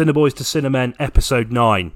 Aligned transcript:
Cineboys 0.00 0.32
to 0.32 0.44
Cinemen, 0.44 0.94
episode 0.98 1.52
9. 1.52 1.92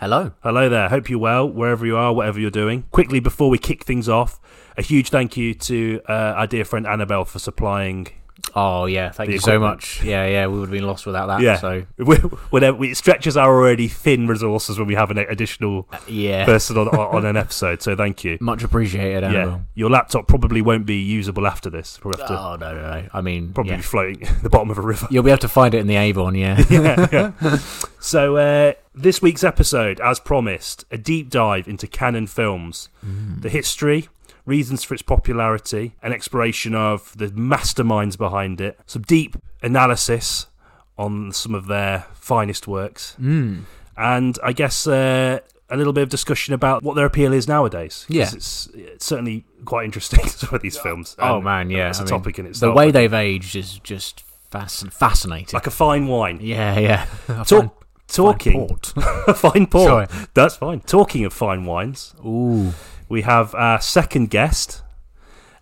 Hello. 0.00 0.32
Hello 0.42 0.68
there. 0.68 0.88
Hope 0.88 1.08
you're 1.08 1.20
well, 1.20 1.48
wherever 1.48 1.86
you 1.86 1.96
are, 1.96 2.12
whatever 2.12 2.40
you're 2.40 2.50
doing. 2.50 2.82
Quickly, 2.90 3.20
before 3.20 3.48
we 3.48 3.58
kick 3.58 3.84
things 3.84 4.08
off, 4.08 4.40
a 4.76 4.82
huge 4.82 5.10
thank 5.10 5.36
you 5.36 5.54
to 5.54 6.00
uh, 6.08 6.34
our 6.34 6.48
dear 6.48 6.64
friend 6.64 6.84
Annabelle 6.84 7.24
for 7.24 7.38
supplying. 7.38 8.08
Oh 8.54 8.86
yeah, 8.86 9.10
thank 9.10 9.28
The 9.28 9.34
you 9.34 9.40
so 9.40 9.58
much. 9.58 10.02
Yeah, 10.02 10.26
yeah, 10.26 10.46
we 10.46 10.58
would 10.58 10.66
have 10.66 10.72
been 10.72 10.86
lost 10.86 11.06
without 11.06 11.26
that. 11.26 11.40
Yeah. 11.40 11.56
So 11.58 11.84
we- 11.98 12.16
Whenever 12.16 12.76
uh, 12.76 12.80
we, 12.80 12.90
it 12.90 12.96
stretches 12.96 13.36
our 13.36 13.52
already 13.54 13.88
thin 13.88 14.26
resources 14.26 14.78
when 14.78 14.86
we 14.88 14.94
have 14.94 15.10
an 15.10 15.18
additional 15.18 15.88
uh, 15.92 15.98
yeah, 16.08 16.44
person 16.44 16.76
on, 16.76 16.88
on 16.88 17.24
an 17.24 17.36
episode. 17.44 17.82
So 17.82 17.96
thank 17.96 18.24
you. 18.24 18.38
much 18.40 18.62
appreciated. 18.62 19.30
Yeah, 19.32 19.60
your 19.74 19.90
laptop 19.90 20.26
probably 20.26 20.62
won't 20.62 20.86
be 20.86 20.96
usable 20.96 21.46
after 21.46 21.70
this. 21.70 21.98
Probably 21.98 22.20
have 22.20 22.28
to 22.28 22.38
Oh 22.38 22.56
no, 22.56 22.74
no, 22.74 22.80
no. 22.80 23.08
I 23.12 23.20
mean, 23.20 23.52
probably 23.52 23.72
yeah. 23.72 23.76
be 23.76 23.82
floating 23.82 24.22
at 24.24 24.42
the 24.42 24.50
bottom 24.50 24.70
of 24.70 24.78
a 24.78 24.82
river. 24.82 25.06
you'll 25.10 25.22
be 25.22 25.30
able 25.30 25.38
to 25.38 25.48
find 25.48 25.74
it 25.74 25.78
in 25.78 25.86
the 25.86 25.96
Avon. 25.96 26.34
Yeah. 26.34 26.62
yeah, 26.70 27.06
yeah. 27.12 27.58
So 28.00 28.36
uh, 28.36 28.72
this 28.94 29.22
week's 29.22 29.42
episode, 29.42 30.00
as 30.00 30.20
promised, 30.20 30.84
a 30.90 30.98
deep 30.98 31.30
dive 31.30 31.66
into 31.66 31.86
Cannon 31.86 32.26
films, 32.26 32.88
mm. 33.04 33.40
the 33.40 33.48
history, 33.48 34.08
reasons 34.46 34.84
for 34.84 34.94
its 34.94 35.02
popularity, 35.02 35.94
an 36.02 36.12
exploration 36.12 36.74
of 36.74 37.16
the 37.16 37.28
masterminds 37.28 38.16
behind 38.18 38.60
it, 38.60 38.78
some 38.86 39.02
deep 39.02 39.36
analysis 39.62 40.46
on 40.98 41.32
some 41.32 41.54
of 41.54 41.66
their 41.66 42.06
finest 42.14 42.68
works, 42.68 43.16
Mm. 43.20 43.62
and 43.96 44.38
I 44.44 44.52
guess 44.52 44.86
uh, 44.86 45.40
a 45.70 45.76
little 45.76 45.92
bit 45.92 46.02
of 46.02 46.08
discussion 46.08 46.54
about 46.54 46.82
what 46.82 46.94
their 46.94 47.06
appeal 47.06 47.32
is 47.32 47.48
nowadays. 47.48 48.04
'cause 48.06 48.16
Yeah. 48.16 48.30
it's, 48.34 48.68
it's 48.74 49.06
certainly 49.06 49.44
quite 49.64 49.84
interesting 49.86 50.20
of 50.52 50.60
these 50.62 50.76
films. 50.78 51.16
Oh 51.18 51.36
and 51.36 51.44
man, 51.44 51.70
yeah. 51.70 51.88
it's 51.88 51.98
a 51.98 52.02
I 52.02 52.04
mean, 52.04 52.10
topic 52.10 52.38
in 52.38 52.52
The 52.52 52.70
way 52.72 52.90
they've 52.90 53.12
aged 53.14 53.56
is 53.56 53.78
just 53.80 54.22
fascin- 54.52 54.92
fascinating. 54.92 55.50
like 55.54 55.66
a 55.66 55.70
fine 55.72 56.06
wine. 56.06 56.38
yeah, 56.42 56.78
yeah. 56.78 57.06
Talk, 57.44 57.48
fine- 57.48 57.70
talking 58.06 58.68
fine 58.68 58.68
port. 58.68 58.86
fine 59.36 59.66
port. 59.66 59.88
Sorry. 60.10 60.26
That's 60.34 60.56
fine. 60.56 60.80
Talking 60.80 61.24
of 61.24 61.32
fine 61.32 61.64
wines, 61.64 62.14
Ooh. 62.24 62.72
We 63.14 63.22
have 63.22 63.54
our 63.54 63.80
second 63.80 64.30
guest, 64.30 64.82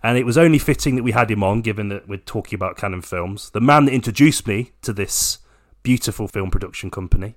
and 0.03 0.17
it 0.17 0.25
was 0.25 0.39
only 0.39 0.59
fitting 0.59 0.97
that 0.97 1.03
we 1.03 1.13
had 1.13 1.31
him 1.31 1.43
on, 1.45 1.61
given 1.61 1.91
that 1.91 2.09
we're 2.09 2.17
talking 2.17 2.57
about 2.57 2.79
Cannon 2.79 3.03
Films. 3.03 3.51
The 3.51 3.61
man 3.61 3.85
that 3.85 3.93
introduced 3.93 4.49
me 4.49 4.73
to 4.81 4.91
this 4.95 5.37
beautiful 5.83 6.29
film 6.29 6.51
production 6.51 6.91
company, 6.91 7.35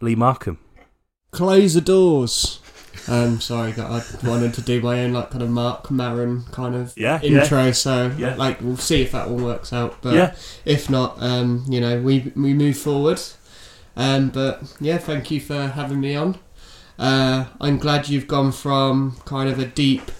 Lee 0.00 0.14
Markham. 0.14 0.60
Close 1.32 1.74
the 1.74 1.80
doors. 1.80 2.60
Um, 3.08 3.40
sorry, 3.40 3.72
that 3.72 3.84
I 3.90 4.28
wanted 4.28 4.54
to 4.54 4.62
do 4.62 4.80
my 4.80 5.00
own 5.02 5.12
like 5.12 5.30
kind 5.30 5.42
of 5.42 5.50
Marc 5.50 5.90
Maron 5.90 6.44
kind 6.52 6.76
of 6.76 6.94
Yeah, 6.96 7.18
yeah. 7.20 7.40
intro. 7.42 7.72
So 7.72 8.12
Yeah. 8.16 8.36
like 8.36 8.60
we'll 8.60 8.76
see 8.76 9.02
if 9.02 9.10
that 9.10 9.26
all 9.26 9.38
works 9.38 9.72
out. 9.72 10.00
But 10.02 10.14
yeah, 10.14 10.36
if 10.64 10.88
not, 10.88 11.16
um, 11.20 11.64
you 11.68 11.80
know, 11.80 12.00
we 12.00 12.32
we 12.36 12.54
move 12.54 12.78
forward. 12.78 13.20
Um, 13.96 14.28
but 14.28 14.72
yeah, 14.78 14.98
thank 14.98 15.32
you 15.32 15.40
for 15.40 15.66
having 15.66 16.00
me 16.00 16.14
on. 16.14 16.38
Uh, 16.98 17.46
I'm 17.60 17.78
glad 17.78 18.08
you've 18.08 18.26
gone 18.26 18.50
from 18.52 19.16
kind 19.24 19.48
of 19.48 19.58
a 19.58 19.64
deep, 19.66 20.10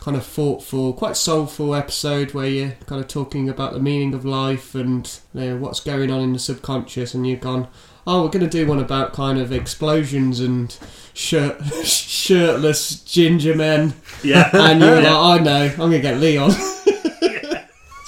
kind 0.00 0.16
of 0.16 0.24
thoughtful, 0.26 0.92
quite 0.92 1.16
soulful 1.16 1.74
episode 1.74 2.34
where 2.34 2.46
you're 2.48 2.76
kind 2.86 3.00
of 3.00 3.08
talking 3.08 3.48
about 3.48 3.72
the 3.72 3.78
meaning 3.80 4.12
of 4.14 4.24
life 4.24 4.74
and 4.74 5.18
you 5.34 5.40
know, 5.40 5.56
what's 5.56 5.80
going 5.80 6.10
on 6.10 6.20
in 6.20 6.32
the 6.32 6.38
subconscious, 6.38 7.14
and 7.14 7.26
you've 7.26 7.40
gone, 7.40 7.68
oh, 8.06 8.22
we're 8.24 8.28
going 8.30 8.44
to 8.44 8.50
do 8.50 8.66
one 8.66 8.80
about 8.80 9.12
kind 9.12 9.38
of 9.38 9.52
explosions 9.52 10.40
and 10.40 10.76
shirt 11.14 11.62
shirtless 11.84 13.00
ginger 13.04 13.54
men, 13.54 13.94
yeah. 14.24 14.50
and 14.54 14.80
you're 14.80 14.96
like, 15.00 15.06
I 15.06 15.38
know, 15.38 15.62
I'm 15.70 15.76
going 15.76 15.92
to 15.92 16.00
get 16.00 16.18
Leon. 16.18 16.50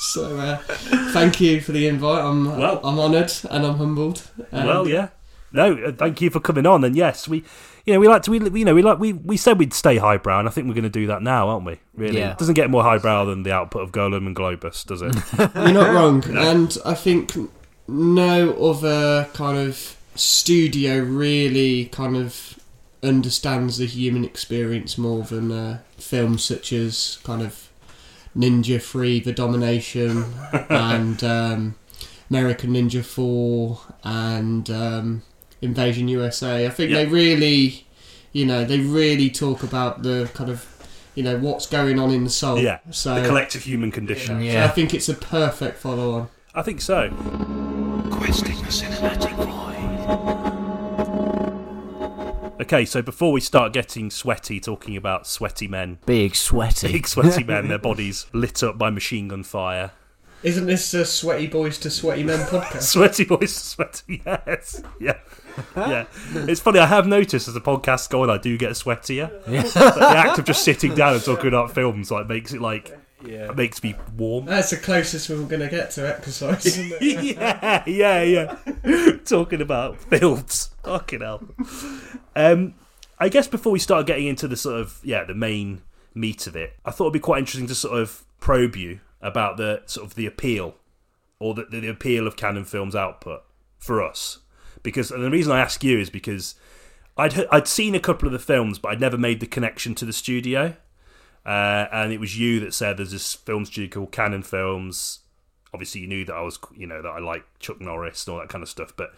So 0.01 0.39
uh, 0.39 0.57
thank 1.13 1.41
you 1.41 1.61
for 1.61 1.73
the 1.73 1.87
invite. 1.87 2.25
I'm 2.25 2.57
Well- 2.59 2.81
I'm 2.83 2.99
honoured 2.99 3.31
and 3.51 3.67
I'm 3.67 3.77
humbled. 3.77 4.23
Um, 4.53 4.67
well, 4.67 4.89
yeah. 4.89 5.09
No, 5.53 5.75
uh, 5.75 5.93
thank 5.93 6.21
you 6.23 6.31
for 6.31 6.41
coming 6.41 6.65
on. 6.67 6.83
And 6.85 6.97
yes, 6.97 7.29
we, 7.29 7.45
you 7.89 7.95
know, 7.95 8.01
we 8.01 8.07
like 8.07 8.23
to, 8.25 8.31
we, 8.31 8.39
you 8.61 8.67
know, 8.67 8.75
we 8.75 8.83
like, 8.83 8.99
we, 8.99 9.15
we 9.15 9.39
said 9.39 9.59
we'd 9.59 9.73
stay 9.73 9.97
highbrow, 9.97 10.39
and 10.39 10.47
I 10.47 10.51
think 10.51 10.69
we're 10.69 10.75
going 10.75 10.85
to 10.85 10.91
do 10.91 11.07
that 11.07 11.23
now, 11.23 11.49
aren't 11.49 11.65
we? 11.65 11.81
Really, 11.95 12.19
Yeah. 12.19 12.33
it 12.33 12.39
doesn't 12.39 12.53
get 12.55 12.69
more 12.69 12.83
highbrow 12.83 13.25
than 13.25 13.45
the 13.45 13.53
output 13.53 13.81
of 13.83 13.93
Golan 13.93 14.27
and 14.27 14.37
Globus, 14.37 14.85
does 14.85 15.01
it? 15.01 15.15
You're 15.55 15.73
not 15.73 15.95
wrong, 15.95 16.23
and 16.37 16.77
I 16.85 16.93
think 16.93 17.33
no 17.89 18.53
other 18.53 19.27
kind 19.33 19.57
of 19.57 19.97
studio 20.17 20.99
really 20.99 21.87
kind 21.87 22.15
of 22.17 22.59
understands 23.03 23.79
the 23.79 23.87
human 23.87 24.23
experience 24.25 24.99
more 24.99 25.23
than 25.23 25.51
uh, 25.51 25.79
films 25.97 26.45
such 26.45 26.73
as 26.75 27.19
kind 27.25 27.41
of 27.41 27.71
Ninja 28.37 28.83
Free, 28.83 29.19
The 29.21 29.33
Domination, 29.33 30.25
and 30.69 31.25
um, 31.25 31.75
American 32.29 32.75
Ninja 32.75 33.03
Four, 33.03 33.81
and 34.05 34.69
um, 34.69 35.23
Invasion 35.61 36.09
USA. 36.09 36.67
I 36.67 36.71
think 36.71 36.91
Yeah. 36.91 36.99
they 36.99 37.07
really, 37.07 37.87
you 38.33 38.47
know, 38.47 38.65
they 38.65 38.79
really 38.81 39.31
talk 39.31 39.63
about 39.63 40.03
the 40.03 40.31
kind 40.35 40.51
of, 40.51 40.67
you 41.15 41.23
know, 41.23 41.37
what's 41.39 41.67
going 41.67 41.99
on 41.99 42.11
in 42.11 42.25
the 42.25 42.31
soul. 42.31 42.59
Yeah, 42.59 42.79
So. 42.91 43.21
the 43.21 43.27
collective 43.27 43.65
human 43.65 43.91
condition. 43.91 44.41
Yeah. 44.41 44.65
So 44.67 44.71
I 44.71 44.75
think 44.75 44.95
it's 44.95 45.09
a 45.09 45.15
perfect 45.15 45.79
follow 45.79 46.13
on. 46.13 46.29
I 46.55 46.63
think 46.63 46.81
so. 46.81 47.11
Questing 48.11 48.57
the 48.57 48.69
cinematic 48.71 49.35
void. 49.37 49.49
Okay, 52.61 52.85
so 52.85 53.01
before 53.03 53.31
we 53.33 53.41
start 53.41 53.73
getting 53.73 54.11
sweaty, 54.11 54.59
talking 54.59 54.97
about 54.97 55.27
sweaty 55.29 55.69
men, 55.69 55.99
Big 56.07 56.35
sweaty. 56.35 56.91
big 56.93 57.07
sweaty 57.07 57.45
men, 57.45 57.69
their 57.69 57.79
bodies 57.79 58.27
lit 58.33 58.63
up 58.65 58.77
by 58.77 58.91
machine 58.91 59.29
gun 59.29 59.45
fire. 59.45 59.93
Isn't 60.43 60.67
this 60.67 60.93
a 60.95 61.05
Sweaty 61.05 61.47
Boys 61.49 61.79
to 61.79 61.91
Sweaty 61.91 62.23
Men 62.25 62.39
podcast? 62.47 62.83
Sweaty 62.95 63.25
boys, 63.25 63.53
to 63.55 63.59
sweaty, 63.61 64.23
yes, 64.25 64.83
yeah, 65.01 65.19
yeah. 65.77 66.07
It's 66.35 66.61
funny. 66.61 66.79
I 66.79 66.87
have 66.87 67.07
noticed 67.07 67.49
as 67.49 67.55
the 67.55 67.61
podcasts 67.61 68.09
go 68.09 68.23
on, 68.23 68.31
I 68.31 68.39
do 68.39 68.57
get 68.57 68.73
sweatier. 68.73 69.31
Yeah. 69.49 69.63
The 69.63 70.15
act 70.17 70.39
of 70.39 70.45
just 70.45 70.65
sitting 70.65 70.95
down 70.95 71.15
and 71.15 71.25
talking 71.25 71.49
about 71.49 71.73
films 71.73 72.11
like 72.11 72.29
makes 72.29 72.53
it 72.53 72.61
like 72.61 72.97
it 73.25 73.57
makes 73.57 73.83
me 73.83 73.95
warm. 74.17 74.47
That's 74.47 74.71
the 74.71 74.77
closest 74.77 75.29
we're 75.29 75.37
going 75.45 75.61
to 75.61 75.69
get 75.69 75.91
to 75.93 76.09
exercise, 76.09 76.67
isn't 76.67 76.93
it? 77.01 77.37
yeah, 77.37 77.83
yeah, 77.87 78.23
yeah. 78.23 79.17
Talking 79.25 79.61
about 79.61 79.99
films. 79.99 80.71
Fucking 80.85 81.21
hell. 81.21 81.43
Um, 82.37 82.75
I 83.19 83.29
guess 83.29 83.49
before 83.49 83.73
we 83.73 83.79
start 83.79 84.07
getting 84.07 84.27
into 84.27 84.47
the 84.47 84.57
sort 84.57 84.81
of 84.81 85.01
yeah 85.03 85.25
the 85.25 85.35
main 85.35 85.83
meat 86.15 86.47
of 86.47 86.57
it, 86.57 86.75
I 86.85 86.91
thought 86.91 87.07
it'd 87.07 87.15
be 87.15 87.21
quite 87.21 87.41
interesting 87.41 87.67
to 87.69 87.75
sort 87.75 88.01
of 88.01 88.25
probe 88.41 88.77
you 88.77 89.01
about 89.21 89.57
the 89.57 89.83
sort 89.87 90.07
of 90.07 90.15
the 90.15 90.27
appeal 90.27 90.77
or 91.41 91.55
the, 91.55 91.65
the 91.65 91.89
appeal 91.89 92.27
of 92.27 92.37
Cannon 92.37 92.65
Films 92.65 92.95
output 92.95 93.43
for 93.79 94.03
us. 94.03 94.39
Because 94.89 95.11
the 95.11 95.31
reason 95.31 95.53
I 95.53 95.61
ask 95.61 95.83
you 95.85 95.99
is 95.99 96.11
because 96.11 96.55
I'd 97.17 97.47
I'd 97.51 97.69
seen 97.69 97.95
a 97.95 98.01
couple 98.01 98.27
of 98.27 98.33
the 98.33 98.39
films, 98.39 98.79
but 98.79 98.91
I'd 98.91 99.01
never 99.01 99.19
made 99.19 99.41
the 99.41 99.47
connection 99.47 99.95
to 99.97 100.05
the 100.05 100.13
studio. 100.13 100.77
Uh, 101.45 101.87
and 101.93 102.13
it 102.13 102.21
was 102.21 102.39
you 102.39 102.61
that 102.61 102.75
said 102.75 102.97
there's 102.97 103.13
this 103.13 103.35
film 103.35 103.65
studio 103.65 103.89
called 103.89 104.13
Cannon 104.13 104.43
Films. 104.43 105.21
Obviously, 105.73 106.03
you 106.03 106.07
knew 106.07 106.25
that 106.25 106.35
I 106.35 106.43
was, 106.43 106.59
you 106.77 106.87
know, 106.87 107.03
that 107.03 107.09
I 107.09 107.19
like 107.19 107.45
Chuck 107.59 107.81
Norris 107.81 108.27
and 108.27 108.35
all 108.35 108.41
that 108.41 108.49
kind 108.49 108.63
of 108.63 108.69
stuff. 108.69 108.93
But 108.97 109.15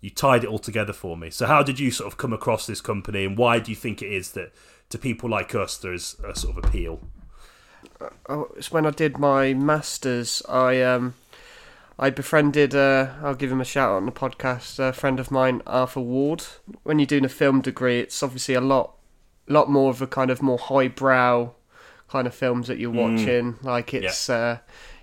you 0.00 0.10
tied 0.10 0.44
it 0.44 0.48
all 0.48 0.58
together 0.58 0.92
for 0.92 1.16
me. 1.16 1.30
So, 1.30 1.46
how 1.46 1.62
did 1.62 1.78
you 1.78 1.90
sort 1.90 2.10
of 2.10 2.18
come 2.18 2.32
across 2.32 2.66
this 2.66 2.80
company, 2.80 3.24
and 3.24 3.36
why 3.36 3.58
do 3.58 3.70
you 3.70 3.76
think 3.76 4.02
it 4.02 4.12
is 4.12 4.32
that 4.32 4.52
to 4.90 4.98
people 4.98 5.28
like 5.28 5.54
us 5.54 5.76
there's 5.76 6.16
a 6.24 6.34
sort 6.34 6.56
of 6.56 6.64
appeal? 6.64 7.00
Oh, 8.28 8.48
it's 8.56 8.70
when 8.70 8.86
I 8.86 8.90
did 8.90 9.18
my 9.18 9.54
masters. 9.54 10.42
I 10.48 10.82
um, 10.82 11.14
I 11.98 12.10
befriended. 12.10 12.74
Uh, 12.74 13.08
I'll 13.22 13.34
give 13.34 13.50
him 13.50 13.60
a 13.60 13.64
shout 13.64 13.90
out 13.90 13.96
on 13.96 14.06
the 14.06 14.12
podcast. 14.12 14.78
A 14.78 14.92
friend 14.92 15.18
of 15.18 15.30
mine, 15.30 15.62
Arthur 15.66 16.00
Ward. 16.00 16.44
When 16.82 16.98
you're 16.98 17.06
doing 17.06 17.24
a 17.24 17.30
film 17.30 17.60
degree, 17.62 18.00
it's 18.00 18.22
obviously 18.22 18.54
a 18.54 18.60
lot, 18.60 18.96
lot 19.48 19.70
more 19.70 19.90
of 19.90 20.02
a 20.02 20.06
kind 20.06 20.30
of 20.30 20.42
more 20.42 20.58
highbrow 20.58 21.52
kind 22.08 22.26
of 22.26 22.34
films 22.34 22.68
that 22.68 22.78
you're 22.78 22.90
watching. 22.90 23.56
Like 23.62 23.94
it's. 23.94 24.28
Uh, 24.28 24.58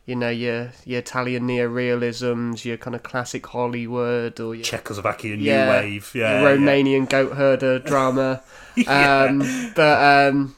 you 0.06 0.16
know 0.18 0.30
your 0.30 0.72
your 0.86 1.00
Italian 1.00 1.48
neorealisms, 1.48 2.66
your 2.66 2.78
kind 2.78 2.96
of 2.96 3.04
classic 3.04 3.48
Hollywood, 3.48 4.40
or 4.40 4.54
your 4.54 4.66
Czechoslovakian 4.66 5.42
Yeah, 5.42 5.66
new 5.66 5.72
wave, 5.72 6.12
yeah, 6.14 6.42
your 6.42 6.50
yeah. 6.50 6.58
Romanian 6.58 7.10
goat 7.10 7.38
herder 7.38 7.80
drama. 7.88 8.44
Yeah. 8.76 9.28
Um, 9.30 9.72
but 9.76 10.30
um, 10.30 10.56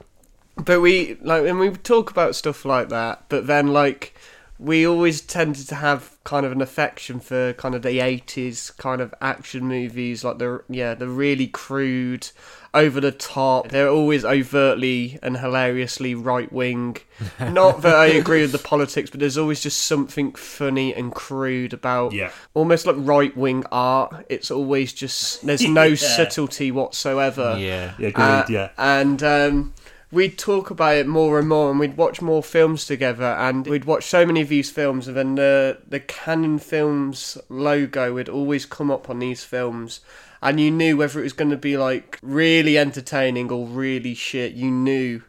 but 0.57 0.81
we 0.81 1.17
like 1.21 1.43
when 1.43 1.59
we 1.59 1.69
talk 1.71 2.09
about 2.09 2.35
stuff 2.35 2.65
like 2.65 2.89
that. 2.89 3.25
But 3.29 3.45
then 3.45 3.67
like 3.67 4.14
we 4.57 4.87
always 4.87 5.19
tended 5.21 5.67
to 5.67 5.75
have 5.75 6.17
kind 6.23 6.45
of 6.45 6.51
an 6.51 6.61
affection 6.61 7.19
for 7.19 7.53
kind 7.53 7.75
of 7.75 7.81
the 7.81 7.99
eighties 7.99 8.71
kind 8.71 9.01
of 9.01 9.13
action 9.21 9.67
movies, 9.67 10.23
like 10.23 10.37
the 10.37 10.63
yeah 10.69 10.93
the 10.93 11.07
really 11.09 11.47
crude, 11.47 12.29
over 12.73 13.01
the 13.01 13.11
top. 13.11 13.67
They're 13.69 13.89
always 13.89 14.23
overtly 14.23 15.19
and 15.21 15.37
hilariously 15.37 16.15
right 16.15 16.51
wing. 16.53 16.97
Not 17.39 17.81
that 17.81 17.95
I 17.95 18.05
agree 18.07 18.41
with 18.41 18.53
the 18.53 18.57
politics, 18.57 19.09
but 19.09 19.19
there's 19.19 19.37
always 19.37 19.61
just 19.61 19.81
something 19.85 20.33
funny 20.33 20.93
and 20.93 21.13
crude 21.13 21.73
about 21.73 22.13
Yeah. 22.13 22.31
almost 22.53 22.85
like 22.85 22.95
right 22.99 23.35
wing 23.35 23.65
art. 23.71 24.25
It's 24.29 24.51
always 24.51 24.93
just 24.93 25.45
there's 25.45 25.67
no 25.67 25.83
Yeah. 25.83 25.95
subtlety 25.95 26.71
whatsoever. 26.71 27.55
Yeah. 27.59 27.93
Yeah, 27.99 28.07
agreed, 28.07 28.23
Uh, 28.23 28.45
yeah. 28.49 28.69
And 28.77 29.21
um, 29.21 29.73
we'd 30.15 30.37
talk 30.37 30.69
about 30.71 30.95
it 30.95 31.07
more 31.07 31.37
and 31.37 31.47
more, 31.47 31.69
and 31.69 31.79
we'd 31.79 31.97
watch 31.97 32.21
more 32.21 32.41
films 32.41 32.85
together, 32.85 33.23
and 33.37 33.67
we'd 33.67 33.85
watch 33.85 34.05
so 34.05 34.25
many 34.25 34.41
of 34.41 34.49
these 34.49 34.71
films, 34.71 35.07
and 35.07 35.15
then 35.15 35.35
the 35.35 35.77
the 35.87 35.99
Cannon 35.99 36.57
Films 36.57 37.37
logo 37.49 38.13
would 38.13 38.29
always 38.29 38.65
come 38.65 38.89
up 38.89 39.09
on 39.09 39.19
these 39.19 39.43
films, 39.43 39.99
and 40.41 40.59
you 40.59 40.71
knew 40.71 40.97
whether 40.97 41.19
it 41.19 41.23
was 41.23 41.33
going 41.33 41.51
to 41.51 41.57
be 41.57 41.77
like 41.77 42.17
really 42.23 42.77
entertaining 42.77 43.51
or 43.51 43.67
really 43.67 44.15
shit. 44.15 44.53
You 44.53 44.71
knew 44.71 45.21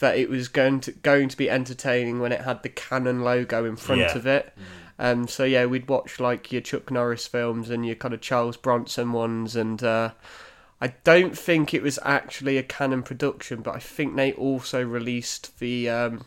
that 0.00 0.18
it 0.18 0.28
was 0.28 0.48
going 0.48 0.80
to 0.80 0.92
going 0.92 1.28
to 1.28 1.36
be 1.36 1.48
entertaining 1.48 2.18
when 2.20 2.32
it 2.32 2.40
had 2.42 2.62
the 2.62 2.68
Cannon 2.68 3.22
logo 3.22 3.64
in 3.64 3.76
front 3.76 4.00
Yeah. 4.00 4.16
of 4.16 4.26
it. 4.26 4.52
Um, 4.98 5.28
so 5.28 5.44
yeah, 5.44 5.66
we'd 5.66 5.88
watch 5.88 6.18
like 6.20 6.50
your 6.50 6.62
Chuck 6.62 6.90
Norris 6.90 7.26
films 7.26 7.68
and 7.70 7.84
your 7.86 7.96
kind 7.96 8.14
of 8.14 8.20
Charles 8.22 8.56
Bronson 8.56 9.12
ones, 9.12 9.54
and 9.54 9.82
uh, 9.82 10.10
I 10.86 10.94
don't 11.04 11.36
think 11.36 11.74
it 11.74 11.82
was 11.82 11.98
actually 12.04 12.58
a 12.58 12.62
Cannon 12.62 13.02
production, 13.02 13.60
but 13.60 13.74
I 13.74 13.78
think 13.80 14.14
they 14.14 14.32
also 14.34 14.84
released 14.84 15.58
the 15.58 15.88
um, 15.90 16.26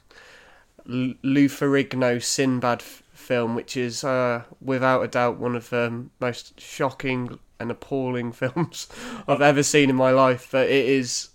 L- 0.89 1.13
Lou 1.23 1.47
Ferrigno 1.47 2.21
Sinbad 2.21 2.81
f- 2.81 3.03
film, 3.13 3.55
which 3.55 3.77
is 3.77 4.03
uh, 4.03 4.43
without 4.61 5.01
a 5.01 5.07
doubt 5.07 5.37
one 5.39 5.55
of 5.55 5.69
the 5.69 6.05
most 6.19 6.59
shocking 6.59 7.39
and 7.59 7.71
appalling 7.71 8.31
films 8.41 8.87
I've 9.29 9.41
ever 9.41 9.63
seen 9.63 9.89
in 9.89 9.95
my 9.95 10.11
life. 10.11 10.49
But 10.51 10.67
it 10.69 10.89
is 10.89 11.29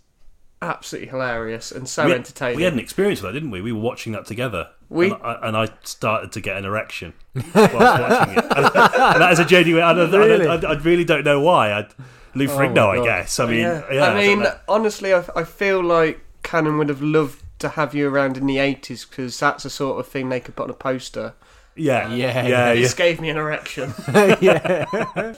absolutely 0.60 1.08
hilarious 1.10 1.70
and 1.72 1.88
so 1.88 2.06
we, 2.06 2.12
entertaining. 2.14 2.56
we 2.56 2.62
had 2.64 2.72
an 2.74 2.78
experience 2.78 3.20
with 3.22 3.30
that, 3.32 3.38
didn't 3.38 3.50
we? 3.52 3.60
We 3.62 3.72
were 3.72 3.80
watching 3.80 4.12
that 4.12 4.26
together. 4.26 4.68
We- 4.90 5.10
and, 5.12 5.22
I, 5.22 5.38
and 5.48 5.56
I 5.56 5.68
started 5.84 6.30
to 6.32 6.40
get 6.42 6.58
an 6.58 6.64
erection 6.66 7.14
whilst 7.34 7.54
watching 7.72 8.34
it. 8.38 8.44
And, 8.44 8.64
and 8.74 9.22
that 9.22 9.32
is 9.32 9.38
a 9.38 9.44
genuine. 9.46 9.82
I, 9.82 9.94
don't, 9.94 10.10
Really? 10.12 10.46
I, 10.46 10.56
don't- 10.58 10.70
I, 10.70 10.74
I 10.74 10.82
really 10.82 11.04
don't 11.04 11.24
know 11.24 11.40
why. 11.40 11.72
I, 11.72 11.86
Lou 12.34 12.46
Oh 12.46 12.48
Ferrigno, 12.48 12.96
my 12.96 13.00
I 13.00 13.04
guess. 13.04 13.38
I 13.40 13.46
mean, 13.46 13.60
yeah. 13.60 13.82
yeah. 13.92 14.04
I 14.04 14.14
mean, 14.14 14.40
know. 14.40 14.56
honestly, 14.68 15.14
I, 15.14 15.24
I 15.36 15.44
feel 15.44 15.82
like 15.82 16.20
Cannon 16.42 16.78
would 16.78 16.88
have 16.88 17.02
loved 17.02 17.42
to 17.60 17.70
have 17.70 17.94
you 17.94 18.08
around 18.08 18.36
in 18.36 18.46
the 18.46 18.56
80s 18.56 19.08
because 19.08 19.38
that's 19.38 19.62
the 19.62 19.70
sort 19.70 19.98
of 19.98 20.06
thing 20.06 20.28
they 20.28 20.40
could 20.40 20.56
put 20.56 20.64
on 20.64 20.70
a 20.70 20.74
poster. 20.74 21.34
yeah, 21.76 22.08
Yeah. 22.08 22.46
yeah, 22.46 22.46
yeah. 22.46 22.74
This 22.74 22.94
gave 22.94 23.20
me 23.20 23.30
an 23.30 23.36
erection. 23.36 23.94
yeah. 24.40 24.86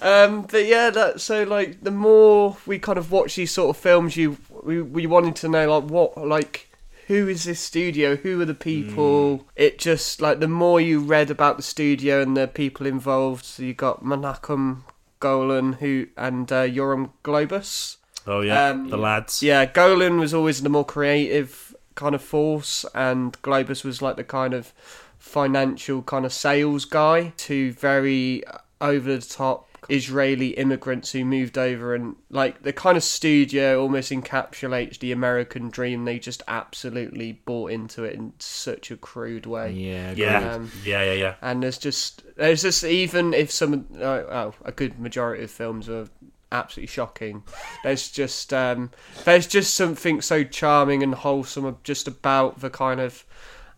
um, 0.02 0.42
but 0.42 0.66
yeah, 0.66 0.90
that 0.90 1.20
so 1.20 1.44
like 1.44 1.82
the 1.82 1.90
more 1.90 2.56
we 2.66 2.78
kind 2.78 2.98
of 2.98 3.10
watch 3.10 3.36
these 3.36 3.52
sort 3.52 3.76
of 3.76 3.80
films, 3.80 4.16
you 4.16 4.36
we 4.62 4.82
we 4.82 5.06
wanted 5.06 5.36
to 5.36 5.48
know 5.48 5.78
like 5.78 5.90
what 5.90 6.26
like 6.26 6.68
who 7.06 7.28
is 7.28 7.44
this 7.44 7.60
studio? 7.60 8.16
Who 8.16 8.40
are 8.40 8.44
the 8.44 8.54
people? 8.54 9.46
It 9.54 9.78
just 9.78 10.20
like 10.20 10.40
the 10.40 10.48
more 10.48 10.80
you 10.80 11.00
read 11.00 11.30
about 11.30 11.56
the 11.56 11.62
studio 11.62 12.20
and 12.20 12.36
the 12.36 12.48
people 12.48 12.86
involved, 12.86 13.44
so 13.44 13.62
you 13.62 13.74
got 13.74 14.02
Menachem 14.02 14.82
Golan 15.20 15.74
who 15.74 16.06
and 16.16 16.50
uh, 16.52 16.62
Yoram 16.62 17.10
Globus. 17.24 17.96
Oh 18.26 18.40
yeah, 18.40 18.70
Um, 18.70 18.88
the 18.88 18.96
lads. 18.96 19.42
Yeah, 19.42 19.66
Golan 19.66 20.18
was 20.18 20.34
always 20.34 20.62
the 20.62 20.68
more 20.68 20.84
creative 20.84 21.74
kind 21.94 22.14
of 22.14 22.22
force, 22.22 22.84
and 22.94 23.40
Globus 23.42 23.84
was 23.84 24.02
like 24.02 24.16
the 24.16 24.24
kind 24.24 24.52
of 24.52 24.72
financial 25.18 26.02
kind 26.02 26.24
of 26.24 26.32
sales 26.32 26.84
guy. 26.84 27.32
Two 27.36 27.72
very 27.72 28.42
over 28.80 29.16
the 29.16 29.22
top 29.26 29.65
Israeli 29.88 30.48
immigrants 30.48 31.12
who 31.12 31.24
moved 31.24 31.56
over, 31.58 31.94
and 31.94 32.16
like 32.30 32.62
the 32.62 32.72
kind 32.72 32.96
of 32.96 33.04
studio 33.04 33.80
almost 33.80 34.10
encapsulates 34.10 34.98
the 34.98 35.12
American 35.12 35.68
dream. 35.70 36.04
They 36.04 36.18
just 36.18 36.42
absolutely 36.48 37.32
bought 37.32 37.70
into 37.70 38.04
it 38.04 38.14
in 38.14 38.32
such 38.38 38.90
a 38.90 38.96
crude 38.96 39.46
way. 39.46 39.72
Yeah. 39.72 40.12
yeah, 40.12 40.54
Um, 40.54 40.70
yeah, 40.84 41.04
yeah, 41.04 41.12
yeah. 41.12 41.34
And 41.42 41.62
there's 41.62 41.78
just 41.78 42.22
there's 42.36 42.62
just 42.62 42.84
even 42.84 43.34
if 43.34 43.50
some 43.50 43.86
uh, 43.96 44.02
oh 44.02 44.54
a 44.64 44.72
good 44.72 44.98
majority 44.98 45.44
of 45.44 45.50
films 45.50 45.88
are 45.88 46.08
absolutely 46.52 46.88
shocking. 46.88 47.42
There's 47.82 48.10
just 48.10 48.52
um, 48.52 48.90
there's 49.24 49.46
just 49.46 49.74
something 49.74 50.20
so 50.20 50.44
charming 50.44 51.02
and 51.02 51.14
wholesome 51.14 51.76
just 51.84 52.08
about 52.08 52.60
the 52.60 52.70
kind 52.70 53.00
of 53.00 53.24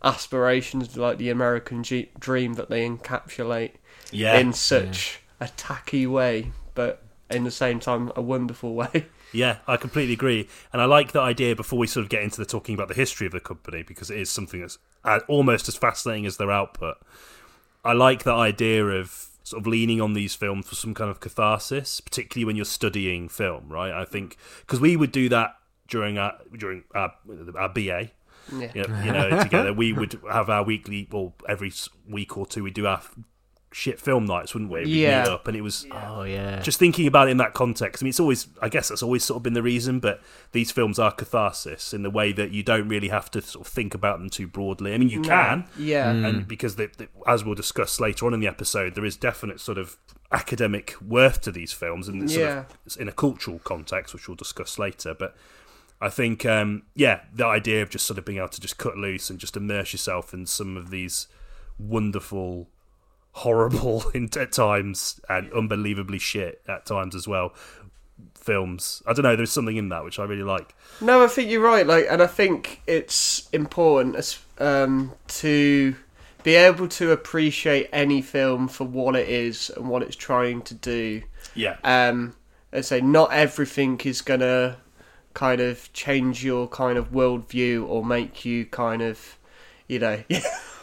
aspirations 0.04 0.96
like 0.96 1.18
the 1.18 1.30
American 1.30 1.82
G- 1.82 2.10
dream 2.18 2.54
that 2.54 2.70
they 2.70 2.88
encapsulate 2.88 3.72
Yeah, 4.10 4.38
in 4.38 4.52
such 4.52 5.20
a 5.40 5.48
tacky 5.48 6.06
way, 6.06 6.52
but 6.74 7.02
in 7.30 7.44
the 7.44 7.50
same 7.50 7.78
time 7.80 8.10
a 8.16 8.22
wonderful 8.22 8.74
way. 8.74 9.06
Yeah, 9.30 9.58
I 9.66 9.76
completely 9.76 10.14
agree, 10.14 10.48
and 10.72 10.80
I 10.80 10.86
like 10.86 11.12
that 11.12 11.20
idea. 11.20 11.54
Before 11.54 11.78
we 11.78 11.86
sort 11.86 12.02
of 12.02 12.08
get 12.08 12.22
into 12.22 12.38
the 12.38 12.46
talking 12.46 12.74
about 12.74 12.88
the 12.88 12.94
history 12.94 13.26
of 13.26 13.32
the 13.34 13.40
company, 13.40 13.82
because 13.82 14.10
it 14.10 14.16
is 14.18 14.30
something 14.30 14.62
that's 14.62 14.78
uh, 15.04 15.20
almost 15.28 15.68
as 15.68 15.76
fascinating 15.76 16.24
as 16.24 16.38
their 16.38 16.50
output. 16.50 16.96
I 17.84 17.92
like 17.92 18.22
that 18.24 18.32
idea 18.32 18.86
of 18.86 19.26
sort 19.44 19.60
of 19.60 19.66
leaning 19.66 20.00
on 20.00 20.14
these 20.14 20.34
films 20.34 20.66
for 20.66 20.76
some 20.76 20.94
kind 20.94 21.10
of 21.10 21.20
catharsis, 21.20 22.00
particularly 22.00 22.46
when 22.46 22.56
you're 22.56 22.64
studying 22.64 23.28
film, 23.28 23.68
right? 23.68 23.92
I 23.92 24.06
think 24.06 24.38
because 24.60 24.80
we 24.80 24.96
would 24.96 25.12
do 25.12 25.28
that 25.28 25.56
during 25.88 26.16
our 26.16 26.32
during 26.56 26.84
our, 26.94 27.12
our 27.54 27.68
BA, 27.68 27.80
Yeah. 28.50 28.72
you 28.74 28.82
know, 28.86 29.02
you 29.04 29.12
know, 29.12 29.42
together. 29.42 29.72
We 29.82 29.92
would 29.92 30.18
have 30.32 30.48
our 30.48 30.62
weekly, 30.64 31.06
well, 31.12 31.34
every 31.46 31.70
week 32.08 32.38
or 32.38 32.46
two, 32.46 32.62
we 32.62 32.70
do 32.70 32.86
our 32.86 32.96
f- 32.96 33.14
shit 33.70 34.00
film 34.00 34.24
nights, 34.24 34.54
wouldn't 34.54 34.72
we? 34.72 34.80
We'd 34.80 34.88
Yeah. 34.88 35.22
meet 35.24 35.28
up, 35.28 35.46
and 35.46 35.56
it 35.56 35.60
was 35.60 35.86
Oh 35.90 36.22
yeah. 36.22 36.60
just 36.60 36.78
thinking 36.78 37.06
about 37.06 37.28
it 37.28 37.32
in 37.32 37.36
that 37.36 37.52
context. 37.52 38.02
I 38.02 38.04
mean, 38.04 38.08
it's 38.10 38.18
always, 38.20 38.48
I 38.62 38.68
guess, 38.70 38.88
that's 38.88 39.02
always 39.02 39.24
sort 39.24 39.36
of 39.36 39.42
been 39.42 39.52
the 39.52 39.62
reason. 39.62 40.00
But 40.00 40.22
these 40.52 40.70
films 40.70 40.98
are 40.98 41.12
catharsis 41.12 41.92
in 41.92 42.02
the 42.02 42.10
way 42.10 42.32
that 42.32 42.50
you 42.50 42.62
don't 42.62 42.88
really 42.88 43.08
have 43.08 43.30
to 43.32 43.42
sort 43.42 43.66
of 43.66 43.72
think 43.72 43.94
about 43.94 44.18
them 44.20 44.30
too 44.30 44.46
broadly. 44.46 44.94
I 44.94 44.98
mean, 44.98 45.10
you 45.10 45.20
can, 45.20 45.66
Yeah. 45.76 46.10
and 46.10 46.48
because 46.48 46.76
they, 46.76 46.86
they, 46.96 47.08
as 47.26 47.44
we'll 47.44 47.54
discuss 47.54 48.00
later 48.00 48.26
on 48.26 48.32
in 48.34 48.40
the 48.40 48.48
episode, 48.48 48.94
there 48.94 49.04
is 49.04 49.16
definite 49.16 49.60
sort 49.60 49.76
of 49.78 49.96
academic 50.32 50.94
worth 51.06 51.40
to 51.42 51.52
these 51.52 51.72
films, 51.72 52.08
and 52.08 52.22
it's 52.22 52.32
sort 52.34 52.44
Yeah. 52.46 52.64
of 52.86 52.96
in 53.00 53.06
a 53.08 53.12
cultural 53.12 53.58
context, 53.60 54.14
which 54.14 54.28
we'll 54.28 54.34
discuss 54.36 54.78
later. 54.78 55.14
But 55.14 55.36
I 56.00 56.08
think, 56.08 56.46
um, 56.46 56.84
yeah, 56.94 57.20
the 57.34 57.44
idea 57.44 57.82
of 57.82 57.90
just 57.90 58.06
sort 58.06 58.18
of 58.18 58.24
being 58.24 58.38
able 58.38 58.48
to 58.48 58.60
just 58.60 58.78
cut 58.78 58.96
loose 58.96 59.30
and 59.30 59.38
just 59.38 59.56
immerse 59.56 59.92
yourself 59.92 60.32
in 60.32 60.46
some 60.46 60.76
of 60.76 60.90
these 60.90 61.26
wonderful, 61.78 62.68
horrible 63.32 64.08
in, 64.14 64.28
at 64.38 64.52
times 64.52 65.20
and 65.28 65.52
unbelievably 65.52 66.18
shit 66.18 66.62
at 66.68 66.86
times 66.86 67.14
as 67.14 67.28
well 67.28 67.52
films. 68.34 69.02
I 69.06 69.12
don't 69.12 69.24
know. 69.24 69.36
There's 69.36 69.52
something 69.52 69.76
in 69.76 69.90
that 69.90 70.04
which 70.04 70.18
I 70.18 70.24
really 70.24 70.42
like. 70.42 70.74
No, 71.00 71.22
I 71.22 71.28
think 71.28 71.50
you're 71.50 71.62
right. 71.62 71.86
Like, 71.86 72.06
and 72.08 72.22
I 72.22 72.26
think 72.26 72.80
it's 72.86 73.48
important 73.52 74.38
um, 74.58 75.12
to 75.28 75.94
be 76.42 76.54
able 76.54 76.88
to 76.88 77.10
appreciate 77.10 77.90
any 77.92 78.22
film 78.22 78.68
for 78.68 78.84
what 78.84 79.16
it 79.16 79.28
is 79.28 79.70
and 79.76 79.88
what 79.88 80.02
it's 80.02 80.16
trying 80.16 80.62
to 80.62 80.74
do. 80.74 81.22
Yeah, 81.54 81.76
Um, 81.84 82.36
I 82.72 82.80
say 82.80 83.00
not 83.00 83.32
everything 83.32 84.00
is 84.04 84.22
gonna 84.22 84.78
kind 85.34 85.60
of 85.60 85.92
change 85.92 86.44
your 86.44 86.68
kind 86.68 86.96
of 86.96 87.12
worldview 87.12 87.86
or 87.86 88.04
make 88.04 88.44
you 88.44 88.66
kind 88.66 89.02
of, 89.02 89.38
you 89.88 89.98
know, 89.98 90.22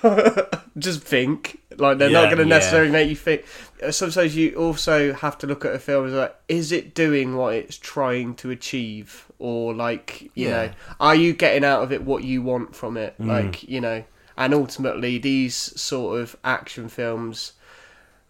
just 0.77 1.01
think. 1.01 1.61
Like 1.79 1.97
they're 1.97 2.09
Yeah, 2.09 2.21
not 2.21 2.25
going 2.25 2.37
to 2.37 2.43
yeah. 2.43 2.49
necessarily 2.49 2.91
make 2.91 3.09
you 3.09 3.15
think. 3.15 3.45
Uh, 3.83 3.91
Sometimes 3.91 4.35
you 4.35 4.55
also 4.55 5.13
have 5.13 5.37
to 5.39 5.47
look 5.47 5.65
at 5.65 5.73
a 5.73 5.79
film 5.79 6.07
as 6.07 6.13
like, 6.13 6.35
is 6.47 6.71
it 6.71 6.93
doing 6.93 7.35
what 7.35 7.53
it's 7.55 7.77
trying 7.77 8.35
to 8.35 8.49
achieve, 8.51 9.25
or 9.39 9.73
like, 9.73 10.23
you 10.35 10.49
Yeah. 10.49 10.49
know, 10.49 10.71
are 10.99 11.15
you 11.15 11.33
getting 11.33 11.63
out 11.65 11.83
of 11.83 11.91
it 11.91 12.03
what 12.03 12.23
you 12.23 12.41
want 12.41 12.75
from 12.75 12.97
it? 12.97 13.15
Like, 13.19 13.63
you 13.63 13.81
know, 13.81 14.03
and 14.37 14.53
ultimately 14.53 15.17
these 15.17 15.55
sort 15.55 16.19
of 16.19 16.35
action 16.43 16.89
films 16.89 17.53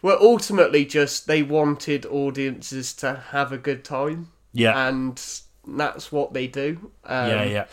were 0.01 0.17
ultimately 0.21 0.85
just 0.85 1.27
they 1.27 1.41
wanted 1.41 2.05
audiences 2.05 2.93
to 2.93 3.23
have 3.31 3.51
a 3.51 3.57
good 3.57 3.83
time, 3.83 4.31
yeah, 4.53 4.87
and 4.87 5.19
that's 5.67 6.11
what 6.11 6.33
they 6.33 6.47
do. 6.47 6.91
Um, 7.05 7.29
yeah, 7.29 7.43
yeah. 7.43 7.65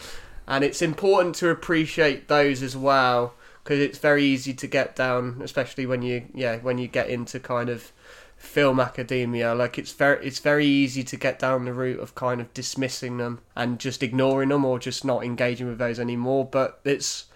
and 0.47 0.64
it's 0.64 0.81
important 0.81 1.35
to 1.37 1.50
appreciate 1.50 2.29
those 2.29 2.62
as 2.62 2.76
well 2.76 3.35
because 3.62 3.78
it's 3.78 3.99
very 3.99 4.25
easy 4.25 4.52
to 4.52 4.66
get 4.66 4.97
down 4.97 5.40
especially 5.42 5.87
when 5.87 6.02
you 6.02 6.25
yeah 6.35 6.57
when 6.59 6.78
you 6.78 6.88
get 6.88 7.09
into 7.09 7.38
kind 7.38 7.69
of 7.69 7.92
film 8.37 8.81
academia 8.81 9.54
like 9.54 9.78
it's 9.78 9.92
very 9.92 10.26
it's 10.26 10.40
very 10.40 10.66
easy 10.66 11.04
to 11.04 11.16
get 11.16 11.38
down 11.38 11.64
the 11.64 11.73
route 11.73 12.00
of 12.00 12.14
kind 12.16 12.40
of 12.40 12.52
dismissing 12.54 13.19
them 13.19 13.40
and 13.54 13.78
just 13.78 14.02
ignoring 14.02 14.49
them 14.49 14.64
or 14.64 14.78
just 14.78 15.04
not 15.04 15.25
engaging 15.25 15.69
with 15.69 15.78
those 15.78 16.00
anymore 16.00 16.45
but 16.45 16.81
it's 16.85 17.26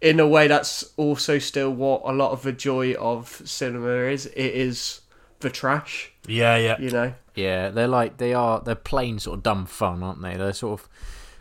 in 0.00 0.18
a 0.18 0.26
way 0.26 0.48
that's 0.48 0.92
also 0.96 1.38
still 1.38 1.70
what 1.70 2.02
a 2.04 2.12
lot 2.12 2.32
of 2.32 2.42
the 2.42 2.52
joy 2.52 2.94
of 2.94 3.40
cinema 3.44 3.88
is 3.88 4.26
it 4.26 4.36
is 4.36 5.02
the 5.40 5.50
trash 5.50 6.12
Yeah, 6.26 6.56
yeah. 6.56 6.80
you 6.80 6.90
know 6.90 7.14
Yeah, 7.36 7.68
they're 7.68 7.86
like 7.86 8.16
they 8.16 8.32
are. 8.34 8.60
They're 8.60 8.74
plain 8.74 9.18
sort 9.18 9.38
of 9.38 9.42
dumb 9.42 9.66
fun, 9.66 10.02
aren't 10.02 10.22
they? 10.22 10.36
They're 10.36 10.52
sort 10.54 10.80
of. 10.80 10.88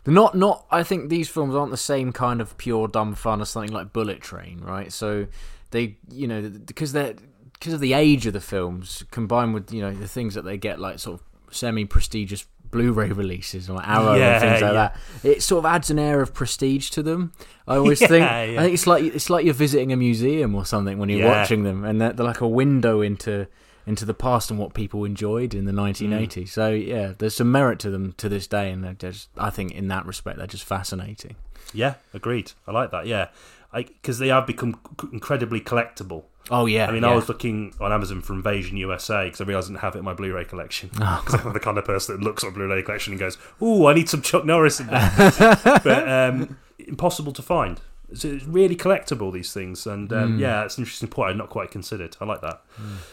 They're 0.05 0.13
not 0.13 0.35
not. 0.35 0.65
I 0.71 0.83
think 0.83 1.09
these 1.09 1.27
films 1.27 1.53
aren't 1.53 1.71
the 1.71 1.77
same 1.77 2.13
kind 2.13 2.39
of 2.39 2.57
pure 2.57 2.87
dumb 2.87 3.13
fun 3.15 3.41
as 3.41 3.49
something 3.49 3.73
like 3.73 3.91
Bullet 3.91 4.21
Train, 4.21 4.61
right? 4.61 4.93
So 4.93 5.27
they, 5.71 5.97
you 6.09 6.27
know, 6.27 6.41
because 6.49 6.93
they're 6.93 7.15
because 7.53 7.73
of 7.73 7.79
the 7.81 7.93
age 7.93 8.25
of 8.25 8.33
the 8.33 8.41
films, 8.41 9.03
combined 9.11 9.53
with 9.53 9.73
you 9.73 9.81
know 9.81 9.91
the 9.93 10.07
things 10.07 10.33
that 10.35 10.43
they 10.43 10.57
get, 10.57 10.79
like 10.79 10.99
sort 10.99 11.19
of 11.19 11.53
semi-prestigious 11.53 12.45
Blu-ray 12.71 13.11
releases 13.11 13.69
or 13.69 13.81
Arrow 13.85 14.15
Yeah, 14.15 14.33
and 14.33 14.41
things 14.41 14.61
like 14.61 14.73
yeah. 14.73 14.73
that. 14.73 14.97
It 15.23 15.41
sort 15.43 15.59
of 15.59 15.65
adds 15.71 15.89
an 15.89 15.97
air 15.99 16.21
of 16.21 16.33
prestige 16.33 16.89
to 16.91 17.03
them. 17.03 17.31
I 17.67 17.77
always 17.77 18.01
Yeah, 18.01 18.07
think. 18.07 18.25
I 18.25 18.57
think 18.63 18.73
it's 18.73 18.87
like 18.87 19.03
it's 19.03 19.29
like 19.29 19.45
you're 19.45 19.53
visiting 19.53 19.93
a 19.93 19.95
museum 19.97 20.53
or 20.55 20.65
something 20.65 20.97
when 20.97 21.07
you're 21.09 21.27
watching 21.27 21.63
them, 21.63 21.83
and 21.85 22.01
they're, 22.01 22.13
they're 22.13 22.25
like 22.25 22.41
a 22.41 22.47
window 22.47 23.01
into 23.01 23.47
into 23.87 24.05
the 24.05 24.13
past 24.13 24.49
and 24.49 24.59
what 24.59 24.73
people 24.73 25.05
enjoyed 25.05 25.53
in 25.53 25.65
the 25.65 25.71
1980s. 25.71 26.49
So 26.49 26.69
yeah, 26.71 27.13
there's 27.17 27.35
some 27.35 27.51
merit 27.51 27.79
to 27.79 27.89
them 27.89 28.13
to 28.17 28.29
this 28.29 28.47
day, 28.47 28.71
and 28.71 28.83
they're 28.83 28.93
just 28.93 29.29
I 29.37 29.49
think 29.49 29.71
in 29.73 29.87
that 29.89 30.05
respect 30.05 30.37
they're 30.37 30.47
just 30.47 30.63
fascinating. 30.65 31.35
Yeah, 31.73 31.95
agreed. 32.13 32.51
I 32.67 32.71
like 32.71 32.91
that. 32.91 33.05
Yeah, 33.05 33.29
because 33.73 34.19
they 34.19 34.29
have 34.29 34.47
become 34.47 34.79
c- 35.01 35.09
incredibly 35.11 35.61
collectible. 35.61 36.23
Oh 36.51 36.67
yeah, 36.67 36.87
I 36.87 36.91
mean, 36.91 37.01
yeah. 37.01 37.09
I 37.09 37.15
was 37.15 37.27
looking 37.27 37.73
on 37.81 37.91
Amazon 37.91 38.21
for 38.21 38.33
Invasion 38.33 38.77
USA 38.77 39.25
because 39.25 39.41
I 39.41 39.45
realised 39.45 39.67
I 39.67 39.73
didn't 39.73 39.81
have 39.81 39.95
it 39.95 39.99
in 39.99 40.05
my 40.05 40.13
Blu-ray 40.13 40.45
collection. 40.45 40.91
Oh. 41.01 41.21
Because 41.25 41.43
I'm 41.43 41.53
the 41.53 41.59
kind 41.59 41.77
of 41.77 41.85
person 41.85 42.15
that 42.15 42.23
looks 42.23 42.43
at 42.43 42.49
a 42.49 42.53
Blu-ray 42.53 42.83
collection 42.83 43.13
and 43.13 43.19
goes, 43.19 43.37
"Ooh, 43.61 43.87
I 43.87 43.93
need 43.93 44.09
some 44.09 44.21
Chuck 44.21 44.45
Norris 44.45 44.79
in 44.79 44.87
there," 44.87 45.11
but 45.83 46.07
um, 46.07 46.57
impossible 46.79 47.33
to 47.33 47.41
find. 47.41 47.81
So 48.15 48.27
it's 48.29 48.45
really 48.45 48.75
collectible 48.75 49.31
these 49.33 49.53
things, 49.53 49.85
and 49.87 50.11
um, 50.13 50.33
Hmm. 50.33 50.39
yeah, 50.39 50.63
it's 50.65 50.77
an 50.77 50.83
interesting 50.83 51.09
point 51.09 51.31
I'd 51.31 51.37
not 51.37 51.49
quite 51.49 51.71
considered. 51.71 52.15
I 52.21 52.25
like 52.25 52.41
that. 52.41 52.61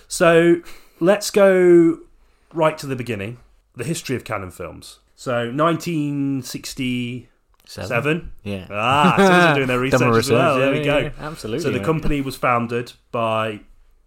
So 0.08 0.56
let's 1.00 1.30
go 1.30 1.98
right 2.52 2.76
to 2.78 2.86
the 2.86 2.96
beginning, 2.96 3.38
the 3.76 3.84
history 3.84 4.16
of 4.16 4.24
Cannon 4.24 4.50
films. 4.50 4.98
So 5.16 5.50
1967. 5.50 7.28
Seven. 7.64 8.32
Yeah. 8.42 8.66
Ah, 8.70 9.14
so 9.16 9.28
they're 9.28 9.54
doing 9.54 9.68
their 9.68 9.78
research, 9.86 10.00
as 10.02 10.30
well. 10.30 10.56
research, 10.58 10.60
There 10.60 10.74
yeah, 10.74 10.78
we 10.78 10.84
go. 10.84 10.98
yeah, 10.98 11.04
yeah. 11.18 11.26
Absolutely. 11.28 11.62
So 11.62 11.70
the 11.70 11.80
company 11.84 12.20
was 12.20 12.36
founded 12.36 12.92
by 13.12 13.60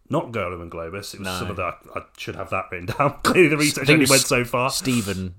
not 0.09 0.31
Golan 0.31 0.61
and 0.61 0.69
Globus. 0.71 1.13
It 1.13 1.19
was 1.21 1.25
No. 1.27 1.39
some 1.39 1.49
of 1.49 1.55
that. 1.55 1.79
I 1.95 2.01
should 2.17 2.35
have 2.35 2.49
that 2.51 2.65
written 2.71 2.87
down. 2.87 3.15
Clearly, 3.23 3.47
the 3.49 3.57
research 3.57 3.89
only 3.89 4.05
went 4.07 4.21
so 4.23 4.43
far. 4.43 4.69
Stephen. 4.69 5.35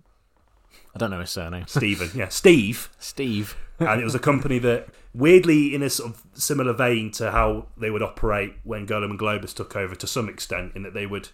I 0.94 0.98
don't 0.98 1.10
know 1.10 1.20
his 1.20 1.30
surname. 1.30 1.66
Stephen, 1.68 2.10
yeah, 2.14 2.28
Steve, 2.28 2.88
Steve. 2.98 3.54
and 3.78 4.00
it 4.00 4.04
was 4.04 4.14
a 4.14 4.18
company 4.18 4.58
that, 4.60 4.88
weirdly, 5.16 5.74
in 5.74 5.82
a 5.82 5.90
sort 5.90 6.10
of 6.10 6.22
similar 6.34 6.72
vein 6.72 7.10
to 7.12 7.30
how 7.30 7.66
they 7.76 7.90
would 7.90 8.02
operate 8.02 8.54
when 8.64 8.86
Golan 8.86 9.10
and 9.10 9.18
Globus 9.18 9.54
took 9.54 9.74
over, 9.76 9.94
to 9.94 10.06
some 10.06 10.28
extent, 10.28 10.72
in 10.74 10.82
that 10.82 10.94
they 10.94 11.06
would, 11.06 11.28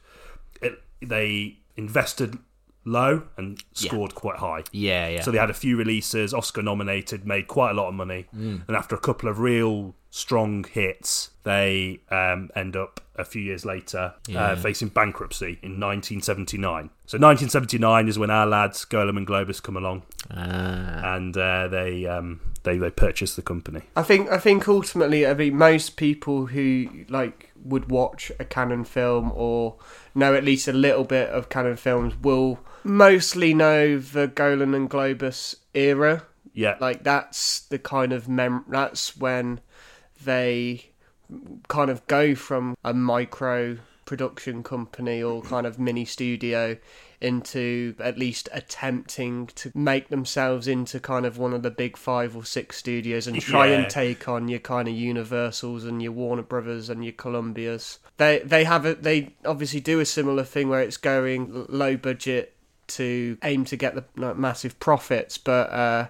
it, 0.61 0.81
they 1.01 1.59
invested 1.77 2.39
low 2.85 3.23
and 3.37 3.63
scored 3.75 4.15
quite 4.15 4.39
high. 4.39 4.65
Yeah, 4.73 5.09
yeah. 5.09 5.23
So 5.23 5.31
they 5.31 5.39
had 5.39 5.51
a 5.51 5.55
few 5.55 5.77
releases, 5.77 6.35
Oscar 6.35 6.63
nominated, 6.63 7.25
made 7.27 7.47
quite 7.49 7.71
a 7.71 7.75
lot 7.75 7.89
of 7.89 7.95
money, 7.95 8.27
Mm. 8.37 8.63
and 8.67 8.77
after 8.77 8.95
a 8.95 9.01
couple 9.01 9.29
of 9.29 9.39
real 9.39 9.95
strong 10.11 10.65
hits, 10.65 11.31
they 11.45 12.01
um, 12.11 12.51
end 12.55 12.77
up 12.77 13.01
a 13.17 13.25
few 13.25 13.41
years 13.43 13.65
later 13.65 14.15
Yeah. 14.27 14.45
uh, 14.49 14.57
facing 14.57 14.89
bankruptcy 14.89 15.59
in 15.63 15.79
1979. 15.81 16.91
So 17.07 17.19
1979 17.19 18.09
is 18.09 18.19
when 18.19 18.31
our 18.31 18.47
lads 18.47 18.85
Golan 18.85 19.17
and 19.17 19.27
Globus 19.27 19.63
come 19.63 19.77
along, 19.77 20.03
Ah. 20.31 21.15
and 21.15 21.37
uh, 21.37 21.69
they 21.69 22.07
um, 22.07 22.41
they 22.63 22.79
they 22.79 22.91
purchase 22.91 23.35
the 23.35 23.43
company. 23.43 23.83
I 23.97 24.03
think 24.03 24.31
I 24.31 24.39
think 24.39 24.69
ultimately, 24.69 25.27
I 25.27 25.35
mean, 25.35 25.57
most 25.57 25.97
people 25.97 26.47
who 26.47 27.05
like 27.09 27.51
would 27.65 27.91
watch 27.91 28.33
a 28.39 28.45
Cannon 28.45 28.85
film 28.85 29.33
or 29.35 29.77
know 30.15 30.35
at 30.35 30.45
least 30.45 30.69
a 30.69 30.73
little 30.73 31.05
bit 31.05 31.29
of 31.31 31.49
Cannon 31.49 31.77
films 31.77 32.15
will 32.21 32.61
mostly 32.85 33.55
know 33.55 33.99
the 33.99 34.27
Golan 34.27 34.75
and 34.75 34.91
Globus 34.91 35.57
era. 35.75 36.27
Yeah, 36.55 36.77
Like 36.81 37.03
that's 37.03 37.61
the 37.61 37.79
kind 37.79 38.13
of 38.13 38.29
mem. 38.29 38.65
That's 38.69 39.17
when 39.17 39.61
they 40.23 40.91
kind 41.69 41.91
of 41.91 42.07
go 42.07 42.35
from 42.35 42.77
a 42.85 42.93
micro 42.93 43.79
production 44.05 44.63
company 44.63 45.23
or 45.23 45.43
kind 45.43 45.67
of 45.67 45.79
mini 45.79 46.05
studio 46.05 46.77
into 47.21 47.95
at 48.01 48.19
least 48.19 48.49
attempting 48.53 49.47
to 49.55 49.71
make 49.75 50.09
themselves 50.09 50.67
into 50.67 50.99
kind 50.99 51.25
of 51.25 51.39
one 51.39 51.53
of 51.53 51.63
the 51.63 51.71
big 51.71 51.97
five 51.97 52.35
or 52.35 52.45
six 52.45 52.77
studios 52.77 53.27
and 53.29 53.41
try 53.41 53.69
Yeah. 53.69 53.79
and 53.79 53.89
take 53.91 54.29
on 54.29 54.49
your 54.49 54.59
kind 54.59 54.89
of 54.89 54.95
Universals 54.95 55.85
and 55.85 56.03
your 56.03 56.13
Warner 56.13 56.43
Brothers 56.43 56.89
and 56.91 57.05
your 57.05 57.13
Columbias. 57.13 57.99
They 58.17 58.41
they 58.41 58.65
have 58.65 58.85
a 58.85 58.95
they 58.95 59.35
obviously 59.45 59.81
do 59.81 60.01
a 60.01 60.05
similar 60.05 60.43
thing 60.45 60.69
where 60.69 60.81
it's 60.83 60.97
going 60.97 61.67
low 61.69 61.97
budget 61.97 62.55
to 62.89 63.39
aim 63.45 63.65
to 63.67 63.77
get 63.77 63.95
the 63.95 64.05
like, 64.17 64.37
massive 64.37 64.79
profits, 64.81 65.39
but 65.39 65.71
uh, 65.71 66.09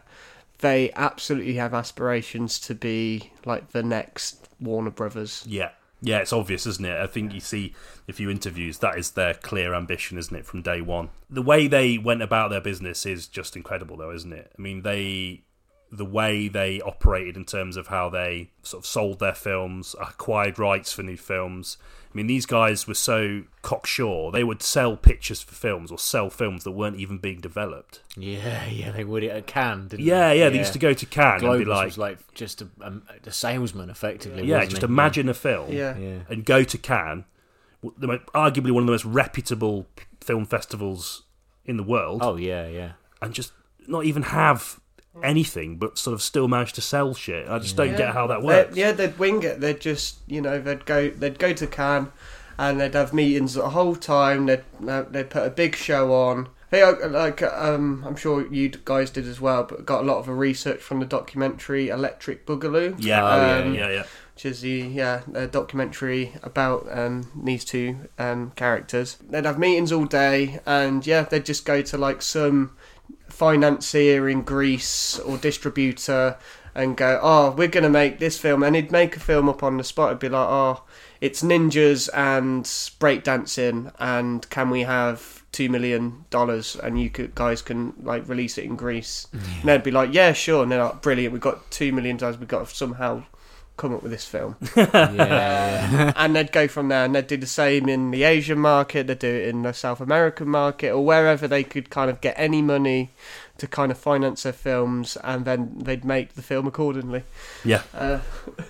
they 0.61 0.91
absolutely 0.95 1.55
have 1.57 1.75
aspirations 1.75 2.59
to 2.61 2.75
be 2.75 3.31
like 3.45 3.73
the 3.73 3.83
next 3.83 4.49
Warner 4.61 4.91
Brothers. 4.91 5.45
yeah, 5.47 5.71
yeah. 6.03 6.19
It's 6.19 6.33
obvious, 6.33 6.67
isn't 6.67 6.85
it? 6.85 7.01
I 7.01 7.07
think 7.07 7.33
you 7.33 7.41
see 7.41 7.75
a 8.09 8.13
few 8.13 8.29
interviews 8.29 8.79
that 8.79 8.99
is 8.99 9.13
their 9.13 9.35
clear 9.35 9.73
ambition, 9.73 10.19
isn't 10.19 10.37
it, 10.37 10.45
from 10.45 10.61
day 10.61 10.83
one? 10.83 11.09
The 11.31 11.43
way 11.43 11.69
they 11.69 11.97
went 11.97 12.21
about 12.21 12.51
their 12.51 12.61
business 12.61 13.07
is 13.07 13.27
just 13.27 13.57
incredible, 13.57 13.97
though, 13.97 14.13
isn't 14.13 14.33
it? 14.33 14.53
I 14.59 14.61
mean, 14.61 14.83
they 14.83 15.45
the 15.95 16.05
way 16.07 16.49
they 16.49 16.81
operated 16.81 17.37
in 17.37 17.45
terms 17.45 17.77
of 17.77 17.89
how 17.89 18.09
they 18.09 18.49
sort 18.63 18.83
of 18.83 18.87
sold 18.87 19.19
their 19.19 19.35
films, 19.35 19.95
acquired 20.01 20.59
rights 20.59 20.91
for 20.93 21.03
new 21.03 21.19
films. 21.19 21.77
I 22.13 22.17
mean, 22.17 22.27
these 22.27 22.47
guys 22.47 22.87
were 22.89 22.95
so 22.95 23.43
cocksure. 23.61 24.31
They 24.33 24.43
would 24.45 24.63
sell 24.63 24.97
pictures 24.97 25.43
for 25.43 25.55
films 25.55 25.91
or 25.93 25.99
sell 25.99 26.31
films 26.31 26.65
that 26.65 26.71
weren't 26.73 26.97
even 26.97 27.19
being 27.19 27.41
developed. 27.41 28.01
Yeah, 28.17 28.67
yeah, 28.67 28.91
they 28.91 29.05
would 29.05 29.23
at 29.25 29.47
Cannes, 29.47 29.89
didn't 29.89 30.05
Yeah, 30.07 30.31
they? 30.31 30.39
yeah. 30.41 30.49
They 30.49 30.59
used 30.59 30.73
to 30.75 30.79
go 30.79 30.95
to 30.95 31.07
Cannes 31.07 31.43
and 31.43 31.59
be 31.59 31.65
like, 31.67 31.87
was 31.87 31.99
like 31.99 32.19
just 32.35 32.63
a, 32.63 32.69
a, 32.81 32.93
a 33.27 33.33
salesman, 33.33 33.91
effectively. 33.91 34.47
yeah, 34.47 34.57
wasn't 34.57 34.71
just 34.71 34.83
he? 34.83 34.87
imagine 34.87 35.29
a 35.29 35.35
film 35.35 35.73
Yeah. 35.73 35.97
Yeah. 35.99 36.19
and 36.31 36.45
go 36.45 36.65
to 36.65 36.79
Cannes, 36.79 37.25
the, 37.99 38.07
mo- 38.07 38.21
arguably 38.35 38.71
one 38.73 38.83
of 38.83 38.87
the 38.87 38.93
most 38.93 39.05
reputable 39.05 39.87
film 40.21 40.47
festivals 40.47 41.23
in 41.67 41.77
the 41.77 41.83
world, 41.83 42.21
Oh 42.25 42.37
yeah, 42.37 42.67
yeah. 42.69 42.93
and 43.21 43.33
just 43.35 43.53
not 43.87 44.05
even 44.05 44.23
have 44.25 44.81
anything, 45.23 45.77
but 45.77 45.99
sort 45.99 46.15
of 46.15 46.23
still 46.23 46.49
manage 46.49 46.73
to 46.75 46.81
sell 46.81 47.15
shit. 47.15 47.49
I 47.49 47.59
just 47.59 47.77
don't 47.77 47.97
get 47.97 48.13
how 48.15 48.27
that 48.29 48.43
works. 48.43 48.77
yeah, 48.77 48.93
they'd 48.93 49.19
wing 49.19 49.43
it. 49.43 49.61
They'd 49.61 49.81
just, 49.81 50.17
you 50.27 50.41
know, 50.41 50.61
they'd 50.61 50.85
go, 50.87 51.11
they'd 51.11 51.39
go 51.39 51.53
to 51.53 51.67
Cannes, 51.67 52.09
and 52.59 52.81
they'd 52.81 52.95
have 52.95 53.13
meetings 53.13 53.55
the 53.55 53.71
whole 53.71 53.97
time. 53.97 54.47
They'd, 54.47 54.65
uh, 54.87 55.03
they'd 55.11 55.31
put 55.31 55.47
a 55.47 55.51
big 55.51 55.77
show 55.77 56.13
on. 56.15 56.49
They 56.71 56.83
uh, 56.83 57.09
like, 57.09 57.43
um, 57.43 58.03
I'm 58.07 58.17
sure 58.17 58.47
you 58.51 58.71
guys 58.71 59.11
did 59.11 59.27
as 59.29 59.41
well, 59.41 59.65
but 59.65 59.85
got 59.85 60.03
a 60.05 60.07
lot 60.07 60.19
of 60.21 60.29
research 60.29 60.81
from 60.81 61.01
the 61.01 61.07
documentary 61.07 61.89
Electric 61.91 62.47
Boogaloo. 62.47 62.95
Yeah, 62.99 63.23
Oh, 63.23 63.37
yeah, 63.37 63.59
Um, 63.65 63.75
yeah, 63.75 63.89
yeah. 63.91 64.05
which 64.35 64.47
is 64.47 64.63
the 64.63 64.71
yeah 64.81 65.21
a 65.35 65.47
documentary 65.47 66.33
about 66.43 66.87
um, 66.91 67.31
these 67.45 67.67
two 67.67 68.09
um, 68.19 68.53
characters. 68.57 69.19
They'd 69.29 69.45
have 69.45 69.59
meetings 69.59 69.93
all 69.93 70.07
day, 70.07 70.61
and 70.65 71.07
yeah, 71.07 71.25
they'd 71.25 71.45
just 71.45 71.67
go 71.67 71.83
to 71.83 71.99
like 71.99 72.23
some 72.23 72.75
financier 73.33 74.29
in 74.29 74.43
Greece 74.43 75.19
or 75.19 75.37
distributor 75.37 76.37
and 76.75 76.97
go, 76.97 77.19
"Oh, 77.23 77.51
we're 77.51 77.69
gonna 77.69 77.91
make 77.91 78.19
this 78.19 78.39
film," 78.39 78.63
and 78.63 78.77
he'd 78.77 78.93
make 78.93 79.17
a 79.17 79.21
film 79.21 79.49
up 79.49 79.63
on 79.63 79.77
the 79.77 79.85
spot. 79.85 80.11
It'd 80.11 80.21
be 80.21 80.29
like, 80.29 80.49
"Oh, 80.49 80.83
it's 81.21 81.43
ninjas 81.43 82.09
and 82.15 82.65
breakdancing, 82.65 83.93
and 83.99 84.49
can 84.51 84.71
we 84.71 84.83
have?" 84.83 85.43
Two 85.53 85.69
million 85.69 86.25
dollars, 86.31 86.77
and 86.83 86.99
you 86.99 87.11
could, 87.11 87.35
guys 87.35 87.61
can 87.61 87.93
like 88.03 88.27
release 88.27 88.57
it 88.57 88.65
in 88.65 88.75
Greece. 88.75 89.27
And 89.33 89.69
they'd 89.69 89.83
be 89.83 89.91
like, 89.91 90.15
"Yeah, 90.15 90.33
sure." 90.33 90.63
And 90.63 90.73
they're 90.73 90.83
like, 90.83 91.03
"Brilliant! 91.03 91.31
We've 91.35 91.43
got 91.43 91.71
two 91.71 91.93
million 91.93 92.17
dollars. 92.17 92.39
We've 92.39 92.49
got 92.49 92.67
to 92.67 92.75
somehow 92.75 93.25
come 93.77 93.95
up 93.95 94.03
with 94.03 94.13
this 94.13 94.25
film." 94.27 94.57
yeah, 94.77 96.13
and 96.17 96.37
they'd 96.37 96.53
go 96.53 96.69
from 96.69 96.89
there 96.89 97.05
and 97.05 97.15
they'd 97.15 97.27
do 97.27 97.37
the 97.37 97.47
same 97.47 97.89
in 97.89 98.11
the 98.11 98.25
Asian 98.25 98.59
market, 98.59 99.07
they'd 99.07 99.19
do 99.19 99.29
it 99.29 99.49
in 99.49 99.63
the 99.63 99.73
South 99.73 100.01
American 100.01 100.49
market 100.49 100.91
or 100.91 101.05
wherever 101.05 101.49
they 101.49 101.65
could 101.65 101.91
kind 101.91 102.11
of 102.11 102.21
get 102.21 102.35
any 102.37 102.63
money 102.63 103.11
to 103.59 103.67
kind 103.67 103.93
of 103.93 103.99
finance 103.99 104.43
their 104.43 104.53
films 104.53 105.17
and 105.23 105.45
then 105.45 105.73
they'd 105.77 106.05
make 106.05 106.35
the 106.35 106.43
film 106.43 106.67
accordingly. 106.67 107.23
Yeah. 107.65 107.83
Uh, 107.95 108.19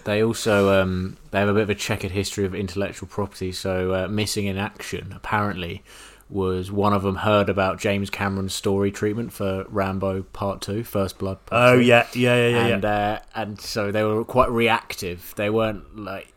They 0.05 0.23
also 0.23 0.83
um, 0.83 1.17
they 1.31 1.39
have 1.39 1.49
a 1.49 1.55
bit 1.55 1.63
of 1.63 1.71
a 1.71 1.75
checkered 1.75 2.11
history 2.11 2.45
of 2.45 2.55
intellectual 2.55 3.09
property. 3.09 3.53
So 3.53 3.95
uh, 3.95 4.09
missing 4.09 4.47
in 4.47 4.59
action 4.59 5.13
apparently 5.17 5.83
was 6.33 6.73
one 6.73 6.93
of 6.93 7.03
them 7.03 7.17
heard 7.17 7.49
about 7.49 7.79
James 7.79 8.11
Cameron's 8.11 8.55
story 8.55 8.91
treatment 8.91 9.33
for 9.33 9.65
Rambo 9.69 10.23
Part 10.33 10.63
Two, 10.63 10.83
First 10.83 11.19
Blood. 11.19 11.45
Part 11.47 11.71
Oh 11.71 11.77
Two. 11.77 11.83
yeah, 11.83 12.07
yeah, 12.15 12.37
yeah, 12.37 12.49
yeah. 12.49 12.67
and 12.75 12.83
yeah. 12.83 12.91
uh, 12.91 13.19
and 13.35 13.61
so 13.61 13.93
they 13.93 14.03
were 14.03 14.25
quite 14.25 14.51
reactive. 14.51 15.35
They 15.37 15.51
weren't 15.51 15.97
like, 15.97 16.33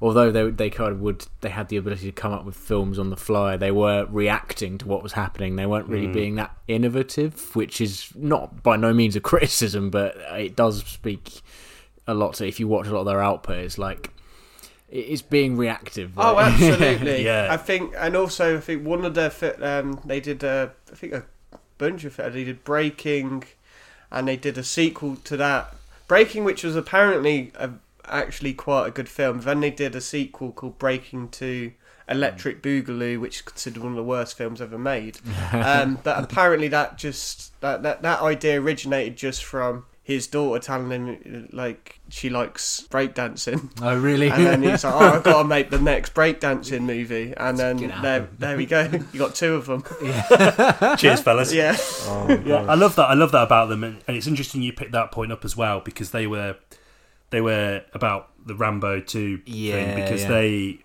although 0.00 0.30
they 0.30 0.50
they 0.50 0.70
kind 0.70 0.92
of 0.92 1.00
would 1.00 1.26
they 1.40 1.48
had 1.50 1.68
the 1.68 1.76
ability 1.76 2.06
to 2.06 2.12
come 2.12 2.32
up 2.32 2.44
with 2.44 2.56
films 2.56 2.98
on 2.98 3.10
the 3.10 3.16
fly. 3.16 3.56
They 3.56 3.72
were 3.72 4.06
reacting 4.10 4.78
to 4.78 4.86
what 4.86 5.02
was 5.02 5.12
happening. 5.12 5.56
They 5.56 5.66
weren't 5.66 5.88
really 5.88 6.06
being 6.08 6.36
that 6.36 6.56
innovative, 6.68 7.54
which 7.56 7.80
is 7.80 8.12
not 8.14 8.62
by 8.62 8.76
no 8.76 8.92
means 8.92 9.16
a 9.16 9.20
criticism, 9.30 9.90
but 9.90 10.16
it 10.32 10.54
does 10.56 10.84
speak 10.84 11.42
a 12.06 12.14
lot 12.14 12.34
to 12.34 12.46
if 12.46 12.58
you 12.58 12.68
watch 12.68 12.86
a 12.86 12.92
lot 12.92 13.00
of 13.00 13.06
their 13.06 13.22
output. 13.22 13.58
It's 13.58 13.78
like 13.78 14.10
it's 14.92 15.22
being 15.22 15.56
reactive. 15.56 16.12
oh, 16.16 16.38
absolutely. 16.38 17.24
Yeah. 17.24 17.48
I 17.50 17.56
think, 17.56 17.94
and 17.96 18.14
also 18.14 18.58
I 18.58 18.60
think 18.60 18.86
one 18.86 19.04
of 19.04 19.32
fi- 19.32 19.54
um, 19.54 20.00
they 20.04 20.20
did 20.20 20.44
uh, 20.44 20.68
I 20.92 20.94
think 20.94 21.14
a 21.14 21.24
bunch 21.78 22.04
of. 22.04 22.16
They 22.16 22.44
did 22.44 22.62
Breakin', 22.62 23.42
and 24.10 24.28
they 24.28 24.36
did 24.36 24.58
a 24.58 24.64
sequel 24.64 25.16
to 25.24 25.36
that. 25.38 25.74
Breakin', 26.06 26.44
which 26.44 26.62
was 26.62 26.76
apparently 26.76 27.52
a, 27.54 27.70
actually 28.04 28.52
quite 28.52 28.86
a 28.86 28.90
good 28.90 29.08
film. 29.08 29.40
Then 29.40 29.60
they 29.60 29.70
did 29.70 29.96
a 29.96 30.00
sequel 30.00 30.52
called 30.52 30.78
Breakin' 30.78 31.28
to 31.30 31.72
Electric 32.06 32.62
Boogaloo, 32.62 33.18
which 33.18 33.36
is 33.36 33.42
considered 33.42 33.82
one 33.82 33.92
of 33.92 33.96
the 33.96 34.04
worst 34.04 34.36
films 34.36 34.60
ever 34.60 34.78
made. 34.78 35.18
um, 35.52 35.98
but 36.02 36.22
apparently 36.22 36.68
that 36.68 36.98
just 36.98 37.58
that, 37.62 37.82
that 37.82 38.02
that 38.02 38.20
idea 38.20 38.60
originated 38.60 39.16
just 39.16 39.42
from 39.42 39.86
his 40.04 40.26
daughter 40.26 40.58
telling 40.58 40.90
him 40.90 41.48
like 41.52 42.00
she 42.08 42.28
likes 42.28 42.86
breakdancing. 42.90 43.70
Oh, 43.80 43.96
really? 43.98 44.30
And 44.30 44.44
then 44.44 44.62
he's 44.62 44.82
like, 44.82 44.94
"Oh, 44.94 44.98
I've 44.98 45.22
got 45.22 45.42
to 45.42 45.48
make 45.48 45.70
the 45.70 45.78
next 45.78 46.12
breakdancing 46.12 46.82
movie." 46.82 47.34
And 47.36 47.56
then 47.56 47.76
there, 48.02 48.28
there 48.38 48.56
we 48.56 48.66
go. 48.66 48.88
You 49.12 49.18
got 49.18 49.34
two 49.34 49.54
of 49.54 49.66
them. 49.66 49.84
Cheers, 50.98 51.20
fellas. 51.20 51.52
Yeah, 51.52 51.76
oh, 51.78 52.26
oh, 52.28 52.42
Yeah, 52.44 52.64
I 52.64 52.74
love 52.74 52.96
that. 52.96 53.04
I 53.04 53.14
love 53.14 53.30
that 53.32 53.44
about 53.44 53.68
them, 53.68 53.84
and, 53.84 54.02
and 54.08 54.16
it's 54.16 54.26
interesting 54.26 54.62
you 54.62 54.72
picked 54.72 54.92
that 54.92 55.12
point 55.12 55.30
up 55.30 55.44
as 55.44 55.56
well 55.56 55.80
because 55.80 56.10
they 56.10 56.26
were 56.26 56.56
they 57.30 57.40
were 57.40 57.82
about 57.94 58.30
the 58.44 58.56
Rambo 58.56 59.00
two 59.00 59.40
Yeah, 59.46 59.72
thing 59.72 60.04
because 60.04 60.22
yeah. 60.22 60.28
they 60.28 60.78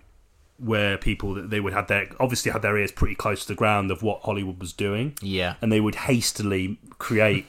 were 0.60 0.96
people 0.96 1.34
that 1.34 1.50
they 1.50 1.60
would 1.60 1.72
have 1.72 1.88
their 1.88 2.08
obviously 2.20 2.52
had 2.52 2.62
their 2.62 2.76
ears 2.78 2.90
pretty 2.92 3.14
close 3.14 3.42
to 3.42 3.48
the 3.48 3.54
ground 3.54 3.90
of 3.90 4.02
what 4.02 4.22
Hollywood 4.22 4.60
was 4.60 4.72
doing, 4.72 5.16
yeah. 5.20 5.54
and 5.60 5.72
they 5.72 5.80
would 5.80 5.94
hastily 5.96 6.78
create 6.98 7.46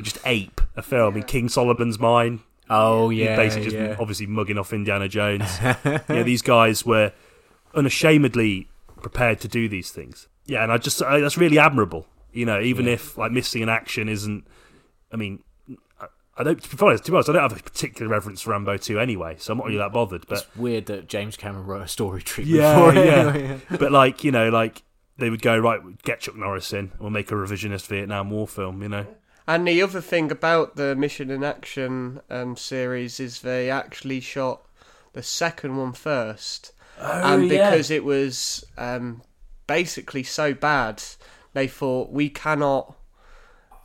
just 0.00 0.18
ape 0.24 0.60
a 0.76 0.82
film 0.82 1.16
in 1.16 1.22
King 1.24 1.48
Solomon's 1.48 1.98
Mine. 1.98 2.40
Oh, 2.70 3.10
You're 3.10 3.30
yeah. 3.30 3.36
basically 3.36 3.64
just 3.64 3.76
yeah. 3.76 3.96
obviously 4.00 4.26
mugging 4.26 4.56
off 4.56 4.72
Indiana 4.72 5.08
Jones. 5.08 5.58
yeah, 5.84 6.22
these 6.22 6.40
guys 6.42 6.86
were 6.86 7.12
unashamedly 7.74 8.68
prepared 9.02 9.40
to 9.40 9.48
do 9.48 9.68
these 9.68 9.90
things. 9.90 10.28
Yeah, 10.46 10.62
and 10.62 10.72
I 10.72 10.78
just 10.78 11.02
I, 11.02 11.20
that's 11.20 11.36
really 11.36 11.58
admirable. 11.58 12.06
You 12.32 12.46
know, 12.46 12.60
even 12.60 12.86
Yeah. 12.86 12.92
if 12.92 13.18
like 13.18 13.32
missing 13.32 13.62
an 13.62 13.68
action 13.68 14.08
isn't. 14.08 14.46
I 15.12 15.16
mean, 15.16 15.42
I, 16.00 16.06
I 16.38 16.42
don't. 16.42 16.62
To 16.62 16.76
be 16.76 16.84
honest, 16.86 17.04
to 17.04 17.10
be 17.10 17.16
honest, 17.16 17.28
I 17.28 17.32
don't 17.34 17.42
have 17.42 17.58
a 17.58 17.62
particular 17.62 18.10
reverence 18.10 18.40
for 18.42 18.50
Rambo 18.50 18.76
two 18.78 18.98
anyway, 18.98 19.36
so 19.38 19.52
I'm 19.52 19.58
not 19.58 19.66
really 19.66 19.78
that 19.78 19.92
bothered. 19.92 20.26
But 20.26 20.38
It's 20.38 20.56
weird 20.56 20.86
that 20.86 21.08
James 21.08 21.36
Cameron 21.36 21.66
wrote 21.66 21.82
a 21.82 21.88
story 21.88 22.22
treatment 22.22 22.56
Yeah, 22.60 22.78
for 22.78 22.96
it. 22.96 23.60
yeah. 23.70 23.76
but 23.78 23.92
like 23.92 24.24
you 24.24 24.32
know, 24.32 24.48
like 24.48 24.82
they 25.18 25.28
would 25.30 25.42
go 25.42 25.58
right, 25.58 25.80
get 26.04 26.20
Chuck 26.20 26.36
Norris 26.36 26.72
in, 26.72 26.92
we'll 26.98 27.10
make 27.10 27.30
a 27.30 27.34
revisionist 27.34 27.86
Vietnam 27.88 28.30
War 28.30 28.48
film. 28.48 28.82
You 28.82 28.88
know, 28.88 29.06
and 29.46 29.66
the 29.66 29.82
other 29.82 30.00
thing 30.00 30.30
about 30.30 30.76
the 30.76 30.94
Missing 30.94 31.30
in 31.30 31.42
Action 31.42 32.20
um, 32.30 32.56
series 32.56 33.18
is 33.18 33.40
they 33.40 33.70
actually 33.70 34.20
shot 34.20 34.62
the 35.12 35.22
second 35.22 35.76
one 35.76 35.92
first, 35.92 36.72
and 36.98 37.48
because 37.48 37.90
it 37.90 38.04
was 38.04 38.64
um, 38.78 39.22
basically 39.66 40.22
so 40.22 40.54
bad, 40.54 41.02
they 41.54 41.66
thought 41.66 42.10
we 42.12 42.28
cannot. 42.28 42.94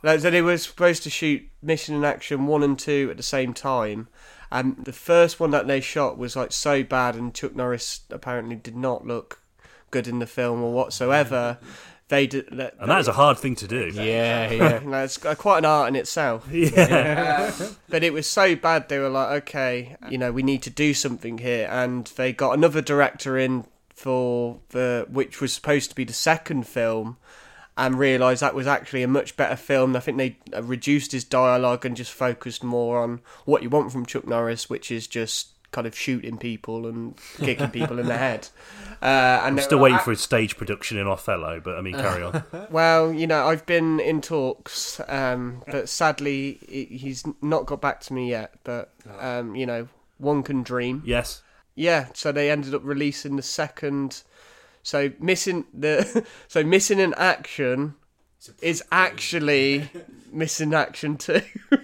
Like, 0.02 0.20
So 0.20 0.30
they 0.30 0.42
were 0.42 0.56
supposed 0.56 1.02
to 1.02 1.10
shoot 1.10 1.42
Missing 1.60 1.96
in 1.96 2.04
Action 2.04 2.46
one 2.46 2.62
and 2.62 2.78
two 2.78 3.08
at 3.10 3.16
the 3.16 3.22
same 3.22 3.52
time, 3.52 4.08
and 4.50 4.84
the 4.84 4.92
first 4.92 5.40
one 5.40 5.50
that 5.50 5.66
they 5.66 5.80
shot 5.80 6.16
was 6.16 6.36
like 6.36 6.52
so 6.52 6.84
bad, 6.84 7.16
and 7.16 7.34
Chuck 7.34 7.56
Norris 7.56 8.02
apparently 8.10 8.56
did 8.56 8.76
not 8.76 9.06
look 9.06 9.40
good 9.90 10.06
in 10.06 10.18
the 10.20 10.26
film 10.26 10.62
or 10.62 10.72
whatsoever. 10.72 11.58
They 12.08 12.26
did, 12.26 12.48
and 12.48 12.90
that 12.90 13.00
is 13.00 13.08
a 13.08 13.12
hard 13.12 13.38
thing 13.38 13.54
to 13.56 13.68
do. 13.68 13.90
yeah, 13.92 14.50
yeah. 14.50 14.80
you 14.80 14.86
know, 14.90 15.04
it's 15.04 15.18
quite 15.18 15.58
an 15.58 15.64
art 15.66 15.88
in 15.88 15.96
itself. 15.96 16.48
Yeah. 16.50 17.52
But 17.90 18.02
it 18.02 18.14
was 18.14 18.26
so 18.26 18.56
bad, 18.56 18.88
they 18.88 18.98
were 18.98 19.10
like, 19.10 19.42
okay, 19.42 19.96
you 20.08 20.16
know, 20.16 20.32
we 20.32 20.42
need 20.42 20.62
to 20.62 20.70
do 20.70 20.94
something 20.94 21.38
here. 21.38 21.68
And 21.70 22.06
they 22.16 22.32
got 22.32 22.52
another 22.52 22.80
director 22.80 23.36
in 23.36 23.64
for 23.90 24.60
the, 24.70 25.06
which 25.10 25.40
was 25.40 25.52
supposed 25.52 25.90
to 25.90 25.96
be 25.96 26.04
the 26.04 26.12
second 26.14 26.66
film, 26.66 27.18
and 27.76 27.98
realised 27.98 28.40
that 28.42 28.54
was 28.54 28.66
actually 28.66 29.02
a 29.02 29.08
much 29.08 29.36
better 29.36 29.56
film. 29.56 29.94
I 29.94 30.00
think 30.00 30.18
they 30.18 30.36
uh, 30.54 30.62
reduced 30.62 31.12
his 31.12 31.24
dialogue 31.24 31.84
and 31.84 31.96
just 31.96 32.12
focused 32.12 32.64
more 32.64 33.02
on 33.02 33.20
what 33.44 33.62
you 33.62 33.70
want 33.70 33.92
from 33.92 34.06
Chuck 34.06 34.26
Norris, 34.26 34.70
which 34.70 34.90
is 34.90 35.06
just 35.06 35.48
kind 35.70 35.86
of 35.86 35.96
shooting 35.96 36.38
people 36.38 36.86
and 36.86 37.18
kicking 37.38 37.70
people 37.70 37.98
in 37.98 38.06
the 38.06 38.18
head. 38.18 38.48
Uh, 39.00 39.42
and 39.44 39.60
I'm 39.60 39.64
still 39.64 39.78
were 39.78 39.84
waiting 39.84 39.98
like, 39.98 40.04
for 40.04 40.10
a 40.10 40.16
stage 40.16 40.56
production 40.56 40.98
in 40.98 41.06
Othello, 41.06 41.60
but 41.60 41.76
I 41.76 41.82
mean, 41.82 41.94
carry 41.94 42.20
on. 42.20 42.42
Well, 42.68 43.12
you 43.12 43.28
know, 43.28 43.46
I've 43.46 43.64
been 43.64 44.00
in 44.00 44.20
talks, 44.20 45.00
um, 45.06 45.62
but 45.68 45.88
sadly, 45.88 46.58
he's 46.68 47.24
not 47.40 47.64
got 47.64 47.80
back 47.80 48.00
to 48.00 48.12
me 48.12 48.28
yet. 48.28 48.54
But 48.64 48.92
um, 49.20 49.54
you 49.54 49.66
know, 49.66 49.86
one 50.18 50.42
can 50.42 50.64
dream. 50.64 51.04
yes. 51.06 51.42
Yeah, 51.76 52.08
so 52.12 52.32
they 52.32 52.50
ended 52.50 52.74
up 52.74 52.80
releasing 52.82 53.36
the 53.36 53.42
second. 53.42 54.24
So 54.82 55.12
missing 55.20 55.66
the 55.72 56.26
so 56.48 56.64
missing 56.64 56.98
in 56.98 57.14
action 57.14 57.94
is 58.62 58.82
actually 58.92 59.88
missing 60.32 60.74
action 60.74 61.16
too. 61.16 61.42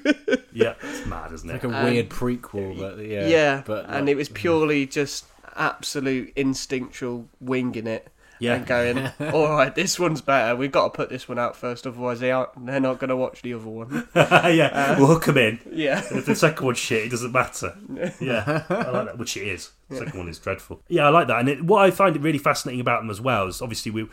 Yeah, 0.56 0.74
it's 0.84 1.04
mad, 1.04 1.32
isn't 1.32 1.50
it? 1.50 1.54
Like 1.54 1.64
a 1.64 1.76
Um, 1.76 1.84
weird 1.84 2.08
prequel, 2.10 2.78
but 2.78 3.04
yeah. 3.04 3.26
yeah, 3.26 3.62
but 3.66 3.86
and 3.90 4.08
it 4.08 4.16
was 4.16 4.28
purely 4.28 4.86
just 4.86 5.24
absolute 5.56 6.32
instinctual 6.36 7.28
winging 7.40 7.88
it. 7.88 8.06
Yeah. 8.38 8.54
and 8.54 8.66
going, 8.66 8.98
all 9.32 9.48
right, 9.50 9.74
this 9.74 9.98
one's 9.98 10.20
better. 10.20 10.54
We've 10.54 10.70
got 10.70 10.84
to 10.84 10.90
put 10.90 11.08
this 11.08 11.28
one 11.28 11.40
out 11.40 11.56
first, 11.56 11.86
otherwise 11.88 12.20
they 12.20 12.30
aren't. 12.30 12.66
They're 12.66 12.78
not 12.78 13.00
going 13.00 13.08
to 13.10 13.16
watch 13.16 13.42
the 13.42 13.54
other 13.54 13.68
one. 13.68 14.06
yeah, 14.14 14.96
we'll 14.98 15.08
hook 15.08 15.24
them 15.24 15.38
in. 15.38 15.58
Yeah. 15.72 15.98
If 16.10 16.26
the 16.26 16.36
second 16.36 16.64
one's 16.64 16.78
shit, 16.78 17.04
it 17.06 17.10
doesn't 17.10 17.32
matter. 17.32 17.76
Yeah, 18.20 18.64
I 18.68 18.90
like 18.90 19.06
that, 19.06 19.18
which 19.18 19.36
it 19.36 19.48
is. 19.48 19.70
The 19.88 19.96
second 19.96 20.18
one 20.18 20.28
is 20.28 20.38
dreadful. 20.38 20.82
Yeah, 20.88 21.06
I 21.06 21.08
like 21.10 21.26
that. 21.28 21.40
And 21.40 21.48
it, 21.48 21.62
what 21.64 21.84
I 21.84 21.90
find 21.90 22.14
it 22.14 22.22
really 22.22 22.38
fascinating 22.38 22.80
about 22.80 23.00
them 23.02 23.10
as 23.10 23.20
well 23.20 23.46
is 23.48 23.60
obviously 23.62 23.90
we 23.90 24.06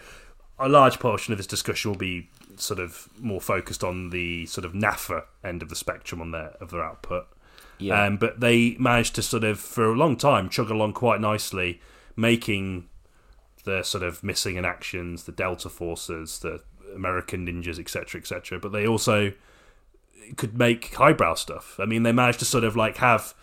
a 0.61 0.69
large 0.69 0.99
portion 0.99 1.31
of 1.33 1.37
this 1.37 1.47
discussion 1.47 1.91
will 1.91 1.97
be 1.97 2.29
sort 2.57 2.79
of 2.79 3.09
more 3.19 3.41
focused 3.41 3.83
on 3.83 4.09
the 4.09 4.45
sort 4.45 4.65
of 4.65 4.73
NAFA 4.73 5.23
end 5.43 5.61
of 5.61 5.69
the 5.69 5.75
spectrum 5.75 6.21
on 6.21 6.31
their 6.31 6.55
of 6.61 6.71
their 6.71 6.83
output. 6.83 7.27
yeah. 7.79 8.05
Um, 8.05 8.17
but 8.17 8.39
they 8.39 8.75
managed 8.79 9.15
to 9.15 9.21
sort 9.21 9.43
of 9.43 9.59
for 9.59 9.85
a 9.85 9.95
long 9.95 10.15
time 10.15 10.49
chug 10.49 10.69
along 10.69 10.93
quite 10.93 11.19
nicely, 11.19 11.81
making 12.15 12.87
the 13.63 13.83
sort 13.83 14.03
of 14.03 14.23
missing 14.23 14.55
in 14.55 14.65
actions, 14.65 15.23
the 15.23 15.31
Delta 15.31 15.69
forces, 15.69 16.39
the 16.39 16.61
American 16.95 17.47
ninjas, 17.47 17.79
etc., 17.79 18.19
etc. 18.19 18.59
But 18.59 18.71
they 18.71 18.87
also 18.87 19.33
could 20.37 20.57
make 20.57 20.93
highbrow 20.95 21.35
stuff. 21.35 21.79
I 21.79 21.85
mean, 21.85 22.03
they 22.03 22.11
managed 22.11 22.39
to 22.39 22.45
sort 22.45 22.63
of 22.63 22.75
like 22.75 22.97
have 22.97 23.33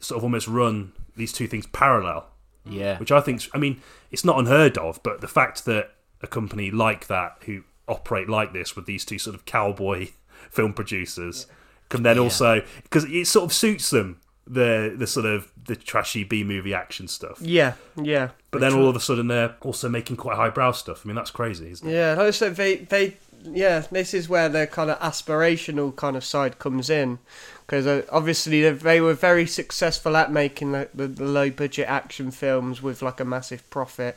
sort 0.00 0.18
of 0.18 0.24
almost 0.24 0.48
run 0.48 0.92
these 1.16 1.32
two 1.32 1.46
things 1.46 1.66
parallel, 1.66 2.26
yeah. 2.64 2.98
which 2.98 3.12
I 3.12 3.20
think, 3.20 3.42
I 3.52 3.58
mean, 3.58 3.80
it's 4.10 4.24
not 4.24 4.38
unheard 4.38 4.78
of. 4.78 5.02
But 5.02 5.20
the 5.20 5.28
fact 5.28 5.64
that 5.64 5.94
a 6.22 6.26
company 6.26 6.70
like 6.70 7.06
that 7.06 7.36
who 7.46 7.62
operate 7.86 8.28
like 8.28 8.52
this 8.52 8.76
with 8.76 8.86
these 8.86 9.04
two 9.04 9.18
sort 9.18 9.34
of 9.34 9.44
cowboy 9.44 10.08
film 10.50 10.72
producers 10.72 11.46
can 11.88 12.02
then 12.02 12.16
Yeah. 12.16 12.22
also 12.22 12.62
because 12.82 13.04
it 13.04 13.26
sort 13.26 13.44
of 13.46 13.52
suits 13.52 13.90
them 13.90 14.20
the 14.46 14.94
the 14.96 15.06
sort 15.06 15.26
of 15.26 15.52
the 15.66 15.76
trashy 15.76 16.24
B 16.24 16.42
movie 16.42 16.72
action 16.74 17.06
stuff. 17.06 17.38
Yeah, 17.40 17.74
yeah. 17.96 18.30
But 18.50 18.62
then 18.62 18.72
all 18.72 18.88
of 18.88 18.96
a 18.96 19.00
sudden 19.00 19.28
they're 19.28 19.54
also 19.60 19.88
making 19.90 20.16
quite 20.16 20.36
highbrow 20.36 20.72
stuff. 20.72 21.02
I 21.04 21.08
mean, 21.08 21.16
that's 21.16 21.30
crazy, 21.30 21.70
isn't 21.70 21.86
it? 21.86 21.92
Yeah, 21.92 22.14
like 22.14 22.28
I 22.28 22.30
said, 22.30 22.56
they, 22.56 22.76
they, 22.76 23.16
yeah, 23.44 23.80
this 23.90 24.14
is 24.14 24.26
where 24.26 24.48
the 24.48 24.66
kind 24.66 24.90
of 24.90 24.98
aspirational 25.00 25.94
kind 25.94 26.16
of 26.16 26.24
side 26.24 26.58
comes 26.58 26.88
in. 26.88 27.18
Because 27.66 27.86
uh, 27.86 28.02
obviously 28.10 28.62
they- 28.62 28.70
they 28.70 29.00
were 29.02 29.12
very 29.12 29.46
successful 29.46 30.16
at 30.16 30.32
making 30.32 30.72
the, 30.72 30.88
the, 30.94 31.08
the 31.08 31.24
low 31.26 31.50
budget 31.50 31.86
action 31.86 32.30
films 32.30 32.82
with 32.82 33.02
like 33.02 33.20
a 33.20 33.26
massive 33.26 33.68
profit. 33.68 34.16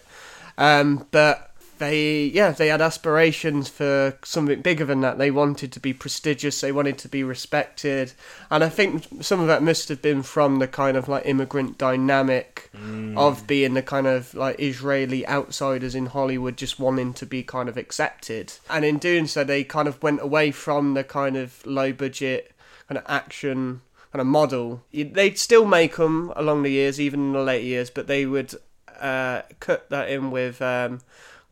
Um, 0.57 1.07
but 1.11 1.50
they, 1.81 2.25
yeah, 2.25 2.51
they 2.51 2.67
had 2.67 2.81
aspirations 2.81 3.67
for 3.67 4.17
something 4.23 4.61
bigger 4.61 4.85
than 4.85 5.01
that. 5.01 5.17
They 5.17 5.31
wanted 5.31 5.71
to 5.71 5.79
be 5.79 5.93
prestigious, 5.93 6.61
they 6.61 6.71
wanted 6.71 6.97
to 6.99 7.07
be 7.07 7.23
respected. 7.23 8.13
And 8.49 8.63
I 8.63 8.69
think 8.69 9.07
some 9.21 9.39
of 9.39 9.47
that 9.47 9.63
must 9.63 9.89
have 9.89 10.01
been 10.01 10.21
from 10.21 10.59
the 10.59 10.67
kind 10.67 10.95
of 10.95 11.09
like 11.09 11.25
immigrant 11.25 11.77
dynamic 11.77 12.69
of 13.17 13.47
being 13.47 13.73
the 13.73 13.81
kind 13.81 14.07
of 14.07 14.33
like 14.35 14.59
Israeli 14.59 15.27
outsiders 15.27 15.95
in 15.95 16.05
Hollywood 16.07 16.55
just 16.55 16.79
wanting 16.79 17.13
to 17.15 17.25
be 17.25 17.41
kind 17.41 17.67
of 17.67 17.77
accepted. 17.77 18.53
And 18.69 18.85
in 18.85 18.99
doing 18.99 19.25
so, 19.25 19.43
they 19.43 19.63
kind 19.63 19.87
of 19.87 20.01
went 20.03 20.21
away 20.21 20.51
from 20.51 20.93
the 20.93 21.03
kind 21.03 21.35
of 21.35 21.65
low 21.65 21.91
budget 21.91 22.51
kind 22.87 22.99
of 22.99 23.05
action 23.07 23.81
kind 24.11 24.21
of 24.21 24.27
model. 24.27 24.83
They'd 24.93 25.39
still 25.39 25.65
make 25.65 25.95
them 25.95 26.31
along 26.35 26.63
the 26.63 26.71
years, 26.71 26.99
even 26.99 27.19
in 27.21 27.33
the 27.33 27.41
later 27.41 27.65
years, 27.65 27.89
but 27.89 28.07
they 28.07 28.25
would 28.25 28.53
uh, 28.99 29.41
cut 29.59 29.89
that 29.89 30.09
in 30.09 30.31
with 30.31 30.61
um, 30.61 31.01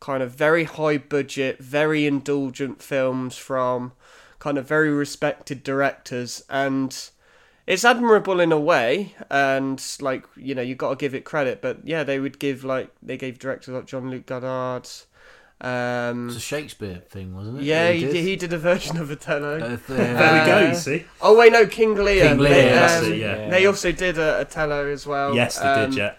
kind 0.00 0.22
of 0.22 0.32
very 0.32 0.64
high 0.64 0.98
budget, 0.98 1.58
very 1.60 2.06
indulgent 2.06 2.82
films 2.82 3.36
from 3.36 3.92
kind 4.38 4.56
of 4.58 4.66
very 4.66 4.90
respected 4.90 5.62
directors 5.62 6.42
and 6.48 7.10
it's 7.66 7.84
admirable 7.84 8.40
in 8.40 8.50
a 8.52 8.58
way 8.58 9.14
and 9.30 9.96
like 10.00 10.24
you 10.34 10.54
know 10.54 10.62
you 10.62 10.74
got 10.74 10.88
to 10.88 10.96
give 10.96 11.14
it 11.14 11.24
credit 11.26 11.60
but 11.60 11.78
yeah 11.86 12.02
they 12.02 12.18
would 12.18 12.38
give 12.38 12.64
like 12.64 12.90
they 13.02 13.18
gave 13.18 13.38
directors 13.38 13.74
like 13.74 13.84
Jean-Luc 13.86 14.24
Godard 14.24 14.88
um 15.60 16.28
It's 16.28 16.38
a 16.38 16.40
Shakespeare 16.40 17.02
thing, 17.10 17.36
wasn't 17.36 17.58
it? 17.58 17.64
yeah 17.64 17.90
he 17.92 18.06
did, 18.06 18.14
he 18.16 18.34
did 18.36 18.52
a 18.54 18.58
version 18.58 18.96
of 18.96 19.10
Othello 19.10 19.58
Uh, 19.60 19.76
There 19.88 20.16
Uh, 20.16 20.44
we 20.44 20.50
go. 20.50 20.68
You 20.70 20.74
see? 20.74 21.04
oh 21.20 21.36
wait 21.38 21.52
no 21.52 21.66
King 21.66 21.94
Lear, 21.96 22.28
King 22.28 22.38
Lear, 22.38 22.52
they, 22.54 22.78
um, 22.78 23.12
it, 23.12 23.18
yeah. 23.18 23.48
they 23.50 23.66
also 23.66 23.92
did 23.92 24.16
a 24.16 24.40
Othello 24.40 24.86
as 24.90 25.06
well 25.06 25.34
yes, 25.34 25.58
they 25.58 25.66
um, 25.66 25.90
did. 25.90 25.98
Yeah. 25.98 26.14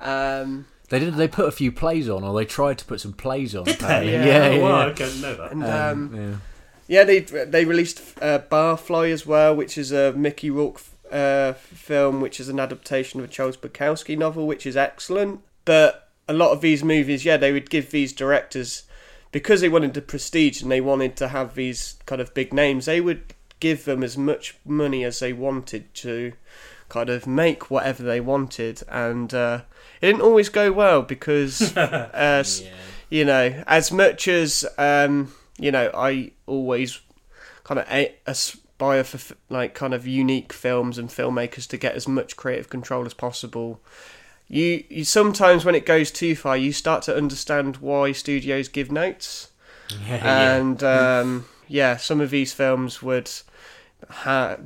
yeah. 0.00 0.40
um 0.40 0.66
They 0.92 0.98
did. 0.98 1.14
They 1.14 1.26
put 1.26 1.48
a 1.48 1.52
few 1.52 1.72
plays 1.72 2.06
on, 2.06 2.22
or 2.22 2.34
they 2.34 2.44
tried 2.44 2.76
to 2.76 2.84
put 2.84 3.00
some 3.00 3.14
plays 3.14 3.56
on. 3.56 3.64
Did 3.64 3.78
they? 3.78 4.12
Yeah. 4.12 4.26
Yeah, 4.26 4.50
yeah. 4.50 4.62
wow, 4.62 4.68
yeah. 4.68 4.84
I 4.84 4.92
didn't 4.92 5.20
know 5.22 5.34
that. 5.36 5.52
and 5.52 5.64
Um, 5.64 5.70
um 5.70 6.14
yeah. 6.14 6.36
Yeah, 6.86 7.04
they 7.04 7.20
they 7.20 7.64
released 7.64 8.02
uh, 8.20 8.40
Barfly 8.50 9.10
as 9.10 9.24
well, 9.24 9.56
which 9.56 9.78
is 9.78 9.90
a 9.90 10.12
Mickey 10.12 10.50
Rourke 10.50 10.82
uh, 11.10 11.54
film, 11.54 12.20
which 12.20 12.38
is 12.38 12.50
an 12.50 12.60
adaptation 12.60 13.20
of 13.20 13.24
a 13.24 13.28
Charles 13.28 13.56
Bukowski 13.56 14.18
novel, 14.18 14.46
which 14.46 14.66
is 14.66 14.76
excellent. 14.76 15.40
But 15.64 16.10
a 16.28 16.34
lot 16.34 16.50
of 16.50 16.60
these 16.60 16.84
movies, 16.84 17.24
yeah, 17.24 17.38
they 17.38 17.52
would 17.52 17.70
give 17.70 17.90
these 17.90 18.12
directors 18.12 18.82
because 19.30 19.62
they 19.62 19.70
wanted 19.70 19.94
the 19.94 20.02
prestige 20.02 20.60
and 20.60 20.70
they 20.70 20.82
wanted 20.82 21.16
to 21.16 21.28
have 21.28 21.54
these 21.54 21.96
kind 22.04 22.20
of 22.20 22.34
big 22.34 22.52
names. 22.52 22.84
They 22.84 23.00
would 23.00 23.32
give 23.60 23.86
them 23.86 24.02
as 24.02 24.18
much 24.18 24.58
money 24.66 25.04
as 25.04 25.20
they 25.20 25.32
wanted 25.32 25.94
to 25.94 26.34
kind 26.90 27.08
of 27.08 27.26
make 27.26 27.70
whatever 27.70 28.02
they 28.02 28.20
wanted, 28.20 28.82
and 28.90 29.32
uh, 29.32 29.62
it 30.02 30.06
didn't 30.06 30.20
always 30.22 30.48
go 30.50 30.70
well 30.72 31.02
because, 31.02 31.74
uh, 31.76 32.10
s- 32.12 32.62
you 33.08 33.24
know, 33.24 33.62
as 33.66 33.90
much 33.92 34.28
as 34.28 34.66
um, 34.76 35.32
you 35.58 35.70
know, 35.70 35.90
I 35.94 36.32
always 36.46 37.00
kind 37.64 37.80
of 37.80 37.86
aspire 38.26 39.04
for 39.04 39.34
like 39.48 39.74
kind 39.74 39.94
of 39.94 40.06
unique 40.06 40.52
films 40.52 40.98
and 40.98 41.08
filmmakers 41.08 41.66
to 41.68 41.76
get 41.76 41.94
as 41.94 42.08
much 42.08 42.36
creative 42.36 42.68
control 42.68 43.06
as 43.06 43.14
possible. 43.14 43.80
You, 44.48 44.84
you 44.90 45.04
sometimes 45.04 45.64
when 45.64 45.74
it 45.74 45.86
goes 45.86 46.10
too 46.10 46.36
far, 46.36 46.56
you 46.56 46.72
start 46.72 47.02
to 47.04 47.16
understand 47.16 47.76
why 47.76 48.12
studios 48.12 48.68
give 48.68 48.90
notes 48.92 49.50
Yeah, 50.06 50.56
and 50.56 50.82
um, 50.82 51.44
yeah, 51.68 51.96
some 51.96 52.20
of 52.20 52.30
these 52.30 52.52
films 52.52 53.02
would. 53.02 53.30
Ha- 54.10 54.56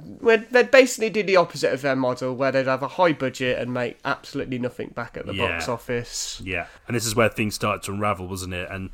they'd 0.50 0.70
basically 0.70 1.10
do 1.10 1.22
the 1.22 1.36
opposite 1.36 1.72
of 1.72 1.82
their 1.82 1.96
model, 1.96 2.34
where 2.34 2.50
they'd 2.52 2.66
have 2.66 2.82
a 2.82 2.88
high 2.88 3.12
budget 3.12 3.58
and 3.58 3.72
make 3.72 3.98
absolutely 4.04 4.58
nothing 4.58 4.88
back 4.94 5.16
at 5.16 5.26
the 5.26 5.34
Yeah. 5.34 5.48
box 5.48 5.68
office. 5.68 6.40
Yeah, 6.44 6.66
and 6.86 6.96
this 6.96 7.06
is 7.06 7.14
where 7.14 7.28
things 7.28 7.54
started 7.54 7.82
to 7.84 7.92
unravel, 7.92 8.28
wasn't 8.28 8.54
it? 8.54 8.68
And 8.70 8.90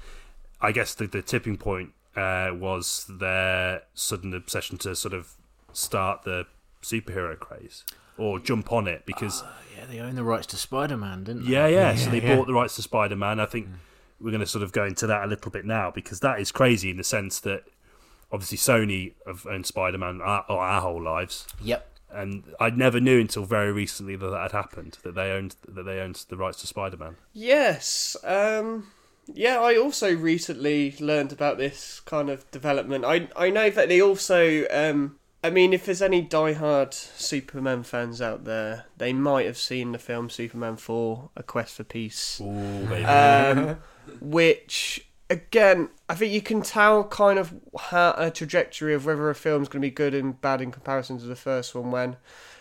I 0.61 0.72
guess 0.72 0.94
the, 0.94 1.07
the 1.07 1.22
tipping 1.22 1.57
point 1.57 1.92
uh, 2.16 2.50
was 2.55 3.07
their 3.09 3.83
sudden 3.94 4.35
obsession 4.35 4.78
to 4.78 4.94
sort 4.94 5.14
of 5.14 5.33
start 5.72 6.24
the 6.24 6.46
superhero 6.83 7.38
craze 7.38 7.85
or 8.18 8.38
jump 8.38 8.70
on 8.72 8.87
it 8.87 9.07
because 9.07 9.42
yeah, 9.76 9.87
they 9.87 9.98
own 10.00 10.14
the 10.16 10.22
rights 10.24 10.46
to 10.48 10.57
Spider-Man, 10.57 11.24
didn't 11.24 11.44
they? 11.46 11.50
yeah, 11.52 11.66
yeah. 11.66 11.94
So 11.94 12.11
they 12.11 12.20
yeah. 12.20 12.37
bought 12.37 12.46
the 12.46 12.52
rights 12.52 12.76
to 12.76 12.83
Spider 12.83 13.16
Man. 13.16 13.40
I 13.40 13.46
think 13.46 13.68
we're 14.20 14.31
going 14.31 14.40
to 14.40 14.46
sort 14.46 14.62
of 14.62 14.72
go 14.72 14.85
into 14.85 15.07
that 15.07 15.24
a 15.24 15.26
little 15.26 15.50
bit 15.50 15.64
now 15.64 15.90
because 15.90 16.20
that 16.20 16.38
is 16.40 16.52
crazy 16.52 16.90
in 16.90 16.96
the 16.96 17.05
sense 17.05 17.40
that 17.40 17.64
obviously 18.33 18.59
Sony 18.59 19.12
have 19.27 19.47
owned 19.47 19.66
Spider 19.66 19.99
Man 19.99 20.21
our, 20.23 20.45
our 20.49 20.81
whole 20.81 21.03
lives. 21.03 21.47
Yep. 21.61 21.88
And 22.11 22.45
I 22.61 22.71
never 22.71 23.01
knew 23.01 23.21
until 23.21 23.45
very 23.45 23.73
recently 23.73 24.16
that 24.16 24.29
that 24.29 24.42
had 24.42 24.53
happened. 24.53 24.99
That 25.03 25.14
they 25.14 25.31
owned 25.31 25.57
that 25.66 25.85
they 25.85 26.01
owned 26.01 26.25
the 26.29 26.37
rights 26.37 26.61
to 26.61 26.66
Spider 26.66 26.97
Man. 26.97 27.16
Yes, 27.33 28.16
um, 28.25 28.88
yeah. 29.33 29.59
I 29.59 29.77
also 29.77 30.14
recently 30.14 30.95
learned 31.01 31.33
about 31.33 31.57
this 31.57 32.01
kind 32.01 32.29
of 32.29 32.51
development. 32.51 33.05
I 33.05 33.29
I 33.37 33.51
know 33.51 33.71
that 33.71 33.88
they 33.88 34.01
also. 34.01 34.66
Um, 34.71 35.18
I 35.45 35.51
mean, 35.51 35.73
if 35.73 35.87
there's 35.87 36.03
any 36.03 36.25
diehard 36.25 36.92
Superman 36.95 37.83
fans 37.83 38.23
out 38.23 38.45
there, 38.45 38.87
they 38.99 39.12
might 39.12 39.47
have 39.47 39.59
seen 39.59 39.90
the 39.90 39.99
film 39.99 40.29
Superman 40.31 40.77
4: 40.77 41.31
A 41.35 41.42
Quest 41.42 41.77
for 41.77 41.85
Peace. 41.85 42.40
Ooh, 42.40 42.87
baby. 42.87 43.05
um, 43.05 43.79
which 44.21 45.07
again 45.33 45.88
I 46.09 46.14
think 46.14 46.33
you 46.33 46.42
can 46.42 46.61
tell 46.62 47.05
kind 47.05 47.38
of 47.38 47.55
how 47.88 48.14
a 48.18 48.31
trajectory 48.31 48.92
of 48.95 49.07
whether 49.07 49.31
a 49.31 49.35
film's 49.35 49.68
going 49.68 49.81
to 49.81 49.87
be 49.87 49.90
good 49.90 50.14
and 50.14 50.38
bad 50.40 50.61
in 50.61 50.71
comparison 50.71 51.18
to 51.18 51.25
the 51.25 51.35
first 51.37 51.75
one. 51.75 51.90
When, 51.90 52.16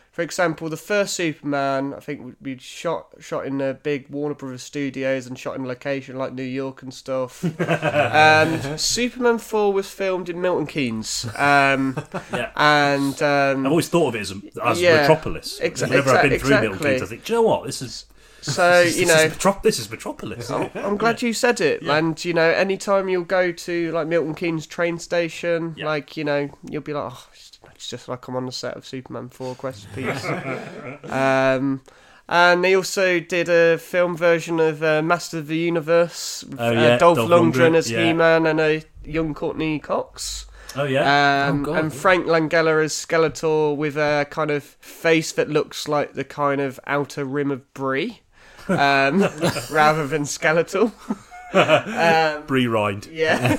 for 0.10 0.22
example, 0.22 0.70
the 0.70 0.78
first 0.78 1.14
Superman 1.16 1.94
I 1.94 2.00
think 2.00 2.24
would 2.24 2.42
be 2.42 2.58
shot 2.60 3.08
shot 3.20 3.46
in 3.46 3.58
the 3.58 3.78
big 3.84 4.08
Warner 4.10 4.36
Brothers 4.36 4.64
studios 4.64 5.28
and 5.28 5.38
shot 5.38 5.58
in 5.58 5.66
location 5.68 6.16
like 6.18 6.32
New 6.34 6.44
York 6.44 6.82
and 6.82 6.94
stuff. 6.94 7.44
um, 7.70 8.78
Superman 8.78 9.38
Four 9.38 9.74
was 9.74 9.90
filmed 9.90 10.30
in 10.30 10.40
Milton 10.42 10.68
Keynes. 10.68 11.26
Um, 11.38 11.98
yeah. 12.34 12.52
and 12.56 13.22
um, 13.22 13.66
I've 13.66 13.72
always 13.72 13.90
thought 13.90 14.10
of 14.10 14.16
it 14.16 14.22
as, 14.22 14.32
as 14.64 14.82
Yeah, 14.82 15.02
Metropolis. 15.02 15.60
exa- 15.60 15.90
Whenever 15.90 16.12
I've 16.12 16.22
been 16.24 16.32
exa- 16.40 16.42
through 16.42 16.62
Milton. 16.62 16.80
Keynes, 16.80 17.02
I 17.02 17.06
think, 17.06 17.26
do 17.26 17.34
you 17.34 17.40
know 17.40 17.44
what? 17.44 17.66
This 17.66 17.82
is 17.82 18.06
so 18.42 18.84
this, 18.84 18.98
you 18.98 19.06
this 19.06 19.16
know 19.16 19.22
is 19.24 19.32
Metro- 19.32 19.60
this 19.64 19.80
is 19.80 19.90
Metropolis. 19.90 20.50
I'm 20.50 20.98
glad 20.98 21.22
you 21.22 21.32
said 21.34 21.62
it. 21.62 21.84
And 21.84 22.24
you 22.26 22.34
know, 22.34 22.50
anytime 22.50 23.08
you'll 23.10 23.24
go 23.24 23.52
to 23.52 23.92
like 23.92 24.08
Milton 24.08 24.36
Keynes 24.36 24.66
train 24.68 24.98
station, 25.00 25.76
Yeah. 25.78 25.86
like 25.86 26.18
you 26.18 26.24
know, 26.24 26.50
you'll 26.70 26.82
be 26.82 26.94
like, 26.94 27.12
oh, 27.14 27.28
it's- 27.32 27.48
just 27.78 28.08
like 28.08 28.28
I'm 28.28 28.36
on 28.36 28.46
the 28.46 28.52
set 28.52 28.78
of 28.78 28.86
Superman 28.86 29.30
4 29.30 29.56
Quest 29.56 29.88
Peace. 29.96 30.24
um, 31.10 31.82
and 32.30 32.64
they 32.64 32.76
also 32.76 33.20
did 33.20 33.50
a 33.50 33.78
film 33.80 34.16
version 34.16 34.60
of 34.60 34.84
uh, 34.84 35.02
Master 35.02 35.40
of 35.40 35.48
the 35.48 35.58
Universe. 35.58 36.44
with, 36.48 36.60
Oh, 36.60 36.68
uh, 36.70 36.72
yeah, 36.72 36.98
Dolph, 36.98 37.18
Dolph 37.18 37.30
Lundgren, 37.30 37.54
Lundgren, 37.72 37.76
as 37.76 37.90
yeah. 37.92 38.06
He-Man 38.06 38.46
and 38.46 38.60
a 38.62 38.84
young 39.04 39.34
Courteney 39.34 39.80
Cox. 39.80 40.46
oh 40.76 40.84
yeah. 40.84 41.48
Um, 41.50 41.62
Oh, 41.62 41.66
God, 41.66 41.78
and 41.86 41.92
yeah. 41.94 42.00
Frank 42.00 42.26
Langella 42.28 42.84
as 42.84 42.94
Skeletor 42.94 43.76
with 43.76 43.98
a 43.98 44.28
kind 44.30 44.52
of 44.52 44.64
face 44.64 45.32
that 45.34 45.50
looks 45.50 45.88
like 45.88 46.14
the 46.14 46.24
kind 46.24 46.62
of 46.62 46.80
outer 46.88 47.26
rim 47.26 47.50
of 47.52 47.74
Brie, 47.74 48.22
um, 48.70 49.22
rather 49.72 50.08
than 50.08 50.26
skeletal. 50.26 50.92
um, 51.54 52.44
Brie 52.48 52.68
Rind. 52.68 53.08
yeah, 53.08 53.58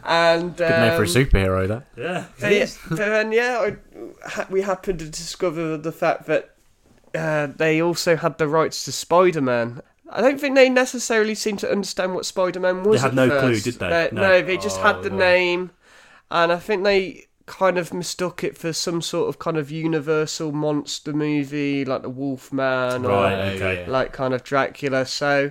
and 0.04 0.56
Good 0.56 0.70
name 0.70 0.92
for 0.96 1.02
a 1.02 1.06
um, 1.06 1.06
superhero, 1.06 1.68
that. 1.68 1.84
Yeah. 1.96 2.24
but 2.40 2.52
yeah, 2.52 2.66
but 2.88 2.96
then 2.98 3.32
yeah, 3.32 3.58
I, 4.24 4.28
ha- 4.28 4.46
we 4.50 4.62
happened 4.62 5.00
to 5.00 5.06
discover 5.08 5.76
the 5.76 5.92
fact 5.92 6.26
that 6.26 6.54
uh, 7.14 7.48
they 7.56 7.82
also 7.82 8.16
had 8.16 8.38
the 8.38 8.46
rights 8.48 8.84
to 8.84 8.92
Spider-Man. 8.92 9.82
I 10.10 10.20
don't 10.20 10.40
think 10.40 10.54
they 10.54 10.68
necessarily 10.70 11.34
seemed 11.34 11.58
to 11.60 11.70
understand 11.70 12.14
what 12.14 12.24
Spider-Man 12.26 12.84
was. 12.84 13.02
They 13.02 13.08
had 13.08 13.18
at 13.18 13.28
no 13.28 13.40
clue, 13.40 13.60
did 13.60 13.74
they? 13.74 13.86
Uh, 14.06 14.08
No. 14.12 14.22
no. 14.22 14.42
they 14.42 14.56
just 14.56 14.78
Oh, 14.80 14.82
had 14.84 15.02
the 15.02 15.10
no. 15.10 15.16
name, 15.16 15.70
and 16.30 16.52
I 16.52 16.56
think 16.58 16.84
they 16.84 17.26
kind 17.48 17.78
of 17.78 17.92
mistook 17.92 18.44
it 18.44 18.56
for 18.56 18.72
some 18.72 19.02
sort 19.02 19.28
of 19.28 19.38
kind 19.38 19.56
of 19.56 19.70
Universal 19.70 20.52
monster 20.52 21.12
movie, 21.12 21.84
like 21.84 22.02
the 22.02 22.10
Wolfman, 22.10 23.04
or 23.04 23.08
Right. 23.08 23.56
Yeah, 23.56 23.66
okay. 23.66 23.86
like 23.86 24.12
kind 24.12 24.34
of 24.34 24.44
Dracula. 24.44 25.06
So 25.06 25.50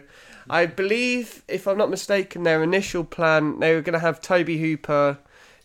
I 0.50 0.66
believe, 0.66 1.44
if 1.48 1.68
I'm 1.68 1.78
not 1.78 1.90
mistaken, 1.90 2.44
their 2.44 2.64
initial 2.64 3.04
plan 3.04 3.60
they 3.60 3.76
were 3.76 3.82
going 3.82 3.94
to 3.94 4.00
have 4.00 4.22
Tobe 4.22 4.48
Hooper, 4.48 5.18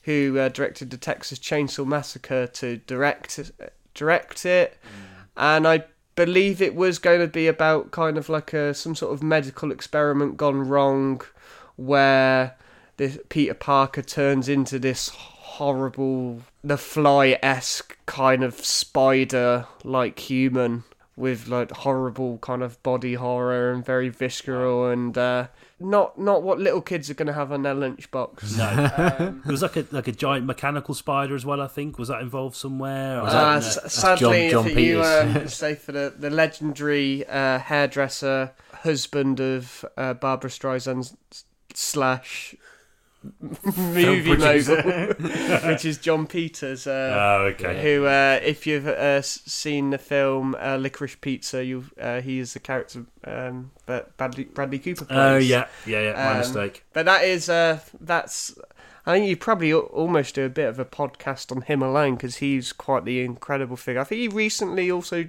who 0.03 0.39
uh, 0.39 0.49
directed 0.49 0.91
the 0.91 0.97
Texas 0.97 1.39
Chainsaw 1.39 1.87
Massacre, 1.87 2.47
to 2.49 2.79
direct 2.79 3.53
direct 3.95 4.45
it, 4.47 4.79
and 5.37 5.69
I 5.69 5.85
believe 6.17 6.61
it 6.61 6.75
was 6.75 6.99
going 6.99 7.21
to 7.21 7.29
be 7.29 7.47
about 7.47 7.91
kind 7.91 8.19
of 8.19 8.29
like 8.29 8.53
a 8.53 8.75
some 8.75 8.95
sort 8.95 9.13
of 9.13 9.23
medical 9.23 9.71
experiment 9.71 10.37
gone 10.37 10.67
wrong, 10.67 11.21
where 11.77 12.57
this 12.97 13.19
Peter 13.29 13.55
Parker 13.55 14.03
turns 14.03 14.49
into 14.49 14.79
this 14.79 15.11
horrible, 15.59 16.43
the 16.65 16.77
Fly 16.79 17.39
esque 17.43 17.97
kind 18.07 18.43
of 18.43 18.55
spider 18.65 19.67
like 19.85 20.19
human 20.19 20.85
with 21.15 21.47
like 21.47 21.71
horrible 21.71 22.39
kind 22.39 22.63
of 22.63 22.83
body 22.83 23.15
horror 23.15 23.71
and 23.73 23.85
very 23.85 24.09
visceral 24.09 24.89
and 24.89 25.17
uh, 25.19 25.47
not 25.79 26.19
not 26.19 26.43
what 26.43 26.59
little 26.59 26.81
kids 26.81 27.11
are 27.11 27.15
going 27.15 27.27
to 27.27 27.35
have 27.35 27.53
on 27.53 27.63
their 27.63 27.75
lunchbox. 27.75 28.57
No. 28.57 29.27
Um, 29.27 29.43
It 29.47 29.51
was 29.51 29.61
like 29.63 29.77
a 29.77 29.85
like 29.91 30.09
a 30.09 30.13
giant 30.13 30.47
mechanical 30.47 30.95
spider 30.95 31.35
as 31.35 31.45
well. 31.45 31.61
I 31.61 31.67
think 31.69 31.99
was 31.99 32.09
that 32.09 32.23
involved 32.23 32.57
somewhere? 32.57 33.21
Or 33.21 33.25
was 33.25 33.35
Uh, 33.35 33.43
that- 33.61 33.85
s- 33.87 33.93
sadly, 33.95 34.51
John- 34.51 34.65
John 34.65 34.73
for 34.73 34.81
you, 34.81 34.97
Peters. 35.03 35.37
um, 35.37 35.49
say 35.63 35.75
for 35.75 35.93
the, 35.93 36.15
the 36.19 36.31
legendary 36.31 37.27
uh, 37.29 37.59
hairdresser, 37.59 38.53
husband 38.83 39.39
of 39.39 39.85
uh, 39.99 40.15
Barbra 40.15 40.49
Streisand 40.49 41.15
slash 41.75 42.55
movie 43.77 44.37
mogul, 44.37 44.77
which 45.69 45.85
is 45.85 45.99
Jon 45.99 46.27
Peters. 46.27 46.87
Uh, 46.87 47.41
oh, 47.43 47.45
okay. 47.55 47.83
who, 47.83 48.07
uh, 48.07 48.41
if 48.43 48.67
you've 48.67 48.87
uh, 48.87 49.23
seen 49.23 49.91
the 49.91 49.99
film 49.99 50.55
uh, 50.59 50.77
Licorice 50.77 51.17
Pizza, 51.21 51.65
you 51.65 51.85
uh, 52.01 52.21
he 52.21 52.39
is 52.39 52.53
the 52.55 52.61
character 52.61 53.05
um, 53.25 53.71
that 53.87 54.17
Bradley, 54.17 54.45
Bradley 54.45 54.79
Cooper 54.79 55.05
plays. 55.05 55.19
Oh 55.19 55.37
yeah, 55.37 55.67
yeah, 55.87 56.01
yeah. 56.03 56.13
My 56.15 56.31
Um, 56.33 56.39
mistake. 56.39 56.85
But 56.93 57.07
that 57.07 57.25
is 57.25 57.49
uh, 57.49 57.81
that's. 58.01 58.55
I 59.05 59.15
think 59.15 59.29
you 59.29 59.37
probably 59.37 59.73
almost 59.73 60.37
do 60.37 60.45
a 60.45 60.49
bit 60.49 60.69
of 60.69 60.79
a 60.79 60.85
podcast 60.85 61.51
on 61.55 61.63
him 61.63 61.83
alone 61.83 62.15
because 62.15 62.37
he's 62.37 62.73
quite 62.73 63.05
the 63.05 63.21
incredible 63.23 63.77
figure. 63.77 64.01
I 64.01 64.05
think 64.05 64.21
he 64.21 64.29
recently 64.29 64.93
also 64.93 65.29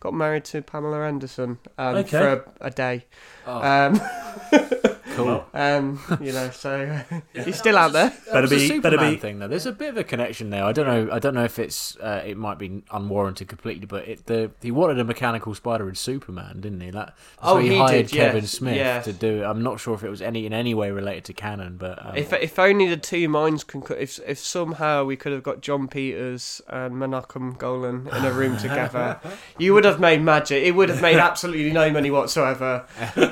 got 0.00 0.14
married 0.14 0.44
to 0.46 0.62
Pamela 0.62 1.06
Anderson 1.06 1.58
um, 1.76 1.96
Okay. 1.96 2.08
for 2.18 2.28
a, 2.60 2.66
a 2.68 2.70
day. 2.70 3.04
Oh, 3.46 3.60
Cool. 5.10 5.44
um, 5.54 5.98
you 6.20 6.32
know, 6.32 6.50
so 6.50 7.00
he's 7.44 7.56
still 7.58 7.76
out 7.76 7.92
there. 7.92 8.12
Better 8.32 8.44
It's 8.54 8.70
a 8.70 8.74
be- 8.74 8.78
better 8.80 8.98
be- 8.98 9.16
thing 9.16 9.38
though. 9.38 9.48
There's 9.48 9.66
a 9.66 9.72
bit 9.72 9.90
of 9.90 9.96
a 9.96 10.04
connection 10.04 10.50
there. 10.50 10.64
I 10.64 10.72
don't 10.72 10.86
know. 10.86 11.12
I 11.14 11.18
don't 11.18 11.34
know 11.34 11.44
if 11.44 11.58
it's 11.58 11.96
uh, 11.96 12.22
it 12.26 12.36
might 12.36 12.58
be 12.58 12.82
unwarranted 12.92 13.48
completely, 13.48 13.86
but 13.86 14.06
it, 14.08 14.26
the 14.26 14.50
he 14.62 14.70
wanted 14.70 14.98
a 14.98 15.04
mechanical 15.04 15.54
spider 15.54 15.88
in 15.88 15.94
Superman, 15.94 16.60
didn't 16.60 16.80
he? 16.80 16.90
That, 16.90 17.06
that's 17.16 17.16
Oh, 17.42 17.54
why 17.56 17.62
he, 17.62 17.68
he 17.70 17.76
hired 17.78 18.06
did, 18.06 18.14
yeah. 18.14 18.26
Kevin 18.26 18.46
Smith 18.46 18.76
Yeah. 18.76 19.00
to 19.02 19.12
do 19.12 19.42
it. 19.42 19.44
I'm 19.44 19.62
not 19.62 19.80
sure 19.80 19.94
if 19.94 20.04
it 20.04 20.10
was 20.10 20.22
any 20.22 20.46
in 20.46 20.52
any 20.52 20.74
way 20.74 20.90
related 20.90 21.24
to 21.26 21.32
Cannon, 21.32 21.76
but 21.76 22.04
um, 22.04 22.16
If 22.16 22.32
if 22.32 22.58
only 22.58 22.88
the 22.88 22.96
two 22.96 23.28
minds 23.28 23.64
can 23.64 23.82
if 23.98 24.18
if 24.26 24.38
somehow 24.38 25.04
we 25.04 25.16
could 25.16 25.32
have 25.32 25.42
got 25.42 25.60
Jon 25.60 25.88
Peters 25.88 26.62
and 26.68 26.94
Menachem 26.94 27.58
Golan 27.58 28.08
in 28.16 28.24
a 28.24 28.32
room 28.32 28.56
together, 28.58 29.20
you 29.58 29.74
would 29.74 29.84
have 29.84 29.98
made 30.00 30.22
magic. 30.22 30.62
It 30.62 30.72
would 30.72 30.88
have 30.88 31.02
made 31.02 31.16
absolutely 31.16 31.72
no 31.72 31.90
money 31.90 32.10
whatsoever, 32.10 32.86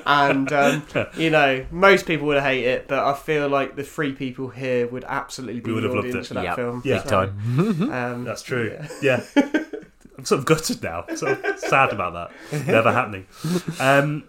and 0.07 0.53
um, 0.53 0.83
you 1.17 1.31
know 1.31 1.64
most 1.71 2.07
people 2.07 2.27
would 2.29 2.43
hate 2.43 2.65
it, 2.65 2.89
but 2.89 2.99
I 3.01 3.15
feel 3.15 3.49
like 3.49 3.77
the 3.77 3.85
three 3.85 4.13
people 4.13 4.49
here 4.49 4.87
would 4.89 5.05
absolutely 5.05 5.61
be 5.61 5.71
We 5.71 5.75
would 5.75 5.85
have 5.85 5.95
loved 5.95 6.09
it. 6.15 6.27
for 6.27 6.35
that 6.35 6.45
Yep. 6.45 6.57
film. 6.57 6.83
Yeah. 6.85 6.99
big 6.99 7.07
time. 7.09 7.93
Um, 7.93 8.25
That's 8.25 8.43
true. 8.43 8.77
yeah. 9.03 9.23
Yeah. 9.37 9.43
I'm 10.19 10.25
sort 10.25 10.41
of 10.41 10.45
gutted 10.47 10.83
now. 10.83 11.05
Sort 11.15 11.45
of 11.45 11.59
sad 11.61 11.91
about 11.93 12.31
that. 12.53 12.67
Never 12.67 12.93
happening. 12.93 13.27
Um, 13.79 14.25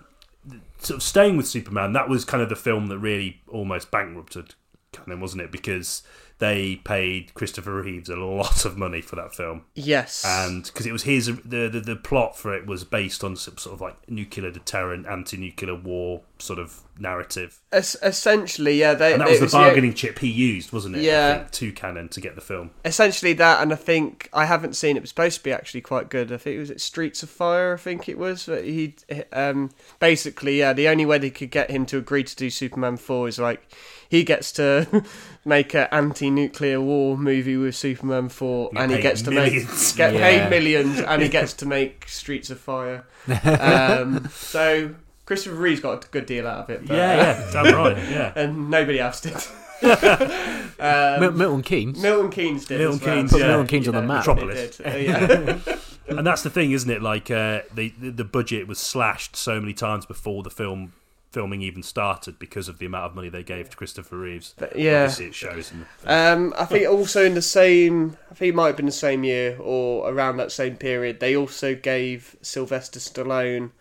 sort 0.79 0.97
of 0.97 1.03
staying 1.03 1.35
with 1.37 1.47
Superman, 1.47 1.93
that 1.93 2.07
was 2.09 2.23
kind 2.25 2.43
of 2.43 2.49
the 2.49 2.55
film 2.55 2.87
that 2.87 2.99
really 2.99 3.41
almost 3.47 3.89
bankrupted 3.91 4.53
Cannon, 4.91 5.19
wasn't 5.19 5.41
it? 5.41 5.51
Because 5.51 6.03
they 6.39 6.77
paid 6.77 7.33
Christopher 7.33 7.81
Reeves 7.81 8.09
a 8.09 8.15
lot 8.15 8.65
of 8.65 8.77
money 8.77 9.01
for 9.01 9.15
that 9.17 9.35
film, 9.35 9.65
Yes. 9.75 10.23
and 10.25 10.63
because 10.65 10.85
it 10.85 10.91
was 10.91 11.03
his 11.03 11.27
the, 11.27 11.67
the 11.69 11.79
the 11.81 11.95
plot 11.95 12.37
for 12.37 12.53
it 12.55 12.65
was 12.65 12.83
based 12.83 13.23
on 13.23 13.35
some 13.35 13.57
sort 13.57 13.75
of 13.75 13.81
like 13.81 14.09
nuclear 14.09 14.49
deterrent, 14.51 15.05
anti-nuclear 15.05 15.75
war 15.75 16.21
sort 16.39 16.57
of 16.59 16.81
narrative, 16.97 17.59
Es- 17.73 17.95
essentially, 18.01 18.79
yeah. 18.79 18.93
They, 18.93 19.11
and 19.13 19.21
that 19.21 19.27
was 19.29 19.39
the 19.39 19.45
was, 19.45 19.53
yeah, 19.53 19.59
bargaining 19.65 19.93
chip 19.93 20.19
he 20.19 20.29
used, 20.29 20.71
wasn't 20.71 20.95
it? 20.95 20.99
I 20.99 21.01
Yeah. 21.03 21.37
think, 21.39 21.51
to 21.51 21.71
Cannon 21.73 22.07
to 22.09 22.21
get 22.21 22.35
the 22.35 22.41
film. 22.41 22.71
essentially 22.85 23.33
that, 23.33 23.61
and 23.61 23.71
I 23.73 23.75
think 23.75 24.29
I 24.33 24.45
haven't 24.45 24.75
seen 24.77 24.95
it. 24.95 25.01
Was 25.01 25.09
supposed 25.09 25.37
to 25.39 25.43
be 25.43 25.51
actually 25.51 25.81
quite 25.81 26.09
good. 26.09 26.31
I 26.31 26.37
think 26.37 26.55
it 26.55 26.59
was 26.59 26.71
at 26.71 26.79
Streets 26.81 27.23
of 27.23 27.29
Fire. 27.29 27.73
I 27.73 27.77
think 27.77 28.07
it 28.07 28.17
was. 28.17 28.45
But 28.45 28.63
he 28.63 28.95
um, 29.33 29.71
basically, 29.99 30.59
yeah. 30.59 30.71
The 30.73 30.87
only 30.87 31.05
way 31.05 31.17
they 31.17 31.29
could 31.29 31.51
get 31.51 31.69
him 31.71 31.85
to 31.87 31.97
agree 31.97 32.23
to 32.23 32.35
do 32.35 32.49
Superman 32.49 32.95
four 32.97 33.27
is 33.27 33.39
like 33.39 33.61
he 34.09 34.23
gets 34.23 34.51
to 34.53 35.03
make 35.49 35.73
an 35.73 35.87
anti-nuclear 35.91 36.79
war 36.79 37.17
movie 37.17 37.57
with 37.57 37.75
Superman 37.75 38.29
four, 38.29 38.69
Get 38.71 38.81
and 38.81 38.91
he 38.91 38.97
paid 38.97 39.03
gets 39.03 39.21
to 39.23 39.31
millions. 39.31 39.65
make 39.65 39.97
get 39.97 40.13
Yeah. 40.13 40.19
paid 40.21 40.49
millions, 40.49 40.99
and 41.01 41.21
he 41.21 41.27
gets 41.37 41.51
to 41.55 41.65
make 41.65 42.07
Streets 42.07 42.49
of 42.49 42.59
Fire. 42.59 43.03
Um, 43.43 44.29
so 44.31 44.95
Christopher 45.25 45.55
Reeve's 45.57 45.81
got 45.81 46.05
a 46.05 46.07
good 46.07 46.25
deal 46.25 46.47
out 46.47 46.59
of 46.63 46.69
it. 46.69 46.87
But, 46.87 46.95
yeah, 46.95 47.15
yeah, 47.17 47.49
damn 47.51 47.75
right, 47.75 47.97
yeah. 48.09 48.33
and 48.35 48.69
nobody 48.69 48.99
else 48.99 49.19
did. 49.21 49.35
Mil- 50.79 51.31
Milton 51.31 51.61
Keynes. 51.63 52.01
Milton 52.01 52.31
Keynes 52.31 52.65
did. 52.65 52.79
Milton 52.79 52.99
as 52.99 53.05
well. 53.05 53.15
Keynes, 53.15 53.31
Put 53.31 53.41
yeah. 53.41 53.47
Milton 53.47 53.67
Keynes 53.67 53.85
You 53.85 53.93
on 53.93 54.01
the 54.01 54.07
map. 54.07 54.17
Metropolis. 54.27 54.79
Uh, 54.79 54.89
yeah. 54.97 55.59
and 56.17 56.25
that's 56.25 56.43
the 56.43 56.49
thing, 56.49 56.71
isn't 56.71 56.89
it? 56.89 57.01
Like 57.01 57.29
uh, 57.31 57.61
the 57.73 57.93
the 57.99 58.23
budget 58.25 58.67
was 58.67 58.79
slashed 58.79 59.35
so 59.35 59.59
many 59.59 59.73
times 59.73 60.05
before 60.05 60.43
the 60.43 60.49
film 60.49 60.93
filming 61.31 61.61
even 61.61 61.83
started 61.83 62.39
because 62.39 62.67
of 62.67 62.79
the 62.79 62.85
amount 62.85 63.05
of 63.05 63.15
money 63.15 63.29
they 63.29 63.43
gave 63.43 63.69
to 63.69 63.77
Christopher 63.77 64.17
Reeves. 64.17 64.55
But, 64.57 64.77
yeah. 64.77 65.03
Obviously, 65.03 65.27
it 65.27 65.35
shows. 65.35 65.71
In 65.71 65.85
Um, 66.05 66.53
I 66.57 66.65
think 66.65 66.87
also 66.87 67.23
in 67.23 67.35
the 67.35 67.41
same, 67.41 68.17
I 68.31 68.33
think 68.33 68.49
it 68.49 68.55
might 68.55 68.67
have 68.67 68.77
been 68.77 68.87
the 68.87 68.91
same 68.91 69.23
year 69.23 69.57
or 69.59 70.09
around 70.09 70.37
that 70.37 70.51
same 70.51 70.75
period, 70.75 71.19
they 71.19 71.35
also 71.35 71.75
gave 71.75 72.35
Sylvester 72.41 72.99
Stallone, 72.99 73.71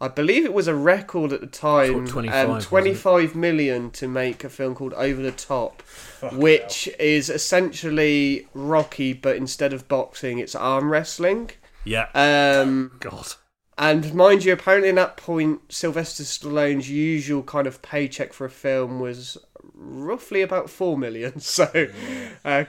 I 0.00 0.08
believe 0.08 0.44
it 0.44 0.52
was 0.52 0.68
a 0.68 0.74
record 0.74 1.32
at 1.32 1.40
the 1.40 1.46
time, 1.46 2.06
25, 2.06 2.50
um, 2.50 2.60
25 2.60 3.34
million 3.34 3.90
to 3.92 4.06
make 4.06 4.44
a 4.44 4.50
film 4.50 4.74
called 4.74 4.92
Over 4.94 5.22
the 5.22 5.32
Top, 5.32 5.82
which 6.32 6.88
is 6.98 7.30
essentially 7.30 8.46
Rocky, 8.52 9.14
but 9.14 9.36
instead 9.36 9.72
of 9.72 9.88
boxing, 9.88 10.38
it's 10.38 10.54
arm 10.54 10.90
wrestling. 10.90 11.50
yeah. 11.84 12.08
Um, 12.14 12.92
God. 13.00 13.26
And 13.78 14.14
mind 14.14 14.44
you, 14.44 14.52
apparently 14.52 14.88
at 14.90 14.94
that 14.96 15.16
point, 15.16 15.60
Sylvester 15.72 16.22
Stallone's 16.22 16.88
usual 16.90 17.42
kind 17.42 17.66
of 17.66 17.82
paycheck 17.82 18.32
for 18.32 18.44
a 18.46 18.50
film 18.50 19.00
was 19.00 19.36
roughly 19.78 20.40
about 20.40 20.70
four 20.70 20.96
million. 20.96 21.38
So, 21.40 21.64
uh, 22.44 22.64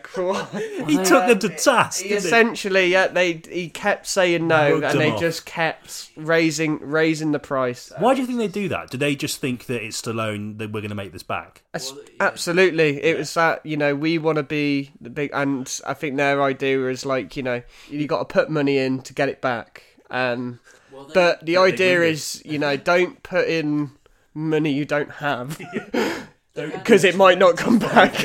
He 0.88 0.98
took 0.98 1.28
them 1.28 1.40
to 1.40 1.50
task. 1.50 2.02
he 2.02 2.10
didn't 2.10 2.22
he? 2.24 2.28
essentially, 2.28 2.88
yeah, 2.90 3.08
they 3.08 3.42
he 3.50 3.70
kept 3.70 4.08
saying 4.08 4.48
no, 4.48 4.72
Mugged 4.80 4.84
and 4.92 5.00
they 5.00 5.12
off. 5.12 5.20
just 5.20 5.46
kept 5.46 6.10
raising 6.18 6.80
raising 6.82 7.32
the 7.32 7.40
price. 7.40 7.92
Why 8.00 8.14
do 8.14 8.22
you 8.22 8.28
think 8.28 8.40
they 8.40 8.48
do 8.50 8.68
that? 8.70 8.90
Do 8.90 8.98
they 8.98 9.16
just 9.16 9.40
think 9.40 9.66
that 9.68 9.82
it's 9.84 10.02
Stallone 10.02 10.58
that 10.58 10.72
we're 10.72 10.82
going 10.82 10.90
to 10.90 10.96
make 10.96 11.14
this 11.14 11.24
back? 11.24 11.64
As- 11.74 11.94
Absolutely, 12.20 13.02
it 13.04 13.18
was 13.18 13.34
that 13.36 13.66
you 13.66 13.78
know 13.78 13.96
we 13.96 14.18
want 14.18 14.36
to 14.38 14.44
be 14.44 14.92
the 15.00 15.10
big, 15.10 15.30
and 15.34 15.80
I 15.88 15.94
think 15.94 16.18
their 16.18 16.44
idea 16.44 16.88
is 16.90 17.06
like 17.06 17.38
you 17.38 17.44
know 17.44 17.62
you 17.90 18.06
got 18.08 18.20
to 18.20 18.26
put 18.34 18.50
money 18.50 18.78
in 18.78 19.02
to 19.04 19.14
get 19.14 19.30
it 19.30 19.42
back, 19.42 19.84
um, 20.10 20.60
but 21.14 21.46
the 21.46 21.58
idea 21.58 22.04
is 22.04 22.42
you 22.46 22.60
know 22.60 22.76
don't 22.78 23.22
put 23.24 23.48
in 23.48 23.92
money 24.34 24.72
you 24.72 24.86
don't 24.86 25.12
have 25.12 25.58
because 26.54 27.04
it 27.04 27.16
might 27.16 27.38
not 27.38 27.56
come 27.58 27.80
back. 27.80 28.14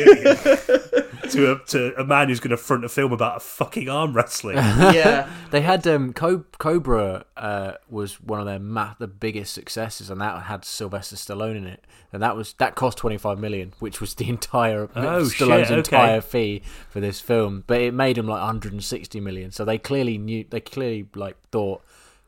to 1.31 1.53
a 1.53 1.59
to 1.67 1.95
a 2.01 2.05
man 2.05 2.29
who's 2.29 2.41
going 2.41 2.51
to 2.51 2.57
front 2.57 2.85
a 2.85 2.89
film 2.89 3.13
about 3.13 3.37
a 3.37 3.41
fucking 3.41 3.89
arm 3.89 4.15
wrestling. 4.15 4.57
yeah, 4.57 5.31
They 5.51 5.61
had 5.61 5.87
um, 5.87 6.13
Co- 6.13 6.45
Cobra 6.59 7.25
uh, 7.37 7.73
was 7.89 8.21
one 8.21 8.41
of 8.41 8.47
their 8.47 8.59
ma- 8.59 8.95
the 8.99 9.07
biggest 9.07 9.55
successes, 9.55 10.11
and 10.11 10.21
that 10.21 10.43
had 10.45 10.65
Sylvester 10.65 11.17
Stallone 11.17 11.57
in 11.57 11.67
it, 11.67 11.85
and 12.13 12.23
that 12.23 12.37
was 12.37 12.55
that 12.55 12.75
cost 12.75 12.99
twenty 12.99 13.19
five 13.19 13.39
million, 13.39 13.73
which 13.79 14.01
was 14.01 14.15
the 14.15 14.29
entire 14.29 14.85
Oh, 14.95 15.23
Stallone's 15.23 15.69
shit, 15.69 15.79
okay. 15.79 15.79
entire 15.79 16.21
fee 16.21 16.63
for 16.91 17.01
this 17.01 17.21
film. 17.21 17.65
But 17.67 17.81
it 17.81 17.95
made 17.95 18.19
him 18.19 18.27
like 18.27 18.41
one 18.41 18.47
hundred 18.47 18.73
and 18.73 18.85
sixty 18.85 19.21
million, 19.21 19.51
so 19.51 19.65
they 19.65 19.79
clearly 19.79 20.19
knew 20.19 20.45
they 20.49 20.61
clearly 20.61 21.07
like 21.15 21.37
thought. 21.51 21.83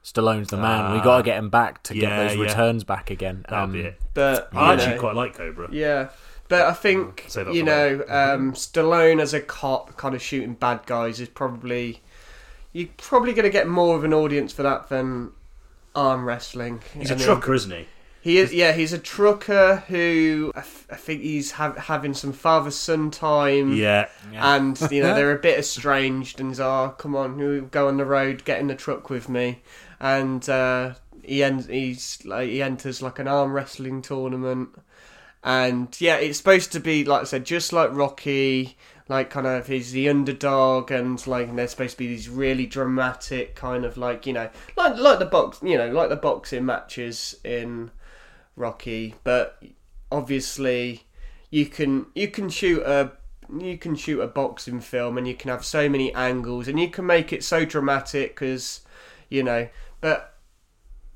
Stallone's 0.04 0.48
the 0.48 0.56
man. 0.58 0.92
we 0.92 1.00
got 1.00 1.16
to 1.18 1.22
get 1.22 1.38
him 1.38 1.48
back 1.48 1.82
to 1.84 1.94
Yeah, 1.96 2.00
get 2.10 2.28
those 2.28 2.36
yeah. 2.36 2.42
returns 2.42 2.84
back 2.84 3.10
again. 3.10 3.44
That'll 3.48 3.64
Um, 3.64 3.72
be 3.72 3.80
it. 3.80 4.00
but 4.12 4.50
I 4.52 4.74
actually 4.74 4.94
know, 4.96 5.00
quite 5.00 5.14
like 5.16 5.34
Cobra. 5.36 5.68
Yeah, 5.72 6.08
but 6.48 6.62
I 6.66 6.72
think 6.74 7.26
you 7.52 7.62
know 7.62 8.04
um, 8.08 8.52
Stallone 8.52 9.20
as 9.20 9.32
a 9.32 9.40
cop, 9.40 9.96
kind 9.96 10.14
of 10.14 10.20
shooting 10.22 10.54
bad 10.54 10.80
guys, 10.86 11.20
is 11.20 11.28
probably 11.30 12.02
you're 12.72 12.88
probably 12.98 13.32
going 13.32 13.44
to 13.44 13.50
get 13.50 13.66
more 13.66 13.96
of 13.96 14.04
an 14.04 14.12
audience 14.12 14.52
for 14.52 14.62
that 14.62 14.88
than 14.90 15.30
arm 15.94 16.26
wrestling. 16.26 16.80
He's 16.92 17.08
a 17.10 17.12
And 17.14 17.20
then- 17.20 17.26
trucker, 17.26 17.54
isn't 17.54 17.70
he? 17.70 17.86
He 18.20 18.38
is, 18.38 18.54
yeah. 18.54 18.72
He's 18.72 18.94
a 18.94 18.98
trucker 18.98 19.84
who 19.88 20.50
I, 20.54 20.60
f- 20.60 20.86
I 20.90 20.96
think 20.96 21.20
he's 21.20 21.50
have, 21.52 21.76
having 21.76 22.14
some 22.14 22.32
father 22.32 22.70
son 22.70 23.10
time. 23.10 23.74
Yeah. 23.74 24.08
And 24.32 24.80
you 24.90 25.02
know 25.02 25.14
they're 25.14 25.32
a 25.32 25.38
bit 25.38 25.58
estranged, 25.58 26.40
and 26.40 26.48
he's 26.48 26.58
oh 26.58 26.94
come 26.96 27.14
on, 27.14 27.38
you 27.38 27.68
go 27.70 27.86
on 27.88 27.98
the 27.98 28.06
road, 28.06 28.46
get 28.46 28.60
in 28.60 28.66
the 28.68 28.74
truck 28.74 29.10
with 29.10 29.28
me, 29.28 29.60
and 30.04 30.46
uh, 30.50 30.92
he 31.22 31.42
he's 31.42 32.22
like 32.26 32.50
he 32.50 32.60
enters 32.60 33.00
like 33.00 33.18
an 33.18 33.26
arm 33.26 33.54
wrestling 33.54 34.02
tournament, 34.02 34.68
and 35.42 35.98
yeah, 35.98 36.16
it's 36.16 36.36
supposed 36.36 36.72
to 36.72 36.80
be 36.80 37.04
like 37.04 37.22
I 37.22 37.24
said, 37.24 37.46
just 37.46 37.72
like 37.72 37.88
Rocky, 37.90 38.76
like 39.08 39.30
kind 39.30 39.46
of 39.46 39.66
he's 39.66 39.92
the 39.92 40.10
underdog, 40.10 40.90
and 40.90 41.26
like 41.26 41.56
there's 41.56 41.70
supposed 41.70 41.92
to 41.92 41.98
be 41.98 42.08
these 42.08 42.28
really 42.28 42.66
dramatic 42.66 43.54
kind 43.54 43.86
of 43.86 43.96
like 43.96 44.26
you 44.26 44.34
know 44.34 44.50
like 44.76 44.98
like 44.98 45.18
the 45.18 45.24
box 45.24 45.60
you 45.62 45.78
know 45.78 45.90
like 45.90 46.10
the 46.10 46.16
boxing 46.16 46.66
matches 46.66 47.36
in 47.42 47.90
Rocky, 48.56 49.14
but 49.24 49.62
obviously 50.12 51.04
you 51.50 51.64
can 51.64 52.04
you 52.14 52.28
can 52.28 52.50
shoot 52.50 52.82
a 52.82 53.12
you 53.58 53.78
can 53.78 53.96
shoot 53.96 54.20
a 54.20 54.26
boxing 54.26 54.80
film 54.80 55.16
and 55.16 55.26
you 55.26 55.34
can 55.34 55.50
have 55.50 55.64
so 55.64 55.88
many 55.88 56.12
angles 56.12 56.68
and 56.68 56.78
you 56.78 56.90
can 56.90 57.06
make 57.06 57.32
it 57.32 57.42
so 57.42 57.64
dramatic 57.64 58.34
because 58.34 58.82
you 59.30 59.42
know 59.42 59.66
but 60.04 60.34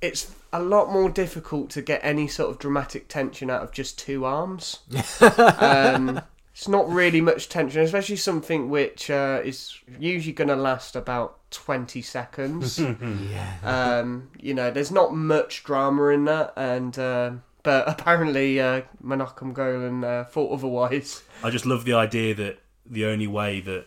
it's 0.01 0.35
a 0.51 0.62
lot 0.62 0.90
more 0.90 1.11
difficult 1.11 1.68
to 1.68 1.83
get 1.83 2.01
any 2.03 2.27
sort 2.27 2.48
of 2.48 2.59
dramatic 2.59 3.07
tension 3.07 3.51
out 3.51 3.62
of 3.62 3.70
just 3.70 3.98
two 3.98 4.24
arms. 4.24 4.79
Um, 5.20 6.22
it's 6.55 6.68
not 6.68 6.90
really 6.90 7.20
much 7.20 7.51
tension 7.51 7.83
especially 7.83 8.16
something 8.16 8.70
which 8.70 9.11
uh, 9.11 9.42
is 9.44 9.74
usually 10.01 10.33
going 10.33 10.48
to 10.48 10.57
last 10.57 10.96
about 10.96 11.38
20 11.51 12.01
seconds. 12.01 12.81
Um, 13.62 14.31
you 14.40 14.55
know 14.55 14.70
there's 14.70 14.90
not 14.90 15.14
much 15.14 15.64
drama 15.64 16.07
in 16.07 16.24
that 16.24 16.55
and 16.57 16.98
um 16.98 17.42
but 17.62 17.87
apparently 17.87 18.59
uh, 18.59 18.83
Menachem 19.05 19.53
Golan 19.53 20.03
uh, 20.03 20.24
thought 20.24 20.51
otherwise. 20.51 21.22
I 21.44 21.51
just 21.51 21.66
love 21.66 21.85
the 21.85 21.92
idea 21.92 22.35
that 22.37 22.61
the 22.87 23.05
only 23.05 23.27
way 23.27 23.61
that 23.61 23.87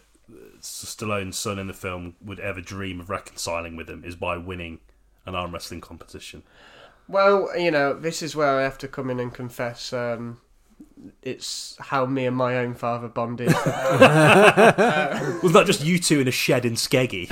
Stallone's 0.61 1.37
son 1.37 1.57
in 1.57 1.67
the 1.67 1.73
film 1.73 2.15
would 2.21 2.39
ever 2.39 2.61
dream 2.61 2.99
of 2.99 3.09
reconciling 3.09 3.75
with 3.75 3.89
him 3.89 4.03
is 4.05 4.15
by 4.15 4.37
winning 4.37 4.79
an 5.25 5.35
arm 5.35 5.51
wrestling 5.51 5.81
competition. 5.81 6.43
Well, 7.07 7.49
you 7.59 7.71
know, 7.71 7.93
this 7.93 8.21
is 8.21 8.35
where 8.35 8.59
I 8.59 8.63
have 8.63 8.77
to 8.79 8.87
come 8.87 9.09
in 9.09 9.19
and 9.19 9.33
confess. 9.33 9.91
Um, 9.91 10.39
it's 11.21 11.75
how 11.79 12.05
me 12.05 12.25
and 12.25 12.35
my 12.35 12.57
own 12.57 12.73
father 12.75 13.07
bonded. 13.07 13.47
Was 13.53 13.55
that 15.53 15.63
just 15.65 15.83
you 15.83 15.99
two 15.99 16.19
in 16.19 16.27
a 16.27 16.31
shed 16.31 16.65
in 16.65 16.73
Skeggy, 16.73 17.27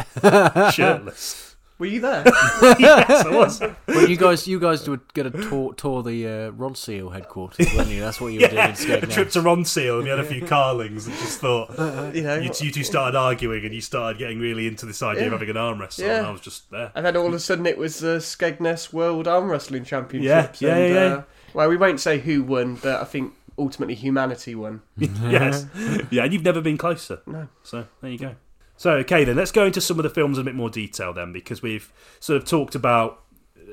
shirtless? 0.74 1.49
Were 1.80 1.86
you 1.86 2.02
there? 2.02 2.24
yes, 2.78 3.26
I 3.26 3.30
was. 3.34 3.62
Well, 3.88 4.10
you 4.10 4.18
guys, 4.18 4.46
you 4.50 4.60
guys 4.60 4.86
were 4.86 5.00
going 5.14 5.32
to 5.32 5.42
tour, 5.50 5.74
tour 5.74 6.04
the 6.04 6.28
uh, 6.28 6.52
Ronseal 6.52 7.14
headquarters, 7.14 7.74
weren't 7.74 7.88
you? 7.88 8.02
That's 8.02 8.20
what 8.20 8.34
you 8.34 8.42
were 8.42 8.50
doing 8.50 8.66
in 8.66 8.72
A 8.72 8.74
Skegness. 8.74 9.14
trip 9.14 9.30
to 9.30 9.40
Ronseal, 9.40 9.96
and 9.96 10.04
we 10.04 10.10
had 10.10 10.20
a 10.20 10.26
few 10.26 10.46
carlings, 10.46 11.08
and 11.08 11.16
just 11.16 11.40
thought 11.40 11.70
you 12.14 12.22
know. 12.22 12.36
you, 12.36 12.52
you 12.60 12.72
two 12.72 12.84
started 12.84 13.18
arguing, 13.18 13.64
and 13.64 13.74
you 13.74 13.80
started 13.80 14.20
getting 14.20 14.40
really 14.42 14.68
into 14.68 14.86
this 14.86 15.02
idea 15.02 15.28
of 15.28 15.32
having 15.32 15.50
an 15.50 15.56
arm 15.56 15.80
wrestle. 15.80 16.06
Yeah. 16.06 16.18
And 16.18 16.28
I 16.28 16.32
was 16.32 16.42
just 16.42 16.70
there. 16.70 16.92
And 16.96 17.06
then 17.06 17.16
all 17.16 17.28
of 17.28 17.34
a 17.34 17.40
sudden 17.40 17.66
it 17.66 17.78
was 17.78 18.00
the 18.00 18.18
Skegness 18.18 18.92
World 18.92 19.26
Arm 19.26 19.50
Wrestling 19.50 19.86
Championships. 19.86 20.62
Yeah, 20.62 20.78
yeah, 20.78 20.84
and, 20.84 20.94
yeah. 20.94 21.02
Uh, 21.02 21.24
well, 21.54 21.70
we 21.70 21.78
won't 21.78 22.02
say 22.02 22.20
who 22.20 22.44
won, 22.44 22.76
but 22.76 23.02
I 23.02 23.06
think 23.06 23.34
ultimately 23.58 23.96
humanity 23.96 24.54
won. 24.54 24.82
yes, 24.98 25.66
yeah, 26.12 26.24
and 26.26 26.34
you've 26.34 26.44
never 26.44 26.60
been 26.60 26.78
closer. 26.78 27.22
No. 27.26 27.48
So 27.64 27.86
there 28.02 28.12
you 28.12 28.18
go. 28.18 28.36
So 28.80 28.92
okay, 28.94 29.26
then 29.26 29.36
let's 29.36 29.52
go 29.52 29.66
into 29.66 29.82
some 29.82 30.00
of 30.00 30.04
the 30.04 30.10
films 30.10 30.38
in 30.38 30.44
a 30.44 30.46
bit 30.46 30.56
more 30.56 30.70
detail 30.70 31.12
then, 31.12 31.34
because 31.34 31.62
we've 31.62 31.92
sort 32.22 32.42
of 32.42 32.48
talked 32.48 32.76
about 32.76 33.24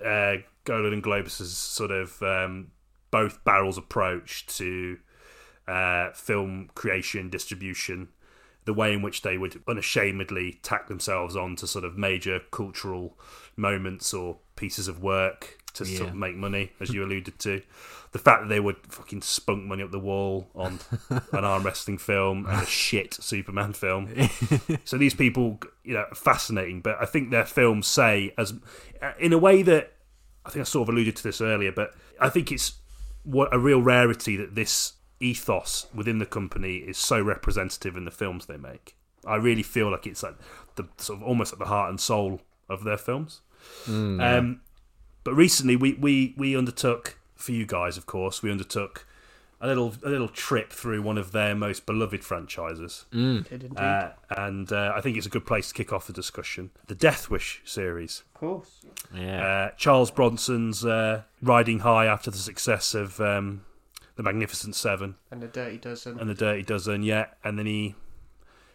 uh, 0.04 0.38
Golan 0.64 0.92
and 0.92 1.02
Globus's 1.02 1.56
sort 1.56 1.92
of 1.92 2.20
um, 2.24 2.72
both 3.12 3.44
barrels 3.44 3.78
approach 3.78 4.46
to 4.58 4.98
uh, 5.68 6.10
film 6.10 6.70
creation, 6.74 7.30
distribution, 7.30 8.08
the 8.64 8.74
way 8.74 8.92
in 8.92 9.00
which 9.00 9.22
they 9.22 9.38
would 9.38 9.62
unashamedly 9.68 10.58
tack 10.64 10.88
themselves 10.88 11.36
on 11.36 11.54
to 11.54 11.68
sort 11.68 11.84
of 11.84 11.96
major 11.96 12.40
cultural 12.50 13.16
moments 13.54 14.12
or 14.12 14.38
pieces 14.56 14.88
of 14.88 15.00
work 15.00 15.58
to 15.74 15.84
sort 15.84 16.08
of 16.08 16.16
make 16.16 16.34
money, 16.34 16.72
as 16.80 16.92
you 16.92 17.04
alluded 17.04 17.38
to. 17.38 17.62
The 18.16 18.22
fact 18.22 18.44
that 18.44 18.48
they 18.48 18.60
would 18.60 18.78
fucking 18.88 19.20
spunk 19.20 19.66
money 19.66 19.82
up 19.82 19.90
the 19.90 19.98
wall 19.98 20.48
on 20.54 20.80
an 21.10 21.44
arm 21.44 21.64
wrestling 21.64 21.98
film 21.98 22.46
and 22.46 22.62
a 22.62 22.66
shit 22.86 23.12
Superman 23.12 23.74
film. 23.74 24.08
so 24.86 24.96
these 24.96 25.12
people, 25.12 25.60
you 25.84 25.92
know, 25.92 26.06
are 26.10 26.14
fascinating. 26.14 26.80
But 26.80 26.96
I 26.98 27.04
think 27.04 27.30
their 27.30 27.44
films 27.44 27.86
say, 27.86 28.32
as 28.38 28.54
in 29.18 29.34
a 29.34 29.38
way 29.38 29.60
that 29.64 29.92
I 30.46 30.48
think 30.48 30.62
I 30.62 30.64
sort 30.64 30.88
of 30.88 30.94
alluded 30.94 31.14
to 31.16 31.22
this 31.22 31.42
earlier, 31.42 31.72
but 31.72 31.94
I 32.18 32.30
think 32.30 32.50
it's 32.50 32.76
what 33.22 33.54
a 33.54 33.58
real 33.58 33.82
rarity 33.82 34.34
that 34.38 34.54
this 34.54 34.94
ethos 35.20 35.86
within 35.94 36.18
the 36.18 36.24
company 36.24 36.76
is 36.76 36.96
so 36.96 37.20
representative 37.20 37.98
in 37.98 38.06
the 38.06 38.10
films 38.10 38.46
they 38.46 38.56
make. 38.56 38.96
I 39.26 39.36
really 39.36 39.62
feel 39.62 39.90
like 39.90 40.06
it's 40.06 40.22
like 40.22 40.36
the 40.76 40.88
sort 40.96 41.20
of 41.20 41.28
almost 41.28 41.52
at 41.52 41.58
the 41.58 41.66
heart 41.66 41.90
and 41.90 42.00
soul 42.00 42.40
of 42.70 42.82
their 42.82 42.96
films. 42.96 43.42
Um, 44.22 44.62
but 45.22 45.34
recently, 45.34 45.76
we, 45.76 45.92
we 45.92 46.34
we 46.38 46.56
undertook 46.56 47.18
for 47.36 47.52
you 47.52 47.66
guys, 47.66 47.96
of 47.96 48.06
course, 48.06 48.42
we 48.42 48.50
undertook 48.50 49.06
a 49.60 49.66
little 49.66 49.94
a 50.04 50.10
little 50.10 50.28
trip 50.28 50.70
through 50.72 51.00
one 51.00 51.16
of 51.16 51.32
their 51.32 51.54
most 51.54 51.86
beloved 51.86 52.22
franchises, 52.22 53.06
Did 53.10 53.46
indeed. 53.50 53.78
uh, 53.78 54.10
and 54.30 54.70
uh, 54.70 54.92
I 54.94 55.00
think 55.00 55.16
it's 55.16 55.26
a 55.26 55.30
good 55.30 55.46
place 55.46 55.68
to 55.68 55.74
kick 55.74 55.92
off 55.94 56.06
the 56.06 56.12
discussion. 56.12 56.70
The 56.88 56.94
Death 56.94 57.30
Wish 57.30 57.62
series. 57.64 58.22
of 58.34 58.40
course. 58.40 58.84
Yeah. 59.14 59.46
Uh, 59.46 59.70
Charles 59.78 60.10
Bronson's 60.10 60.84
uh, 60.84 61.22
riding 61.40 61.78
high 61.80 62.04
after 62.06 62.30
the 62.30 62.36
success 62.36 62.94
of 62.94 63.18
um, 63.20 63.64
the 64.16 64.22
Magnificent 64.22 64.74
Seven 64.74 65.14
And 65.30 65.40
the 65.42 65.46
Dirty 65.48 65.78
Dozen. 65.78 66.20
and 66.20 66.28
the 66.28 66.34
Dirty 66.34 66.62
Dozen, 66.62 67.02
yeah, 67.02 67.26
and 67.42 67.58
then 67.58 67.64
he 67.66 67.94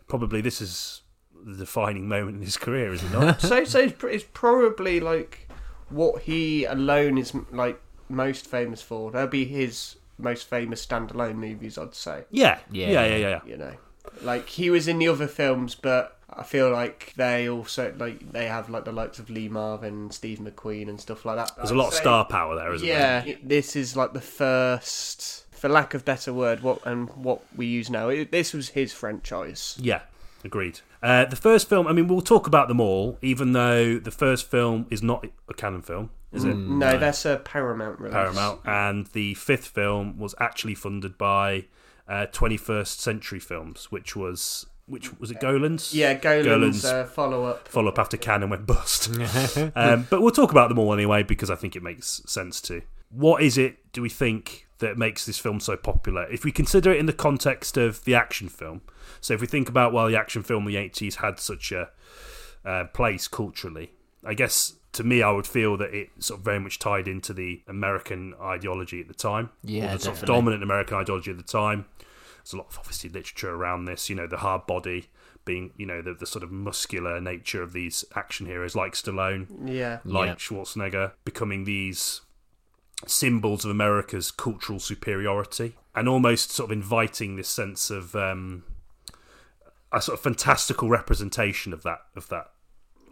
probably 0.08 0.42
this 0.42 0.62
is 0.62 1.02
the 1.44 1.58
defining 1.58 2.08
moment 2.08 2.38
in 2.38 2.42
his 2.44 2.58
career, 2.58 2.92
is 2.92 3.04
it 3.04 3.12
not? 3.12 3.40
so, 3.50 3.64
so 3.66 3.92
it's 4.04 4.26
probably 4.34 5.00
like 5.00 5.48
what 5.90 6.24
he 6.24 6.66
alone 6.66 7.18
is 7.20 7.34
like 7.52 7.80
most 8.12 8.48
famous 8.48 8.82
for. 8.82 9.12
That'll 9.12 9.28
be 9.28 9.46
his 9.46 9.96
most 10.18 10.48
famous 10.48 10.86
standalone 10.86 11.36
movies, 11.36 11.78
I'd 11.78 11.96
say. 11.96 12.26
yeah, 12.30 12.60
Yeah. 12.72 12.90
yeah, 12.92 13.06
yeah, 13.06 13.16
yeah, 13.16 13.28
yeah. 13.30 13.40
You 13.46 13.58
know, 13.58 13.74
like 14.22 14.48
he 14.50 14.70
was 14.70 14.88
in 14.88 15.00
the 15.00 15.08
other 15.08 15.28
films, 15.28 15.74
but 15.76 16.18
I 16.30 16.44
feel 16.44 16.70
like 16.72 17.14
they 17.18 17.50
also 17.50 17.94
like 17.98 18.32
they 18.32 18.46
have 18.48 18.70
like 18.70 18.86
the 18.86 18.92
likes 18.92 19.20
of 19.20 19.30
Lee 19.30 19.50
Marvin, 19.50 20.12
Steve 20.12 20.40
McQueen, 20.40 20.90
and 20.90 21.00
stuff 21.02 21.26
like 21.26 21.38
that. 21.38 21.56
There's 21.58 21.72
a 21.72 21.76
lot 21.76 21.88
of 21.90 21.94
star 21.96 22.26
power 22.26 22.56
there, 22.56 22.74
isn't 22.74 22.88
yeah, 22.88 23.22
there? 23.22 23.34
it- 23.34 23.48
this 23.50 23.76
is 23.76 23.96
like 23.96 24.14
the 24.14 24.22
first, 24.22 25.46
for 25.52 25.70
lack 25.70 25.94
of 25.94 26.06
better 26.06 26.34
word, 26.34 26.62
what 26.62 26.86
and 26.86 27.10
what 27.12 27.42
we 27.56 27.66
use 27.66 27.90
now. 27.90 28.10
It, 28.10 28.32
this 28.32 28.54
was 28.54 28.70
his 28.70 28.94
franchise. 28.94 29.78
Yeah, 29.80 30.02
agreed. 30.44 30.80
Uh, 31.04 31.26
the 31.26 31.36
first 31.36 31.68
film, 31.68 31.88
I 31.88 31.94
mean, 31.94 32.08
we'll 32.08 32.22
talk 32.22 32.46
about 32.48 32.68
them 32.68 32.80
all, 32.80 33.18
even 33.22 33.54
though 33.54 33.98
the 33.98 34.12
first 34.12 34.50
film 34.52 34.86
is 34.92 35.02
not 35.02 35.26
a 35.50 35.54
Cannon 35.54 35.82
film, 35.82 36.12
is 36.32 36.44
it? 36.46 36.56
No, 36.56 36.98
that's 36.98 37.26
a 37.26 37.38
Paramount 37.38 38.00
release. 38.00 38.14
Paramount. 38.14 38.62
And 38.66 39.08
the 39.08 39.34
fifth 39.34 39.68
film 39.68 40.18
was 40.18 40.34
actually 40.40 40.76
funded 40.76 41.18
by 41.18 41.66
uh, 42.08 42.28
21st 42.32 43.00
Century 43.00 43.40
Films, 43.40 43.92
which 43.92 44.16
was 44.16 44.66
which 44.86 45.18
was 45.20 45.32
it 45.32 45.40
Golan's? 45.40 45.94
Yeah, 45.94 46.14
Golan's, 46.16 46.46
Golan's 46.46 46.86
uh, 46.86 47.06
follow 47.06 47.46
up. 47.46 47.68
follow 47.68 47.90
up 47.90 48.00
after 48.00 48.18
Cannon 48.18 48.50
went 48.50 48.66
bust. 48.66 49.10
um, 49.76 50.08
but 50.10 50.22
we'll 50.22 50.32
talk 50.32 50.52
about 50.52 50.70
them 50.70 50.80
all 50.80 50.94
anyway 50.94 51.24
because 51.24 51.50
I 51.50 51.56
think 51.56 51.76
it 51.76 51.84
makes 51.84 52.22
sense 52.26 52.60
to. 52.62 52.82
What 53.10 53.42
is 53.42 53.58
it, 53.58 53.92
do 53.92 54.02
we 54.02 54.10
think, 54.10 54.68
that 54.80 54.98
makes 54.98 55.26
this 55.26 55.38
film 55.38 55.60
so 55.60 55.78
popular? 55.78 56.30
If 56.32 56.44
we 56.44 56.52
consider 56.52 56.92
it 56.92 57.00
in 57.00 57.06
the 57.06 57.14
context 57.14 57.78
of 57.78 58.04
the 58.06 58.16
action 58.16 58.50
film, 58.50 58.82
so 59.20 59.34
if 59.34 59.42
we 59.42 59.48
think 59.48 59.70
about 59.70 59.94
well, 59.94 60.08
the 60.08 60.16
action 60.16 60.44
film 60.44 60.68
in 60.68 60.74
the 60.74 60.90
80s 60.90 61.16
had 61.16 61.40
such 61.40 61.72
a 61.72 61.90
uh, 62.66 62.86
place 62.86 63.28
culturally, 63.28 63.92
I 64.26 64.34
guess 64.34 64.74
to 64.94 65.04
me, 65.04 65.22
I 65.22 65.32
would 65.32 65.48
feel 65.48 65.78
that 65.78 65.94
it 65.94 66.10
sort 66.20 66.40
of 66.40 66.46
very 66.46 66.60
much 66.60 66.80
tied 66.80 67.08
into 67.08 67.34
the 67.34 67.62
American 67.68 68.34
ideology 68.42 69.00
at 69.02 69.08
the 69.08 69.14
time. 69.14 69.50
Yeah, 69.64 69.94
or 69.94 69.98
the 69.98 70.04
sort 70.04 70.18
of 70.22 70.26
dominant 70.28 70.64
American 70.64 70.98
ideology 70.98 71.32
at 71.32 71.38
the 71.38 71.44
time. 71.44 71.86
There's 72.38 72.54
a 72.54 72.58
lot 72.58 72.68
of 72.72 72.78
obviously 72.80 73.10
literature 73.10 73.52
around 73.54 73.86
this. 73.86 74.10
You 74.10 74.16
know, 74.16 74.28
the 74.28 74.38
hard 74.38 74.66
body 74.68 75.08
being, 75.46 75.72
you 75.78 75.86
know, 75.86 76.02
the, 76.02 76.14
the 76.14 76.26
sort 76.26 76.44
of 76.44 76.52
muscular 76.52 77.20
nature 77.22 77.62
of 77.64 77.74
these 77.74 78.04
action 78.16 78.46
heroes 78.46 78.76
like 78.76 78.94
Stallone, 78.94 79.48
Yeah. 79.66 80.00
like 80.06 80.28
Yeah. 80.28 80.36
Schwarzenegger, 80.36 81.14
becoming 81.26 81.64
these 81.64 82.22
symbols 83.08 83.66
of 83.66 83.72
America's 83.72 84.30
cultural 84.32 84.80
superiority, 84.80 85.76
and 85.96 86.08
almost 86.08 86.52
sort 86.52 86.70
of 86.70 86.78
inviting 86.78 87.36
this 87.36 87.50
sense 87.50 87.90
of 87.90 88.16
um, 88.16 88.64
a 89.92 90.02
sort 90.02 90.18
of 90.18 90.24
fantastical 90.24 90.90
representation 90.90 91.74
of 91.74 91.82
that 91.84 92.02
of 92.16 92.28
that 92.30 92.52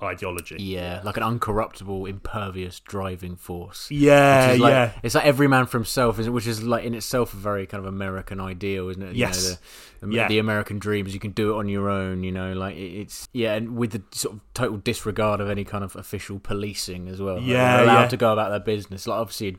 ideology. 0.02 0.58
Yeah, 0.60 1.02
like 1.04 1.18
an 1.18 1.24
uncorruptible, 1.24 2.10
impervious 2.10 2.80
driving 2.80 3.36
force. 3.36 3.90
Yeah, 3.92 4.48
Which 4.48 4.56
is 4.56 4.62
like, 4.62 4.72
yeah. 4.72 4.92
It's 5.04 5.16
like 5.16 5.26
every 5.26 5.48
man 5.48 5.66
for 5.66 5.78
himself, 5.78 6.18
which 6.18 6.48
is 6.48 6.64
like 6.64 6.84
in 6.84 6.94
itself 6.94 7.34
a 7.34 7.38
very 7.38 7.66
kind 7.66 7.80
of 7.84 7.88
American 7.88 8.40
ideal, 8.40 8.90
isn't 8.90 9.02
it? 9.02 9.14
You 9.16 9.20
Yes. 9.20 9.44
know, 9.50 9.56
the, 10.02 10.08
the, 10.08 10.14
Yeah. 10.14 10.28
the 10.28 10.40
American 10.40 10.80
dreams. 10.80 11.14
You 11.14 11.20
can 11.20 11.32
do 11.32 11.54
it 11.54 11.58
on 11.58 11.70
your 11.70 11.90
own. 11.90 12.24
You 12.24 12.32
know, 12.32 12.54
like 12.54 12.76
it's 12.78 13.28
yeah, 13.34 13.56
and 13.56 13.76
with 13.76 13.92
the 13.92 14.02
sort 14.12 14.36
of 14.36 14.42
total 14.54 14.78
disregard 14.78 15.42
of 15.42 15.50
any 15.50 15.64
kind 15.64 15.84
of 15.84 15.96
official 15.96 16.40
policing 16.40 17.08
as 17.08 17.22
well. 17.22 17.40
Yeah, 17.40 17.78
they're 17.78 17.86
allowed 17.86 18.02
yeah. 18.04 18.08
to 18.10 18.18
go 18.18 18.34
about 18.34 18.50
their 18.50 18.60
business. 18.60 19.08
Like 19.08 19.20
obviously, 19.20 19.58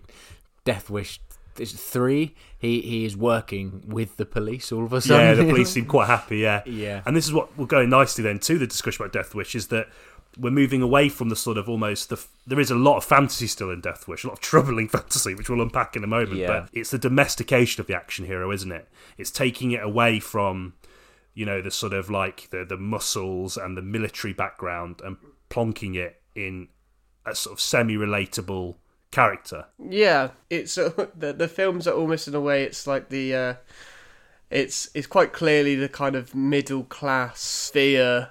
Death 0.65 0.91
Wish. 0.91 1.21
Is 1.59 1.75
it 1.75 1.79
three? 1.81 2.35
He 2.59 2.81
he 2.81 3.05
is 3.05 3.17
working 3.17 3.83
with 3.87 4.17
the 4.17 4.25
police 4.25 4.71
all 4.73 4.85
of 4.85 4.93
a 4.95 5.01
sudden. 5.01 5.27
Yeah, 5.27 5.35
the 5.35 5.51
police 5.51 5.71
seem 5.71 5.85
quite 5.85 6.07
happy. 6.07 6.39
Yeah, 6.39 6.63
Yeah. 6.67 7.03
And 7.05 7.15
this 7.15 7.27
is 7.27 7.33
what 7.35 7.55
we're 7.59 7.67
going 7.67 7.91
nicely 7.91 8.23
then 8.23 8.39
to 8.39 8.57
the 8.57 8.67
discussion 8.69 9.03
about 9.03 9.13
Death 9.13 9.35
Wish 9.35 9.55
is 9.55 9.67
that 9.67 9.89
we're 10.39 10.51
moving 10.51 10.83
away 10.83 11.09
from 11.09 11.29
the 11.29 11.37
sort 11.37 11.59
of 11.59 11.69
almost 11.69 12.09
the. 12.09 12.25
There 12.47 12.61
is 12.61 12.71
a 12.71 12.77
lot 12.77 12.97
of 12.97 13.05
fantasy 13.05 13.47
still 13.47 13.71
in 13.71 13.81
Death 13.81 14.07
Wish, 14.07 14.25
a 14.25 14.29
lot 14.29 14.35
of 14.35 14.41
troubling 14.41 14.89
fantasy, 14.89 15.35
which 15.35 15.49
we'll 15.49 15.63
unpack 15.63 15.97
in 15.97 16.05
a 16.05 16.09
moment. 16.09 16.37
Yeah. 16.37 16.47
But 16.47 16.69
it's 16.73 16.91
the 16.91 16.99
domestication 16.99 17.81
of 17.81 17.87
the 17.87 17.97
action 17.97 18.27
hero, 18.27 18.53
isn't 18.53 18.71
it? 18.71 18.89
It's 19.19 19.31
taking 19.31 19.73
it 19.73 19.83
away 19.83 20.21
from, 20.21 20.75
you 21.35 21.45
know, 21.45 21.61
the 21.61 21.71
sort 21.71 21.93
of 21.93 22.11
like 22.11 22.49
the 22.51 22.65
the 22.65 22.77
muscles 22.77 23.57
and 23.57 23.77
the 23.77 23.83
military 23.83 24.33
background 24.33 25.01
and 25.05 25.17
plonking 25.49 25.97
it 25.97 26.23
in 26.35 26.69
a 27.27 27.35
sort 27.35 27.55
of 27.55 27.61
semi 27.61 27.97
relatable 27.97 28.77
character. 29.11 29.67
Yeah, 29.79 30.31
it's 30.49 30.79
uh, 30.79 31.07
the 31.17 31.33
the 31.33 31.49
films 31.49 31.89
are 31.89 31.95
almost 31.95 32.29
in 32.29 32.35
a 32.35 32.41
way. 32.41 32.63
It's 32.63 32.87
like 32.87 33.09
the 33.09 33.35
uh, 33.35 33.55
it's 34.51 34.91
it's 34.95 35.07
quite 35.07 35.33
clearly 35.33 35.75
the 35.75 35.89
kind 35.89 36.15
of 36.17 36.35
middle 36.35 36.85
class 36.85 37.41
sphere 37.41 38.31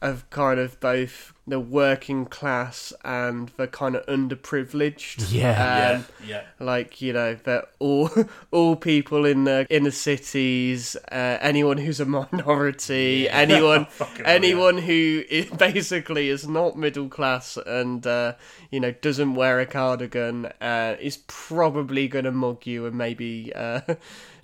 of 0.00 0.28
kind 0.30 0.60
of 0.60 0.78
both 0.80 1.32
the 1.46 1.58
working 1.58 2.26
class 2.26 2.92
and 3.04 3.50
the 3.56 3.66
kind 3.66 3.96
of 3.96 4.06
underprivileged. 4.06 5.32
Yeah. 5.32 5.96
Um, 5.96 6.04
yeah. 6.26 6.42
like 6.60 7.00
you 7.00 7.12
know 7.12 7.34
that 7.44 7.70
all 7.78 8.10
all 8.50 8.76
people 8.76 9.24
in 9.24 9.44
the 9.44 9.66
inner 9.70 9.90
cities 9.90 10.96
uh, 11.10 11.38
anyone 11.40 11.78
who's 11.78 12.00
a 12.00 12.04
minority 12.04 13.28
anyone 13.30 13.86
Fucking 13.90 14.24
hell, 14.24 14.34
anyone 14.34 14.78
who 14.78 15.24
is 15.28 15.46
basically 15.46 16.28
is 16.28 16.46
not 16.46 16.76
middle 16.76 17.08
class 17.08 17.56
and 17.66 18.06
uh, 18.06 18.34
you 18.70 18.80
know 18.80 18.92
doesn't 18.92 19.34
wear 19.34 19.58
a 19.58 19.66
cardigan 19.66 20.46
uh, 20.60 20.96
is 21.00 21.18
probably 21.26 22.08
gonna 22.08 22.32
mug 22.32 22.66
you 22.66 22.86
and 22.86 22.96
maybe 22.96 23.52
uh, 23.54 23.80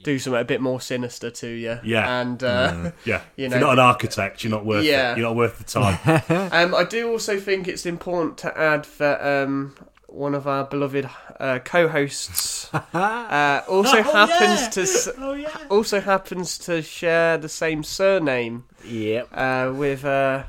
do 0.05 0.19
something 0.19 0.41
a 0.41 0.45
bit 0.45 0.61
more 0.61 0.81
sinister 0.81 1.31
to 1.31 1.49
you 1.49 1.79
Yeah. 1.83 2.21
and 2.21 2.43
uh, 2.43 2.91
Yeah, 3.05 3.23
You 3.37 3.47
if 3.47 3.51
know- 3.51 3.59
you're 3.59 3.67
not 3.67 3.73
an 3.75 3.79
architect, 3.81 4.45
you're 4.45 4.51
not 4.51 4.65
worth 4.65 4.85
Yeah. 4.85 5.13
it. 5.13 5.19
You're 5.19 5.27
not 5.29 5.37
worth 5.37 5.59
the 5.59 5.65
time. 5.65 5.99
Um, 6.53 6.75
I 6.75 6.85
do 6.85 7.11
also 7.11 7.41
think 7.41 7.67
it's 7.69 7.87
important 7.87 8.39
to 8.39 8.57
add 8.59 8.87
that 8.99 9.19
um, 9.21 9.75
one 10.07 10.35
of 10.37 10.47
our 10.47 10.65
beloved 10.65 11.09
uh, 11.41 11.59
co-hosts 11.65 12.73
uh, 12.95 13.63
also 13.69 14.03
happens 14.03 14.69
to 14.69 14.83
s- 14.83 15.09
also 15.69 16.01
happens 16.01 16.59
to 16.59 16.83
share 16.83 17.37
the 17.39 17.49
same 17.49 17.83
surname 17.83 18.65
Yep. 18.85 19.29
uh, 19.33 19.73
with. 19.75 20.05
Uh, 20.05 20.45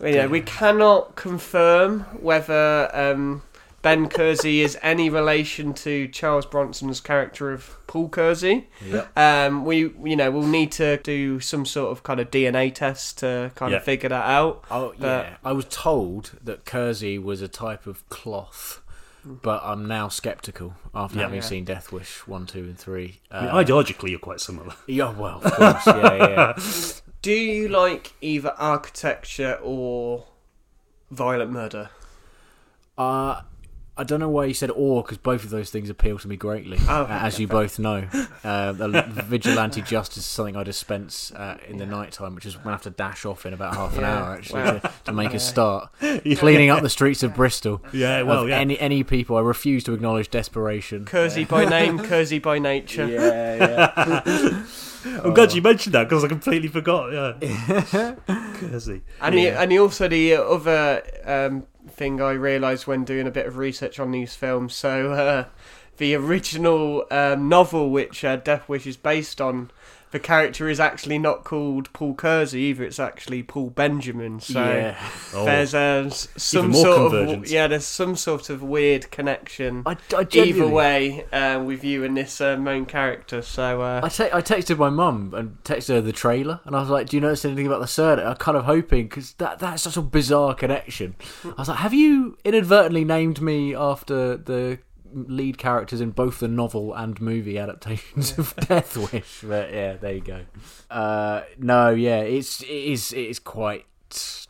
you 0.00 0.12
know, 0.16 0.28
we 0.28 0.40
cannot 0.40 1.14
confirm 1.14 2.00
whether 2.20 2.90
um, 2.92 3.42
Ben 3.86 4.08
Kersey 4.08 4.62
is 4.62 4.76
any 4.82 5.08
relation 5.08 5.72
to 5.74 6.08
Charles 6.08 6.44
Bronson's 6.44 7.00
character 7.00 7.52
of 7.52 7.76
Paul 7.86 8.08
Kersey. 8.08 8.68
Yep. 8.84 9.16
Um, 9.16 9.64
we, 9.64 9.92
you 10.02 10.16
know, 10.16 10.28
we'll 10.32 10.42
need 10.48 10.72
to 10.72 10.96
do 10.96 11.38
some 11.38 11.64
sort 11.64 11.92
of 11.92 12.02
kind 12.02 12.18
of 12.18 12.28
DNA 12.32 12.74
test 12.74 13.18
to 13.18 13.52
kind 13.54 13.70
Yeah. 13.70 13.76
of 13.78 13.84
figure 13.84 14.08
that 14.08 14.26
out. 14.28 14.64
Oh 14.72 14.92
But- 14.98 15.06
yeah, 15.26 15.36
I 15.44 15.52
was 15.52 15.66
told 15.66 16.32
that 16.42 16.64
Kersey 16.64 17.16
was 17.16 17.40
a 17.42 17.46
type 17.46 17.86
of 17.86 18.02
cloth, 18.08 18.82
but 19.24 19.60
I'm 19.62 19.86
now 19.86 20.08
skeptical 20.08 20.74
after 20.92 21.18
Yeah. 21.18 21.22
having 21.22 21.36
Yeah. 21.42 21.46
seen 21.48 21.64
Death 21.64 21.92
Wish 21.92 22.26
one, 22.26 22.46
two, 22.46 22.64
and 22.64 22.76
three. 22.76 23.20
I 23.30 23.42
mean, 23.42 23.50
Uh, 23.50 23.54
ideologically, 23.62 24.10
you're 24.10 24.18
quite 24.18 24.40
similar. 24.40 24.74
yeah, 24.88 25.10
well, 25.12 25.40
of 25.44 25.52
course, 25.52 25.86
yeah, 25.86 26.14
yeah. 26.16 26.52
Do 27.22 27.30
you 27.30 27.68
like 27.68 28.14
either 28.20 28.52
architecture 28.58 29.60
or 29.62 30.24
violent 31.12 31.52
murder? 31.52 31.90
Uh, 32.98 33.42
I 33.98 34.04
don't 34.04 34.20
know 34.20 34.28
why 34.28 34.44
you 34.44 34.52
said 34.52 34.70
or 34.72 35.02
because 35.02 35.16
both 35.16 35.42
of 35.42 35.48
those 35.48 35.70
things 35.70 35.88
appeal 35.88 36.18
to 36.18 36.28
me 36.28 36.36
greatly, 36.36 36.76
Oh, 36.86 37.06
as 37.06 37.38
you 37.40 37.46
both 37.48 37.78
know. 37.78 38.06
Uh, 38.44 38.72
vigilante 38.74 39.80
justice 39.80 40.18
is 40.18 40.24
something 40.26 40.54
I 40.54 40.64
dispense 40.64 41.32
uh, 41.32 41.56
in 41.66 41.78
the 41.78 41.86
night 41.86 42.12
time, 42.12 42.34
which 42.34 42.44
is 42.44 42.56
when 42.58 42.68
I 42.68 42.70
have 42.72 42.82
to 42.82 42.90
dash 42.90 43.24
off 43.24 43.46
in 43.46 43.54
about 43.54 43.74
half 43.74 43.94
an 43.96 44.02
Yeah. 44.02 44.18
hour 44.18 44.34
actually 44.34 44.62
Wow. 44.62 44.72
to, 44.78 44.92
to 45.06 45.12
make 45.12 45.32
a 45.32 45.38
start, 45.38 45.90
cleaning 46.36 46.68
up 46.68 46.82
the 46.82 46.90
streets 46.90 47.22
of 47.22 47.34
Bristol. 47.34 47.82
Yeah, 47.92 48.20
well, 48.22 48.42
of 48.42 48.48
yeah. 48.50 48.58
Any 48.58 48.78
any 48.78 49.02
people, 49.02 49.36
I 49.36 49.40
refuse 49.40 49.82
to 49.84 49.94
acknowledge 49.94 50.30
desperation. 50.30 51.06
Kersey 51.06 51.44
by 51.46 51.64
name, 51.76 51.98
Kersey 51.98 52.38
by 52.38 52.58
nature. 52.58 53.06
Yeah, 53.06 53.92
yeah. 53.96 54.64
I'm 55.24 55.32
glad 55.34 55.52
you 55.54 55.62
mentioned 55.62 55.94
that 55.94 56.04
because 56.08 56.22
I 56.24 56.28
completely 56.28 56.68
forgot. 56.68 57.12
Yeah, 57.12 58.14
Kersey. 58.56 59.02
And 59.20 59.34
Yeah. 59.34 59.62
and 59.62 59.70
the, 59.72 59.78
also 59.78 60.08
the 60.08 60.34
other 60.34 61.02
um, 61.24 61.66
thing 61.88 62.20
I 62.20 62.32
realised 62.32 62.86
when 62.86 63.04
doing 63.04 63.26
a 63.26 63.30
bit 63.30 63.46
of 63.46 63.56
research 63.56 63.98
on 63.98 64.10
these 64.10 64.34
films, 64.34 64.74
so 64.74 65.12
uh, 65.12 65.44
the 65.96 66.14
original 66.14 67.04
um, 67.10 67.48
novel 67.48 67.90
which 67.90 68.24
uh, 68.24 68.36
Death 68.36 68.68
Wish 68.68 68.86
is 68.86 68.96
based 68.96 69.40
on, 69.40 69.70
the 70.10 70.18
character 70.18 70.68
is 70.68 70.78
actually 70.80 71.18
not 71.18 71.44
called 71.44 71.92
Paul 71.92 72.14
Kersey 72.14 72.60
either. 72.60 72.84
It's 72.84 73.00
actually 73.00 73.42
Paul 73.42 73.70
Benjamin. 73.70 74.40
So 74.40 74.62
yeah. 74.62 74.96
Oh, 75.34 75.44
there's 75.44 75.74
uh, 75.74 76.08
some 76.08 76.72
sort 76.72 77.12
of 77.14 77.48
yeah, 77.50 77.66
there's 77.66 77.84
some 77.84 78.16
sort 78.16 78.48
of 78.48 78.62
weird 78.62 79.10
connection. 79.10 79.82
I, 79.84 79.96
I 80.16 80.26
Either 80.32 80.66
way, 80.66 81.24
uh, 81.32 81.62
with 81.62 81.84
you 81.84 82.04
and 82.04 82.16
this 82.16 82.40
uh, 82.40 82.56
main 82.56 82.86
character. 82.86 83.42
So 83.42 83.82
uh, 83.82 84.00
I, 84.02 84.08
te- 84.08 84.30
I 84.32 84.40
texted 84.40 84.78
my 84.78 84.88
mum 84.88 85.34
and 85.34 85.62
texted 85.64 85.88
her 85.88 86.00
the 86.00 86.12
trailer, 86.12 86.60
and 86.64 86.74
I 86.74 86.80
was 86.80 86.88
like, 86.88 87.08
"Do 87.08 87.16
you 87.16 87.20
notice 87.20 87.44
anything 87.44 87.66
about 87.66 87.80
the 87.80 87.86
surname?" 87.86 88.26
I'm 88.26 88.36
kind 88.36 88.56
of 88.56 88.64
hoping 88.64 89.08
because 89.08 89.32
that 89.34 89.58
that's 89.58 89.82
such 89.82 89.96
a 89.96 90.02
bizarre 90.02 90.54
connection. 90.54 91.16
I 91.44 91.54
was 91.58 91.68
like, 91.68 91.78
"Have 91.78 91.92
you 91.92 92.38
inadvertently 92.44 93.04
named 93.04 93.42
me 93.42 93.74
after 93.74 94.36
the 94.36 94.78
lead 95.16 95.58
characters 95.58 96.00
in 96.00 96.10
both 96.10 96.40
the 96.40 96.48
novel 96.48 96.92
and 96.94 97.20
movie 97.20 97.58
adaptations 97.58 98.38
of 98.38 98.54
Death 98.56 98.96
Wish?" 99.12 99.42
But 99.42 99.72
yeah, 99.72 99.94
there 99.94 100.14
you 100.14 100.20
go. 100.20 100.42
Uh, 100.90 101.42
no, 101.58 101.90
yeah, 101.90 102.20
it's 102.20 102.62
it 102.62 102.68
is 102.68 103.12
it 103.12 103.26
is 103.26 103.38
quite 103.38 103.86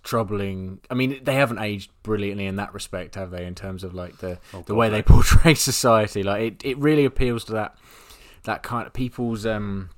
troubling. 0.02 0.80
I 0.90 0.94
mean, 0.94 1.20
they 1.22 1.34
haven't 1.34 1.58
aged 1.58 1.90
brilliantly 2.02 2.46
in 2.46 2.56
that 2.56 2.74
respect, 2.74 3.14
have 3.14 3.30
they? 3.30 3.44
In 3.46 3.54
terms 3.54 3.84
of 3.84 3.94
like 3.94 4.18
the 4.18 4.38
the 4.52 4.62
God, 4.62 4.76
way 4.76 4.88
no. 4.88 4.92
they 4.92 5.02
portray 5.02 5.54
society, 5.72 6.22
like 6.22 6.42
it, 6.42 6.64
it 6.64 6.78
really 6.78 7.04
appeals 7.04 7.44
to 7.44 7.52
that 7.52 7.76
that 8.44 8.62
kind 8.62 8.86
of 8.86 8.92
people's 8.92 9.44
um 9.44 9.90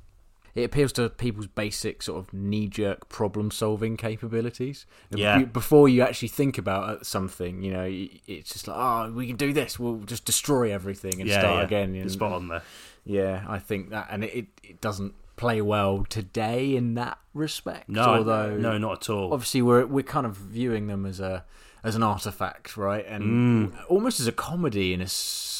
it 0.58 0.64
appeals 0.64 0.92
to 0.94 1.08
people's 1.08 1.46
basic 1.46 2.02
sort 2.02 2.18
of 2.18 2.32
knee-jerk 2.32 3.08
problem-solving 3.08 3.96
capabilities. 3.96 4.86
Yeah. 5.10 5.44
Before 5.44 5.88
you 5.88 6.02
actually 6.02 6.28
think 6.28 6.58
about 6.58 6.88
uh, 6.88 7.02
something, 7.02 7.62
you 7.62 7.72
know, 7.72 7.86
it's 7.88 8.52
just 8.52 8.68
like, 8.68 8.76
oh, 8.76 9.12
we 9.12 9.26
can 9.26 9.36
do 9.36 9.52
this. 9.52 9.78
We'll 9.78 10.00
just 10.00 10.24
destroy 10.24 10.72
everything 10.72 11.20
and 11.20 11.28
yeah, 11.28 11.40
start 11.40 11.56
yeah. 11.56 11.64
again. 11.64 11.94
And- 11.94 12.10
spot 12.10 12.32
on 12.32 12.48
there. 12.48 12.62
Yeah, 13.04 13.44
I 13.48 13.58
think 13.58 13.90
that, 13.90 14.08
and 14.10 14.22
it, 14.24 14.34
it, 14.34 14.46
it 14.62 14.80
doesn't 14.80 15.14
play 15.36 15.62
well 15.62 16.04
today 16.08 16.76
in 16.76 16.94
that 16.94 17.16
respect. 17.32 17.88
No, 17.88 18.02
although 18.02 18.56
no, 18.56 18.76
not 18.76 19.02
at 19.02 19.10
all. 19.10 19.32
obviously 19.32 19.62
we're 19.62 19.86
we're 19.86 20.02
kind 20.02 20.26
of 20.26 20.36
viewing 20.36 20.88
them 20.88 21.06
as 21.06 21.20
a 21.20 21.44
as 21.84 21.94
an 21.94 22.02
artifact, 22.02 22.76
right? 22.76 23.06
And 23.06 23.70
Mm. 23.72 23.84
almost 23.88 24.18
as 24.20 24.26
a 24.26 24.32
comedy 24.32 24.92
in 24.92 25.00
a 25.00 25.06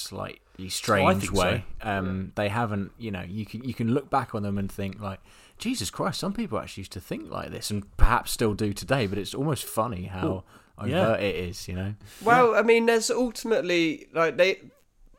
slightly 0.09 0.41
I 0.59 0.69
strange 0.69 1.21
think 1.21 1.33
way. 1.35 1.65
Um, 1.83 2.33
They 2.35 2.49
haven't, 2.49 2.93
you 2.99 3.11
know, 3.11 3.23
you 3.23 3.47
can 3.47 3.63
you 3.65 3.75
can 3.75 3.95
look 3.95 4.11
back 4.11 4.35
on 4.35 4.43
them 4.43 4.59
and 4.59 4.71
think 4.71 5.01
like, 5.01 5.21
Jesus 5.59 5.91
Christ, 5.91 6.21
some 6.21 6.33
people 6.33 6.59
actually 6.59 6.83
used 6.83 6.93
to 6.93 7.01
think 7.01 7.31
like 7.31 7.51
this, 7.51 7.71
and 7.71 7.97
perhaps 7.97 8.33
still 8.33 8.55
do 8.55 8.73
today. 8.73 9.07
But 9.07 9.19
it's 9.19 9.35
almost 9.35 9.65
funny 9.65 10.05
how 10.05 10.45
yeah. 10.85 11.07
overt 11.07 11.21
it 11.21 11.35
is, 11.37 11.69
you 11.69 11.75
know. 11.75 11.95
Well, 12.23 12.55
I 12.55 12.63
mean, 12.63 12.87
there's 12.87 13.11
ultimately 13.11 14.07
like 14.13 14.37
they 14.37 14.61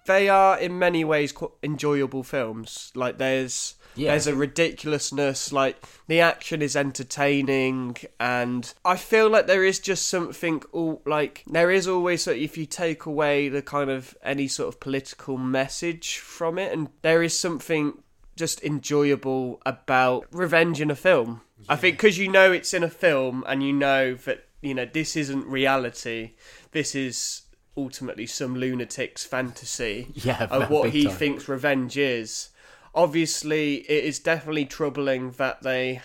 they 0.05 0.29
are 0.29 0.57
in 0.59 0.79
many 0.79 1.03
ways 1.03 1.31
qu- 1.31 1.51
enjoyable 1.63 2.23
films. 2.23 2.91
Like 2.95 3.17
there's 3.17 3.75
Yeah. 3.99 4.11
there's 4.11 4.27
a 4.27 4.35
ridiculousness. 4.35 5.51
Like 5.51 5.83
the 6.07 6.21
action 6.21 6.61
is 6.61 6.75
entertaining, 6.75 7.97
and 8.19 8.73
I 8.85 8.95
feel 8.95 9.29
like 9.29 9.47
there 9.47 9.63
is 9.63 9.79
just 9.79 10.07
something. 10.07 10.63
All 10.71 11.01
like 11.05 11.43
there 11.47 11.71
is 11.71 11.87
always 11.87 12.27
if 12.27 12.57
you 12.57 12.65
take 12.65 13.05
away 13.05 13.49
the 13.49 13.61
kind 13.61 13.89
of 13.89 14.15
any 14.23 14.47
sort 14.47 14.69
of 14.73 14.79
political 14.79 15.37
message 15.37 16.17
from 16.17 16.57
it, 16.57 16.71
and 16.73 16.89
there 17.01 17.21
is 17.23 17.37
something 17.37 18.01
just 18.35 18.63
enjoyable 18.63 19.61
about 19.65 20.25
revenge 20.31 20.79
in 20.79 20.89
a 20.89 20.95
film. 20.95 21.41
I 21.67 21.75
think 21.75 21.97
because 21.97 22.17
you 22.17 22.29
know 22.29 22.51
it's 22.53 22.73
in 22.73 22.83
a 22.83 22.89
film 22.89 23.43
and 23.47 23.61
you 23.61 23.73
know 23.73 24.13
that 24.15 24.47
you 24.61 24.73
know 24.73 24.85
this 24.85 25.15
isn't 25.17 25.45
reality. 25.45 26.31
This 26.71 26.95
is 26.95 27.41
ultimately 27.75 28.25
some 28.25 28.55
lunatic's 28.55 29.23
fantasy 29.25 30.07
Yeah, 30.13 30.47
of 30.49 30.69
what 30.69 30.89
he 30.91 31.05
time. 31.05 31.15
thinks 31.15 31.47
revenge 31.49 31.97
is. 31.97 32.49
Obviously, 32.95 33.75
it 33.89 34.03
is 34.03 34.19
definitely 34.19 34.65
troubling 34.65 35.31
that 35.31 35.61
they 35.63 36.01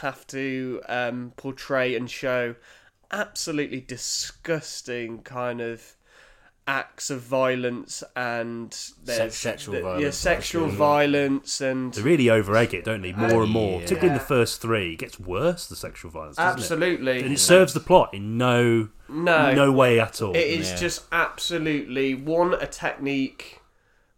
have 0.00 0.26
to 0.28 0.80
um, 0.88 1.32
portray 1.36 1.94
and 1.96 2.10
show 2.10 2.54
absolutely 3.10 3.80
disgusting 3.80 5.22
kind 5.22 5.60
of 5.60 5.94
acts 6.66 7.08
of 7.08 7.22
violence 7.22 8.04
and 8.14 8.76
there's 9.02 9.34
sexual 9.34 9.74
the- 9.74 9.80
violence, 9.80 10.02
yeah, 10.04 10.10
sexual 10.10 10.64
actually. 10.64 10.76
violence 10.76 11.60
and 11.62 11.94
They 11.94 12.02
really 12.02 12.28
over 12.28 12.54
egg 12.56 12.74
it, 12.74 12.84
don't 12.84 13.00
they? 13.00 13.14
More 13.14 13.42
and 13.44 13.50
more. 13.50 13.76
yeah. 13.76 13.86
Particularly 13.86 14.08
in 14.08 14.14
the 14.18 14.20
first 14.24 14.60
three. 14.60 14.92
It 14.92 14.98
gets 14.98 15.18
worse, 15.18 15.66
the 15.66 15.76
sexual 15.76 16.10
violence, 16.10 16.36
doesn't 16.36 16.58
it? 16.58 16.62
absolutely 16.62 17.22
And 17.22 17.32
it 17.32 17.38
serves 17.38 17.72
the 17.72 17.80
plot 17.80 18.12
in 18.12 18.36
no 18.36 18.90
no 19.08 19.54
no 19.54 19.72
way 19.72 19.98
at 19.98 20.20
all. 20.20 20.36
It 20.36 20.46
is 20.46 20.68
Yeah. 20.72 20.76
just 20.76 21.06
absolutely 21.10 22.14
one 22.14 22.52
a 22.52 22.66
technique 22.66 23.62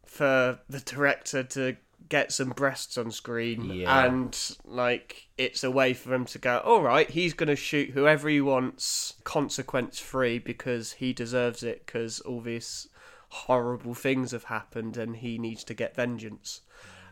for 0.05 0.59
the 0.69 0.81
director 0.81 1.45
to 1.45 1.77
get 2.11 2.31
some 2.33 2.51
breasts 2.51 2.99
on 2.99 3.11
screen, 3.11 3.65
Yeah. 3.73 4.05
and 4.05 4.57
like 4.67 5.29
it's 5.39 5.65
a 5.65 5.71
way 5.71 5.95
for 5.95 6.13
him 6.13 6.27
to 6.27 6.39
go. 6.39 6.59
All 6.59 6.83
right, 6.83 7.09
he's 7.09 7.33
going 7.33 7.49
to 7.49 7.57
shoot 7.57 7.91
whoever 7.91 8.29
he 8.29 8.43
wants, 8.43 9.15
consequence 9.25 9.99
free, 9.99 10.39
because 10.39 10.93
he 10.93 11.15
deserves 11.15 11.63
it. 11.63 11.87
Because 11.87 12.21
all 12.21 12.43
these 12.43 12.89
horrible 13.31 13.95
things 13.95 14.33
have 14.33 14.45
happened, 14.45 14.99
and 14.99 15.17
he 15.17 15.39
needs 15.39 15.65
to 15.65 15.75
get 15.75 15.97
vengeance. 15.97 16.61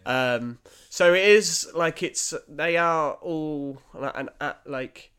Um, 0.05 0.59
so 0.91 1.15
it 1.15 1.25
is 1.25 1.69
like 1.75 2.03
it's 2.03 2.35
they 2.49 2.77
are 2.77 3.15
all 3.15 3.81
an, 3.95 4.29
an, 4.41 4.55
like 4.67 5.11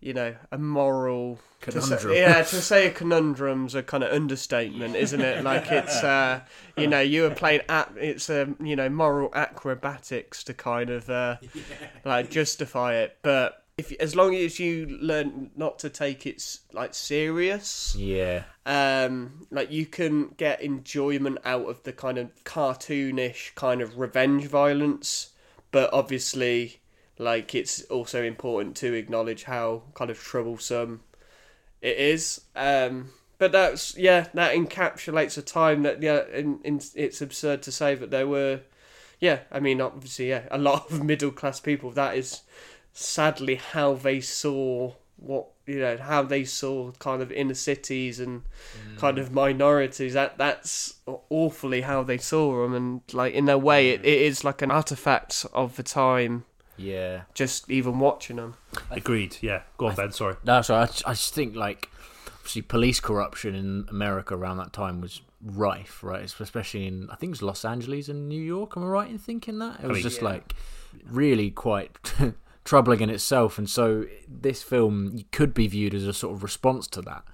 you 0.00 0.14
know 0.14 0.34
a 0.52 0.58
moral 0.58 1.38
to 1.62 1.72
say- 1.72 1.80
Conundrum. 1.80 2.14
yeah, 2.14 2.42
to 2.42 2.60
say 2.62 2.86
a 2.86 2.90
conundrum's 2.90 3.74
a 3.74 3.82
kind 3.82 4.04
of 4.04 4.12
understatement, 4.12 4.94
isn't 4.94 5.20
it? 5.20 5.42
Like 5.44 5.70
it's 5.72 6.04
uh, 6.04 6.40
you 6.76 6.86
know 6.86 7.00
you 7.00 7.22
were 7.22 7.34
playing 7.34 7.62
at 7.68 7.92
it's 7.96 8.30
um, 8.30 8.56
you 8.62 8.76
know 8.76 8.88
moral 8.88 9.30
acrobatics 9.34 10.44
to 10.44 10.54
kind 10.54 10.90
of 10.90 11.10
uh, 11.10 11.36
like 12.04 12.30
justify 12.30 12.94
it, 12.96 13.18
but. 13.22 13.64
If, 13.78 13.92
as 14.00 14.16
long 14.16 14.34
as 14.34 14.58
you 14.58 14.98
learn 15.00 15.52
not 15.54 15.78
to 15.78 15.88
take 15.88 16.26
it 16.26 16.42
like 16.72 16.94
serious, 16.94 17.94
Yeah, 17.96 18.42
um, 18.66 19.46
like 19.52 19.70
you 19.70 19.86
can 19.86 20.30
get 20.30 20.60
enjoyment 20.62 21.38
out 21.44 21.68
of 21.68 21.84
the 21.84 21.92
kind 21.92 22.18
of 22.18 22.32
cartoonish 22.42 23.54
kind 23.54 23.80
of 23.80 23.96
revenge 23.96 24.46
violence, 24.46 25.30
but 25.70 25.92
obviously, 25.92 26.77
like 27.18 27.54
it's 27.54 27.82
also 27.84 28.22
important 28.22 28.76
to 28.76 28.94
acknowledge 28.94 29.44
how 29.44 29.82
kind 29.94 30.10
of 30.10 30.18
troublesome 30.18 31.00
it 31.82 31.96
is. 31.96 32.40
Um, 32.54 33.10
but 33.38 33.52
that's 33.52 33.96
yeah, 33.96 34.28
that 34.34 34.54
encapsulates 34.54 35.38
a 35.38 35.42
time 35.42 35.82
that 35.82 36.02
yeah, 36.02 36.22
in, 36.32 36.60
in, 36.64 36.80
it's 36.94 37.20
absurd 37.20 37.62
to 37.62 37.72
say 37.72 37.94
that 37.94 38.10
there 38.10 38.26
were, 38.26 38.60
yeah, 39.20 39.40
I 39.50 39.60
mean 39.60 39.80
obviously 39.80 40.30
yeah, 40.30 40.44
a 40.50 40.58
lot 40.58 40.90
of 40.90 41.02
middle 41.04 41.30
class 41.30 41.60
people. 41.60 41.90
That 41.90 42.16
is 42.16 42.42
sadly 42.92 43.56
how 43.56 43.94
they 43.94 44.20
saw 44.20 44.94
what 45.16 45.48
you 45.66 45.80
know 45.80 45.96
how 45.96 46.22
they 46.22 46.44
saw 46.44 46.92
kind 46.92 47.20
of 47.20 47.30
inner 47.32 47.54
cities 47.54 48.20
and 48.20 48.42
kind 48.96 49.18
of 49.18 49.32
minorities. 49.32 50.14
That 50.14 50.38
that's 50.38 50.96
awfully 51.06 51.82
how 51.82 52.02
they 52.02 52.18
saw 52.18 52.62
them 52.62 52.74
and 52.74 53.00
like 53.12 53.34
in 53.34 53.48
a 53.48 53.58
way 53.58 53.90
it, 53.90 54.04
it 54.04 54.22
is 54.22 54.44
like 54.44 54.62
an 54.62 54.70
artifact 54.70 55.44
of 55.52 55.76
the 55.76 55.82
time 55.82 56.44
yeah. 56.78 57.22
just 57.34 57.68
even 57.70 57.98
watching 57.98 58.36
them 58.36 58.54
Agreed. 58.90 59.36
Yeah. 59.40 59.62
Go 59.76 59.88
on, 59.88 59.94
Ben. 59.94 60.12
Sorry. 60.12 60.36
No, 60.44 60.62
sorry. 60.62 60.82
I, 60.84 60.86
just- 60.86 61.06
I 61.08 61.12
just 61.12 61.34
think 61.34 61.54
like 61.56 61.90
obviously 62.36 62.62
police 62.62 63.00
corruption 63.00 63.54
in 63.54 63.86
America 63.90 64.34
around 64.34 64.56
that 64.58 64.72
time 64.72 65.00
was 65.00 65.20
rife, 65.42 66.02
right? 66.02 66.22
Especially 66.22 66.86
in 66.86 67.08
I 67.10 67.16
think 67.16 67.30
it 67.30 67.34
was 67.34 67.42
Los 67.42 67.64
Angeles 67.64 68.08
and 68.08 68.28
New 68.28 68.40
York. 68.40 68.76
Am 68.76 68.84
I 68.84 68.86
right 68.86 69.10
in 69.10 69.18
thinking 69.18 69.58
that? 69.58 69.80
It 69.82 69.86
was 69.86 69.96
mean, 69.96 70.02
just 70.02 70.22
yeah. 70.22 70.28
like 70.28 70.54
really 71.04 71.50
quite 71.50 71.90
troubling 72.64 73.00
in 73.00 73.10
itself, 73.10 73.58
and 73.58 73.68
so 73.68 74.04
this 74.26 74.62
film 74.62 75.24
could 75.32 75.52
be 75.54 75.66
viewed 75.68 75.94
as 75.94 76.06
a 76.06 76.12
sort 76.12 76.34
of 76.34 76.42
response 76.42 76.86
to 76.88 77.02
that. 77.02 77.24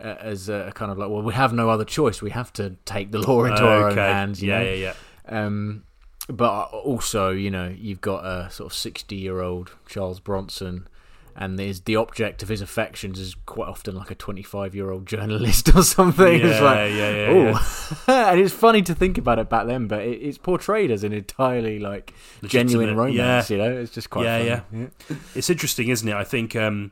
Uh, 0.00 0.16
as 0.20 0.48
a 0.48 0.72
kind 0.74 0.90
of 0.90 0.96
like, 0.96 1.10
well, 1.10 1.20
we 1.20 1.34
have 1.34 1.52
no 1.52 1.68
other 1.68 1.84
choice. 1.84 2.22
We 2.22 2.30
have 2.30 2.52
to 2.54 2.76
take 2.86 3.12
the 3.12 3.18
law 3.18 3.44
into 3.44 3.62
our 3.66 3.90
own 3.90 3.96
hands. 3.98 4.42
You 4.42 4.48
Yeah, 4.50 4.58
know? 4.58 4.64
yeah, 4.70 4.92
yeah. 5.30 5.44
Um, 5.46 5.84
but 6.32 6.64
also, 6.72 7.30
you 7.30 7.50
know, 7.50 7.68
you've 7.76 8.00
got 8.00 8.24
a 8.24 8.50
sort 8.50 8.70
of 8.72 8.76
sixty-year-old 8.76 9.72
Charles 9.88 10.20
Bronson, 10.20 10.88
and 11.36 11.58
there's 11.58 11.82
the 11.82 11.96
object 11.96 12.42
of 12.42 12.48
his 12.48 12.60
affections 12.60 13.18
is 13.18 13.34
quite 13.46 13.68
often 13.68 13.94
like 13.94 14.10
a 14.10 14.14
25 14.14 14.74
year 14.74 14.90
old 14.90 15.06
journalist 15.06 15.68
or 15.74 15.82
something. 15.82 16.34
it's 16.40 16.44
Yeah, 16.44 16.60
like, 16.60 16.90
yeah, 16.92 17.10
yeah, 17.16 17.30
"Ooh." 17.32 17.56
and 18.12 18.40
it's 18.40 18.52
funny 18.52 18.82
to 18.82 18.94
think 18.94 19.16
about 19.18 19.38
it 19.38 19.48
back 19.48 19.66
then, 19.66 19.86
but 19.86 20.00
it, 20.02 20.18
it's 20.22 20.38
portrayed 20.38 20.90
as 20.90 21.04
an 21.04 21.12
entirely 21.12 21.78
like 21.78 22.12
genuine 22.44 22.96
romance. 22.96 23.50
yeah. 23.50 23.56
You 23.56 23.62
know, 23.62 23.72
it's 23.80 23.92
just 23.92 24.10
quite 24.10 24.24
Yeah, 24.24 24.60
funny. 24.70 24.88
It's 25.34 25.48
interesting, 25.50 25.88
isn't 25.88 26.08
it? 26.08 26.14
I 26.14 26.24
think 26.24 26.54
um, 26.56 26.90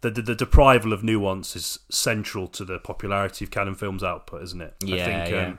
the, 0.00 0.10
the 0.10 0.22
the 0.22 0.36
deprival 0.36 0.92
of 0.92 1.02
nuance 1.04 1.54
is 1.56 1.78
central 1.90 2.48
to 2.48 2.64
the 2.64 2.78
popularity 2.78 3.44
of 3.44 3.50
Cannon 3.50 3.74
films 3.74 4.02
output, 4.02 4.42
isn't 4.42 4.60
it? 4.60 4.74
I 4.82 4.86
Yeah, 4.86 5.04
think, 5.04 5.30
yeah. 5.30 5.46
Um, 5.48 5.58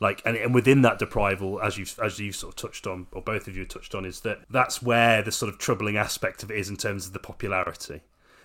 like, 0.00 0.22
and, 0.24 0.36
and 0.36 0.54
within 0.54 0.82
that 0.82 0.98
deprival, 0.98 1.62
as 1.62 1.76
you've 1.78 1.98
as 2.02 2.18
you've 2.18 2.34
sort 2.36 2.52
of 2.54 2.56
touched 2.56 2.86
on, 2.86 3.06
or 3.12 3.22
both 3.22 3.46
of 3.46 3.56
you 3.56 3.64
touched 3.66 3.94
on, 3.94 4.04
is 4.04 4.20
that 4.22 4.38
that's 4.50 4.80
where 4.82 5.22
the 5.22 5.30
sort 5.32 5.52
of 5.52 5.58
troubling 5.58 5.96
aspect 5.96 6.42
of 6.42 6.50
it 6.50 6.56
is 6.58 6.68
in 6.68 6.76
terms 6.76 7.06
of 7.06 7.12
the 7.12 7.18
popularity, 7.18 8.00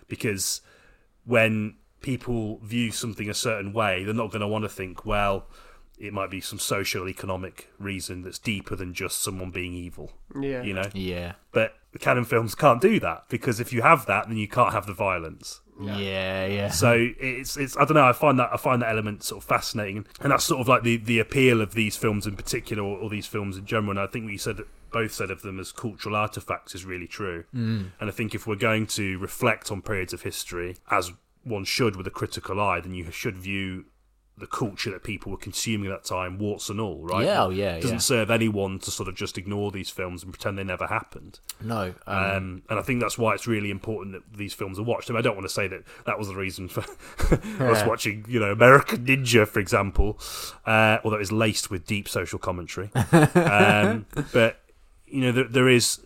because 0.07 0.61
when 1.23 1.75
people 2.01 2.59
view 2.59 2.91
something 2.91 3.29
a 3.29 3.33
certain 3.33 3.73
way, 3.73 4.03
they're 4.03 4.13
not 4.13 4.29
going 4.31 4.41
to 4.41 4.47
want 4.47 4.63
to 4.63 4.69
think, 4.69 5.05
well, 5.05 5.47
it 5.97 6.13
might 6.13 6.29
be 6.29 6.41
some 6.41 6.59
social 6.59 7.07
economic 7.09 7.69
reason 7.79 8.21
that's 8.21 8.37
deeper 8.37 8.75
than 8.75 8.93
just 8.93 9.23
someone 9.23 9.49
being 9.49 9.73
evil. 9.73 10.11
Yeah. 10.39 10.61
You 10.61 10.73
know, 10.73 10.89
Yeah. 10.93 11.33
but 11.51 11.73
the 11.93 11.99
Cannon 11.99 12.25
films 12.25 12.53
can't 12.53 12.81
do 12.81 12.99
that 12.99 13.23
because 13.29 13.59
if 13.59 13.71
you 13.73 13.81
have 13.81 14.05
that, 14.07 14.27
then 14.27 14.37
you 14.37 14.47
can't 14.47 14.73
have 14.73 14.85
the 14.85 14.93
violence. 14.93 15.61
Yeah, 15.81 16.45
yeah. 16.45 16.69
So 16.69 17.09
it's 17.19 17.57
it's 17.57 17.75
I 17.77 17.85
don't 17.85 17.95
know. 17.95 18.05
I 18.05 18.13
find 18.13 18.39
that 18.39 18.49
I 18.53 18.57
find 18.57 18.81
that 18.81 18.89
element 18.89 19.23
sort 19.23 19.43
of 19.43 19.47
fascinating, 19.47 20.05
and 20.21 20.31
that's 20.31 20.45
sort 20.45 20.61
of 20.61 20.67
like 20.67 20.83
the, 20.83 20.97
the 20.97 21.19
appeal 21.19 21.61
of 21.61 21.73
these 21.73 21.97
films 21.97 22.25
in 22.25 22.35
particular, 22.35 22.83
or, 22.83 22.97
or 22.97 23.09
these 23.09 23.27
films 23.27 23.57
in 23.57 23.65
general. 23.65 23.91
And 23.91 23.99
I 23.99 24.07
think 24.07 24.25
what 24.25 24.31
you 24.31 24.37
said 24.37 24.61
both 24.91 25.11
said 25.11 25.29
of 25.29 25.41
them 25.41 25.59
as 25.59 25.73
cultural 25.73 26.15
artifacts 26.15 26.73
is 26.73 26.85
really 26.85 27.07
true. 27.07 27.43
Mm. 27.53 27.91
And 27.99 28.09
I 28.09 28.13
think 28.13 28.33
if 28.33 28.47
we're 28.47 28.55
going 28.55 28.87
to 28.87 29.17
reflect 29.19 29.69
on 29.69 29.81
periods 29.81 30.13
of 30.13 30.21
history 30.21 30.77
as 30.89 31.11
one 31.43 31.65
should 31.65 31.95
with 31.95 32.07
a 32.07 32.11
critical 32.11 32.61
eye, 32.61 32.79
then 32.79 32.93
you 32.93 33.11
should 33.11 33.35
view 33.35 33.85
the 34.37 34.47
culture 34.47 34.91
that 34.91 35.01
people 35.01 35.31
were 35.31 35.37
consuming 35.37 35.89
at 35.89 36.03
that 36.03 36.07
time, 36.07 36.37
warts 36.37 36.69
and 36.69 36.81
all, 36.81 37.01
right? 37.03 37.25
Yeah, 37.25 37.43
oh, 37.43 37.49
yeah, 37.51 37.75
It 37.75 37.81
doesn't 37.81 37.95
yeah. 37.95 37.99
serve 38.01 38.29
anyone 38.29 38.79
to 38.79 38.91
sort 38.91 39.07
of 39.07 39.15
just 39.15 39.37
ignore 39.37 39.71
these 39.71 39.89
films 39.89 40.23
and 40.23 40.33
pretend 40.33 40.57
they 40.57 40.63
never 40.65 40.87
happened. 40.87 41.39
no. 41.61 41.93
Um, 42.05 42.17
Um, 42.17 42.61
and 42.69 42.77
I 42.77 42.81
think 42.81 42.99
that's 42.99 43.17
why 43.17 43.33
it's 43.33 43.47
really 43.47 43.71
important 43.71 44.11
that 44.13 44.37
these 44.37 44.53
films 44.53 44.77
are 44.77 44.83
watched. 44.83 45.09
I, 45.09 45.13
mean, 45.13 45.19
I 45.19 45.21
don't 45.21 45.35
want 45.37 45.47
to 45.47 45.53
say 45.53 45.67
that 45.69 45.83
that 46.05 46.19
was 46.19 46.27
the 46.27 46.35
reason 46.35 46.67
for 46.67 46.81
us 47.63 47.87
watching, 47.87 48.25
you 48.27 48.41
know, 48.41 48.51
American 48.51 49.05
Ninja, 49.05 49.47
for 49.47 49.59
example, 49.61 50.19
uh, 50.65 50.97
although 51.05 51.17
it's 51.17 51.31
laced 51.31 51.71
with 51.71 51.85
deep 51.85 52.09
social 52.09 52.37
commentary. 52.37 52.89
um, 52.93 54.05
but 54.33 54.61
you 55.07 55.21
know, 55.21 55.31
there, 55.31 55.47
there 55.47 55.69
is 55.69 56.01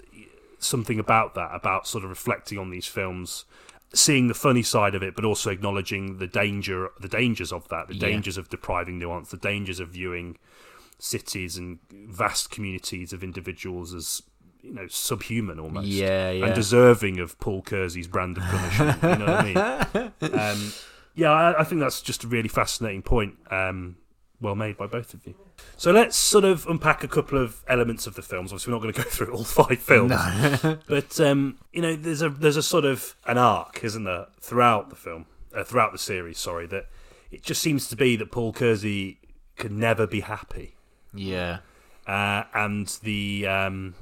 something 0.60 1.00
about 1.00 1.36
that, 1.36 1.50
about 1.54 1.88
sort 1.88 2.04
of 2.04 2.10
reflecting 2.10 2.58
on 2.60 2.70
these 2.70 2.86
films, 2.86 3.46
seeing 3.94 4.28
the 4.28 4.34
funny 4.34 4.62
side 4.64 4.94
of 4.96 5.02
it, 5.04 5.16
but 5.16 5.26
also 5.26 5.50
acknowledging 5.50 6.18
the 6.18 6.28
danger, 6.28 6.90
the 7.00 7.08
dangers 7.08 7.52
of 7.52 7.68
that, 7.70 7.88
the 7.88 7.96
Yeah. 7.96 8.02
dangers 8.08 8.38
of 8.38 8.50
depriving 8.50 9.00
nuance, 9.00 9.30
the 9.32 9.38
dangers 9.38 9.80
of 9.80 9.90
viewing 9.90 10.38
cities 11.00 11.58
and 11.58 11.80
vast 11.92 12.52
communities 12.52 13.14
of 13.14 13.24
individuals 13.24 13.94
as 13.94 14.22
you 14.62 14.74
know 14.74 14.86
subhuman 14.88 15.58
almost 15.60 15.88
Yeah, 15.88 16.32
yeah. 16.32 16.46
and 16.48 16.56
deserving 16.56 17.20
of 17.20 17.40
Paul 17.40 17.62
Kersey's 17.62 18.08
brand 18.08 18.38
of 18.38 18.44
punishment. 18.44 19.02
you 19.04 19.26
know 19.26 19.32
what 19.34 19.46
I 19.46 20.12
mean? 20.22 20.34
Um, 20.40 20.74
yeah, 21.16 21.32
I, 21.32 21.62
I 21.62 21.64
think 21.64 21.82
that's 21.82 22.02
just 22.02 22.24
a 22.24 22.28
really 22.28 22.50
fascinating 22.50 23.02
point. 23.02 23.36
Um, 23.50 23.96
well 24.42 24.56
made 24.56 24.78
by 24.78 24.88
both 24.88 25.14
of 25.14 25.26
you. 25.28 25.36
So 25.78 25.92
let's 25.92 26.16
sort 26.16 26.46
of 26.46 26.66
unpack 26.68 27.04
a 27.04 27.08
couple 27.08 27.38
of 27.38 27.64
elements 27.68 28.08
of 28.08 28.16
the 28.16 28.22
films. 28.22 28.52
Obviously, 28.52 28.72
we're 28.72 28.78
not 28.78 28.82
going 28.84 28.94
to 28.96 29.04
go 29.04 29.10
through 29.10 29.34
all 29.34 29.44
five 29.44 29.80
films, 29.80 30.14
but 30.88 31.20
um, 31.20 31.58
you 31.74 31.82
know, 31.82 31.96
there's 31.96 32.22
a 32.22 32.30
there's 32.30 32.58
a 32.58 32.64
sort 32.64 32.86
of 32.86 33.16
an 33.26 33.38
arc, 33.38 33.84
isn't 33.84 34.04
there, 34.06 34.28
throughout 34.40 34.90
the 34.90 34.96
film, 34.96 35.26
uh, 35.54 35.64
throughout 35.64 35.92
the 35.92 35.98
series. 35.98 36.38
Sorry, 36.38 36.66
that 36.68 36.88
it 37.32 37.44
just 37.44 37.62
seems 37.62 37.88
to 37.90 37.96
be 37.96 38.16
that 38.16 38.32
Paul 38.32 38.54
Kersey 38.54 39.20
could 39.58 39.72
never 39.74 40.08
be 40.08 40.22
happy 40.22 40.76
yeah. 41.14 41.58
uh, 42.08 42.44
and 42.54 42.88
the 43.04 43.46
um, 43.46 43.94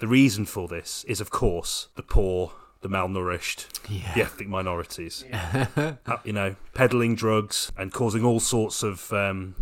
the 0.00 0.08
reason 0.08 0.44
for 0.44 0.66
this 0.68 1.04
is, 1.04 1.20
of 1.20 1.30
course, 1.30 1.86
the 1.94 2.02
poor, 2.02 2.52
the 2.82 2.88
malnourished, 2.88 3.66
Yeah. 3.88 4.12
the 4.14 4.22
ethnic 4.22 4.48
minorities. 4.48 5.24
Uh, 5.76 6.16
you 6.24 6.32
know, 6.32 6.56
peddling 6.74 7.14
drugs 7.14 7.70
and 7.78 7.92
causing 7.92 8.24
all 8.24 8.40
sorts 8.40 8.82
of. 8.82 9.12
Um, 9.12 9.54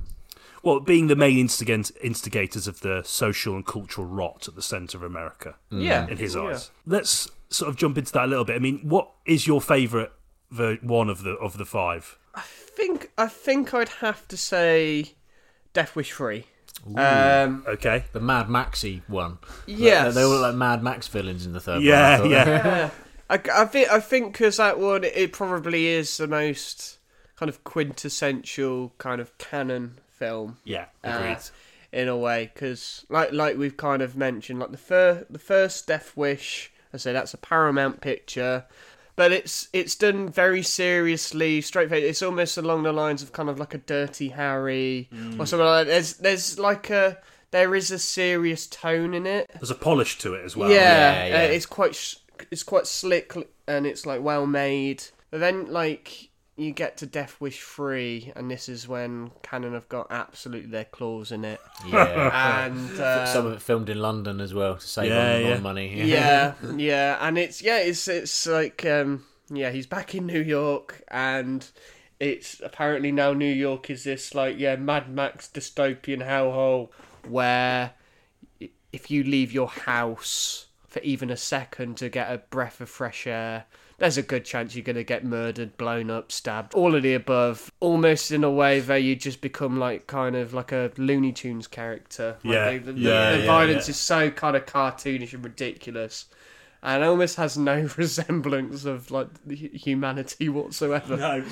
well, 0.63 0.81
being 0.81 1.07
the 1.09 1.17
main 1.17 1.37
instigant- 1.47 1.93
instigators 2.03 2.67
of 2.69 2.81
the 2.81 3.03
social 3.05 3.55
and 3.55 3.67
cultural 3.67 4.07
rot 4.07 4.47
at 4.49 4.55
the 4.55 4.63
centre 4.63 4.97
of 4.99 5.03
America, 5.03 5.57
Yeah. 5.71 6.07
in 6.09 6.17
his 6.19 6.35
Yeah. 6.35 6.43
eyes. 6.43 6.71
Let's 6.87 7.31
sort 7.51 7.69
of 7.69 7.77
jump 7.77 7.99
into 7.99 8.13
that 8.13 8.25
a 8.25 8.27
little 8.29 8.45
bit. 8.45 8.57
I 8.57 8.61
mean, 8.61 8.79
what 8.83 9.11
is 9.27 9.47
your 9.47 9.61
favourite 9.61 10.11
ver- 10.51 10.79
one 10.83 11.09
of 11.11 11.23
the 11.25 11.33
of 11.33 11.59
the 11.59 11.65
five? 11.67 12.19
I 12.35 12.41
think 12.43 13.11
I 13.19 13.27
think 13.29 13.75
I'd 13.75 13.89
have 14.01 14.27
to 14.29 14.37
say 14.37 15.13
Death 15.73 15.95
Wish 15.97 16.13
Free. 16.13 16.47
Um, 16.97 17.65
Okay, 17.69 18.05
The 18.13 18.21
Mad 18.21 18.49
Maxy 18.49 19.03
one. 19.07 19.39
yes. 19.67 20.15
They, 20.15 20.21
they 20.21 20.25
all 20.25 20.31
look 20.31 20.43
like 20.43 20.55
Mad 20.55 20.83
Max 20.83 21.07
villains 21.09 21.45
in 21.47 21.53
the 21.53 21.61
third 21.61 21.83
yeah, 21.83 22.19
one. 22.21 22.29
I 22.29 22.31
yeah, 22.31 22.45
yeah. 22.47 22.91
I, 23.31 23.63
I 23.63 23.65
think 23.67 23.91
I 23.91 24.01
think 24.01 24.33
because 24.33 24.57
that 24.57 24.79
one 24.79 25.05
it 25.05 25.33
probably 25.33 25.87
is 25.89 26.17
the 26.17 26.27
most 26.27 26.99
kind 27.37 27.49
of 27.51 27.63
quintessential 27.65 28.95
kind 28.99 29.21
of 29.21 29.37
Cannon 29.39 29.99
film 30.25 30.59
yeah. 30.64 30.87
uh, 31.05 31.35
in 31.93 32.09
a 32.09 32.16
way 32.16 32.51
because 32.53 33.05
like 33.09 33.33
like 33.33 33.57
we've 33.57 33.77
kind 33.77 34.03
of 34.03 34.16
mentioned 34.16 34.59
like 34.59 34.70
the 34.70 34.77
first 34.77 35.33
the 35.33 35.39
first 35.39 35.87
Death 35.87 36.16
Wish 36.16 36.73
I 36.95 36.97
say 36.97 37.12
that's 37.12 37.35
a 37.35 37.39
Paramount 37.39 38.01
picture 38.01 38.64
but 39.16 39.33
it's 39.33 39.68
it's 39.73 39.95
done 39.95 40.29
very 40.29 40.62
seriously 40.62 41.61
straight 41.61 41.91
face 41.91 42.05
it's 42.05 42.23
almost 42.23 42.57
along 42.57 42.85
the 42.85 42.93
lines 42.93 43.23
of 43.23 43.33
kind 43.33 43.49
of 43.49 43.59
like 43.59 43.75
a 43.75 43.79
Dirty 43.79 44.29
Harry 44.29 45.09
or 45.39 45.47
something 45.47 45.66
like 45.66 45.87
that 45.87 45.91
there's 45.93 46.14
there's 46.18 46.59
like 46.59 46.89
a 46.91 47.18
there 47.53 47.75
is 47.75 47.91
a 47.91 47.99
serious 47.99 48.66
tone 48.66 49.12
in 49.14 49.27
it 49.27 49.51
There's 49.55 49.70
a 49.70 49.75
polish 49.75 50.18
to 50.18 50.35
it 50.35 50.45
as 50.45 50.57
well. 50.57 50.70
yeah, 50.70 50.77
Yeah, 50.77 51.27
yeah. 51.27 51.37
Uh, 51.37 51.53
it's 51.53 51.66
quite 51.66 51.95
sh- 51.95 52.16
it's 52.51 52.62
quite 52.62 52.87
slick 52.87 53.35
and 53.68 53.87
it's 53.87 54.07
like 54.07 54.23
well 54.23 54.47
made. 54.47 55.05
But 55.31 55.41
then 55.41 55.70
like 55.70 56.31
you 56.57 56.72
get 56.72 56.98
to 56.98 57.07
Death 57.07 57.40
Wish 57.40 57.61
three, 57.62 58.32
and 58.36 58.50
this 58.50 58.68
is 58.68 58.86
when 58.86 59.30
Cannon 59.42 59.72
have 59.74 59.88
got 59.88 60.07
absolutely 60.11 60.68
their 60.70 60.84
claws 60.84 61.32
in 61.32 61.44
it, 61.44 61.61
Yeah. 61.86 62.66
and 62.66 63.00
uh, 63.00 63.26
Some 63.26 63.46
of 63.46 63.53
it 63.55 63.62
filmed 63.62 63.88
in 63.88 63.98
London 64.00 64.40
as 64.40 64.53
well 64.53 64.76
to 64.76 64.86
save 64.86 65.11
Yeah, 65.11 65.34
on, 65.36 65.40
yeah. 65.42 65.55
on 65.57 65.62
money. 65.62 66.03
yeah, 66.09 66.55
yeah, 66.76 67.18
and 67.20 67.38
it's 67.38 67.62
yeah, 67.62 67.78
it's 67.78 68.07
it's 68.09 68.46
like 68.46 68.84
um 68.86 69.24
yeah, 69.50 69.70
he's 69.70 69.86
back 69.86 70.14
in 70.14 70.26
New 70.26 70.40
York 70.42 71.03
and. 71.09 71.68
It's 72.20 72.61
apparently 72.62 73.11
now 73.11 73.32
New 73.32 73.53
York 73.53 73.90
is 73.90 74.05
this 74.05 74.32
like 74.32 74.57
yeah 74.57 74.76
Mad 74.76 75.12
Max 75.12 75.48
dystopian 75.53 76.24
hellhole 76.24 76.90
where 77.26 77.94
if 78.92 79.11
you 79.11 79.24
leave 79.24 79.50
your 79.50 79.66
house 79.66 80.66
for 80.86 81.00
even 81.00 81.30
a 81.30 81.36
second 81.36 81.96
to 81.96 82.09
get 82.09 82.30
a 82.32 82.38
breath 82.38 82.80
of 82.80 82.88
fresh 82.88 83.26
air, 83.26 83.64
there's 84.03 84.18
a 84.18 84.22
good 84.22 84.44
chance 84.44 84.74
you're 84.74 84.82
going 84.82 84.96
to 84.96 85.05
get 85.05 85.24
murdered, 85.24 85.76
blown 85.76 86.11
up, 86.11 86.32
stabbed, 86.32 86.74
all 86.74 86.94
of 86.96 87.05
the 87.05 87.14
above. 87.14 87.70
Almost 87.78 88.32
in 88.32 88.42
a 88.42 88.50
way 88.50 88.80
where 88.80 88.98
you 88.98 89.14
just 89.14 89.40
become 89.40 89.78
like 89.78 90.09
kind 90.09 90.34
of 90.34 90.53
like 90.53 90.72
a 90.72 90.90
Looney 90.96 91.30
Tunes 91.32 91.68
character. 91.68 92.36
Like, 92.42 92.53
Yeah, 92.53 92.70
the, 92.78 92.92
the- 92.92 92.98
yeah, 93.00 93.30
the 93.32 93.38
yeah, 93.38 93.46
violence 93.46 93.86
yeah. 93.86 93.92
is 93.92 93.96
so 93.98 94.30
kind 94.30 94.57
of 94.57 94.66
cartoonish 94.66 95.32
and 95.34 95.44
ridiculous. 95.44 96.26
And 96.82 97.05
almost 97.05 97.36
has 97.36 97.57
no 97.57 97.88
resemblance 97.96 98.84
of 98.84 99.12
like 99.12 99.28
humanity 99.48 100.48
whatsoever. 100.48 101.16
No. 101.16 101.44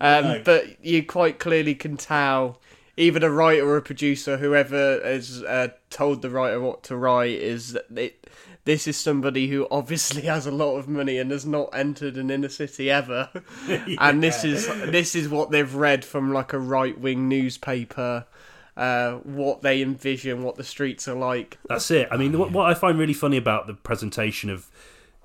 Um, 0.00 0.24
No. 0.24 0.42
But 0.42 0.82
you 0.82 1.04
quite 1.04 1.38
clearly 1.38 1.74
can 1.74 1.98
tell, 1.98 2.58
even 2.96 3.22
a 3.22 3.30
writer 3.30 3.68
or 3.68 3.76
a 3.76 3.82
producer, 3.82 4.38
whoever 4.38 4.98
has 5.04 5.42
uh, 5.42 5.68
told 5.90 6.22
the 6.22 6.30
writer 6.30 6.58
what 6.58 6.84
to 6.84 6.96
write, 6.96 7.32
is 7.32 7.72
that 7.74 7.84
it, 7.98 8.26
this 8.68 8.86
is 8.86 8.98
somebody 8.98 9.48
who 9.48 9.66
obviously 9.70 10.22
has 10.34 10.46
a 10.46 10.50
lot 10.50 10.76
of 10.76 10.86
money 10.86 11.16
and 11.16 11.30
has 11.30 11.46
not 11.46 11.70
entered 11.72 12.18
an 12.18 12.30
inner 12.30 12.50
city 12.50 12.90
ever, 12.90 13.30
and 13.98 14.22
this 14.22 14.44
is 14.44 14.66
this 14.90 15.14
is 15.14 15.26
what 15.28 15.50
they've 15.50 15.74
read 15.74 16.04
from 16.04 16.34
like 16.34 16.52
a 16.52 16.58
right 16.58 17.00
wing 17.00 17.28
newspaper. 17.28 18.26
Uh, 18.76 19.14
what 19.24 19.62
they 19.62 19.82
envision, 19.82 20.44
what 20.44 20.54
the 20.54 20.62
streets 20.62 21.08
are 21.08 21.16
like. 21.16 21.58
That's 21.68 21.90
it. 21.90 22.06
I 22.12 22.16
mean, 22.16 22.38
what, 22.38 22.52
what 22.52 22.70
I 22.70 22.74
find 22.74 22.96
really 22.96 23.12
funny 23.12 23.36
about 23.36 23.66
the 23.66 23.74
presentation 23.74 24.50
of 24.50 24.70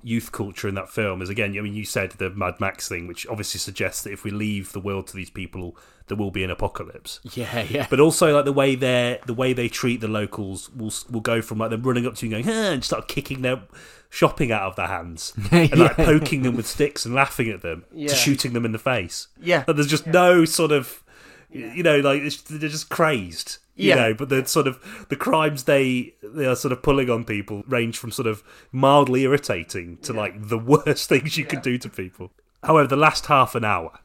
youth 0.02 0.32
culture 0.32 0.66
in 0.66 0.74
that 0.74 0.90
film 0.90 1.22
is 1.22 1.28
again, 1.28 1.56
I 1.56 1.60
mean, 1.60 1.72
you 1.74 1.84
said 1.84 2.10
the 2.12 2.30
Mad 2.30 2.58
Max 2.58 2.88
thing, 2.88 3.06
which 3.06 3.28
obviously 3.28 3.60
suggests 3.60 4.02
that 4.02 4.12
if 4.12 4.24
we 4.24 4.32
leave 4.32 4.72
the 4.72 4.80
world 4.80 5.06
to 5.06 5.16
these 5.16 5.30
people, 5.30 5.76
there 6.08 6.16
will 6.16 6.30
be 6.30 6.44
an 6.44 6.50
apocalypse. 6.50 7.20
yeah, 7.32 7.62
yeah. 7.62 7.86
But 7.88 8.00
also, 8.00 8.34
like 8.34 8.44
the 8.44 8.52
way 8.52 8.74
they 8.74 9.20
the 9.26 9.34
way 9.34 9.52
they 9.52 9.68
treat 9.68 10.00
the 10.00 10.08
locals 10.08 10.70
will 10.70 10.92
will 11.10 11.20
go 11.20 11.40
from 11.42 11.58
like 11.58 11.70
them 11.70 11.82
running 11.82 12.06
up 12.06 12.14
to 12.16 12.26
you 12.26 12.34
and 12.36 12.44
going, 12.44 12.56
"Huh," 12.56 12.72
and 12.72 12.84
start 12.84 13.08
kicking 13.08 13.42
their 13.42 13.62
shopping 14.10 14.52
out 14.52 14.62
of 14.62 14.76
their 14.76 14.86
hands 14.86 15.32
and 15.50 15.76
like 15.76 15.96
Yeah. 15.98 16.04
poking 16.04 16.42
them 16.42 16.54
with 16.56 16.66
sticks 16.66 17.04
and 17.04 17.14
laughing 17.14 17.48
at 17.50 17.62
them 17.62 17.84
Yeah. 17.92 18.08
to 18.08 18.14
shooting 18.14 18.52
them 18.52 18.64
in 18.64 18.70
the 18.72 18.78
face. 18.78 19.26
Yeah, 19.40 19.64
But 19.66 19.74
there's 19.76 19.88
just 19.88 20.06
no 20.06 20.44
sort 20.44 20.70
of 20.72 21.02
You 21.50 21.82
know, 21.82 21.98
like 22.00 22.22
it's, 22.22 22.40
they're 22.42 22.68
just 22.68 22.90
crazed. 22.90 23.58
You 23.76 23.88
Yeah. 23.88 23.94
know, 23.96 24.14
but 24.14 24.28
the 24.28 24.44
sort 24.46 24.68
of 24.68 24.78
the 25.08 25.16
crimes 25.16 25.64
they 25.64 26.14
they 26.22 26.46
are 26.46 26.54
sort 26.54 26.70
of 26.70 26.80
pulling 26.82 27.10
on 27.10 27.24
people 27.24 27.64
range 27.66 27.98
from 27.98 28.12
sort 28.12 28.28
of 28.28 28.44
mildly 28.70 29.22
irritating 29.22 29.96
to 30.02 30.12
like 30.12 30.48
the 30.48 30.58
worst 30.72 31.08
things 31.08 31.36
you 31.36 31.44
can 31.44 31.60
do 31.60 31.76
to 31.78 31.88
people. 31.88 32.30
However, 32.62 32.86
the 32.88 32.96
last 32.96 33.26
half 33.26 33.54
an 33.56 33.64
hour 33.64 33.98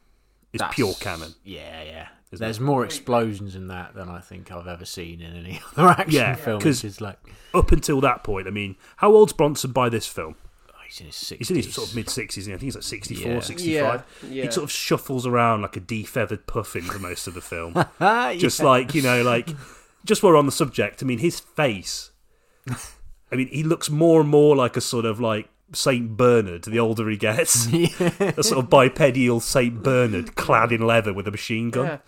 is 0.52 0.58
That's- 0.58 0.74
pure 0.74 0.94
Cannon. 1.00 1.34
Yeah, 1.44 1.82
yeah. 1.82 2.08
There's 2.32 2.60
more 2.60 2.84
explosions 2.84 3.56
in 3.56 3.66
that 3.68 3.94
than 3.94 4.08
I 4.08 4.20
think 4.20 4.52
I've 4.52 4.68
ever 4.68 4.84
seen 4.84 5.20
in 5.20 5.34
any 5.34 5.60
other 5.76 5.88
action 5.88 6.04
film. 6.10 6.14
Yeah, 6.14 6.34
film. 6.36 6.60
'cause- 6.60 6.82
Which 6.84 6.90
is 6.92 7.00
like, 7.00 7.18
Up 7.52 7.72
until 7.72 8.00
that 8.02 8.22
point, 8.22 8.46
I 8.46 8.50
mean, 8.50 8.76
how 8.98 9.12
old's 9.12 9.32
Bronson 9.32 9.72
by 9.72 9.88
this 9.88 10.06
film? 10.06 10.36
oh, 10.68 10.74
he's 10.86 11.00
in 11.00 11.06
his 11.06 11.16
60s. 11.16 11.36
He's 11.38 11.50
in 11.50 11.56
his 11.56 11.74
sort 11.74 11.88
of 11.88 11.96
mid 11.96 12.06
60s, 12.06 12.42
I 12.44 12.50
think 12.50 12.60
he's 12.62 12.74
like 12.76 12.84
64, 12.84 13.32
Yeah. 13.32 13.40
65. 13.40 14.04
Yeah, 14.22 14.28
yeah. 14.30 14.44
He 14.44 14.50
sort 14.52 14.62
of 14.64 14.70
shuffles 14.70 15.26
around 15.26 15.62
like 15.62 15.76
a 15.76 15.80
defeathered 15.80 16.46
puffin 16.46 16.82
for 16.82 17.00
most 17.00 17.26
of 17.26 17.34
the 17.34 17.40
film. 17.40 17.74
Just 18.38 18.60
yeah. 18.60 18.64
like, 18.66 18.94
you 18.94 19.02
know, 19.02 19.22
like, 19.24 19.48
just 20.04 20.22
while 20.22 20.32
we're 20.32 20.38
on 20.38 20.46
the 20.46 20.52
subject, 20.52 21.02
I 21.02 21.06
mean, 21.06 21.18
his 21.18 21.40
face, 21.40 22.12
I 23.32 23.34
mean, 23.36 23.48
he 23.48 23.62
looks 23.64 23.90
more 23.90 24.20
and 24.20 24.30
more 24.30 24.54
like 24.54 24.76
a 24.76 24.80
sort 24.80 25.04
of 25.04 25.20
like 25.20 25.48
Saint 25.72 26.16
Bernard 26.16 26.62
the 26.64 26.78
older 26.80 27.08
he 27.08 27.16
gets. 27.16 27.66
a 27.72 28.42
sort 28.42 28.58
of 28.64 28.68
bipedal 28.70 29.40
Saint 29.40 29.82
Bernard 29.82 30.34
clad 30.34 30.72
in 30.72 30.86
leather 30.86 31.12
with 31.12 31.28
a 31.28 31.30
machine 31.30 31.70
gun. 31.70 31.86
Yeah. 31.86 31.98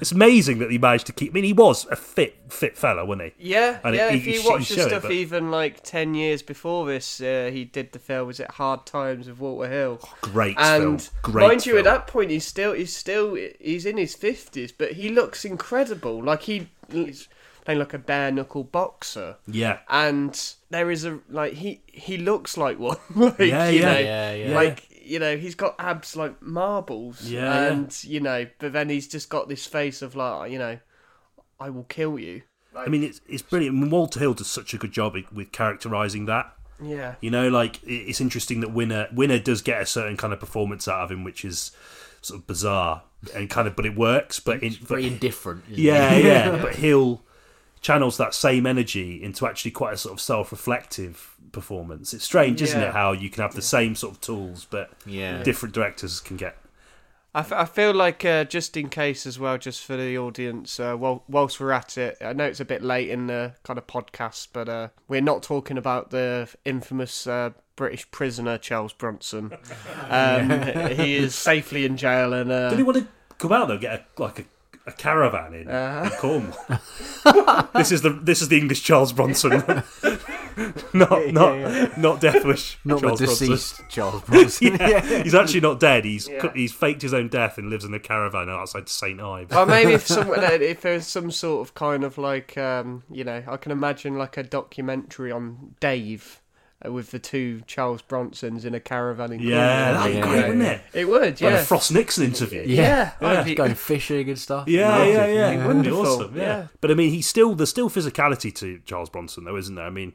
It's 0.00 0.12
amazing 0.12 0.58
that 0.58 0.70
he 0.70 0.78
managed 0.78 1.06
to 1.06 1.12
keep. 1.12 1.30
I 1.30 1.34
mean, 1.34 1.44
he 1.44 1.52
was 1.52 1.86
a 1.90 1.96
fit, 1.96 2.36
fit 2.52 2.76
fella, 2.76 3.04
wasn't 3.04 3.32
he? 3.38 3.50
Yeah, 3.50 3.78
And 3.84 3.94
yeah. 3.94 4.10
he- 4.10 4.16
if 4.18 4.24
he 4.24 4.34
you 4.42 4.48
watch 4.50 4.68
the 4.68 4.80
it, 4.80 4.88
stuff 4.88 5.02
but- 5.02 5.12
even 5.12 5.50
like 5.50 5.82
ten 5.82 6.14
years 6.14 6.42
before 6.42 6.86
this, 6.86 7.20
uh, 7.20 7.50
he 7.52 7.64
did 7.64 7.92
the 7.92 7.98
film. 7.98 8.26
Was 8.26 8.40
it 8.40 8.50
Hard 8.52 8.84
Times 8.86 9.28
with 9.28 9.38
Walter 9.38 9.68
Hill? 9.70 10.00
Great 10.20 10.56
and 10.58 11.00
film. 11.02 11.14
Great 11.22 11.46
mind 11.46 11.66
you, 11.66 11.78
at 11.78 11.84
that 11.84 12.06
point, 12.06 12.30
he's 12.30 12.46
still 12.46 12.72
he's 12.72 12.96
still 12.96 13.36
he's 13.60 13.86
in 13.86 13.96
his 13.96 14.14
fifties, 14.14 14.72
but 14.72 14.92
he 14.92 15.08
looks 15.08 15.44
incredible. 15.44 16.22
Like 16.22 16.42
he 16.42 16.68
he's 16.90 17.28
playing 17.64 17.80
like 17.80 17.94
a 17.94 17.98
bare 17.98 18.30
knuckle 18.30 18.64
boxer, 18.64 19.36
Yeah. 19.46 19.78
and 19.88 20.38
there 20.70 20.90
is 20.90 21.04
a 21.04 21.20
like 21.28 21.54
he 21.54 21.80
he 21.86 22.16
looks 22.16 22.56
like 22.56 22.78
one. 22.78 22.96
like, 23.14 23.38
Yeah, 23.38 23.68
you 23.68 23.80
yeah. 23.80 23.92
know, 23.92 23.98
Yeah, 23.98 24.34
yeah. 24.34 24.54
Like 24.54 24.88
you 25.06 25.18
know, 25.18 25.36
he's 25.36 25.54
got 25.54 25.74
abs 25.78 26.16
like 26.16 26.40
marbles. 26.42 27.22
Yeah. 27.28 27.66
and 27.68 28.04
you 28.04 28.20
know, 28.20 28.46
but 28.58 28.72
then 28.72 28.88
he's 28.88 29.06
just 29.08 29.28
got 29.28 29.48
this 29.48 29.66
face 29.66 30.02
of 30.02 30.14
like 30.16 30.50
you 30.50 30.58
know, 30.58 30.78
I 31.60 31.70
will 31.70 31.84
kill 31.84 32.18
you. 32.18 32.42
I 32.76 32.88
mean, 32.88 33.04
it's 33.04 33.20
it's 33.28 33.42
brilliant. 33.42 33.90
Walter 33.90 34.18
Hill 34.20 34.34
does 34.34 34.48
such 34.50 34.74
a 34.74 34.78
good 34.78 34.92
job 34.92 35.16
with 35.32 35.52
characterising 35.52 36.26
that. 36.26 36.52
Yeah. 36.82 37.14
You 37.20 37.30
know, 37.30 37.48
like 37.48 37.80
it's 37.84 38.20
interesting 38.20 38.60
that 38.60 38.72
Winner 38.72 39.06
Winner 39.12 39.38
does 39.38 39.62
get 39.62 39.80
a 39.82 39.86
certain 39.86 40.16
kind 40.16 40.32
of 40.32 40.40
performance 40.40 40.88
out 40.88 41.02
of 41.04 41.10
him, 41.12 41.22
which 41.22 41.44
is 41.44 41.70
sort 42.20 42.40
of 42.40 42.46
bizarre 42.48 43.02
and 43.34 43.48
kind 43.48 43.68
of, 43.68 43.76
but 43.76 43.86
it 43.86 43.94
works. 43.94 44.40
But 44.40 44.62
in, 44.62 44.72
but 44.80 44.88
very 44.88 45.06
indifferent. 45.06 45.64
isn't 45.70 45.78
yeah, 45.84 46.14
he? 46.14 46.26
yeah. 46.26 46.56
But 46.62 46.74
Hill 46.74 47.22
channels 47.84 48.16
that 48.16 48.32
same 48.32 48.64
energy 48.66 49.22
into 49.22 49.46
actually 49.46 49.70
quite 49.70 49.92
a 49.92 49.96
sort 49.98 50.14
of 50.14 50.20
self-reflective 50.20 51.36
performance. 51.52 52.14
It's 52.14 52.24
strange, 52.24 52.62
isn't 52.62 52.80
it, 52.80 52.92
how 52.94 53.12
you 53.12 53.28
can 53.28 53.42
have 53.42 53.54
the 53.54 53.60
same 53.62 53.94
sort 53.94 54.14
of 54.14 54.20
tools, 54.22 54.66
but 54.70 54.90
Yeah. 55.06 55.42
different 55.42 55.74
directors 55.74 56.18
can 56.18 56.38
get. 56.38 56.56
I, 57.34 57.40
f- 57.40 57.52
I 57.52 57.64
feel 57.66 57.92
like 57.92 58.24
uh, 58.24 58.44
just 58.44 58.76
in 58.76 58.88
case 58.88 59.26
as 59.26 59.38
well, 59.38 59.58
just 59.58 59.84
for 59.84 59.96
the 59.96 60.16
audience, 60.16 60.80
uh, 60.80 60.94
while, 60.96 61.24
whilst 61.28 61.60
we're 61.60 61.72
at 61.72 61.98
it, 61.98 62.16
I 62.22 62.32
know 62.32 62.44
it's 62.46 62.60
a 62.60 62.64
bit 62.64 62.82
late 62.82 63.10
in 63.10 63.26
the 63.26 63.52
kind 63.64 63.76
of 63.78 63.86
podcast, 63.86 64.48
but 64.54 64.68
uh, 64.68 64.88
we're 65.08 65.20
not 65.20 65.42
talking 65.42 65.76
about 65.76 66.10
the 66.10 66.48
infamous 66.64 67.26
uh, 67.26 67.50
British 67.76 68.10
prisoner 68.10 68.56
Charles 68.56 68.92
Bronson. 68.94 69.52
Um, 70.08 70.48
he 70.96 71.16
is 71.16 71.34
safely 71.34 71.84
in 71.84 71.96
jail, 71.96 72.32
and 72.32 72.50
uh, 72.52 72.70
Did 72.70 72.78
he 72.78 72.82
want 72.84 72.98
to 72.98 73.06
come 73.38 73.52
out 73.52 73.68
though, 73.68 73.78
get 73.78 73.94
a, 74.16 74.22
like 74.22 74.38
a, 74.38 74.44
a 74.86 74.92
caravan 74.92 75.54
in, 75.54 75.68
Uh. 75.68 76.02
in 76.12 76.18
Cornwall? 76.18 76.58
this 77.74 77.90
is 77.92 78.02
the 78.02 78.10
this 78.10 78.42
is 78.42 78.48
the 78.48 78.58
English 78.58 78.82
Charles 78.82 79.12
Bronson, 79.12 79.50
not 80.92 81.32
not 81.32 81.98
not 81.98 82.20
Death 82.20 82.44
Wish. 82.44 82.78
Not 82.84 83.00
Charles 83.02 83.18
the 83.20 83.24
Bronson. 83.26 83.48
deceased 83.48 83.82
Charles 83.88 84.22
Bronson. 84.22 84.76
Yeah, 84.78 85.22
he's 85.22 85.34
actually 85.34 85.60
not 85.60 85.80
dead. 85.80 86.04
He's 86.04 86.28
Yeah. 86.28 86.52
he's 86.54 86.72
faked 86.72 87.02
his 87.02 87.14
own 87.14 87.28
death 87.28 87.58
and 87.58 87.70
lives 87.70 87.84
in 87.84 87.94
a 87.94 87.98
caravan 88.00 88.48
outside 88.48 88.88
St 88.88 89.20
Ives. 89.20 89.50
Well, 89.50 89.66
maybe 89.66 89.92
if 89.92 90.06
some, 90.06 90.28
if 90.34 90.80
there's 90.82 91.06
some 91.06 91.30
sort 91.30 91.66
of 91.66 91.74
kind 91.74 92.04
of 92.04 92.18
like, 92.18 92.56
um, 92.58 93.02
you 93.10 93.24
know, 93.24 93.42
I 93.48 93.56
can 93.56 93.72
imagine 93.72 94.16
like 94.18 94.36
a 94.36 94.42
documentary 94.42 95.32
on 95.32 95.74
Dave 95.80 96.40
Uh, 96.84 96.90
with 96.92 97.12
the 97.12 97.18
two 97.18 97.62
Charles 97.66 98.02
Bronsons 98.02 98.64
in 98.64 98.74
a 98.74 98.80
caravan 98.80 99.32
in 99.32 99.40
yeah, 99.40 99.92
Cornwall. 99.94 100.02
that'd 100.02 100.12
be 100.12 100.18
Yeah, 100.18 100.24
great, 100.24 100.40
yeah, 100.40 100.48
wouldn't 100.48 100.66
it? 100.66 100.80
It 100.92 101.04
would, 101.08 101.20
Like 101.22 101.40
yeah. 101.40 101.48
a 101.60 101.64
Frost 101.64 101.92
Nixon 101.92 102.24
interview. 102.24 102.64
yeah, 102.66 103.12
Yeah, 103.20 103.28
I'd 103.28 103.44
be- 103.44 103.54
going 103.54 103.74
fishing 103.74 104.28
and 104.28 104.38
stuff. 104.38 104.66
Yeah, 104.68 104.88
Massive, 104.88 105.14
yeah, 105.14 105.26
yeah. 105.26 105.50
Be 105.50 105.56
That'd 105.56 105.60
be 105.60 105.66
wonderful, 105.66 106.00
awesome. 106.06 106.36
Yeah. 106.36 106.42
yeah. 106.42 106.66
But 106.80 106.90
I 106.90 106.94
mean, 106.94 107.10
he's 107.10 107.26
still 107.28 107.54
there's 107.54 107.70
still 107.70 107.88
physicality 107.88 108.54
to 108.56 108.80
Charles 108.84 109.08
Bronson, 109.08 109.44
though, 109.44 109.56
isn't 109.56 109.74
there? 109.74 109.86
I 109.86 109.90
mean, 109.90 110.14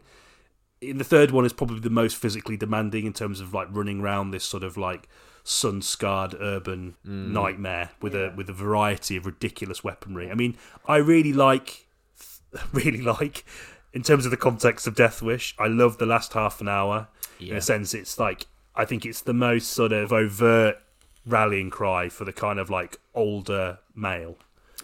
in 0.81 0.97
the 0.97 1.03
third 1.03 1.31
one 1.31 1.45
is 1.45 1.53
probably 1.53 1.79
the 1.79 1.89
most 1.89 2.17
physically 2.17 2.57
demanding 2.57 3.05
in 3.05 3.13
terms 3.13 3.39
of 3.41 3.53
like 3.53 3.67
running 3.71 4.01
around 4.01 4.31
this 4.31 4.43
sort 4.43 4.63
of 4.63 4.77
like 4.77 5.07
sun 5.43 5.81
scarred 5.81 6.35
urban 6.39 6.95
mm. 7.07 7.31
nightmare 7.31 7.89
with 8.01 8.13
a 8.13 8.33
with 8.35 8.49
a 8.49 8.53
variety 8.53 9.15
of 9.15 9.25
ridiculous 9.25 9.83
weaponry. 9.83 10.29
I 10.29 10.35
mean, 10.35 10.55
I 10.87 10.97
really 10.97 11.33
like, 11.33 11.87
really 12.73 13.01
like. 13.01 13.45
In 13.93 14.03
terms 14.03 14.25
of 14.25 14.31
the 14.31 14.37
context 14.37 14.85
of 14.87 14.95
Death 14.95 15.21
Wish, 15.21 15.55
I 15.57 15.67
love 15.67 15.97
the 15.97 16.05
last 16.05 16.33
half 16.33 16.61
an 16.61 16.67
hour. 16.67 17.07
In 17.39 17.55
a 17.55 17.61
sense, 17.61 17.93
it's 17.93 18.19
like 18.19 18.47
I 18.75 18.85
think 18.85 19.05
it's 19.05 19.21
the 19.21 19.33
most 19.33 19.71
sort 19.71 19.91
of 19.91 20.11
overt 20.13 20.77
rallying 21.25 21.69
cry 21.69 22.09
for 22.09 22.25
the 22.25 22.33
kind 22.33 22.59
of 22.59 22.69
like 22.69 22.97
older 23.13 23.79
male. 23.95 24.37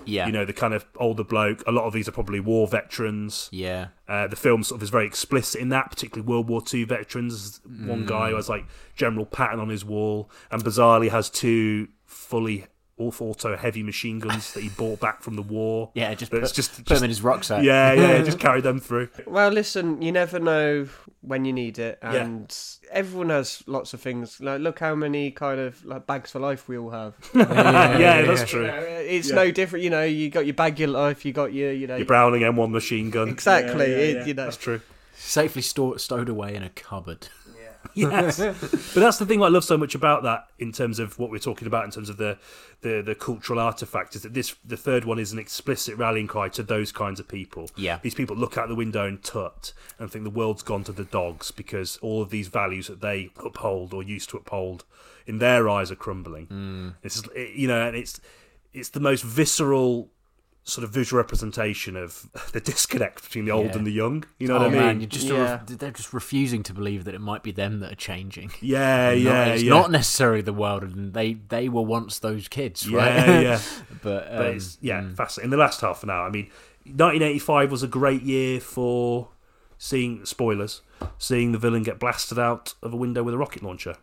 Yeah, 0.03 0.25
you 0.25 0.33
know 0.33 0.43
the 0.43 0.53
kind 0.53 0.73
of 0.73 0.85
older 0.97 1.23
bloke 1.23 1.63
a 1.65 1.71
lot 1.71 1.85
of 1.85 1.93
these 1.93 2.07
are 2.09 2.11
probably 2.11 2.41
war 2.41 2.67
veterans. 2.67 3.47
Yeah, 3.51 3.87
uh, 4.09 4.27
the 4.27 4.35
film 4.35 4.63
sort 4.63 4.79
of 4.79 4.83
is 4.83 4.89
very 4.89 5.05
explicit 5.05 5.61
in 5.61 5.69
that 5.69 5.89
particularly 5.89 6.27
world 6.27 6.49
war 6.49 6.61
ii 6.73 6.83
veterans. 6.83 7.61
One 7.65 8.05
guy 8.05 8.29
who 8.29 8.35
has 8.35 8.49
like 8.49 8.65
general 8.95 9.25
patton 9.25 9.59
on 9.59 9.69
his 9.69 9.85
wall 9.85 10.29
and 10.51 10.63
bizarrely 10.63 11.09
has 11.11 11.29
two 11.29 11.87
fully 12.05 12.65
off 12.97 13.21
auto 13.21 13.57
heavy 13.57 13.83
machine 13.83 14.19
guns 14.19 14.53
that 14.53 14.61
he 14.63 14.69
bought 14.69 14.99
back 15.01 15.21
from 15.21 15.35
the 15.35 15.41
war 15.41 15.91
yeah. 15.95 16.13
Just 16.13 16.31
But 16.31 16.37
put, 16.37 16.43
it's 16.43 16.51
just- 16.53 16.75
put 16.77 16.85
just- 16.85 17.01
him 17.01 17.05
in 17.05 17.09
his 17.09 17.21
rucksack. 17.21 17.63
yeah 17.63 17.91
yeah 17.93 18.21
just 18.23 18.39
carry 18.39 18.61
them 18.61 18.79
through 18.79 19.09
Well, 19.27 19.49
listen, 19.49 20.01
you 20.01 20.11
never 20.11 20.39
know 20.39 20.87
when 21.21 21.43
you 21.43 21.51
need 21.53 21.79
it, 21.79 21.97
Yeah. 22.03 22.13
and 22.13 22.57
everyone 22.91 23.29
has 23.29 23.63
lots 23.65 23.95
of 23.95 23.99
things. 24.01 24.39
Like, 24.39 24.61
look 24.61 24.77
how 24.77 24.93
many 24.93 25.31
kind 25.31 25.59
of 25.59 25.83
like 25.83 26.05
bags 26.05 26.29
for 26.31 26.39
life 26.39 26.67
we 26.69 26.77
all 26.77 26.91
have. 26.91 27.15
yeah, 27.33 28.21
that's 28.21 28.47
true 28.49 28.65
it's 28.65 29.29
Yeah. 29.29 29.35
no 29.35 29.51
different. 29.51 29.83
You 29.83 29.89
know, 29.89 30.03
you 30.03 30.29
got 30.29 30.45
your 30.45 30.53
bag 30.53 30.79
your 30.79 30.89
life, 30.89 31.25
you 31.25 31.33
got 31.33 31.51
your, 31.53 31.71
you 31.73 31.87
know, 31.87 31.95
your 31.97 32.05
browning 32.05 32.41
m1 32.43 32.69
machine 32.71 33.09
gun 33.09 33.29
exactly. 33.29 33.89
Yeah, 33.91 33.97
yeah, 33.97 34.03
it- 34.03 34.15
yeah. 34.17 34.25
You 34.25 34.33
know, 34.35 34.43
that's 34.45 34.57
true 34.57 34.81
Safely 35.17 35.61
stored, 35.61 35.99
stowed 36.01 36.29
away 36.29 36.53
in 36.55 36.61
a 36.61 36.69
cupboard. 36.69 37.27
yes. 37.93 38.37
But 38.37 38.95
that's 38.95 39.17
the 39.17 39.25
thing 39.25 39.41
i 39.41 39.47
love 39.47 39.63
so 39.63 39.77
much 39.77 39.95
about 39.95 40.23
that 40.23 40.47
in 40.59 40.71
terms 40.71 40.99
of 40.99 41.17
what 41.19 41.29
we're 41.29 41.39
talking 41.39 41.67
about 41.67 41.85
in 41.85 41.91
terms 41.91 42.09
of 42.09 42.17
the 42.17 42.37
the, 42.81 43.01
the 43.01 43.15
cultural 43.15 43.59
artifact 43.59 44.15
is 44.15 44.21
that 44.21 44.33
this 44.33 44.55
the 44.63 44.77
third 44.77 45.05
one 45.05 45.19
is 45.19 45.31
an 45.31 45.39
explicit 45.39 45.97
rallying 45.97 46.27
cry 46.27 46.49
to 46.49 46.63
those 46.63 46.91
kinds 46.91 47.19
of 47.19 47.27
people. 47.27 47.69
Yeah. 47.75 47.99
these 48.01 48.15
people 48.15 48.35
look 48.35 48.57
out 48.57 48.67
the 48.67 48.75
window 48.75 49.07
and 49.07 49.23
tut 49.23 49.73
and 49.97 50.11
think 50.11 50.23
the 50.23 50.29
world's 50.29 50.63
gone 50.63 50.83
to 50.85 50.91
the 50.91 51.05
dogs 51.05 51.51
because 51.51 51.97
all 51.97 52.21
of 52.21 52.29
these 52.29 52.47
values 52.47 52.87
that 52.87 53.01
they 53.01 53.31
uphold 53.43 53.93
or 53.93 54.03
used 54.03 54.29
to 54.31 54.37
uphold 54.37 54.85
in 55.25 55.39
their 55.39 55.67
eyes 55.67 55.91
are 55.91 55.95
crumbling. 55.95 56.47
Mm. 56.47 56.93
This 57.01 57.17
is 57.17 57.23
you 57.55 57.67
know 57.67 57.87
and 57.87 57.95
it's 57.95 58.19
it's 58.73 58.89
the 58.89 58.99
most 58.99 59.23
visceral 59.23 60.11
sort 60.67 60.83
of 60.83 60.89
visual 60.89 61.17
representation 61.21 61.95
of 61.95 62.27
the 62.51 62.59
disconnect 62.59 63.23
between 63.23 63.45
the 63.45 63.51
old 63.51 63.67
Yeah. 63.67 63.77
and 63.77 63.85
the 63.87 63.91
young 63.91 64.23
you 64.39 64.47
know 64.47 64.55
oh 64.55 64.59
what 64.61 64.67
i 64.67 64.71
mean 64.71 64.79
man, 64.81 64.99
you 64.99 65.05
just 65.07 65.27
sort 65.27 65.39
Yeah. 65.39 65.61
of, 65.61 65.77
they're 65.77 65.91
just 65.91 66.11
refusing 66.11 66.63
to 66.63 66.73
believe 66.73 67.03
that 67.05 67.13
it 67.13 67.21
might 67.21 67.43
be 67.43 67.51
them 67.51 67.79
that 67.81 67.91
are 67.91 67.95
changing. 67.95 68.51
yeah 68.61 69.09
Not- 69.11 69.17
yeah 69.19 69.45
it's 69.45 69.63
yeah 69.63 69.69
not 69.69 69.91
necessarily 69.91 70.41
the 70.41 70.53
world, 70.53 70.81
and 70.83 71.13
they 71.13 71.33
they 71.33 71.69
were 71.69 71.83
once 71.83 72.17
those 72.19 72.47
kids, 72.47 72.89
right? 72.89 73.15
yeah 73.15 73.39
yeah 73.39 73.59
but, 74.01 74.27
um, 74.31 74.37
but 74.37 74.45
it's 74.47 74.77
yeah 74.81 75.07
fascinating. 75.15 75.45
In 75.47 75.49
the 75.51 75.57
last 75.57 75.81
half 75.81 76.01
an 76.03 76.09
hour, 76.09 76.27
I 76.27 76.31
mean, 76.31 76.49
1985 76.85 77.71
was 77.71 77.83
a 77.83 77.87
great 77.87 78.23
year 78.23 78.59
for 78.59 79.29
seeing 79.77 80.25
spoilers, 80.25 80.81
seeing 81.17 81.51
the 81.51 81.57
villain 81.59 81.83
get 81.83 81.99
blasted 81.99 82.39
out 82.39 82.73
of 82.81 82.93
a 82.93 82.97
window 82.97 83.21
with 83.23 83.33
a 83.33 83.37
rocket 83.37 83.61
launcher. 83.61 83.95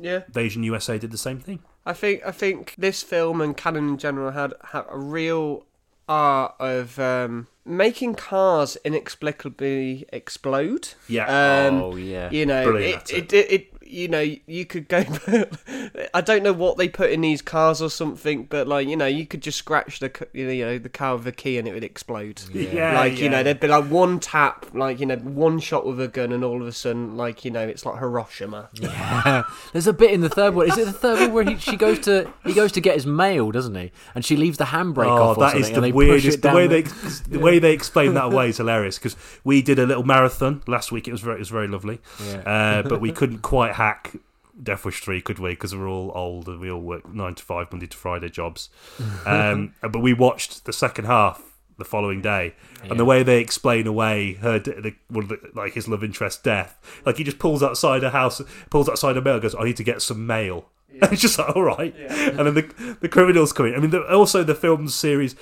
yeah. 0.00 0.22
Invasion 0.28 0.62
USA 0.62 0.98
did 0.98 1.10
the 1.10 1.18
same 1.18 1.40
thing. 1.40 1.60
I 1.86 1.92
think 1.92 2.22
I 2.24 2.30
think 2.30 2.74
this 2.78 3.02
film 3.02 3.40
and 3.42 3.54
Cannon 3.56 3.88
in 3.90 3.98
general 3.98 4.30
had, 4.32 4.54
had 4.72 4.84
a 4.88 4.96
real 4.98 5.66
art 6.08 6.54
of 6.58 6.98
um, 6.98 7.48
making 7.64 8.14
cars 8.14 8.76
inexplicably 8.84 10.06
explode. 10.12 10.94
Yeah. 11.08 11.24
Um, 11.66 11.82
oh 11.82 11.96
yeah. 11.96 12.30
You 12.30 12.46
know, 12.46 12.64
Brilliant, 12.64 13.10
it, 13.10 13.32
it, 13.32 13.32
it, 13.32 13.52
it, 13.52 13.73
you 13.86 14.08
know, 14.08 14.20
you 14.46 14.64
could 14.64 14.88
go. 14.88 15.04
I 16.14 16.20
don't 16.20 16.42
know 16.42 16.52
what 16.52 16.76
they 16.76 16.88
put 16.88 17.10
in 17.10 17.20
these 17.20 17.42
cars 17.42 17.80
or 17.82 17.90
something, 17.90 18.44
but 18.44 18.66
like, 18.66 18.88
you 18.88 18.96
know, 18.96 19.06
you 19.06 19.26
could 19.26 19.42
just 19.42 19.58
scratch 19.58 19.98
the, 20.00 20.10
you 20.32 20.64
know, 20.64 20.78
the 20.78 20.88
car 20.88 21.16
with 21.16 21.26
a 21.26 21.32
key 21.32 21.58
and 21.58 21.66
it 21.68 21.74
would 21.74 21.84
explode. 21.84 22.42
Yeah, 22.52 22.94
like 22.94 23.18
you 23.18 23.28
know, 23.28 23.42
there'd 23.42 23.60
be 23.60 23.68
like 23.68 23.84
one 23.86 24.20
tap, 24.20 24.66
like 24.74 25.00
you 25.00 25.06
know, 25.06 25.16
one 25.16 25.58
shot 25.60 25.86
with 25.86 26.00
a 26.00 26.08
gun, 26.08 26.32
and 26.32 26.44
all 26.44 26.60
of 26.60 26.66
a 26.68 26.72
sudden, 26.72 27.16
like 27.16 27.44
you 27.44 27.50
know, 27.50 27.66
it's 27.66 27.84
like 27.84 27.98
Hiroshima. 27.98 28.68
Yeah. 28.74 29.44
There's 29.72 29.86
a 29.86 29.92
bit 29.92 30.12
in 30.12 30.20
the 30.20 30.28
third 30.28 30.54
one. 30.54 30.68
Is 30.68 30.78
it 30.78 30.86
the 30.86 30.92
third 30.92 31.20
one 31.20 31.32
where 31.32 31.44
he, 31.44 31.56
she 31.58 31.76
goes 31.76 31.98
to 32.00 32.30
he 32.44 32.52
goes 32.54 32.72
to 32.72 32.80
get 32.80 32.94
his 32.94 33.06
mail, 33.06 33.50
doesn't 33.50 33.74
he? 33.74 33.92
And 34.14 34.24
she 34.24 34.36
leaves 34.36 34.58
the 34.58 34.64
handbrake 34.64 35.06
Oh, 35.06 35.30
off. 35.30 35.38
Or 35.38 35.40
that 35.40 35.56
is 35.56 35.70
the 35.70 35.90
weirdest. 35.92 36.42
The 36.42 36.50
way 36.52 36.66
they 36.66 36.82
the 36.82 37.38
way 37.38 37.58
they 37.58 37.72
explain 37.72 38.14
that 38.14 38.24
away 38.26 38.48
is 38.50 38.56
hilarious 38.56 38.98
because 38.98 39.16
we 39.44 39.62
did 39.62 39.78
a 39.78 39.86
little 39.86 40.04
marathon 40.04 40.62
last 40.66 40.92
week. 40.92 41.08
It 41.08 41.12
was 41.12 41.20
very 41.20 41.36
it 41.36 41.40
was 41.40 41.48
very 41.50 41.68
lovely, 41.68 42.00
Yeah. 42.24 42.36
uh, 42.38 42.82
but 42.88 43.00
we 43.00 43.12
couldn't 43.12 43.38
quite 43.42 43.73
hack 43.74 44.16
Death 44.62 44.84
Wish 44.84 45.00
three, 45.00 45.20
could 45.20 45.38
we? 45.38 45.50
Because 45.50 45.74
we're 45.74 45.88
all 45.88 46.12
old 46.14 46.48
and 46.48 46.60
we 46.60 46.70
all 46.70 46.80
work 46.80 47.12
nine 47.12 47.34
to 47.34 47.42
five 47.42 47.70
Monday 47.72 47.86
to 47.86 47.96
Friday 47.96 48.28
jobs. 48.28 48.68
Um, 49.26 49.74
but 49.80 50.00
we 50.00 50.12
watched 50.12 50.64
the 50.64 50.72
second 50.72 51.06
half 51.06 51.42
the 51.78 51.84
following 51.84 52.20
day, 52.20 52.54
and 52.82 53.00
the 53.00 53.04
way 53.04 53.22
they 53.22 53.40
explain 53.40 53.86
away 53.86 54.34
her 54.34 54.58
the, 54.58 54.94
one 55.08 55.24
of 55.24 55.28
the, 55.30 55.38
like 55.54 55.72
his 55.72 55.88
love 55.88 56.04
interest 56.04 56.44
death, 56.44 56.78
like 57.04 57.16
he 57.16 57.24
just 57.24 57.38
pulls 57.38 57.62
outside 57.62 58.04
a 58.04 58.10
house, 58.10 58.40
pulls 58.70 58.88
outside 58.88 59.16
a 59.16 59.22
mail, 59.22 59.40
goes, 59.40 59.54
"I 59.54 59.64
need 59.64 59.76
to 59.78 59.84
get 59.84 60.02
some 60.02 60.26
mail." 60.26 60.66
And 61.00 61.04
it's 61.12 61.22
just 61.22 61.38
like, 61.38 61.54
all 61.56 61.62
right. 61.62 61.94
And 62.08 62.38
then 62.38 62.54
the 62.54 62.96
the 63.00 63.08
criminals 63.08 63.52
come 63.52 63.66
in. 63.66 63.74
I 63.74 63.78
mean, 63.78 63.90
the, 63.90 64.06
also 64.14 64.44
the 64.44 64.54
film 64.54 64.88
series, 64.88 65.34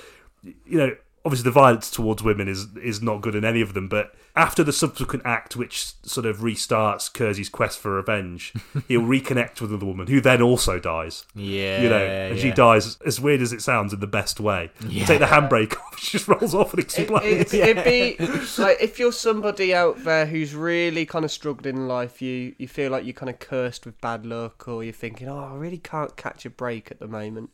you 0.43 0.77
know, 0.77 0.95
obviously 1.25 1.43
the 1.43 1.51
violence 1.51 1.91
towards 1.91 2.23
women 2.23 2.47
is 2.47 2.67
is 2.77 3.01
not 3.01 3.21
good 3.21 3.35
in 3.35 3.45
any 3.45 3.61
of 3.61 3.73
them. 3.73 3.87
But 3.87 4.15
after 4.35 4.63
the 4.63 4.73
subsequent 4.73 5.23
act, 5.25 5.55
which 5.55 5.93
sort 6.01 6.25
of 6.25 6.37
restarts 6.37 7.11
Kersey's 7.11 7.49
quest 7.49 7.77
for 7.79 7.91
revenge, 7.91 8.51
he'll 8.87 9.01
reconnect 9.01 9.61
with 9.61 9.69
another 9.69 9.85
woman 9.85 10.07
who 10.07 10.19
then 10.21 10.41
also 10.41 10.79
dies. 10.79 11.25
yeah. 11.35 11.81
You 11.81 11.89
know, 11.89 12.03
and 12.03 12.39
she 12.39 12.51
dies 12.51 12.97
as 13.05 13.21
weird 13.21 13.41
as 13.41 13.53
it 13.53 13.61
sounds 13.61 13.93
in 13.93 13.99
the 13.99 14.07
best 14.07 14.39
way. 14.39 14.71
Yeah. 14.87 15.05
Take 15.05 15.19
the 15.19 15.27
handbrake 15.27 15.77
off, 15.79 15.99
she 15.99 16.17
just 16.17 16.27
rolls 16.27 16.55
off 16.55 16.73
and 16.73 16.81
explodes. 16.81 17.53
it, 17.53 17.53
it'd 17.53 17.83
be 17.83 18.17
like 18.57 18.77
if 18.81 18.97
you're 18.97 19.11
somebody 19.11 19.73
out 19.73 20.03
there 20.03 20.25
who's 20.25 20.55
really 20.55 21.05
kind 21.05 21.25
of 21.25 21.31
struggling 21.31 21.75
in 21.75 21.87
life, 21.87 22.19
you 22.21 22.55
you 22.57 22.67
feel 22.67 22.91
like 22.91 23.05
you're 23.05 23.13
kind 23.13 23.29
of 23.29 23.37
cursed 23.37 23.85
with 23.85 23.99
bad 24.01 24.25
luck, 24.25 24.67
or 24.67 24.83
you're 24.83 24.93
thinking, 24.93 25.29
oh, 25.29 25.51
I 25.53 25.55
really 25.55 25.77
can't 25.77 26.15
catch 26.17 26.43
a 26.45 26.49
break 26.49 26.89
at 26.89 26.99
the 26.99 27.07
moment. 27.07 27.51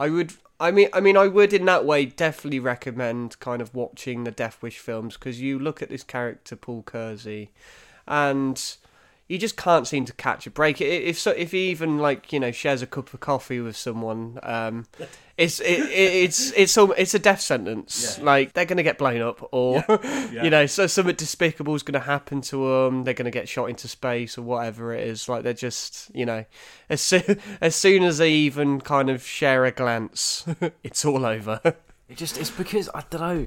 I 0.00 0.08
would, 0.08 0.32
I 0.58 0.70
mean, 0.70 0.88
I 0.94 1.00
mean, 1.00 1.18
I 1.18 1.26
would 1.26 1.52
in 1.52 1.66
that 1.66 1.84
way 1.84 2.06
definitely 2.06 2.58
recommend 2.58 3.38
kind 3.38 3.60
of 3.60 3.74
watching 3.74 4.24
the 4.24 4.30
Death 4.30 4.62
Wish 4.62 4.78
films 4.78 5.18
because 5.18 5.42
you 5.42 5.58
look 5.58 5.82
at 5.82 5.90
this 5.90 6.02
character 6.02 6.56
Paul 6.56 6.82
Kersey, 6.82 7.50
and 8.08 8.76
you 9.30 9.38
just 9.38 9.56
can't 9.56 9.86
seem 9.86 10.04
to 10.06 10.12
catch 10.14 10.48
a 10.48 10.50
break. 10.50 10.80
If 10.80 11.16
so, 11.16 11.30
if 11.30 11.52
he 11.52 11.70
even 11.70 11.98
like 11.98 12.32
you 12.32 12.40
know 12.40 12.50
shares 12.50 12.82
a 12.82 12.86
cup 12.86 13.14
of 13.14 13.20
coffee 13.20 13.60
with 13.60 13.76
someone, 13.76 14.40
um, 14.42 14.86
it's 15.36 15.60
it, 15.60 15.78
it, 15.82 16.24
it's 16.24 16.50
it's 16.50 16.76
al- 16.76 16.90
it's 16.92 17.14
a 17.14 17.20
death 17.20 17.40
sentence. 17.40 18.18
Like 18.18 18.54
they're 18.54 18.64
gonna 18.64 18.82
get 18.82 18.98
blown 18.98 19.22
up, 19.22 19.48
or 19.52 19.84
you 20.32 20.50
know, 20.50 20.66
so 20.66 20.88
something 20.88 21.14
despicable 21.14 21.76
is 21.76 21.84
gonna 21.84 22.00
happen 22.00 22.40
to 22.40 22.56
them. 22.56 23.04
They're 23.04 23.14
gonna 23.14 23.30
get 23.30 23.48
shot 23.48 23.66
into 23.66 23.86
space 23.86 24.36
or 24.36 24.42
whatever 24.42 24.92
it 24.92 25.06
is. 25.06 25.28
Like 25.28 25.44
they're 25.44 25.52
just 25.52 26.10
you 26.12 26.26
know, 26.26 26.44
as 26.88 27.00
soon 27.00 27.40
as 27.60 27.76
soon 27.76 28.02
as 28.02 28.18
they 28.18 28.32
even 28.32 28.80
kind 28.80 29.08
of 29.08 29.24
share 29.24 29.64
a 29.64 29.70
glance, 29.70 30.44
it's 30.82 31.04
all 31.04 31.24
over. 31.24 31.60
It 32.08 32.16
just 32.16 32.36
it's 32.36 32.50
because 32.50 32.90
I 32.92 33.04
don't 33.08 33.20
know. 33.20 33.46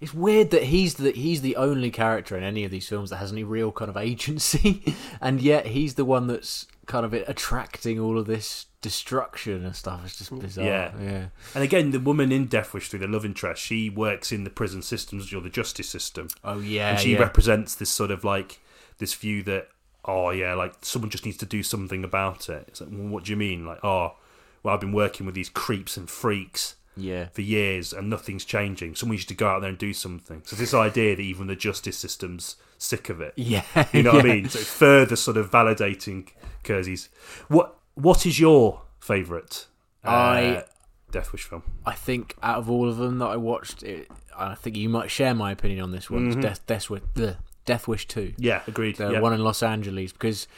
It's 0.00 0.12
weird 0.12 0.50
that 0.50 0.64
he's 0.64 0.94
the 0.94 1.12
he's 1.12 1.40
the 1.40 1.56
only 1.56 1.90
character 1.90 2.36
in 2.36 2.44
any 2.44 2.64
of 2.64 2.70
these 2.70 2.88
films 2.88 3.10
that 3.10 3.16
has 3.16 3.32
any 3.32 3.44
real 3.44 3.72
kind 3.72 3.88
of 3.88 3.96
agency, 4.10 4.94
and 5.20 5.40
yet 5.40 5.66
he's 5.66 5.94
the 5.94 6.04
one 6.04 6.26
that's 6.26 6.66
kind 6.86 7.04
of 7.04 7.12
attracting 7.12 7.98
all 7.98 8.18
of 8.18 8.26
this 8.26 8.66
destruction 8.80 9.64
and 9.64 9.74
stuff. 9.74 10.02
It's 10.04 10.18
just 10.18 10.38
bizarre. 10.38 10.64
Yeah. 10.64 10.92
yeah. 11.00 11.26
And 11.54 11.64
again, 11.64 11.90
the 11.90 11.98
woman 11.98 12.30
in 12.30 12.46
Death 12.46 12.72
Wish 12.74 12.88
through 12.88 13.00
the 13.00 13.08
love 13.08 13.24
interest, 13.24 13.62
she 13.62 13.90
works 13.90 14.30
in 14.30 14.44
the 14.44 14.50
prison 14.50 14.82
systems 14.82 15.32
or 15.32 15.40
the 15.40 15.50
justice 15.50 15.88
system. 15.88 16.28
Oh 16.44 16.60
yeah. 16.60 16.90
and 16.90 17.00
she 17.00 17.14
yeah. 17.14 17.18
represents 17.18 17.74
this 17.74 17.90
sort 17.90 18.10
of 18.10 18.22
like 18.22 18.60
this 18.98 19.14
view 19.14 19.42
that 19.44 19.68
oh 20.06 20.30
yeah 20.30 20.54
like 20.54 20.74
someone 20.82 21.10
just 21.10 21.24
needs 21.24 21.36
to 21.36 21.46
do 21.46 21.62
something 21.62 22.04
about 22.04 22.48
it 22.48 22.64
it's 22.68 22.80
like 22.80 22.90
well, 22.92 23.08
what 23.08 23.24
do 23.24 23.32
you 23.32 23.36
mean 23.36 23.66
like 23.66 23.84
oh 23.84 24.14
well 24.62 24.74
i've 24.74 24.80
been 24.80 24.92
working 24.92 25.26
with 25.26 25.34
these 25.34 25.48
creeps 25.48 25.96
and 25.96 26.08
freaks 26.08 26.76
yeah. 26.96 27.26
for 27.28 27.42
years 27.42 27.92
and 27.92 28.08
nothing's 28.10 28.44
changing 28.44 28.94
someone 28.94 29.14
needs 29.14 29.24
to 29.26 29.34
go 29.34 29.46
out 29.48 29.60
there 29.60 29.68
and 29.70 29.78
do 29.78 29.92
something 29.92 30.42
so 30.44 30.56
this 30.56 30.72
idea 30.74 31.14
that 31.16 31.22
even 31.22 31.46
the 31.46 31.56
justice 31.56 31.96
system's 31.98 32.56
sick 32.78 33.08
of 33.08 33.20
it 33.20 33.32
Yeah. 33.36 33.62
you 33.92 34.02
know 34.02 34.12
what 34.14 34.24
i 34.24 34.28
mean 34.34 34.48
so 34.48 34.58
further 34.60 35.16
sort 35.16 35.36
of 35.36 35.50
validating 35.50 36.28
kersey's 36.64 37.08
what 37.48 37.76
what 37.94 38.24
is 38.26 38.40
your 38.40 38.82
favorite 39.00 39.66
uh, 40.04 40.08
I- 40.08 40.64
death 41.10 41.32
wish 41.32 41.44
film 41.44 41.62
I 41.84 41.92
think 41.92 42.34
out 42.42 42.58
of 42.58 42.68
all 42.70 42.88
of 42.88 42.96
them 42.96 43.18
that 43.20 43.26
I 43.26 43.36
watched, 43.36 43.84
it, 43.84 44.10
I 44.36 44.56
think 44.56 44.76
you 44.76 44.88
might 44.88 45.08
share 45.10 45.34
my 45.34 45.52
opinion 45.52 45.80
on 45.82 45.92
this 45.92 46.10
one. 46.10 46.26
It's 46.26 46.36
Death, 46.36 46.66
Death, 46.66 46.90
Wish, 46.90 47.02
the 47.14 47.36
Death 47.64 47.86
Wish 47.86 48.08
Two. 48.08 48.34
yeah 48.38 48.62
agreed 48.66 48.96
the 48.96 49.10
yeah. 49.12 49.20
one 49.20 49.32
in 49.32 49.40
Los 49.42 49.62
Angeles 49.62 50.12
because 50.12 50.48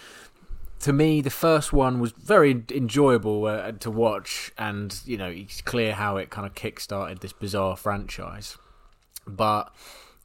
to 0.80 0.92
me 0.92 1.20
the 1.20 1.30
first 1.30 1.72
one 1.72 2.00
was 2.00 2.12
very 2.12 2.64
enjoyable 2.70 3.46
uh, 3.46 3.72
to 3.72 3.90
watch 3.90 4.52
and 4.56 5.00
you 5.04 5.16
know 5.16 5.28
it's 5.28 5.60
clear 5.60 5.94
how 5.94 6.16
it 6.16 6.30
kind 6.30 6.46
of 6.46 6.54
kick-started 6.54 7.20
this 7.20 7.32
bizarre 7.32 7.76
franchise. 7.76 8.56
But 9.26 9.74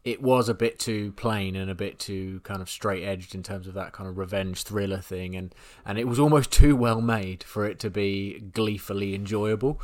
it 0.03 0.21
was 0.21 0.49
a 0.49 0.53
bit 0.53 0.79
too 0.79 1.13
plain 1.13 1.55
and 1.55 1.71
a 1.71 1.75
bit 1.75 1.97
too 1.97 2.41
kind 2.43 2.61
of 2.61 2.69
straight 2.69 3.03
edged 3.03 3.33
in 3.33 3.41
terms 3.41 3.67
of 3.67 3.73
that 3.73 3.93
kind 3.93 4.09
of 4.09 4.17
revenge 4.17 4.63
thriller 4.63 4.99
thing 4.99 5.35
and 5.35 5.55
and 5.85 5.97
it 5.97 6.07
was 6.07 6.19
almost 6.19 6.51
too 6.51 6.75
well 6.75 7.01
made 7.01 7.43
for 7.43 7.65
it 7.65 7.79
to 7.79 7.89
be 7.89 8.39
gleefully 8.53 9.15
enjoyable. 9.15 9.81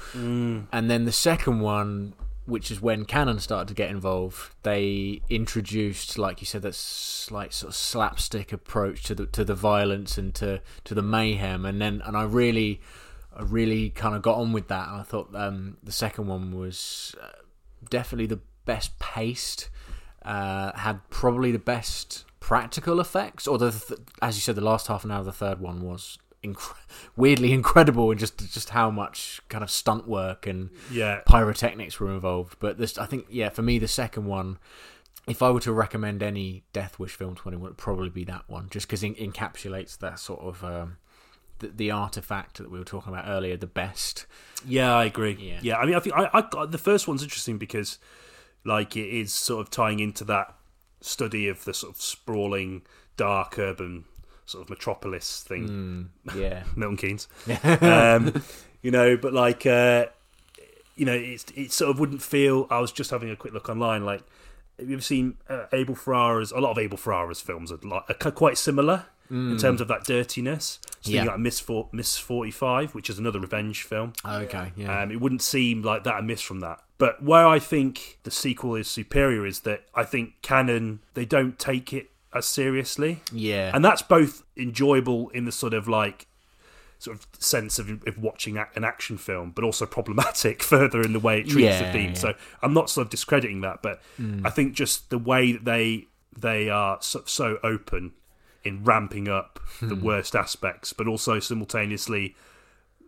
And 0.72 0.90
then 0.90 1.06
the 1.06 1.12
second 1.12 1.62
one 1.62 2.14
which 2.50 2.72
is 2.72 2.82
when 2.82 3.06
Cannon 3.06 3.40
started 3.40 3.68
to 3.68 3.74
get 3.74 3.90
involved, 3.90 4.54
they 4.64 5.22
introduced, 5.30 6.18
like 6.18 6.42
you 6.42 6.46
said, 6.46 6.64
that 6.64 6.76
slight 6.76 7.54
sort 7.54 7.70
of 7.70 7.76
slapstick 7.76 8.52
approach 8.52 9.04
to 9.04 9.16
the 9.16 9.26
to 9.28 9.46
the 9.46 9.56
violence 9.56 10.18
and 10.18 10.34
to, 10.36 10.62
to 10.84 10.96
the 10.96 11.02
mayhem, 11.02 11.66
and 11.66 11.82
then 11.82 12.02
and 12.06 12.18
I 12.18 12.24
really, 12.24 12.82
I 13.36 13.44
really 13.44 13.90
kind 13.92 14.16
of 14.16 14.22
got 14.22 14.38
on 14.38 14.52
with 14.52 14.68
that, 14.68 14.90
and 14.90 15.00
I 15.00 15.04
thought 15.04 15.34
um, 15.36 15.78
the 15.84 15.92
second 15.92 16.28
one 16.28 16.58
was 16.58 17.16
uh, 17.22 17.28
definitely 17.90 18.28
the 18.28 18.42
best 18.66 18.98
paced, 19.00 19.70
uh, 20.24 20.74
had 20.78 21.08
probably 21.10 21.52
the 21.52 21.60
best 21.60 22.26
practical 22.40 23.00
effects, 23.00 23.48
or 23.48 23.58
the 23.58 23.72
th- 23.72 24.00
as 24.22 24.36
you 24.36 24.42
said, 24.42 24.56
the 24.56 24.62
last 24.62 24.88
half 24.88 25.04
an 25.04 25.12
hour 25.12 25.20
of 25.20 25.26
the 25.26 25.32
third 25.32 25.60
one 25.60 25.82
was. 25.82 26.18
Inc- 26.42 26.74
weirdly 27.18 27.52
incredible, 27.52 28.12
and 28.12 28.20
just 28.20 28.38
just 28.54 28.70
how 28.70 28.90
much 28.90 29.42
kind 29.50 29.64
of 29.64 29.70
stunt 29.70 30.08
work 30.08 30.48
and 30.48 30.70
yeah 30.90 31.20
pyrotechnics 31.26 32.00
were 32.00 32.12
involved. 32.12 32.56
But 32.60 32.78
this, 32.78 32.98
I 32.98 33.06
think, 33.06 33.26
yeah, 33.30 33.50
for 33.50 33.62
me, 33.62 33.78
the 33.78 33.90
second 33.90 34.26
one, 34.26 34.58
if 35.28 35.44
I 35.44 35.52
were 35.52 35.60
to 35.60 35.74
recommend 35.74 36.24
any 36.24 36.64
Death 36.72 36.98
Wish 36.98 37.12
film 37.12 37.36
to 37.36 37.50
anyone, 37.50 37.66
it 37.66 37.70
would 37.72 37.78
probably 37.78 38.10
be 38.10 38.24
that 38.24 38.46
one, 38.48 38.68
just 38.70 38.88
because 38.88 39.04
it 39.04 39.18
encapsulates 39.18 39.98
that 40.00 40.18
sort 40.18 40.40
of 40.40 40.64
um, 40.64 40.98
the, 41.60 41.68
the 41.68 41.92
artifact 41.92 42.58
that 42.58 42.72
we 42.72 42.80
were 42.80 42.86
talking 42.86 43.14
about 43.14 43.28
earlier, 43.28 43.58
the 43.58 43.68
best. 43.68 44.26
Yeah, 44.66 44.96
I 44.96 45.06
agree. 45.06 45.38
Yeah. 45.40 45.60
Yeah, 45.62 45.78
I 45.78 45.86
mean, 45.86 45.96
I 45.96 46.00
think 46.00 46.16
I, 46.16 46.30
I 46.34 46.42
got 46.42 46.72
the 46.72 46.78
first 46.78 47.08
one's 47.08 47.22
interesting 47.22 47.58
because, 47.58 48.00
like, 48.64 48.96
it 48.96 49.08
is 49.10 49.34
sort 49.34 49.62
of 49.62 49.70
tying 49.70 50.00
into 50.00 50.24
that 50.26 50.56
study 51.02 51.48
of 51.48 51.66
the 51.66 51.74
sort 51.74 51.96
of 51.96 52.02
sprawling, 52.02 52.84
dark 53.18 53.60
urban 53.60 54.06
sort 54.50 54.64
of 54.64 54.70
metropolis 54.70 55.44
thing, 55.44 56.10
Yeah, 56.36 56.64
Milton 56.76 56.98
Keynes. 56.98 57.28
um, 57.82 58.42
you 58.82 58.92
know, 58.92 59.16
but 59.18 59.34
like, 59.34 59.66
uh, 59.66 60.08
you 60.96 61.06
know, 61.06 61.14
it's 61.14 61.46
it 61.56 61.72
sort 61.72 61.92
of 61.92 62.00
wouldn't 62.00 62.22
feel. 62.22 62.68
I 62.70 62.80
was 62.80 62.92
just 62.92 63.12
having 63.12 63.30
a 63.30 63.36
quick 63.36 63.54
look 63.54 63.70
online. 63.70 64.04
Like, 64.06 64.24
have 64.78 64.88
you 64.90 64.96
ever 64.96 65.02
seen 65.02 65.38
uh, 65.50 65.66
Abel 65.74 65.96
Ferrara's? 65.96 66.52
A 66.52 66.60
lot 66.60 66.72
of 66.72 66.78
Abel 66.78 66.98
Ferrara's 66.98 67.42
films 67.42 67.72
are, 67.72 67.80
like, 67.84 68.26
are 68.26 68.32
quite 68.32 68.58
similar. 68.58 69.06
In 69.32 69.60
terms 69.60 69.80
of 69.80 69.88
that 69.90 70.06
dirtiness, 70.06 70.80
so 71.02 71.12
Yeah. 71.12 71.26
like 71.26 71.38
Miss 71.38 71.60
For- 71.60 71.88
Miss 71.92 72.18
Forty 72.18 72.50
Five, 72.50 72.96
which 72.96 73.12
is 73.12 73.20
another 73.20 73.40
revenge 73.40 73.84
film. 73.84 74.14
okay, 74.26 74.72
yeah, 74.76 75.04
Um, 75.04 75.12
it 75.12 75.22
wouldn't 75.22 75.44
seem 75.44 75.84
like 75.84 76.04
that 76.06 76.18
amiss 76.18 76.42
from 76.42 76.62
that. 76.62 76.82
But 76.98 77.22
where 77.22 77.46
I 77.46 77.60
think 77.60 78.18
the 78.24 78.32
sequel 78.32 78.74
is 78.74 78.88
superior 78.88 79.46
is 79.46 79.60
that 79.60 79.84
I 79.94 80.04
think 80.04 80.42
Cannon 80.42 81.02
they 81.14 81.26
don't 81.26 81.60
take 81.60 81.94
it 81.94 82.10
as 82.34 82.46
seriously, 82.46 83.22
yeah, 83.32 83.72
and 83.74 83.84
that's 83.84 84.02
both 84.02 84.44
enjoyable 84.58 85.30
in 85.30 85.46
the 85.46 85.52
sort 85.52 85.74
of 85.74 85.88
like 85.88 86.28
sort 87.00 87.18
of 87.18 87.28
sense 87.42 87.80
of, 87.80 87.90
of 88.06 88.18
watching 88.18 88.58
an 88.58 88.84
action 88.84 89.18
film, 89.18 89.52
but 89.52 89.64
also 89.64 89.86
problematic 89.86 90.62
further 90.74 91.02
in 91.02 91.14
the 91.14 91.20
way 91.20 91.40
it 91.40 91.48
treats 91.48 91.80
the 91.80 91.92
theme. 91.92 92.10
yeah. 92.10 92.14
So 92.14 92.34
I'm 92.62 92.74
not 92.74 92.90
sort 92.90 93.08
of 93.08 93.12
discrediting 93.12 93.62
that, 93.62 93.82
but 93.82 94.02
hmm. 94.18 94.46
I 94.46 94.50
think 94.50 94.74
just 94.74 95.10
the 95.10 95.18
way 95.18 95.54
that 95.54 95.66
they 95.66 96.08
they 96.38 96.70
are 96.70 96.98
so, 97.02 97.24
so 97.26 97.58
open 97.64 98.14
in 98.64 98.84
ramping 98.84 99.28
up 99.28 99.60
the 99.82 99.96
hmm. 99.96 100.06
worst 100.06 100.36
aspects, 100.36 100.94
but 100.94 101.08
also 101.08 101.40
simultaneously 101.40 102.36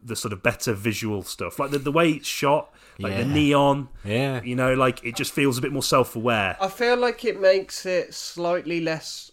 the 0.03 0.15
sort 0.15 0.33
of 0.33 0.41
better 0.41 0.73
visual 0.73 1.23
stuff, 1.23 1.59
like 1.59 1.71
the 1.71 1.79
the 1.79 1.91
way 1.91 2.11
it's 2.11 2.27
shot, 2.27 2.73
like 2.99 3.17
the 3.17 3.25
neon. 3.25 3.89
Yeah. 4.03 4.41
You 4.41 4.55
know, 4.55 4.73
like 4.73 5.03
it 5.03 5.15
just 5.15 5.31
feels 5.31 5.57
a 5.57 5.61
bit 5.61 5.71
more 5.71 5.83
self 5.83 6.15
aware. 6.15 6.57
I 6.59 6.67
feel 6.67 6.97
like 6.97 7.25
it 7.25 7.39
makes 7.39 7.85
it 7.85 8.13
slightly 8.13 8.81
less 8.81 9.31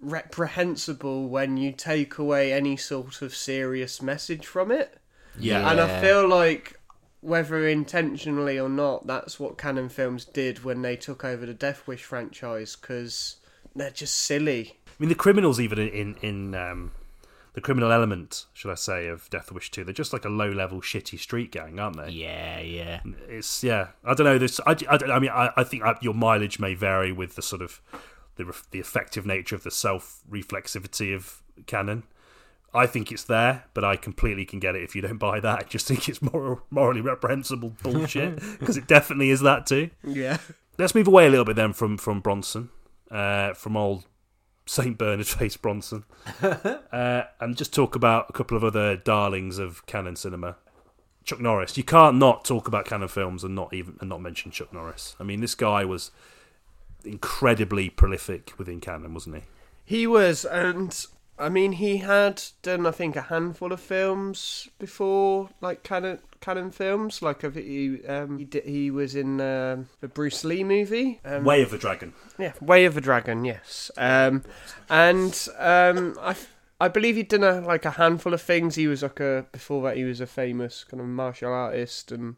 reprehensible 0.00 1.28
when 1.28 1.56
you 1.56 1.72
take 1.72 2.18
away 2.18 2.52
any 2.52 2.76
sort 2.76 3.22
of 3.22 3.34
serious 3.34 4.02
message 4.02 4.46
from 4.46 4.70
it. 4.70 4.98
Yeah. 5.38 5.70
And 5.70 5.80
I 5.80 6.00
feel 6.00 6.28
like 6.28 6.78
whether 7.20 7.66
intentionally 7.66 8.58
or 8.58 8.68
not, 8.68 9.06
that's 9.06 9.40
what 9.40 9.58
Cannon 9.58 9.88
Films 9.88 10.24
did 10.24 10.62
when 10.62 10.82
they 10.82 10.96
took 10.96 11.24
over 11.24 11.46
the 11.46 11.54
Death 11.54 11.86
Wish 11.86 12.04
franchise 12.04 12.76
because 12.76 13.36
they're 13.74 13.90
just 13.90 14.14
silly. 14.14 14.78
I 14.86 14.90
mean, 14.98 15.08
the 15.08 15.14
criminals 15.14 15.58
even 15.58 15.78
in 15.78 15.88
in, 15.88 16.14
in 16.22 16.54
um, 16.54 16.92
the 17.54 17.60
criminal 17.60 17.92
element, 17.92 18.46
should 18.52 18.70
I 18.70 18.74
say, 18.74 19.06
of 19.06 19.30
Death 19.30 19.52
Wish 19.52 19.70
Two, 19.70 19.84
they're 19.84 19.94
just 19.94 20.12
like 20.12 20.24
a 20.24 20.28
low 20.28 20.50
level 20.50 20.80
shitty 20.80 21.18
street 21.18 21.52
gang, 21.52 21.78
aren't 21.78 21.96
they? 21.96 22.10
Yeah, 22.10 22.60
yeah. 22.60 23.00
It's 23.28 23.62
yeah. 23.62 23.88
I 24.04 24.14
don't 24.14 24.26
know. 24.26 24.38
This. 24.38 24.60
I, 24.66 24.76
I, 24.88 24.98
I 25.12 25.18
mean, 25.20 25.30
I, 25.30 25.50
I 25.56 25.64
think 25.64 25.84
uh, 25.84 25.94
your 26.00 26.14
mileage 26.14 26.58
may 26.58 26.74
vary 26.74 27.12
with 27.12 27.36
the 27.36 27.42
sort 27.42 27.62
of 27.62 27.80
the 28.36 28.52
the 28.72 28.80
effective 28.80 29.24
nature 29.24 29.54
of 29.54 29.62
the 29.62 29.70
self 29.70 30.20
reflexivity 30.28 31.14
of 31.14 31.42
Cannon. 31.66 32.02
I 32.74 32.86
think 32.86 33.12
it's 33.12 33.22
there, 33.22 33.66
but 33.72 33.84
I 33.84 33.94
completely 33.94 34.44
can 34.44 34.58
get 34.58 34.74
it 34.74 34.82
if 34.82 34.96
you 34.96 35.02
don't 35.02 35.18
buy 35.18 35.38
that. 35.38 35.58
I 35.60 35.62
just 35.62 35.86
think 35.86 36.08
it's 36.08 36.20
moral, 36.20 36.62
morally 36.70 37.00
reprehensible 37.00 37.76
bullshit 37.84 38.40
because 38.58 38.76
it 38.76 38.88
definitely 38.88 39.30
is 39.30 39.40
that 39.42 39.66
too. 39.66 39.90
Yeah. 40.02 40.38
Let's 40.76 40.92
move 40.92 41.06
away 41.06 41.28
a 41.28 41.30
little 41.30 41.44
bit 41.44 41.54
then 41.54 41.72
from 41.72 41.98
from 41.98 42.18
Bronson, 42.18 42.70
uh, 43.12 43.54
from 43.54 43.76
old 43.76 44.06
Saint 44.66 44.98
Bernard 44.98 45.26
face 45.26 45.56
Bronson, 45.56 46.04
uh, 46.42 47.22
and 47.40 47.56
just 47.56 47.74
talk 47.74 47.94
about 47.94 48.26
a 48.30 48.32
couple 48.32 48.56
of 48.56 48.64
other 48.64 48.96
darlings 48.96 49.58
of 49.58 49.84
Cannon 49.86 50.16
cinema. 50.16 50.56
Chuck 51.24 51.40
Norris. 51.40 51.76
You 51.78 51.84
can't 51.84 52.16
not 52.16 52.44
talk 52.44 52.68
about 52.68 52.84
Cannon 52.84 53.08
films 53.08 53.44
and 53.44 53.54
not 53.54 53.72
even 53.72 53.96
and 54.00 54.10
not 54.10 54.20
mention 54.20 54.50
Chuck 54.50 54.72
Norris. 54.72 55.16
I 55.18 55.24
mean, 55.24 55.40
this 55.40 55.54
guy 55.54 55.84
was 55.84 56.10
incredibly 57.04 57.88
prolific 57.88 58.52
within 58.58 58.80
Cannon, 58.80 59.14
wasn't 59.14 59.36
he? 59.36 59.42
He 59.86 60.06
was, 60.06 60.44
and 60.44 61.06
I 61.38 61.48
mean, 61.48 61.72
he 61.72 61.98
had 61.98 62.42
done, 62.62 62.86
I 62.86 62.92
think, 62.92 63.16
a 63.16 63.22
handful 63.22 63.72
of 63.72 63.80
films 63.80 64.68
before, 64.78 65.50
like 65.60 65.82
Cannon 65.82 66.20
Cannon 66.40 66.70
films. 66.70 67.22
Like 67.22 67.42
he 67.54 68.04
um, 68.06 68.38
he, 68.38 68.44
did, 68.44 68.64
he 68.64 68.90
was 68.90 69.14
in 69.14 69.40
um 69.40 69.88
the 70.00 70.08
Bruce 70.08 70.44
Lee 70.44 70.62
movie. 70.62 71.20
Um, 71.24 71.44
Way 71.44 71.62
of 71.62 71.70
the 71.70 71.78
Dragon. 71.78 72.14
Yeah, 72.38 72.52
Way 72.60 72.84
of 72.84 72.94
the 72.94 73.00
Dragon. 73.00 73.44
Yes, 73.44 73.90
um, 73.96 74.44
and 74.88 75.48
um, 75.58 76.16
I. 76.20 76.36
I 76.80 76.88
believe 76.88 77.14
he'd 77.14 77.28
done 77.28 77.44
a, 77.44 77.60
like 77.60 77.84
a 77.84 77.92
handful 77.92 78.34
of 78.34 78.42
things. 78.42 78.74
He 78.74 78.88
was 78.88 79.02
like 79.02 79.20
a 79.20 79.46
before 79.52 79.84
that 79.84 79.96
he 79.96 80.02
was 80.02 80.20
a 80.20 80.26
famous 80.26 80.82
kind 80.82 81.00
of 81.00 81.06
martial 81.06 81.52
artist, 81.52 82.10
and 82.10 82.34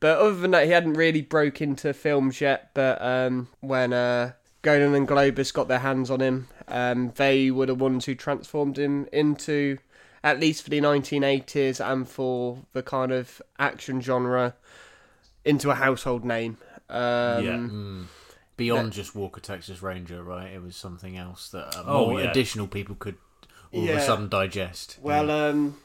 but 0.00 0.18
other 0.18 0.34
than 0.34 0.50
that, 0.50 0.66
he 0.66 0.72
hadn't 0.72 0.94
really 0.94 1.22
broke 1.22 1.62
into 1.62 1.94
films 1.94 2.40
yet. 2.40 2.70
But 2.74 3.00
um, 3.00 3.48
when 3.60 3.92
uh, 3.92 4.32
Golan 4.62 4.94
and 4.94 5.08
Globus 5.08 5.54
got 5.54 5.68
their 5.68 5.78
hands 5.78 6.10
on 6.10 6.20
him, 6.20 6.48
um, 6.68 7.12
they 7.16 7.50
were 7.50 7.66
the 7.66 7.74
ones 7.74 8.04
who 8.06 8.14
transformed 8.14 8.78
him 8.78 9.06
into, 9.12 9.78
at 10.22 10.40
least 10.40 10.62
for 10.62 10.70
the 10.70 10.80
1980s 10.80 11.84
and 11.84 12.08
for 12.08 12.58
the 12.72 12.82
kind 12.82 13.12
of 13.12 13.40
action 13.58 14.00
genre, 14.00 14.54
into 15.44 15.70
a 15.70 15.74
household 15.74 16.24
name. 16.24 16.58
Um, 16.88 17.44
Yeah. 17.44 18.06
Beyond 18.56 18.92
just 18.92 19.14
Walker 19.14 19.40
Texas 19.40 19.82
Ranger, 19.82 20.22
right? 20.22 20.52
It 20.52 20.60
was 20.62 20.74
something 20.74 21.16
else 21.16 21.48
that 21.50 21.76
uh, 21.76 21.84
Oh, 21.86 22.10
more 22.10 22.20
yeah. 22.20 22.30
additional 22.30 22.66
people 22.66 22.96
could 22.96 23.14
all 23.72 23.84
of 23.84 23.90
a 23.90 24.00
sudden 24.00 24.28
digest. 24.28 24.98
Well, 25.00 25.30
um, 25.30 25.76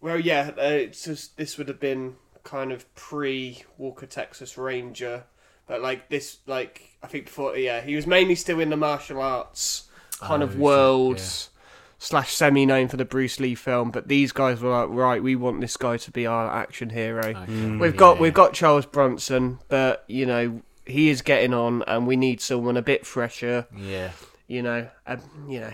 well, 0.00 0.18
yeah. 0.18 0.52
Uh, 0.56 0.62
it's 0.62 1.04
just 1.04 1.36
this 1.36 1.58
would 1.58 1.68
have 1.68 1.80
been 1.80 2.16
kind 2.42 2.72
of 2.72 2.92
pre 2.94 3.64
Walker 3.76 4.06
Texas 4.06 4.56
Ranger, 4.56 5.24
but 5.66 5.82
like 5.82 6.08
this, 6.08 6.38
like 6.46 6.96
I 7.02 7.08
think 7.08 7.26
before, 7.26 7.56
yeah, 7.58 7.82
he 7.82 7.94
was 7.94 8.06
mainly 8.06 8.36
still 8.36 8.58
in 8.60 8.70
the 8.70 8.76
martial 8.76 9.20
arts 9.20 9.90
kind 10.20 10.42
Oh, 10.42 10.46
of 10.46 10.52
shit, 10.52 10.60
worlds. 10.60 11.50
Slash 11.98 12.34
semi 12.34 12.66
known 12.66 12.88
for 12.88 12.98
the 12.98 13.04
Bruce 13.06 13.40
Lee 13.40 13.54
film, 13.54 13.90
but 13.90 14.08
these 14.08 14.30
guys 14.30 14.60
were 14.60 14.68
like, 14.70 14.88
right, 14.90 15.22
we 15.22 15.36
want 15.36 15.62
this 15.62 15.76
guy 15.78 15.96
to 15.96 16.10
be 16.10 16.26
our 16.26 16.50
action 16.54 16.90
hero. 16.90 17.28
Okay, 17.28 17.76
We've 17.76 17.96
got 17.96 18.16
yeah. 18.16 18.22
we've 18.22 18.34
got 18.34 18.52
Charles 18.52 18.84
Bronson, 18.84 19.58
but 19.68 20.04
you 20.06 20.26
know 20.26 20.60
he 20.84 21.08
is 21.08 21.22
getting 21.22 21.54
on, 21.54 21.82
and 21.86 22.06
we 22.06 22.16
need 22.16 22.42
someone 22.42 22.76
a 22.76 22.82
bit 22.82 23.06
fresher. 23.06 23.66
Yeah. 23.74 24.10
You 24.48 24.60
know, 24.62 24.88
um, 25.06 25.20
you 25.48 25.60
know, 25.60 25.72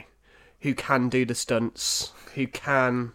who 0.61 0.72
can 0.74 1.09
do 1.09 1.24
the 1.24 1.34
stunts, 1.34 2.12
who 2.36 2.47
can, 2.47 3.12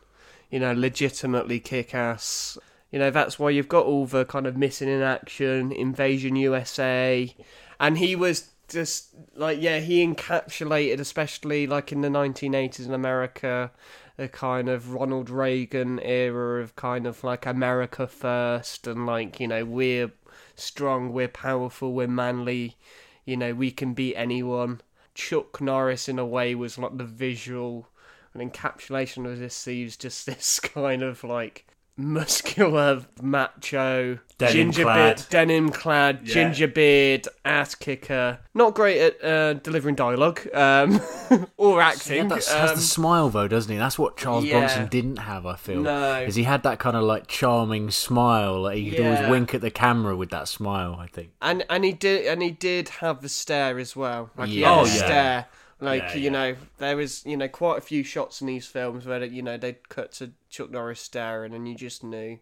you 0.51 0.59
know, 0.59 0.73
legitimately 0.73 1.61
kick 1.61 1.95
ass. 1.95 2.57
You 2.91 2.99
know, 2.99 3.11
that's 3.11 3.39
why 3.39 3.51
you've 3.51 3.69
got 3.69 3.85
all 3.85 4.05
the 4.07 4.25
kind 4.25 4.45
of 4.45 4.57
missing 4.57 4.89
in 4.89 5.01
action, 5.01 5.71
Invasion 5.71 6.35
USA, 6.35 7.33
and 7.79 7.97
he 7.97 8.13
was 8.17 8.49
just 8.67 9.15
like 9.35 9.61
yeah, 9.61 9.79
he 9.79 10.05
encapsulated, 10.05 10.99
especially 10.99 11.67
like 11.67 11.91
in 11.91 12.01
the 12.01 12.09
1980s 12.09 12.85
in 12.85 12.93
America, 12.93 13.71
the 14.17 14.27
kind 14.27 14.69
of 14.69 14.93
Ronald 14.93 15.29
Reagan 15.29 15.99
era 15.99 16.61
of 16.61 16.75
kind 16.75 17.05
of 17.07 17.23
like 17.23 17.45
America 17.45 18.07
first, 18.07 18.87
and 18.87 19.05
like 19.05 19.39
you 19.39 19.47
know 19.47 19.65
we're 19.65 20.11
strong, 20.55 21.11
we're 21.13 21.27
powerful, 21.27 21.93
we're 21.93 22.07
manly, 22.07 22.77
you 23.25 23.37
know 23.37 23.53
we 23.53 23.71
can 23.71 23.93
beat 23.93 24.15
anyone. 24.15 24.81
Chuck 25.13 25.61
Norris 25.61 26.09
in 26.09 26.19
a 26.19 26.25
way 26.25 26.55
was 26.55 26.77
like 26.77 26.97
the 26.97 27.05
visual 27.05 27.87
an 28.35 28.49
encapsulation 28.49 29.25
of 29.31 29.39
this. 29.39 29.65
He 29.65 29.83
was 29.83 29.97
just 29.97 30.25
this 30.25 30.59
kind 30.59 31.01
of 31.01 31.23
like 31.23 31.65
muscular, 31.97 33.05
macho, 33.21 34.19
Denim 34.37 34.53
ginger 34.53 34.83
clad. 34.83 35.15
beard, 35.17 35.25
denim 35.29 35.69
clad, 35.69 36.19
Yeah. 36.23 36.33
ginger 36.33 36.67
beard, 36.67 37.27
ass 37.45 37.73
kicker. 37.75 38.39
Not 38.53 38.75
great 38.75 38.99
at 38.99 39.23
uh, 39.23 39.53
delivering 39.53 39.95
dialogue 39.95 40.41
um, 40.53 40.99
or 41.57 41.75
He 41.75 41.87
acting. 41.87 42.17
had 42.23 42.29
that, 42.31 42.45
has 42.45 42.69
um, 42.71 42.75
the 42.75 42.81
smile 42.81 43.29
though, 43.29 43.47
doesn't 43.47 43.71
he? 43.71 43.77
That's 43.77 43.97
what 43.97 44.17
Charles 44.17 44.43
yeah. 44.45 44.59
Bronson 44.59 44.87
didn't 44.87 45.17
have. 45.17 45.45
I 45.45 45.55
feel. 45.55 45.81
No. 45.81 46.21
Is 46.21 46.35
he 46.35 46.43
had 46.43 46.63
that 46.63 46.79
kind 46.79 46.97
of 46.97 47.03
like 47.03 47.27
charming 47.27 47.91
smile? 47.91 48.61
Like 48.63 48.77
he 48.77 48.89
could 48.89 48.99
Yeah. 48.99 49.15
always 49.15 49.29
wink 49.29 49.53
at 49.53 49.61
the 49.61 49.71
camera 49.71 50.15
with 50.17 50.31
that 50.31 50.47
smile. 50.49 50.97
I 50.99 51.07
think. 51.07 51.29
and 51.41 51.63
and 51.69 51.85
he 51.85 51.93
did 51.93 52.25
and 52.27 52.41
he 52.41 52.51
did 52.51 52.89
have 52.89 53.21
the 53.21 53.29
stare 53.29 53.79
as 53.79 53.95
well. 53.95 54.31
Like 54.37 54.49
he 54.49 54.61
Yeah. 54.61 54.69
had 54.75 54.79
Oh, 54.81 54.85
yeah. 54.85 54.91
stare. 55.05 55.45
Like 55.79 56.01
Yeah, 56.03 56.15
you 56.15 56.21
yeah. 56.23 56.29
know, 56.29 56.55
there 56.77 56.99
is 56.99 57.23
you 57.25 57.35
know 57.37 57.47
quite 57.47 57.77
a 57.77 57.81
few 57.81 58.03
shots 58.03 58.41
in 58.41 58.47
these 58.47 58.65
films 58.67 59.05
where 59.05 59.23
you 59.23 59.41
know 59.41 59.57
they'd 59.57 59.87
cut 59.89 60.11
to 60.13 60.31
Chuck 60.49 60.71
Norris 60.71 61.01
staring, 61.01 61.53
and 61.53 61.67
you 61.67 61.75
just 61.75 62.03
knew 62.03 62.39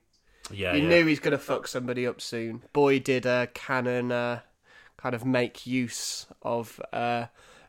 Yeah, 0.52 0.74
you 0.76 0.84
yeah. 0.84 0.90
knew 0.90 1.06
he's 1.08 1.20
gonna 1.20 1.38
fuck 1.38 1.68
somebody 1.68 2.06
up 2.06 2.22
soon. 2.22 2.64
Boy, 2.74 3.00
did 3.00 3.26
uh, 3.26 3.48
Cannon 3.54 4.12
uh, 4.12 4.42
kind 4.98 5.16
of 5.16 5.26
make 5.26 5.66
use 5.68 6.28
of 6.44 6.80
uh, 6.94 7.26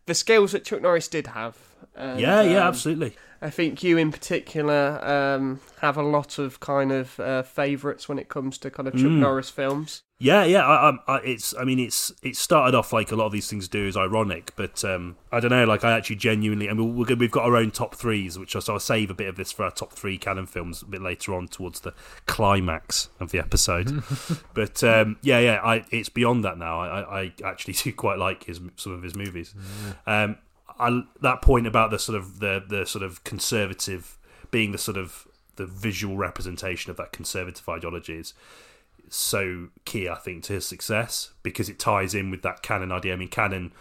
the 0.07 0.15
skills 0.15 0.53
that 0.53 0.65
Chuck 0.65 0.83
Norris 0.83 1.09
did 1.09 1.29
have. 1.29 1.57
And, 1.97 2.21
yeah, 2.21 2.43
yeah, 2.43 2.59
um, 2.61 2.69
absolutely. 2.69 3.15
I 3.43 3.51
think 3.51 3.83
you 3.83 3.99
in 3.99 4.11
particular 4.13 4.99
um, 5.05 5.61
have 5.81 5.97
a 5.97 6.03
lot 6.03 6.39
of 6.39 6.61
kind 6.61 6.93
of 6.93 7.19
uh, 7.21 7.43
favourites 7.43 8.09
when 8.09 8.19
it 8.19 8.29
comes 8.29 8.57
to 8.59 8.71
kind 8.71 8.89
of 8.89 8.95
Chuck 8.95 9.03
Mm. 9.05 9.19
Norris 9.19 9.51
films. 9.51 10.03
Yeah, 10.21 10.45
yeah. 10.45 10.65
I, 10.65 10.91
I, 10.91 10.99
I, 11.09 11.17
it's. 11.23 11.55
I 11.59 11.65
mean, 11.65 11.81
it's. 11.81 12.13
It 12.23 12.37
started 12.37 12.77
off 12.77 12.93
like 12.93 13.11
a 13.11 13.17
lot 13.17 13.27
of 13.27 13.33
these 13.33 13.51
things 13.51 13.67
do 13.67 13.87
is 13.87 13.97
ironic, 13.97 14.53
but 14.55 14.85
um, 14.85 15.17
I 15.33 15.41
don't 15.41 15.51
know. 15.51 15.65
Like, 15.65 15.85
I 15.85 15.93
actually 15.93 16.17
genuinely. 16.17 16.71
I 16.71 16.73
mean, 16.73 16.95
we're, 16.95 17.17
we've 17.17 17.31
got 17.31 17.45
our 17.45 17.57
own 17.57 17.73
top 17.73 17.97
threes, 17.97 18.39
which 18.39 18.55
I 18.55 18.61
so 18.61 18.75
I'll 18.75 18.81
save 18.81 19.11
a 19.11 19.15
bit 19.15 19.27
of 19.27 19.37
this 19.37 19.51
for 19.51 19.65
our 19.65 19.73
top 19.73 19.93
three 19.93 20.17
Cannon 20.17 20.47
films 20.47 20.83
a 20.83 20.87
bit 20.87 21.03
later 21.03 21.35
on 21.35 21.49
towards 21.49 21.81
the 21.81 21.95
climax 22.27 23.09
of 23.19 23.33
the 23.33 23.41
episode. 23.41 24.05
but 24.55 24.85
um, 24.85 25.17
yeah, 25.23 25.41
yeah. 25.41 25.61
I, 25.63 25.85
it's 25.91 26.09
beyond 26.09 26.45
that 26.45 26.59
now. 26.59 26.81
I, 26.81 27.23
I, 27.23 27.33
actually 27.45 27.75
do 27.83 27.93
quite 27.93 28.19
like 28.19 28.45
his 28.45 28.61
some 28.77 28.93
of 28.93 29.03
his 29.03 29.17
movies. 29.17 29.53
Um, 30.07 30.39
I, 30.79 31.03
that 31.23 31.43
point 31.43 31.67
about 31.67 31.91
the 31.91 31.99
sort 31.99 32.17
of 32.17 32.39
the 32.39 32.63
the 32.67 32.87
sort 32.87 33.03
of 33.03 33.25
conservative 33.25 34.17
being 34.53 34.71
the 34.71 34.79
sort 34.79 34.97
of 34.97 35.27
the 35.57 35.67
visual 35.67 36.17
representation 36.17 36.91
of 36.91 36.97
that 36.97 37.13
conservative 37.13 37.69
ideology 37.69 38.15
is 38.15 38.35
so 39.09 39.69
key, 39.85 40.09
I 40.09 40.17
think, 40.17 40.45
to 40.45 40.55
his 40.55 40.67
success 40.67 41.33
because 41.43 41.69
it 41.69 41.79
ties 41.79 42.15
in 42.15 42.31
with 42.31 42.43
that 42.43 42.63
Cannon 42.63 42.93
idea. 42.93 43.13
I 43.13 43.17
mean, 43.17 43.29
Cannon 43.29 43.73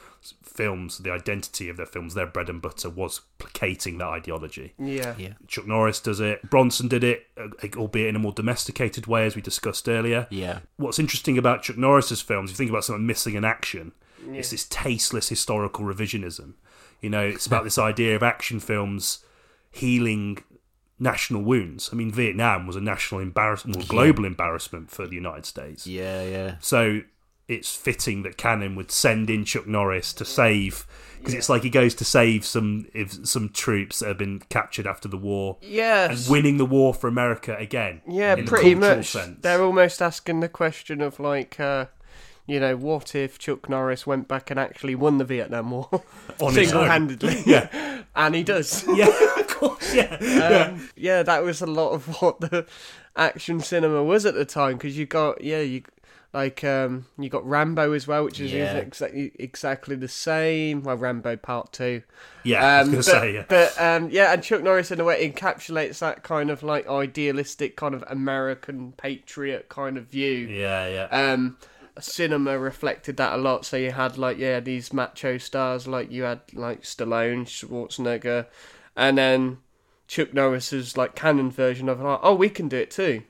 films, 0.44 1.00
the 1.00 1.12
identity 1.12 1.70
of 1.70 1.78
their 1.78 1.86
films, 1.86 2.14
their 2.14 2.28
bread 2.28 2.50
and 2.50 2.62
butter 2.62 2.90
was 2.90 3.22
placating 3.38 3.98
that 3.98 4.08
ideology. 4.08 4.74
Yeah. 4.78 5.16
Yeah. 5.18 5.34
Chuck 5.48 5.68
Norris 5.68 6.00
does 6.00 6.20
it. 6.20 6.50
Bronson 6.50 6.88
did 6.88 7.04
it, 7.04 7.28
uh, 7.38 7.48
albeit 7.76 8.10
in 8.10 8.16
a 8.16 8.20
more 8.20 8.32
domesticated 8.32 9.08
way, 9.08 9.26
as 9.26 9.36
we 9.36 9.42
discussed 9.42 9.90
earlier. 9.90 10.28
Yeah. 10.30 10.60
What's 10.78 11.00
interesting 11.00 11.38
about 11.38 11.64
Chuck 11.64 11.78
Norris's 11.78 12.22
films, 12.22 12.50
if 12.50 12.56
you 12.56 12.58
think 12.58 12.70
about 12.70 12.86
something 12.86 13.06
missing 13.06 13.36
in 13.36 13.46
action, 13.46 13.94
it's 14.32 14.52
this 14.52 14.66
tasteless 14.66 15.28
historical 15.30 15.84
revisionism. 15.84 16.54
You 17.02 17.10
know, 17.10 17.22
it's 17.22 17.46
about 17.46 17.66
this 17.66 17.78
idea 17.78 18.16
of 18.16 18.24
action 18.24 18.62
films 18.62 19.26
healing 19.72 20.38
national 21.00 21.42
wounds. 21.44 21.90
I 21.92 21.96
mean, 21.96 22.12
Vietnam 22.12 22.68
was 22.68 22.76
a 22.76 22.82
national 22.82 23.22
embarrassment, 23.22 23.78
or 23.78 23.88
global 23.88 24.26
embarrassment 24.26 24.92
for 24.92 25.08
the 25.08 25.16
United 25.16 25.46
States. 25.46 25.88
Yeah. 25.88 26.24
Yeah. 26.24 26.56
So 26.60 27.02
it's 27.48 27.76
fitting 27.76 28.24
that 28.24 28.38
Cannon 28.38 28.76
would 28.76 28.92
send 28.92 29.30
in 29.30 29.46
Chuck 29.46 29.68
Norris 29.68 30.14
to 30.14 30.26
save 30.26 30.88
because 31.20 31.34
it's 31.34 31.50
like 31.50 31.64
he 31.64 31.70
goes 31.70 31.96
to 31.96 32.06
save 32.06 32.46
some 32.46 32.88
if 32.94 33.26
some 33.26 33.50
troops 33.50 34.00
that 34.00 34.08
have 34.08 34.18
been 34.18 34.40
captured 34.50 34.86
after 34.86 35.08
the 35.08 35.18
war 35.18 35.58
and 35.62 36.26
winning 36.30 36.58
the 36.58 36.66
war 36.66 36.94
for 36.94 37.08
America 37.08 37.56
again. 37.58 38.02
Yeah, 38.08 38.36
pretty 38.46 38.76
much. 38.76 39.08
sense. 39.08 39.40
They're 39.42 39.64
almost 39.64 40.02
asking 40.02 40.42
the 40.42 40.50
question 40.50 41.02
of 41.02 41.20
like, 41.20 41.60
uh, 41.60 41.86
you 42.46 42.60
know, 42.60 42.76
what 42.76 43.16
if 43.16 43.40
Chuck 43.40 43.70
Norris 43.70 44.06
went 44.06 44.28
back 44.28 44.52
and 44.52 44.60
actually 44.60 44.96
won 44.96 45.18
the 45.18 45.26
Vietnam 45.26 45.72
War 45.72 45.90
own. 46.40 46.54
single-handedly? 46.54 47.42
Yeah. 47.46 48.02
and 48.16 48.36
he 48.36 48.44
does. 48.44 48.86
yeah, 48.96 49.08
of 49.40 49.48
course, 49.48 49.94
yeah. 49.96 50.18
yeah. 50.22 50.68
Um, 50.74 50.90
yeah, 50.96 51.24
that 51.24 51.44
was 51.44 51.62
a 51.62 51.66
lot 51.68 51.92
of 51.92 52.08
what 52.22 52.40
the 52.42 52.66
action 53.16 53.60
cinema 53.60 54.04
was 54.04 54.26
at 54.26 54.34
the 54.34 54.46
time 54.46 54.74
because 54.74 54.98
you 54.98 55.06
got 55.06 55.44
yeah 55.44 55.60
you 55.60 55.84
like 56.34 56.64
um 56.64 57.06
you 57.20 57.30
got 57.30 57.46
Rambo 57.48 57.92
as 57.94 58.08
well, 58.08 58.24
which 58.26 58.40
is 58.40 58.52
Yeah. 58.52 58.74
exactly 58.78 59.32
exactly 59.38 59.96
the 59.96 60.08
same. 60.08 60.82
Well, 60.84 60.98
Rambo 60.98 61.36
Part 61.38 61.72
Two. 61.72 62.02
Yeah, 62.44 62.66
I 62.66 62.80
was 62.80 62.88
Um, 62.88 62.92
going 62.92 62.98
but, 62.98 63.04
to 63.06 63.12
say, 63.12 63.34
yeah. 63.36 63.46
but 63.48 63.82
um, 63.82 64.10
yeah, 64.10 64.34
and 64.34 64.44
Chuck 64.44 64.64
Norris 64.64 64.90
in 64.92 65.00
a 65.00 65.04
way 65.04 65.30
encapsulates 65.32 66.00
that 66.00 66.24
kind 66.24 66.50
of 66.50 66.64
like 66.64 66.88
idealistic 66.90 67.76
kind 67.78 67.94
of 67.96 68.04
American 68.08 68.94
patriot 68.94 69.70
kind 69.70 69.96
of 69.98 70.06
view. 70.06 70.34
Yeah, 70.48 70.88
yeah. 70.88 71.32
Cinema 72.00 72.58
reflected 72.58 73.18
that 73.18 73.34
a 73.34 73.38
lot. 73.38 73.66
So 73.66 73.78
you 73.78 73.92
had 73.92 74.18
like 74.18 74.38
yeah 74.38 74.60
these 74.60 74.94
macho 74.94 75.38
stars 75.38 75.88
like 75.88 76.12
you 76.12 76.24
had 76.24 76.42
like 76.54 76.84
Stallone, 76.84 77.46
Schwarzenegger, 77.46 78.48
and 78.96 79.18
then 79.18 79.60
Chuck 80.08 80.34
Norris's 80.34 80.98
like 80.98 81.16
Cannon 81.16 81.52
version 81.52 81.90
of 81.90 82.02
like 82.02 82.20
oh 82.24 82.36
we 82.36 82.50
can 82.50 82.68
do 82.68 82.78
it 82.78 82.92
too. 82.92 83.24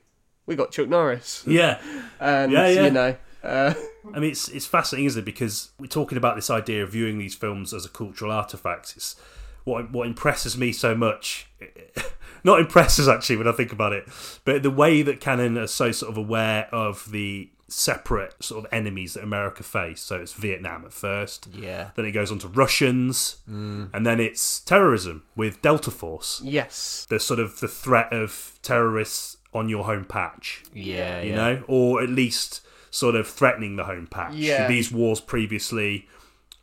We 0.46 0.56
got 0.56 0.72
Chuck 0.72 0.88
Norris, 0.88 1.42
yeah. 1.46 1.80
and 2.20 2.52
Yeah, 2.52 2.68
yeah. 2.68 2.84
you 2.84 2.90
know. 2.90 3.16
Uh, 3.42 3.74
I 4.14 4.20
mean, 4.20 4.30
it's 4.30 4.48
it's 4.48 4.66
fascinating, 4.66 5.06
isn't 5.06 5.22
it? 5.22 5.24
Because 5.24 5.70
we're 5.78 5.86
talking 5.86 6.18
about 6.18 6.36
this 6.36 6.50
idea 6.50 6.82
of 6.82 6.92
viewing 6.92 7.18
these 7.18 7.34
films 7.34 7.72
as 7.74 7.84
a 7.84 7.88
cultural 7.88 8.32
artifact. 8.32 8.94
It's 8.96 9.16
what 9.64 9.90
what 9.92 10.06
impresses 10.06 10.56
me 10.56 10.72
so 10.72 10.94
much. 10.94 11.46
Not 12.44 12.60
impresses 12.60 13.08
actually 13.08 13.36
when 13.36 13.48
I 13.48 13.52
think 13.52 13.72
about 13.72 13.94
it, 13.94 14.06
but 14.44 14.62
the 14.62 14.70
way 14.70 15.00
that 15.02 15.20
Cannon 15.20 15.56
are 15.56 15.66
so 15.66 15.92
sort 15.92 16.10
of 16.10 16.18
aware 16.18 16.68
of 16.72 17.10
the 17.10 17.50
separate 17.68 18.34
sort 18.42 18.64
of 18.64 18.72
enemies 18.72 19.14
that 19.14 19.22
America 19.24 19.62
faced. 19.62 20.06
So 20.06 20.16
it's 20.16 20.32
Vietnam 20.34 20.84
at 20.84 20.92
first, 20.92 21.48
Yeah. 21.52 21.90
then 21.96 22.04
it 22.04 22.12
goes 22.12 22.30
on 22.30 22.38
to 22.40 22.48
Russians, 22.48 23.38
and 23.46 24.06
then 24.06 24.20
it's 24.20 24.60
terrorism 24.60 25.22
with 25.34 25.60
Delta 25.62 25.90
Force. 25.90 26.40
yes, 26.44 27.06
The 27.08 27.18
sort 27.18 27.40
of 27.40 27.60
the 27.60 27.68
threat 27.68 28.12
of 28.12 28.58
terrorists 28.62 29.38
on 29.52 29.68
your 29.68 29.84
home 29.84 30.04
patch 30.04 30.62
Yeah, 30.72 31.22
you 31.22 31.30
yeah. 31.30 31.36
know, 31.36 31.64
or 31.68 32.02
at 32.02 32.08
least 32.10 32.60
sort 32.90 33.14
of 33.14 33.26
threatening 33.26 33.76
the 33.76 33.84
home 33.84 34.06
patch. 34.06 34.34
Yeah. 34.34 34.68
These 34.68 34.92
wars 34.92 35.20
previously, 35.20 36.08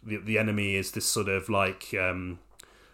the, 0.03 0.17
the 0.17 0.37
enemy 0.37 0.75
is 0.75 0.91
this 0.91 1.05
sort 1.05 1.27
of 1.29 1.49
like 1.49 1.93
um, 1.99 2.39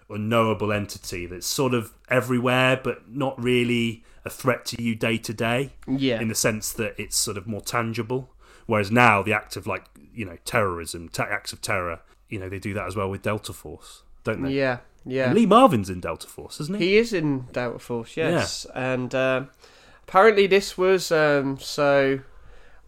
unknowable 0.10 0.72
entity 0.72 1.26
that's 1.26 1.47
sort 1.47 1.74
of 1.74 1.93
everywhere, 2.10 2.80
but 2.84 3.10
not 3.10 3.41
really 3.41 4.03
a 4.26 4.30
threat 4.30 4.65
to 4.65 4.82
you 4.82 4.95
day 4.95 5.18
to 5.18 5.34
day. 5.34 5.74
Yeah. 5.88 6.20
In 6.20 6.28
the 6.28 6.36
sense 6.36 6.74
that 6.74 6.95
it's 6.97 7.15
sort 7.15 7.38
of 7.38 7.47
more 7.47 7.61
tangible. 7.61 8.30
Whereas 8.65 8.91
now 8.91 9.24
the 9.24 9.34
act 9.34 9.55
of 9.55 9.65
like 9.65 9.86
you 10.13 10.26
know 10.26 10.38
terrorism, 10.45 11.09
ta 11.09 11.24
acts 11.24 11.53
of 11.53 11.61
terror, 11.61 12.01
you 12.30 12.39
know 12.39 12.49
they 12.49 12.59
do 12.59 12.74
that 12.74 12.88
as 12.88 12.95
well 12.95 13.09
with 13.09 13.22
Delta 13.22 13.53
Force, 13.53 14.03
don't 14.24 14.43
they? 14.43 14.51
yeah, 14.51 14.80
yeah. 15.05 15.28
And 15.28 15.36
Lee 15.36 15.45
Marvin's 15.45 15.89
in 15.89 16.01
Delta 16.01 16.28
Force, 16.28 16.59
isn't 16.59 16.78
he? 16.78 16.86
He 16.86 16.97
is 16.97 17.13
in 17.13 17.47
Delta 17.53 17.80
Force, 17.80 18.18
yes, 18.18 18.65
and 18.76 19.15
um 19.15 19.49
apparently 20.07 20.47
this 20.47 20.78
was 20.78 21.11
um, 21.11 21.57
so 21.59 22.20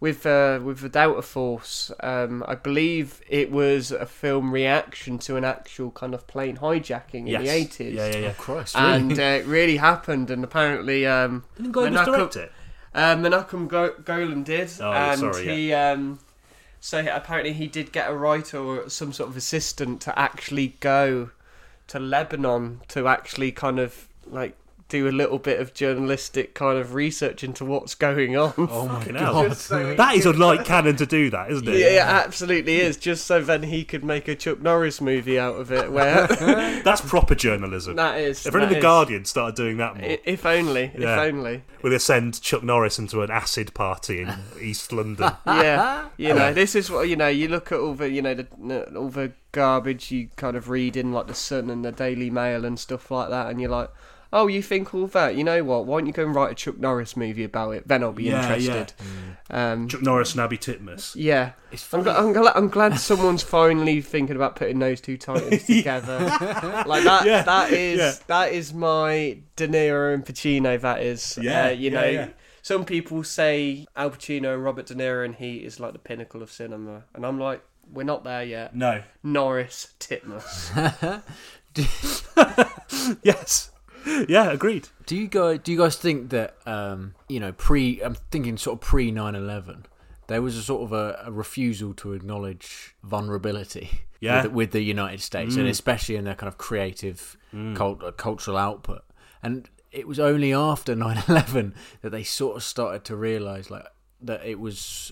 with 0.00 0.24
uh, 0.26 0.58
with 0.64 0.80
the 0.80 0.88
Delta 0.88 1.22
Force. 1.22 1.92
Um, 2.00 2.42
I 2.48 2.54
believe 2.54 3.20
it 3.28 3.50
was 3.52 3.92
a 3.92 4.06
film 4.06 4.52
reaction 4.52 5.18
to 5.20 5.36
an 5.36 5.44
actual 5.44 5.90
kind 5.90 6.14
of 6.14 6.26
plane 6.26 6.56
hijacking 6.56 7.14
in 7.14 7.26
yes. 7.28 7.42
the 7.42 7.48
eighties, 7.50 7.94
Yeah, 7.94 8.06
yeah, 8.06 8.16
yeah. 8.18 8.28
Oh, 8.38 8.42
Christ, 8.42 8.76
and 8.76 9.10
really? 9.10 9.22
uh, 9.22 9.36
it 9.38 9.46
really 9.46 9.76
happened. 9.76 10.30
And 10.30 10.42
apparently, 10.42 11.06
um, 11.06 11.44
Didn't 11.56 11.72
Globus 11.72 11.90
Menachem- 11.96 12.04
direct 12.16 12.36
it? 12.36 12.52
uh, 12.94 13.16
Menachem 13.16 13.68
Go- 13.68 13.94
Golan 14.04 14.42
did, 14.42 14.70
Oh, 14.80 14.90
and 14.92 15.20
sorry, 15.20 15.46
yeah. 15.46 15.52
he. 15.54 15.72
Um, 15.74 16.18
so 16.82 17.04
apparently 17.12 17.52
he 17.52 17.66
did 17.66 17.92
get 17.92 18.08
a 18.10 18.14
writer 18.14 18.56
or 18.58 18.88
some 18.88 19.12
sort 19.12 19.28
of 19.28 19.36
assistant 19.36 20.00
to 20.00 20.18
actually 20.18 20.76
go 20.80 21.28
to 21.88 21.98
Lebanon 21.98 22.80
to 22.88 23.06
actually 23.06 23.52
kind 23.52 23.78
of 23.78 24.08
like 24.26 24.56
do 24.90 25.08
a 25.08 25.10
little 25.10 25.38
bit 25.38 25.60
of 25.60 25.72
journalistic 25.72 26.54
kind 26.54 26.78
of 26.78 26.94
research 26.94 27.42
into 27.44 27.64
what's 27.64 27.94
going 27.94 28.36
on. 28.36 28.52
oh 28.58 28.86
my 28.88 28.98
Fucking 28.98 29.14
god. 29.14 29.56
so 29.56 29.94
That 29.94 30.16
is 30.16 30.24
could- 30.24 30.34
unlike 30.34 30.64
Cannon 30.64 30.96
to 30.96 31.06
do 31.06 31.30
that, 31.30 31.50
isn't 31.50 31.66
it? 31.68 31.78
Yeah, 31.78 31.86
it 31.86 32.00
absolutely 32.26 32.80
is. 32.80 32.96
Just 32.96 33.24
so 33.26 33.40
then 33.42 33.62
he 33.62 33.84
could 33.84 34.04
make 34.04 34.28
a 34.28 34.34
Chuck 34.34 34.60
Norris 34.60 35.00
movie 35.00 35.38
out 35.38 35.54
of 35.56 35.72
it. 35.72 35.90
Where 35.90 36.26
That's 36.84 37.00
proper 37.00 37.34
journalism. 37.34 37.96
that 37.96 38.18
is. 38.18 38.44
if 38.46 38.54
only 38.54 38.66
the 38.68 38.76
is. 38.76 38.82
Guardian 38.82 39.24
started 39.24 39.54
doing 39.56 39.76
that 39.78 39.96
more, 39.96 40.16
If 40.24 40.44
only. 40.44 40.92
Yeah. 40.98 41.22
If 41.22 41.32
only. 41.34 41.62
will 41.82 41.90
they 41.90 41.98
send 41.98 42.40
Chuck 42.42 42.62
Norris 42.62 42.98
into 42.98 43.22
an 43.22 43.30
acid 43.30 43.72
party 43.74 44.20
in 44.22 44.34
East 44.60 44.92
London? 44.92 45.32
yeah, 45.46 46.08
you 46.16 46.34
know, 46.34 46.52
this 46.52 46.74
is 46.74 46.90
what 46.90 47.08
you 47.08 47.16
know. 47.16 47.28
You 47.28 47.48
look 47.48 47.72
at 47.72 47.78
all 47.78 47.94
the, 47.94 48.10
you 48.10 48.22
know, 48.22 48.34
the 48.34 48.46
all 48.96 49.08
the 49.08 49.32
garbage 49.52 50.10
you 50.10 50.28
kind 50.36 50.56
of 50.56 50.68
read 50.68 50.96
in 50.96 51.12
like 51.12 51.26
the 51.26 51.34
Sun 51.34 51.70
and 51.70 51.84
the 51.84 51.92
Daily 51.92 52.30
Mail 52.30 52.64
and 52.64 52.78
stuff 52.78 53.10
like 53.10 53.30
that, 53.30 53.48
and 53.48 53.60
you're 53.60 53.70
like, 53.70 53.90
oh, 54.32 54.46
you 54.46 54.62
think 54.62 54.94
all 54.94 55.06
that? 55.08 55.34
You 55.36 55.44
know 55.44 55.64
what? 55.64 55.86
Why 55.86 55.98
don't 56.00 56.06
you 56.06 56.12
go 56.12 56.24
and 56.24 56.34
write 56.34 56.52
a 56.52 56.54
Chuck 56.54 56.78
Norris 56.78 57.16
movie 57.16 57.44
about 57.44 57.70
it? 57.72 57.88
Then 57.88 58.02
I'll 58.02 58.12
be 58.12 58.24
Yeah, 58.24 58.54
interested. 58.54 58.92
Um, 59.50 59.88
Chuck 59.88 60.02
Norris 60.02 60.32
and 60.32 60.40
Abi 60.40 60.56
Titmuss. 60.58 61.12
yeah, 61.16 61.52
It's 61.72 61.92
I'm, 61.92 62.04
gl- 62.04 62.16
I'm, 62.16 62.32
glad, 62.32 62.52
I'm 62.56 62.68
glad 62.68 62.98
someone's 63.00 63.42
finally 63.42 64.00
thinking 64.00 64.36
about 64.36 64.54
putting 64.56 64.78
those 64.78 65.00
two 65.00 65.16
titles 65.16 65.62
together. 65.66 66.18
like 66.86 67.04
that. 67.04 67.22
Yeah, 67.26 67.42
That 67.42 67.72
is 67.72 67.98
yeah. 67.98 68.12
that 68.28 68.52
is 68.52 68.72
my 68.72 69.38
De 69.56 69.66
Niro 69.66 70.14
and 70.14 70.24
Pacino. 70.24 70.80
That 70.80 71.02
is. 71.02 71.38
Yeah, 71.42 71.66
Uh, 71.66 71.70
you 71.70 71.90
yeah, 71.90 72.00
know. 72.00 72.06
yeah. 72.08 72.28
Some 72.62 72.84
people 72.84 73.24
say 73.24 73.86
Al 73.96 74.10
Pacino 74.10 74.54
and 74.54 74.62
Robert 74.62 74.86
De 74.86 74.94
Niro 74.94 75.24
and 75.24 75.34
Heat 75.34 75.64
is 75.64 75.80
like 75.80 75.94
the 75.94 75.98
pinnacle 75.98 76.42
of 76.42 76.52
cinema, 76.52 77.04
and 77.14 77.24
I'm 77.26 77.40
like, 77.40 77.62
we're 77.92 78.04
not 78.04 78.22
there 78.22 78.44
yet. 78.44 78.76
No. 78.76 79.02
Norris, 79.24 79.94
Titmuss. 79.98 81.22
Yes. 83.22 83.69
Yeah, 84.28 84.50
agreed. 84.50 84.88
Do 85.06 85.16
you 85.16 85.28
guys 85.28 85.60
do 85.62 85.72
you 85.72 85.78
guys 85.78 85.96
think 85.96 86.30
that 86.30 86.56
um, 86.66 87.14
you 87.28 87.40
know 87.40 87.52
pre 87.52 88.00
I'm 88.02 88.14
thinking 88.30 88.56
sort 88.56 88.74
of 88.76 88.80
pre 88.80 89.10
9/11 89.12 89.84
there 90.28 90.40
was 90.42 90.56
a 90.56 90.62
sort 90.62 90.82
of 90.82 90.92
a, 90.92 91.22
a 91.26 91.32
refusal 91.32 91.92
to 91.94 92.12
acknowledge 92.12 92.94
vulnerability 93.02 94.02
Yeah. 94.20 94.42
with, 94.44 94.52
with 94.52 94.70
the 94.72 94.82
United 94.82 95.20
States 95.20 95.56
and 95.56 95.66
especially 95.66 96.14
in 96.16 96.24
their 96.24 96.34
kind 96.36 96.46
of 96.48 96.56
creative 96.58 97.36
cult, 97.74 98.02
uh, 98.04 98.12
cultural 98.12 98.56
output 98.56 99.02
and 99.42 99.68
it 99.90 100.06
was 100.06 100.20
only 100.20 100.52
after 100.54 100.94
9/11 101.06 101.72
that 102.02 102.10
they 102.10 102.22
sort 102.22 102.56
of 102.56 102.62
started 102.62 103.04
to 103.06 103.16
realize 103.16 103.70
like 103.70 103.86
that 104.22 104.44
it 104.46 104.60
was 104.60 105.10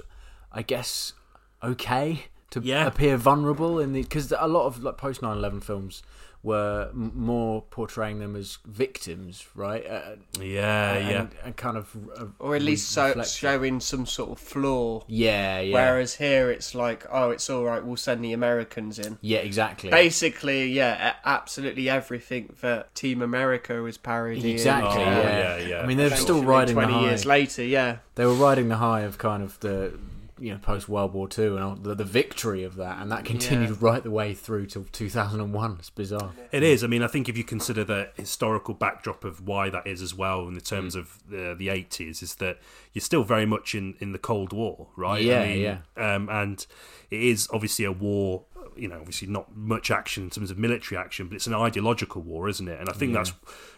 I 0.52 0.62
guess 0.62 1.14
okay 1.62 2.24
to 2.50 2.60
Yeah. 2.62 2.86
appear 2.86 3.16
vulnerable 3.16 3.78
in 3.80 3.92
the 3.92 4.02
because 4.02 4.32
a 4.38 4.46
lot 4.46 4.66
of 4.66 4.82
like 4.82 4.96
post 4.98 5.20
9/11 5.20 5.62
films 5.64 6.02
were 6.48 6.88
m- 6.92 7.12
more 7.14 7.62
portraying 7.70 8.18
them 8.18 8.34
as 8.36 8.58
victims, 8.66 9.46
right? 9.54 9.84
Uh, 9.86 10.16
Yeah, 10.40 10.92
and, 10.94 11.08
yeah. 11.10 11.26
and 11.44 11.56
kind 11.56 11.76
of, 11.76 11.94
uh, 12.18 12.24
or 12.38 12.56
at 12.56 12.62
least 12.62 12.90
so, 12.90 13.06
reflect- 13.08 13.30
showing 13.30 13.80
some 13.80 14.06
sort 14.06 14.30
of 14.30 14.38
flaw. 14.38 15.04
yeah, 15.06 15.60
yeah, 15.60 15.74
Whereas 15.74 16.16
here 16.16 16.50
it's 16.50 16.74
like, 16.74 17.06
oh, 17.12 17.30
it's 17.30 17.48
all 17.50 17.64
right. 17.64 17.84
We'll 17.84 17.96
send 17.96 18.24
the 18.24 18.32
Americans 18.32 18.98
in. 18.98 19.18
yeah, 19.20 19.38
exactly, 19.38 19.90
Basically, 19.90 20.66
yeah, 20.72 21.14
absolutely 21.24 21.88
everything 21.88 22.54
that 22.62 22.94
Team 22.94 23.22
America 23.22 23.74
was 23.82 23.96
parodying. 23.98 24.54
exactly, 24.54 25.02
Oh, 25.02 25.06
yeah. 25.06 25.56
yeah, 25.58 25.66
yeah. 25.68 25.80
I 25.82 25.86
mean, 25.86 25.96
they're 25.98 26.10
still 26.10 26.36
Eventually, 26.42 26.46
riding 26.56 26.74
the 26.74 26.80
twenty 26.82 26.94
high. 26.94 27.08
years 27.08 27.24
later. 27.26 27.62
Yeah, 27.64 27.96
They 28.14 28.26
were 28.26 28.34
riding 28.48 28.68
the 28.68 28.76
high 28.76 29.02
of 29.02 29.18
kind 29.18 29.42
of 29.42 29.58
the 29.60 29.92
you 30.40 30.52
know 30.52 30.58
post 30.58 30.88
World 30.88 31.12
War 31.12 31.28
Two 31.28 31.56
and 31.56 31.64
all- 31.64 31.74
the, 31.76 31.94
the 31.94 32.04
victory 32.04 32.62
of 32.64 32.76
that, 32.76 33.00
and 33.00 33.10
that 33.12 33.24
continued 33.24 33.70
Yeah. 33.70 33.76
right 33.80 34.02
the 34.02 34.10
way 34.10 34.34
through 34.34 34.66
till 34.66 34.84
2001. 34.92 35.76
It's 35.78 35.90
bizarre. 35.90 36.32
It 36.52 36.62
is. 36.62 36.82
I 36.84 36.86
mean, 36.86 37.02
I 37.02 37.06
think 37.08 37.28
if 37.28 37.36
you 37.36 37.44
consider 37.44 37.84
the 37.84 38.10
historical 38.16 38.74
backdrop 38.74 39.24
of 39.24 39.40
why 39.46 39.70
that 39.70 39.86
is 39.86 40.02
as 40.02 40.14
well, 40.14 40.46
in 40.48 40.54
the 40.54 40.60
terms 40.60 40.94
Mm. 40.94 40.98
of 41.00 41.18
the 41.28 41.54
the 41.58 41.68
eighties, 41.68 42.22
is 42.22 42.36
that 42.36 42.58
you're 42.92 43.00
still 43.02 43.24
very 43.24 43.46
much 43.46 43.74
in, 43.74 43.94
in 44.00 44.12
the 44.12 44.18
Cold 44.18 44.52
War, 44.52 44.88
right? 44.96 45.22
Yeah, 45.22 45.40
I 45.40 45.46
mean, 45.48 45.60
yeah. 45.60 45.78
Um, 45.96 46.28
and 46.28 46.64
it 47.10 47.22
is 47.22 47.48
obviously 47.52 47.84
a 47.84 47.92
war. 47.92 48.44
You 48.76 48.86
know, 48.88 48.98
obviously 49.00 49.26
not 49.26 49.56
much 49.56 49.90
action 49.90 50.24
in 50.24 50.30
terms 50.30 50.50
of 50.52 50.58
military 50.58 50.96
action, 51.00 51.26
but 51.26 51.34
it's 51.34 51.48
an 51.48 51.54
ideological 51.54 52.22
war, 52.22 52.48
isn't 52.48 52.68
it? 52.68 52.78
And 52.78 52.88
I 52.88 52.92
think 52.92 53.12
that's 53.12 53.32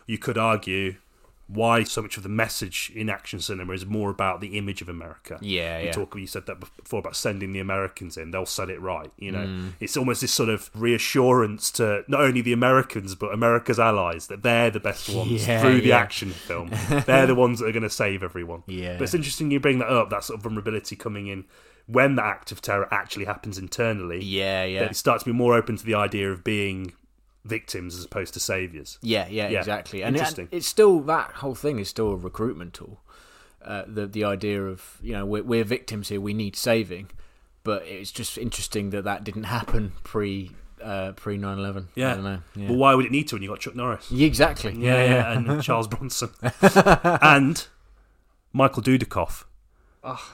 you 0.07 0.19
could 0.19 0.37
argue 0.37 0.97
why 1.53 1.83
so 1.83 2.01
much 2.03 2.17
of 2.17 2.23
the 2.23 2.29
message 2.29 2.93
in 2.95 3.11
action 3.11 3.41
cinema 3.41 3.73
is 3.73 3.85
more 3.85 4.11
about 4.11 4.41
the 4.41 4.57
image 4.57 4.81
of 4.83 4.89
America. 4.89 5.37
Yeah, 5.41 5.79
you 5.81 5.87
yeah. 5.87 5.93
talk. 5.93 6.15
You 6.17 6.27
said 6.27 6.47
that 6.47 6.61
before 6.61 7.01
about 7.01 7.17
sending 7.17 7.53
the 7.53 7.59
Americans 7.61 8.17
in; 8.17 8.31
they'll 8.31 8.47
set 8.47 8.71
it 8.71 8.81
right. 8.81 9.11
You 9.19 9.33
know, 9.33 9.41
Mm. 9.47 9.73
it's 9.81 9.97
almost 9.97 10.21
this 10.21 10.33
sort 10.33 10.49
of 10.49 10.71
reassurance 10.75 11.71
to 11.73 12.05
not 12.09 12.21
only 12.21 12.41
the 12.41 12.53
Americans 12.53 13.15
but 13.15 13.33
America's 13.35 13.79
allies 13.79 14.29
that 14.29 14.43
they're 14.43 14.71
the 14.71 14.81
best 14.81 15.09
ones 15.09 15.47
Yeah, 15.47 15.61
through 15.61 15.81
the 15.81 15.89
yeah. 15.89 15.99
action 15.99 16.31
film. 16.31 16.71
they're 17.07 17.27
the 17.27 17.35
ones 17.35 17.59
that 17.59 17.67
are 17.67 17.73
going 17.73 17.83
to 17.83 17.91
save 17.91 18.23
everyone. 18.23 18.63
Yeah. 18.67 18.95
But 18.97 19.05
it's 19.05 19.15
interesting 19.15 19.51
you 19.51 19.61
bring 19.61 19.79
that 19.81 19.89
up. 19.91 20.11
That 20.11 20.25
sort 20.25 20.39
of 20.39 20.43
vulnerability 20.45 20.95
coming 20.97 21.27
in 21.27 21.45
when 21.87 22.15
the 22.15 22.25
act 22.25 22.53
of 22.53 22.63
terror 22.63 22.87
actually 22.93 23.25
happens 23.25 23.59
internally, 23.59 24.23
Yeah, 24.23 24.65
yeah, 24.65 24.83
it 24.85 24.95
starts 24.95 25.25
to 25.25 25.31
be 25.31 25.37
more 25.37 25.55
open 25.55 25.77
to 25.77 25.85
the 25.85 25.95
idea 25.95 26.31
of 26.31 26.45
being 26.45 26.93
victims 27.45 27.97
as 27.97 28.05
opposed 28.05 28.35
to 28.35 28.41
saviors. 28.41 28.99
yeah, 29.03 29.27
yeah, 29.29 29.49
Yeah, 29.49 29.59
exactly. 29.59 30.03
And, 30.03 30.15
interesting. 30.17 30.45
and 30.51 30.55
it's 30.59 30.67
still 30.67 31.01
that 31.01 31.33
whole 31.33 31.55
thing 31.55 31.79
is 31.79 31.89
still 31.89 32.11
a 32.11 32.17
recruitment 32.17 32.75
tool. 32.75 33.01
Uh, 33.65 33.83
the 33.87 34.07
the 34.07 34.25
idea 34.25 34.63
of 34.65 34.99
you 35.03 35.13
know 35.13 35.27
we're, 35.27 35.43
we're 35.43 35.65
victims 35.65 36.09
here, 36.09 36.21
we 36.21 36.33
need 36.33 36.57
saving, 36.57 37.11
but 37.63 37.83
it's 37.87 38.11
just 38.11 38.39
interesting 38.39 38.91
that 38.91 39.05
that 39.05 39.23
didn't 39.23 39.45
happen 39.45 39.93
pre 40.03 40.51
uh, 40.83 41.13
pre 41.13 41.37
9/11. 41.37 41.87
Yeah. 41.95 42.13
I 42.13 42.15
don't 42.15 42.25
know. 42.25 42.43
Yeah. 42.57 42.69
Well, 42.71 42.79
why 42.79 42.95
would 42.95 43.05
it 43.05 43.13
need 43.13 43.29
to 43.29 43.35
when 43.37 43.43
you 43.43 43.51
got 43.51 43.61
Chuck 43.61 43.75
Norris? 43.77 44.11
Yeah, 44.11 44.27
exactly. 44.27 44.75
Yeah, 44.79 45.05
yeah, 45.05 45.33
and 45.33 45.63
Charles 45.69 45.89
Bronson 45.89 46.31
and 47.23 47.67
Michael 48.53 48.83
Dudikoff. 48.83 49.45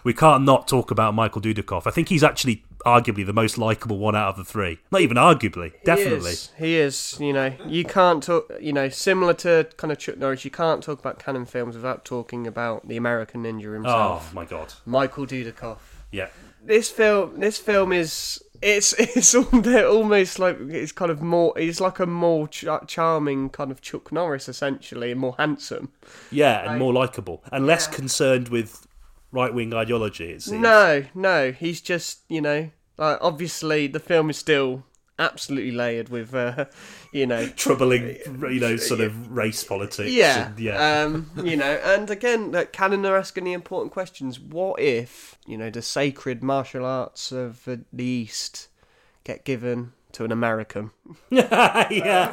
We 0.05 0.15
can't 0.15 0.45
not 0.45 0.69
talk 0.69 0.91
about 0.91 1.15
Michael 1.15 1.43
Dudikoff. 1.43 1.87
I 1.87 1.91
think 1.91 2.09
he's 2.09 2.23
actually 2.23 2.65
arguably 2.85 3.27
the 3.27 3.33
most 3.33 3.59
likable 3.59 3.99
one 3.99 4.15
out 4.15 4.29
of 4.29 4.37
the 4.37 4.45
three. 4.45 4.79
Not 4.93 5.01
even 5.01 5.17
arguably, 5.17 5.73
definitely. 5.85 6.31
He 6.31 6.37
is. 6.37 6.53
He 6.57 6.77
is. 6.77 7.17
You 7.21 7.33
know, 7.33 7.53
you 7.67 7.85
can't 7.85 8.23
talk. 8.23 8.51
You 8.61 8.73
know, 8.73 8.89
similar 8.89 9.35
to 9.35 9.69
kind 9.77 9.91
of 9.91 9.99
Chuck 9.99 10.19
Norris, 10.19 10.45
you 10.45 10.51
can't 10.53 10.83
talk 10.85 11.01
about 11.01 11.19
Cannon 11.19 11.47
films 11.47 11.75
without 11.75 12.05
talking 12.05 12.47
about 12.47 12.87
the 12.87 12.97
American 12.97 13.43
Ninja 13.43 13.75
himself. 13.75 14.29
Oh 14.31 14.35
my 14.35 14.45
god. 14.45 14.73
Michael 14.85 15.27
Dudikoff. 15.27 15.79
Yeah. 16.13 16.29
This 16.65 16.91
film, 16.91 17.41
this 17.41 17.59
film 17.59 17.93
is. 17.93 18.43
It's 18.63 18.93
it's 18.99 19.35
almost 19.35 20.39
like 20.39 20.59
it's 20.61 20.93
kind 20.93 21.11
of 21.11 21.21
more. 21.21 21.53
It's 21.59 21.81
like 21.81 21.99
a 21.99 22.07
more 22.07 22.49
ch- 22.49 22.65
charming 22.87 23.51
kind 23.51 23.71
of 23.71 23.81
Chuck 23.83 24.11
Norris, 24.13 24.49
essentially, 24.49 25.11
and 25.11 25.21
more 25.21 25.35
handsome. 25.39 25.91
Yeah, 26.31 26.61
and 26.61 26.69
Like- 26.69 26.79
more 26.79 26.93
likable. 26.93 27.43
And 27.53 27.67
less 27.67 27.87
concerned 27.87 28.49
with 28.49 28.86
right 29.37 29.53
wing 29.55 29.73
ideology, 29.75 30.31
it 30.33 30.43
seems. 30.43 30.61
No, 30.61 31.05
no, 31.15 31.53
he's 31.53 31.81
just 31.81 32.21
you 32.29 32.41
know, 32.41 32.71
like 32.97 33.19
obviously 33.21 33.87
the 33.87 34.01
film 34.01 34.31
is 34.31 34.37
still 34.39 34.83
absolutely 35.19 35.73
layered 35.73 36.11
with, 36.11 36.35
uh, 36.35 36.67
you 37.11 37.27
know, 37.27 37.47
Troubling, 37.57 38.19
you 38.27 38.61
know, 38.61 38.77
sort 38.77 39.01
of 39.01 39.31
race 39.35 39.65
politics. 39.65 40.11
Yeah, 40.13 40.49
and- 40.49 40.59
yeah. 40.59 41.03
Um, 41.03 41.31
you 41.43 41.57
know, 41.57 41.81
and 41.85 42.11
again, 42.11 42.51
that 42.51 42.73
Cannon 42.73 43.07
are 43.07 43.17
asking 43.17 43.45
the 43.45 43.53
important 43.55 43.93
questions. 43.93 44.39
What 44.41 44.81
if 44.81 45.39
you 45.47 45.57
know 45.57 45.71
the 45.71 45.83
sacred 45.83 46.43
martial 46.43 46.85
arts 46.85 47.33
of 47.33 47.65
the 47.65 48.05
East 48.05 48.69
get 49.25 49.45
given 49.45 49.93
to 50.17 50.25
an 50.25 50.33
American? 50.33 50.91
yeah. 51.31 52.33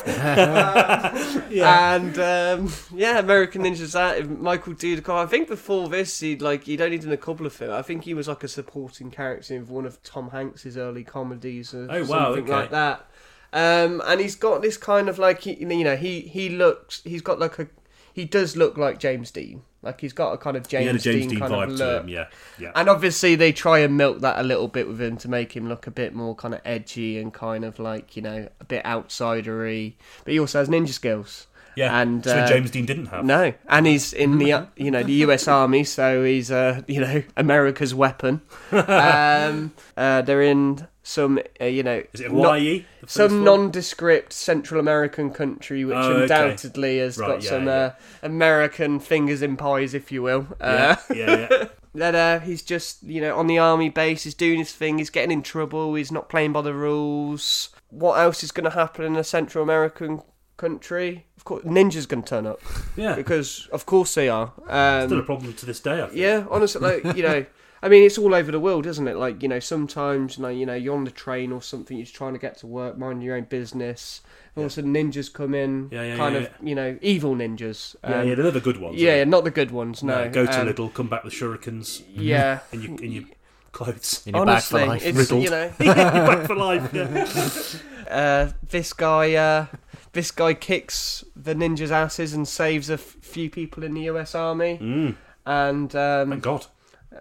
And 1.92 2.18
um, 2.20 2.74
yeah, 2.94 3.20
American 3.20 3.64
Ninja's 3.64 3.94
that 3.94 4.30
Michael 4.30 4.74
Dudikoff. 4.74 5.24
I 5.24 5.26
think 5.26 5.48
before 5.48 5.90
this, 5.90 6.20
he'd 6.20 6.42
like 6.42 6.64
he'd 6.64 6.82
only 6.82 6.98
done 6.98 7.12
a 7.12 7.18
couple 7.18 7.46
of 7.46 7.54
films. 7.54 7.74
I 7.74 7.82
think 7.82 8.06
he 8.06 8.14
was 8.14 8.28
like 8.28 8.44
a 8.44 8.48
supporting 8.48 9.12
character 9.12 9.56
in 9.56 9.68
one 9.68 9.86
of 9.86 10.02
Tom 10.04 10.30
Hanks's 10.32 10.78
early 10.78 11.04
comedies 11.04 11.74
or 11.74 11.88
Oh, 11.90 12.06
wow, 12.06 12.34
something 12.34 12.44
okay. 12.46 12.54
like 12.54 12.72
that. 12.72 13.06
Um, 13.52 14.02
and 14.06 14.20
he's 14.20 14.36
got 14.36 14.62
this 14.62 14.78
kind 14.78 15.08
of 15.10 15.20
like 15.20 15.42
he, 15.42 15.54
you 15.54 15.84
know 15.84 15.96
he 15.96 16.22
he 16.22 16.50
looks 16.50 17.02
he's 17.04 17.22
got 17.22 17.38
like 17.40 17.60
a 17.60 17.68
he 18.14 18.26
does 18.26 18.56
look 18.56 18.78
like 18.78 18.98
James 18.98 19.30
Dean. 19.30 19.64
Like 19.84 20.02
he's 20.02 20.14
got 20.14 20.32
a 20.32 20.38
kind 20.38 20.58
of 20.58 20.66
He 20.66 20.78
had 20.78 20.88
a 20.96 21.00
James, 21.00 21.04
James 21.04 21.20
Dean, 21.22 21.30
Dean 21.30 21.40
kind 21.40 21.54
vibe 21.54 21.72
of 21.72 21.78
to 21.78 21.86
look. 21.86 22.04
him, 22.04 22.10
yeah. 22.10 22.26
Yeah. 22.58 22.72
And 22.76 22.90
obviously 22.90 23.36
they 23.36 23.52
try 23.52 23.80
and 23.80 23.98
milk 23.98 24.22
that 24.22 24.40
a 24.40 24.44
little 24.44 24.68
bit 24.68 24.88
with 24.88 25.02
him 25.02 25.18
to 25.18 25.28
make 25.30 25.56
him 25.56 25.68
look 25.68 25.88
a 25.88 25.92
bit 25.92 26.14
more 26.14 26.34
kind 26.36 26.54
of 26.54 26.62
edgy 26.64 27.18
and 27.20 27.34
kind 27.34 27.66
of 27.66 27.80
like 27.80 28.16
you 28.16 28.22
know 28.22 28.48
a 28.60 28.64
bit 28.64 28.84
outsidery. 28.86 29.96
But 30.24 30.34
he 30.34 30.40
also 30.40 30.60
has 30.60 30.70
ninja 30.70 30.90
skills. 30.90 31.48
yeah. 31.76 32.00
and, 32.02 32.24
so 32.24 32.38
uh, 32.38 32.48
James 32.48 32.72
Dean 32.72 32.86
didn't 32.86 33.08
have. 33.08 33.26
No, 33.26 33.54
and 33.68 33.86
he's 33.88 34.14
in 34.14 34.38
the 34.38 34.54
uh, 34.54 34.66
you 34.76 34.92
know 34.92 35.04
the 35.04 35.14
U.S. 35.14 35.48
Army, 35.48 35.84
so 35.84 36.24
he's 36.24 36.52
uh 36.52 36.82
you 36.88 37.02
know 37.02 37.24
America's 37.38 37.94
weapon. 37.94 38.42
Um, 38.72 39.74
uh, 39.98 40.22
they're 40.22 40.42
in 40.42 40.88
some 41.04 41.40
uh, 41.62 41.66
you 41.66 41.84
know 41.84 42.02
Is 42.14 42.22
it 42.22 42.32
Hawaii? 42.32 42.86
first 43.02 43.14
some 43.14 43.32
one? 43.34 43.44
nondescript 43.44 44.32
Central 44.34 44.80
American 44.80 45.32
country, 45.32 45.84
which 45.86 45.96
Oh, 45.96 46.12
okay. 46.14 46.22
undoubtedly 46.24 47.00
has 47.00 47.18
Right, 47.18 47.28
got 47.28 47.44
yeah, 47.44 47.50
some 47.50 47.66
yeah. 47.66 47.74
Uh, 47.74 47.92
American 48.24 49.00
fingers 49.00 49.42
in 49.42 49.58
pies, 49.58 49.94
if 49.94 50.12
you 50.12 50.22
will. 50.24 50.48
Yeah, 50.62 50.96
Uh, 51.10 51.14
yeah, 51.14 51.48
yeah. 51.52 51.66
that 51.96 52.16
uh, 52.16 52.40
he's 52.40 52.62
just 52.64 53.04
you 53.04 53.22
know 53.22 53.38
on 53.38 53.48
the 53.48 53.58
army 53.60 53.90
base, 53.90 54.24
he's 54.24 54.34
doing 54.34 54.60
his 54.60 54.72
thing, 54.72 54.98
he's 54.98 55.10
getting 55.10 55.32
in 55.32 55.44
trouble, 55.44 55.94
he's 55.96 56.12
not 56.12 56.30
playing 56.30 56.54
by 56.54 56.62
the 56.62 56.74
rules. 56.74 57.70
What 57.90 58.16
else 58.20 58.44
is 58.44 58.52
going 58.52 58.64
to 58.64 58.72
happen 58.76 59.06
in 59.06 59.16
a 59.16 59.24
Central 59.24 59.64
American 59.64 60.22
country? 60.58 61.26
Of 61.38 61.44
course, 61.44 61.64
ninjas 61.66 62.08
going 62.08 62.24
to 62.24 62.30
turn 62.30 62.48
up 62.48 62.62
yeah. 62.96 63.16
because 63.16 63.68
of 63.72 63.86
course 63.86 64.16
they 64.16 64.30
are. 64.30 64.54
Um, 64.68 65.10
Still 65.10 65.20
a 65.20 65.24
problem 65.24 65.54
to 65.54 65.66
this 65.66 65.80
day, 65.82 66.02
I 66.02 66.06
think. 66.06 66.18
yeah, 66.18 66.46
honestly, 66.50 66.82
like 66.82 67.18
you 67.18 67.24
know, 67.24 67.46
I 67.84 67.90
mean, 67.90 68.04
it's 68.04 68.18
all 68.18 68.34
over 68.34 68.50
the 68.52 68.60
world, 68.62 68.86
isn't 68.88 69.08
it? 69.08 69.18
Like 69.18 69.44
you 69.44 69.50
know, 69.50 69.60
sometimes 69.60 70.40
like 70.40 70.56
you 70.58 70.66
know, 70.66 70.74
you're 70.74 70.96
on 70.96 71.04
the 71.04 71.12
train 71.12 71.52
or 71.52 71.62
something, 71.62 71.98
you're 71.98 72.06
just 72.06 72.16
trying 72.16 72.34
to 72.34 72.40
get 72.40 72.58
to 72.60 72.68
work, 72.68 72.98
mind 72.98 73.22
your 73.22 73.36
own 73.36 73.44
business. 73.44 74.22
And 74.56 74.62
all 74.62 74.66
of 74.68 74.72
a 74.72 74.74
sudden, 74.76 74.94
ninjas 74.94 75.34
come 75.34 75.54
in, 75.54 75.90
Yeah, 75.92 76.04
yeah, 76.04 76.16
kind 76.18 76.36
yeah, 76.36 76.42
of 76.42 76.50
you 76.62 76.76
know, 76.76 76.98
evil 77.02 77.36
ninjas. 77.36 77.96
Yeah, 78.04 78.20
Um, 78.22 78.28
yeah, 78.30 78.36
they're 78.36 78.52
the 78.52 78.62
good 78.62 78.78
ones. 78.80 79.02
yeah, 79.02 79.20
aren't 79.32 79.44
the 79.44 79.52
good 79.52 79.72
ones. 79.72 80.00
they? 80.02 80.08
No, 80.08 80.30
go 80.30 80.46
to 80.46 80.62
Um, 80.62 80.68
Lidl, 80.68 80.94
come 80.94 81.08
back 81.08 81.24
with 81.24 81.34
shurikens 81.34 82.04
Yeah, 82.08 82.60
and 82.72 82.84
your, 82.84 83.00
in 83.02 83.12
your 83.12 83.24
clothes. 83.72 84.24
In 84.26 84.36
your 84.36 84.46
bag 84.46 84.62
for 84.64 84.78
honestly, 84.80 84.86
life. 84.86 85.06
it's 85.06 85.18
Riddled. 85.18 85.44
you 85.44 85.50
know, 85.50 85.72
You're 85.80 85.94
back 85.96 86.46
for 86.48 86.56
life, 86.56 86.94
yeah. 86.94 88.10
uh, 88.16 88.52
this 88.70 88.94
guy, 88.94 89.34
uh, 89.34 89.66
this 90.14 90.30
guy 90.32 90.54
kicks 90.54 91.24
the 91.36 91.56
ninjas' 91.56 91.90
asses 91.92 92.34
and 92.34 92.48
saves 92.48 92.90
a 92.92 92.94
f- 92.94 93.00
few 93.22 93.50
people 93.50 93.84
in 93.84 93.94
the 93.96 94.02
U.S. 94.04 94.36
Army, 94.36 94.78
Mm, 94.82 95.16
and 95.48 95.96
um, 95.96 96.30
thank 96.30 96.44
God. 96.44 96.66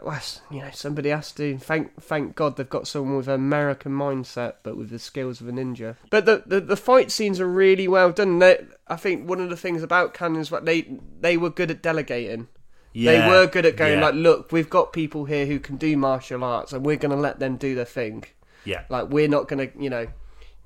Well, 0.03 0.21
you 0.51 0.61
know, 0.61 0.71
somebody 0.73 1.11
has 1.11 1.33
to. 1.33 1.59
Thank, 1.59 2.01
thank 2.01 2.35
God 2.35 2.57
they've 2.57 2.69
got 2.69 2.89
someone 2.89 3.17
with 3.17 3.29
an 3.29 3.35
American 3.35 3.93
mindset, 3.93 4.55
but 4.63 4.77
with 4.77 4.91
the 4.91 4.99
skills 4.99 5.41
of 5.41 5.49
a 5.49 5.53
ninja. 5.53 5.97
But 6.11 6.25
the 6.25 6.43
the, 6.47 6.61
the 6.61 6.77
fight 6.77 7.11
scenes 7.11 7.41
are 7.41 7.47
really 7.47 7.87
well 7.87 8.11
done. 8.11 8.39
They, 8.39 8.65
I 8.89 8.97
think 8.97 9.29
one 9.29 9.41
of 9.41 9.51
the 9.51 9.57
things 9.57 9.83
about 9.83 10.15
Cannon 10.15 10.41
is 10.41 10.51
what 10.51 10.65
they 10.65 10.99
they 11.21 11.37
were 11.37 11.51
good 11.51 11.71
at 11.71 11.83
delegating. 11.83 12.49
Yeah, 12.95 13.13
they 13.13 13.29
were 13.29 13.47
good 13.47 13.67
at 13.67 13.77
going 13.77 13.99
yeah, 13.99 14.05
like, 14.05 14.15
look, 14.15 14.53
we've 14.53 14.71
got 14.71 14.93
people 14.93 15.25
here 15.25 15.47
who 15.47 15.59
can 15.59 15.77
do 15.77 15.97
martial 15.97 16.43
arts, 16.45 16.73
and 16.73 16.85
we're 16.85 16.97
going 16.97 17.15
to 17.15 17.17
let 17.17 17.39
them 17.39 17.57
do 17.57 17.75
their 17.75 17.85
thing. 17.85 18.25
yeah. 18.65 18.85
Like 18.89 19.09
we're 19.11 19.29
not 19.29 19.49
going 19.49 19.69
to, 19.71 19.83
you 19.83 19.91
know, 19.91 20.09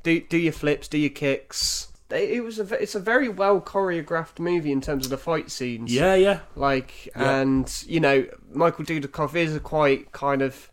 do 0.02 0.20
do 0.20 0.38
your 0.38 0.52
flips, 0.52 0.88
do 0.88 0.98
your 0.98 1.10
kicks. 1.10 1.92
They, 2.08 2.34
it 2.34 2.44
was 2.44 2.58
a 2.60 2.74
it's 2.80 2.94
a 2.94 3.00
very 3.00 3.28
well 3.28 3.60
choreographed 3.60 4.38
movie 4.38 4.70
in 4.72 4.80
terms 4.80 5.06
of 5.06 5.10
the 5.10 5.18
fight 5.18 5.50
scenes. 5.50 5.92
Yeah, 5.92 6.14
yeah. 6.14 6.40
Like, 6.54 7.06
Yeah. 7.06 7.40
and 7.40 7.84
you 7.86 7.98
know, 8.00 8.26
Michael 8.52 8.84
Dudikoff 8.84 9.34
is 9.34 9.56
a 9.56 9.60
quite 9.60 10.12
kind 10.12 10.40
of 10.42 10.70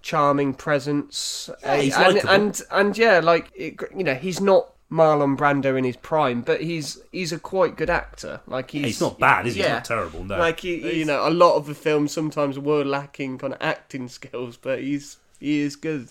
charming 0.00 0.54
presence. 0.54 1.48
Yeah, 1.62 1.76
he's 1.76 1.94
and, 1.96 2.14
likeable. 2.14 2.30
and 2.30 2.62
and 2.70 2.98
yeah, 2.98 3.20
like 3.20 3.50
it, 3.54 3.76
you 3.96 4.02
know, 4.02 4.14
he's 4.14 4.40
not 4.40 4.72
Marlon 4.90 5.36
Brando 5.38 5.78
in 5.78 5.84
his 5.84 5.96
prime, 5.96 6.40
but 6.42 6.60
he's 6.60 6.98
he's 7.12 7.32
a 7.32 7.38
quite 7.38 7.76
good 7.76 7.88
actor. 7.88 8.40
Like 8.48 8.72
he's 8.72 8.84
He's 8.84 9.00
not 9.00 9.18
bad, 9.20 9.46
is 9.46 9.54
he? 9.54 9.62
He's 9.62 9.70
not 9.70 9.84
terrible, 9.84 10.24
no. 10.24 10.36
Like 10.36 10.60
he, 10.60 10.98
you 10.98 11.04
know, 11.04 11.26
a 11.26 11.30
lot 11.30 11.54
of 11.56 11.66
the 11.66 11.74
films 11.74 12.10
sometimes 12.12 12.58
were 12.58 12.84
lacking 12.84 13.38
kind 13.38 13.54
of 13.54 13.62
acting 13.62 14.08
skills, 14.08 14.56
but 14.56 14.80
he's 14.80 15.18
he 15.38 15.60
is 15.60 15.76
good. 15.76 16.08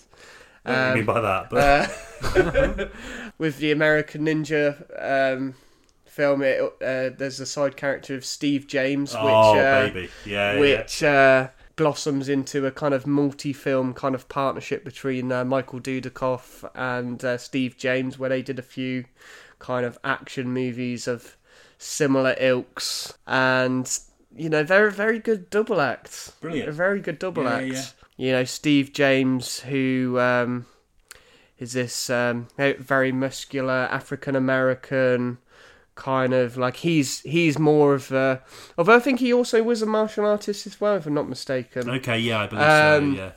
What 0.64 0.78
do 0.78 0.84
Um, 0.90 0.94
mean 0.94 1.04
by 1.04 1.20
that? 1.20 1.50
But 1.50 1.90
uh, 2.36 2.86
with 3.38 3.58
the 3.58 3.72
American 3.72 4.26
Ninja 4.26 4.76
um, 5.34 5.54
film, 6.04 6.42
it, 6.42 6.60
uh, 6.62 7.10
there's 7.16 7.40
a 7.40 7.46
side 7.46 7.76
character 7.76 8.14
of 8.14 8.24
Steve 8.24 8.66
James, 8.66 9.18
which 9.20 9.22
oh, 9.22 9.58
uh, 9.58 9.86
baby. 9.88 10.10
Yeah, 10.24 10.54
yeah. 10.54 10.60
which 10.60 11.02
uh, 11.02 11.48
blossoms 11.76 12.28
into 12.28 12.66
a 12.66 12.70
kind 12.70 12.94
of 12.94 13.06
multi-film 13.06 13.94
kind 13.94 14.14
of 14.14 14.28
partnership 14.28 14.84
between 14.84 15.32
uh, 15.32 15.44
Michael 15.44 15.80
Dudikoff 15.80 16.68
and 16.74 17.24
uh, 17.24 17.38
Steve 17.38 17.76
James, 17.76 18.18
where 18.18 18.28
they 18.30 18.42
did 18.42 18.58
a 18.58 18.62
few 18.62 19.04
kind 19.58 19.86
of 19.86 19.98
action 20.04 20.52
movies 20.52 21.08
of 21.08 21.36
similar 21.78 22.36
ilks, 22.40 23.14
and 23.26 23.98
you 24.36 24.48
know 24.48 24.62
they're 24.62 24.86
a 24.86 24.92
very 24.92 25.18
good 25.18 25.50
double 25.50 25.80
act. 25.80 26.32
Brilliant. 26.40 26.68
a 26.68 26.72
very 26.72 27.00
good 27.00 27.18
double 27.18 27.44
Yeah, 27.44 27.56
act. 27.78 27.94
You 28.16 28.32
know, 28.32 28.44
Steve 28.44 28.92
James, 28.92 29.60
who 29.60 30.18
um, 30.20 30.66
is 31.58 31.72
this 31.72 32.10
um, 32.10 32.48
very 32.56 33.12
muscular 33.12 33.88
African 33.90 34.36
American 34.36 35.38
kind 35.94 36.32
of 36.32 36.56
like 36.56 36.76
he's 36.76 37.20
he's 37.20 37.58
more 37.58 37.94
of 37.94 38.10
a 38.12 38.42
although 38.78 38.96
I 38.96 38.98
think 38.98 39.20
he 39.20 39.30
also 39.30 39.62
was 39.62 39.82
a 39.82 39.86
martial 39.86 40.24
artist 40.24 40.66
as 40.66 40.80
well 40.80 40.96
if 40.96 41.06
I'm 41.06 41.12
not 41.12 41.28
mistaken 41.28 41.90
Okay, 41.90 42.18
yeah, 42.18 42.40
I 42.40 42.46
believe 42.46 42.62
Um, 42.66 43.16
so, 43.16 43.22
yeah. 43.22 43.32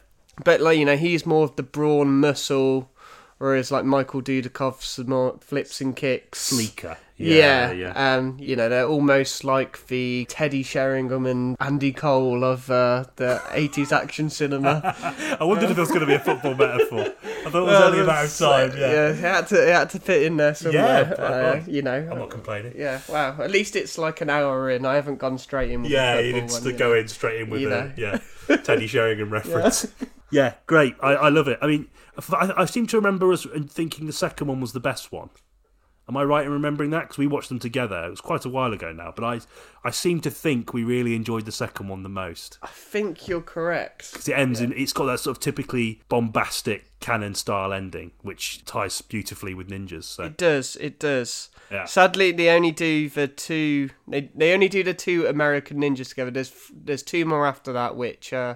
but 0.45 0.61
like 0.61 0.77
you 0.77 0.85
know 0.85 0.95
he's 0.95 1.25
more 1.25 1.43
of 1.43 1.57
the 1.57 1.63
brawn 1.63 2.21
muscle 2.21 2.89
whereas 3.37 3.71
like 3.71 3.85
Michael 3.85 4.21
Dudikoff's 4.21 4.97
more 4.99 5.37
flips 5.41 5.81
and 5.81 5.95
kicks 5.95 6.39
Sleeker. 6.39 6.97
yeah, 7.17 7.71
Yeah, 7.71 7.71
yeah. 7.71 8.15
Um, 8.15 8.37
you 8.39 8.55
know, 8.55 8.69
they're 8.69 8.87
almost 8.87 9.43
like 9.43 9.87
the 9.87 10.25
Teddy 10.29 10.63
Sheringham 10.63 11.25
and 11.25 11.55
Andy 11.59 11.91
Cole 11.91 12.43
of 12.43 12.69
uh, 12.69 13.05
the 13.17 13.41
80s 13.51 13.91
action 13.91 14.29
cinema. 14.29 14.95
I 15.39 15.43
wondered 15.43 15.69
if 15.69 15.75
there 15.75 15.83
was 15.83 15.89
going 15.89 16.01
to 16.01 16.05
be 16.07 16.13
a 16.13 16.19
football 16.19 16.55
metaphor. 16.65 16.99
I 17.23 17.49
thought 17.49 17.61
it 17.63 17.65
was 17.65 17.81
only 17.81 17.99
a 18.01 18.05
matter 18.05 18.25
of 18.25 18.37
time, 18.37 18.71
yeah. 18.77 18.91
yeah, 18.91 19.09
it 19.09 19.15
had 19.17 19.47
to, 19.47 19.69
it 19.69 19.73
had 19.73 19.89
to 19.91 19.99
fit 19.99 20.23
in 20.23 20.37
there 20.37 20.55
somewhere. 20.55 21.13
Yeah, 21.17 21.23
uh, 21.23 21.63
you 21.67 21.81
know. 21.81 22.07
I'm 22.11 22.17
not 22.19 22.29
complaining. 22.29 22.73
Yeah, 22.75 23.01
wow. 23.07 23.39
At 23.41 23.51
least 23.51 23.75
it's 23.75 23.97
like 23.97 24.21
an 24.21 24.29
hour 24.29 24.69
in. 24.69 24.85
I 24.85 24.95
haven't 24.95 25.19
gone 25.19 25.37
straight 25.37 25.71
in 25.71 25.83
with 25.83 25.91
Yeah, 25.91 26.15
the 26.17 26.23
you 26.23 26.33
football 26.33 26.47
need 26.47 26.63
one, 26.63 26.71
to 26.73 26.77
go 26.77 26.93
in 26.93 27.07
straight 27.07 27.41
in 27.41 27.49
with 27.49 27.61
You 27.61 27.73
a 27.73 27.93
yeah 27.97 28.19
Teddy 28.63 28.87
Sheringham 28.87 29.29
reference. 29.31 29.87
Yeah, 30.31 30.55
great. 30.65 30.95
I, 31.01 31.13
I 31.13 31.29
love 31.29 31.47
it. 31.47 31.59
I 31.61 31.67
mean, 31.67 31.87
I, 32.33 32.53
I 32.57 32.65
seem 32.65 32.87
to 32.87 32.97
remember 32.97 33.31
us 33.31 33.45
thinking 33.67 34.05
the 34.07 34.13
second 34.13 34.47
one 34.47 34.61
was 34.61 34.73
the 34.73 34.79
best 34.79 35.11
one. 35.11 35.29
Am 36.07 36.15
I 36.15 36.23
right 36.23 36.45
in 36.45 36.51
remembering 36.51 36.91
that? 36.91 37.01
Because 37.05 37.17
we 37.17 37.25
watched 37.25 37.49
them 37.49 37.57
together. 37.57 38.05
It 38.05 38.11
was 38.11 38.21
quite 38.21 38.45
a 38.45 38.49
while 38.49 38.71
ago 38.73 38.93
now, 38.93 39.11
but 39.15 39.23
I 39.25 39.39
I 39.83 39.89
seem 39.89 40.21
to 40.21 40.29
think 40.29 40.71
we 40.71 40.83
really 40.83 41.15
enjoyed 41.15 41.45
the 41.45 41.51
second 41.51 41.87
one 41.87 42.03
the 42.03 42.09
most. 42.09 42.59
I 42.61 42.67
think 42.67 43.27
you're 43.27 43.41
correct. 43.41 44.11
Because 44.11 44.27
it 44.29 44.37
ends 44.37 44.61
in 44.61 44.71
it's 44.73 44.93
got 44.93 45.05
that 45.05 45.19
sort 45.21 45.35
of 45.35 45.41
typically 45.41 46.03
bombastic 46.07 46.99
Cannon 46.99 47.33
style 47.33 47.73
ending, 47.73 48.11
which 48.21 48.63
ties 48.65 49.01
beautifully 49.01 49.55
with 49.55 49.67
ninjas. 49.69 50.03
So 50.03 50.25
It 50.25 50.37
does. 50.37 50.75
It 50.75 50.99
does. 50.99 51.49
Yeah. 51.71 51.85
Sadly, 51.85 52.31
they 52.31 52.49
only 52.49 52.71
do 52.71 53.09
the 53.09 53.27
two. 53.27 53.89
They 54.07 54.29
they 54.35 54.53
only 54.53 54.69
do 54.69 54.83
the 54.83 54.93
two 54.93 55.25
American 55.25 55.77
ninjas 55.81 56.09
together. 56.09 56.29
There's 56.29 56.53
there's 56.71 57.01
two 57.01 57.25
more 57.25 57.47
after 57.47 57.73
that, 57.73 57.95
which 57.95 58.31
uh, 58.31 58.55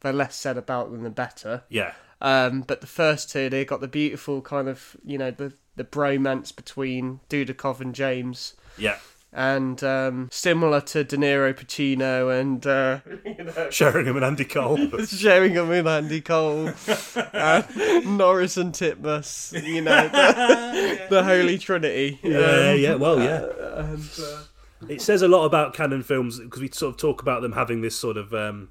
the 0.00 0.14
less 0.14 0.34
said 0.34 0.56
about 0.56 0.90
them, 0.90 1.02
the 1.02 1.10
better. 1.10 1.64
yeah, 1.68 1.92
Um, 2.20 2.62
but 2.62 2.80
the 2.80 2.86
first 2.86 3.30
two, 3.30 3.50
they 3.50 3.64
got 3.64 3.80
the 3.80 3.88
beautiful 3.88 4.40
kind 4.40 4.68
of 4.68 4.96
you 5.04 5.18
know 5.18 5.30
the 5.30 5.52
the 5.76 5.84
bromance 5.84 6.54
between 6.54 7.20
Dudikoff 7.28 7.80
and 7.80 7.94
James, 7.94 8.54
yeah. 8.78 8.96
and 9.30 9.84
um, 9.84 10.28
similar 10.32 10.80
to 10.80 11.04
De 11.04 11.18
Niro, 11.18 11.52
Pacino, 11.52 12.40
and 12.40 12.66
uh, 12.66 13.00
you 13.26 13.44
know. 13.44 13.68
Sheringham 13.70 14.16
and 14.16 14.24
Andy 14.24 14.46
Cole. 14.46 14.78
Sheringham 15.04 15.68
with 15.68 15.86
Andy 15.86 16.22
Cole, 16.22 16.70
and 17.34 18.06
Norris 18.16 18.56
and 18.56 18.72
Titmuss, 18.72 19.52
you 19.62 19.82
know, 19.82 20.08
the, 20.08 21.06
the 21.10 21.24
Holy 21.24 21.58
Trinity. 21.58 22.18
yeah, 22.22 22.38
Um, 22.70 22.80
yeah. 22.80 22.94
Well, 22.94 23.20
yeah. 23.20 23.44
and, 23.90 24.10
uh, 24.18 24.42
It 24.88 25.02
says 25.02 25.20
a 25.20 25.28
lot 25.28 25.44
about 25.44 25.74
Cannon 25.74 26.02
films 26.02 26.38
because 26.40 26.62
we 26.62 26.70
sort 26.72 26.94
of 26.94 26.98
talk 27.00 27.20
about 27.20 27.42
them 27.42 27.52
having 27.52 27.82
this 27.82 27.98
sort 27.98 28.16
of 28.16 28.32
um, 28.32 28.70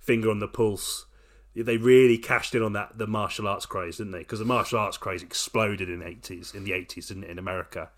finger 0.00 0.30
on 0.30 0.38
the 0.38 0.48
pulse. 0.48 1.04
They 1.62 1.76
really 1.76 2.18
cashed 2.18 2.54
in 2.54 2.62
on 2.62 2.72
that 2.74 2.98
the 2.98 3.06
martial 3.06 3.48
arts 3.48 3.66
craze, 3.66 3.96
didn't 3.98 4.12
they? 4.12 4.20
Because 4.20 4.38
the 4.38 4.44
martial 4.44 4.78
arts 4.78 4.96
craze 4.96 5.22
exploded 5.22 5.88
in 5.88 6.02
eighties 6.02 6.54
in 6.54 6.64
the 6.64 6.72
eighties, 6.72 7.08
didn't 7.08 7.24
it, 7.24 7.30
in 7.30 7.38
America? 7.38 7.90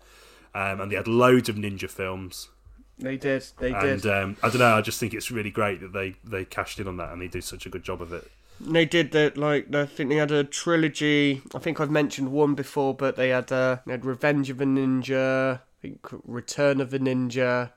Um, 0.53 0.81
and 0.81 0.91
they 0.91 0.95
had 0.95 1.07
loads 1.07 1.47
of 1.49 1.55
ninja 1.55 1.89
films. 1.89 2.49
They 2.99 3.17
did. 3.17 3.45
They 3.57 3.71
And 3.73 4.01
did. 4.01 4.11
um, 4.11 4.37
I 4.43 4.49
don't 4.49 4.59
know. 4.59 4.75
I 4.75 4.81
just 4.81 4.99
think 4.99 5.13
it's 5.13 5.31
really 5.31 5.51
great 5.51 5.81
that 5.81 5.93
they 5.93 6.15
they 6.23 6.45
cashed 6.45 6.79
in 6.79 6.87
on 6.87 6.97
that 6.97 7.11
and 7.11 7.21
they 7.21 7.27
do 7.27 7.41
such 7.41 7.65
a 7.65 7.69
good 7.69 7.83
job 7.83 8.01
of 8.01 8.13
it. 8.13 8.29
They 8.59 8.85
did 8.85 9.11
that. 9.11 9.37
Like 9.37 9.73
I 9.73 9.85
think 9.85 10.09
they 10.09 10.17
had 10.17 10.31
a 10.31 10.43
trilogy. 10.43 11.41
I 11.55 11.59
think 11.59 11.79
I've 11.79 11.89
mentioned 11.89 12.31
one 12.31 12.53
before, 12.53 12.93
but 12.93 13.15
they 13.15 13.29
had 13.29 13.51
uh, 13.51 13.77
they 13.85 13.93
had 13.93 14.05
Revenge 14.05 14.49
of 14.49 14.61
a 14.61 14.65
Ninja. 14.65 15.59
I 15.59 15.81
think 15.81 15.99
Return 16.25 16.79
of 16.79 16.91
the 16.91 16.99
Ninja. 16.99 17.71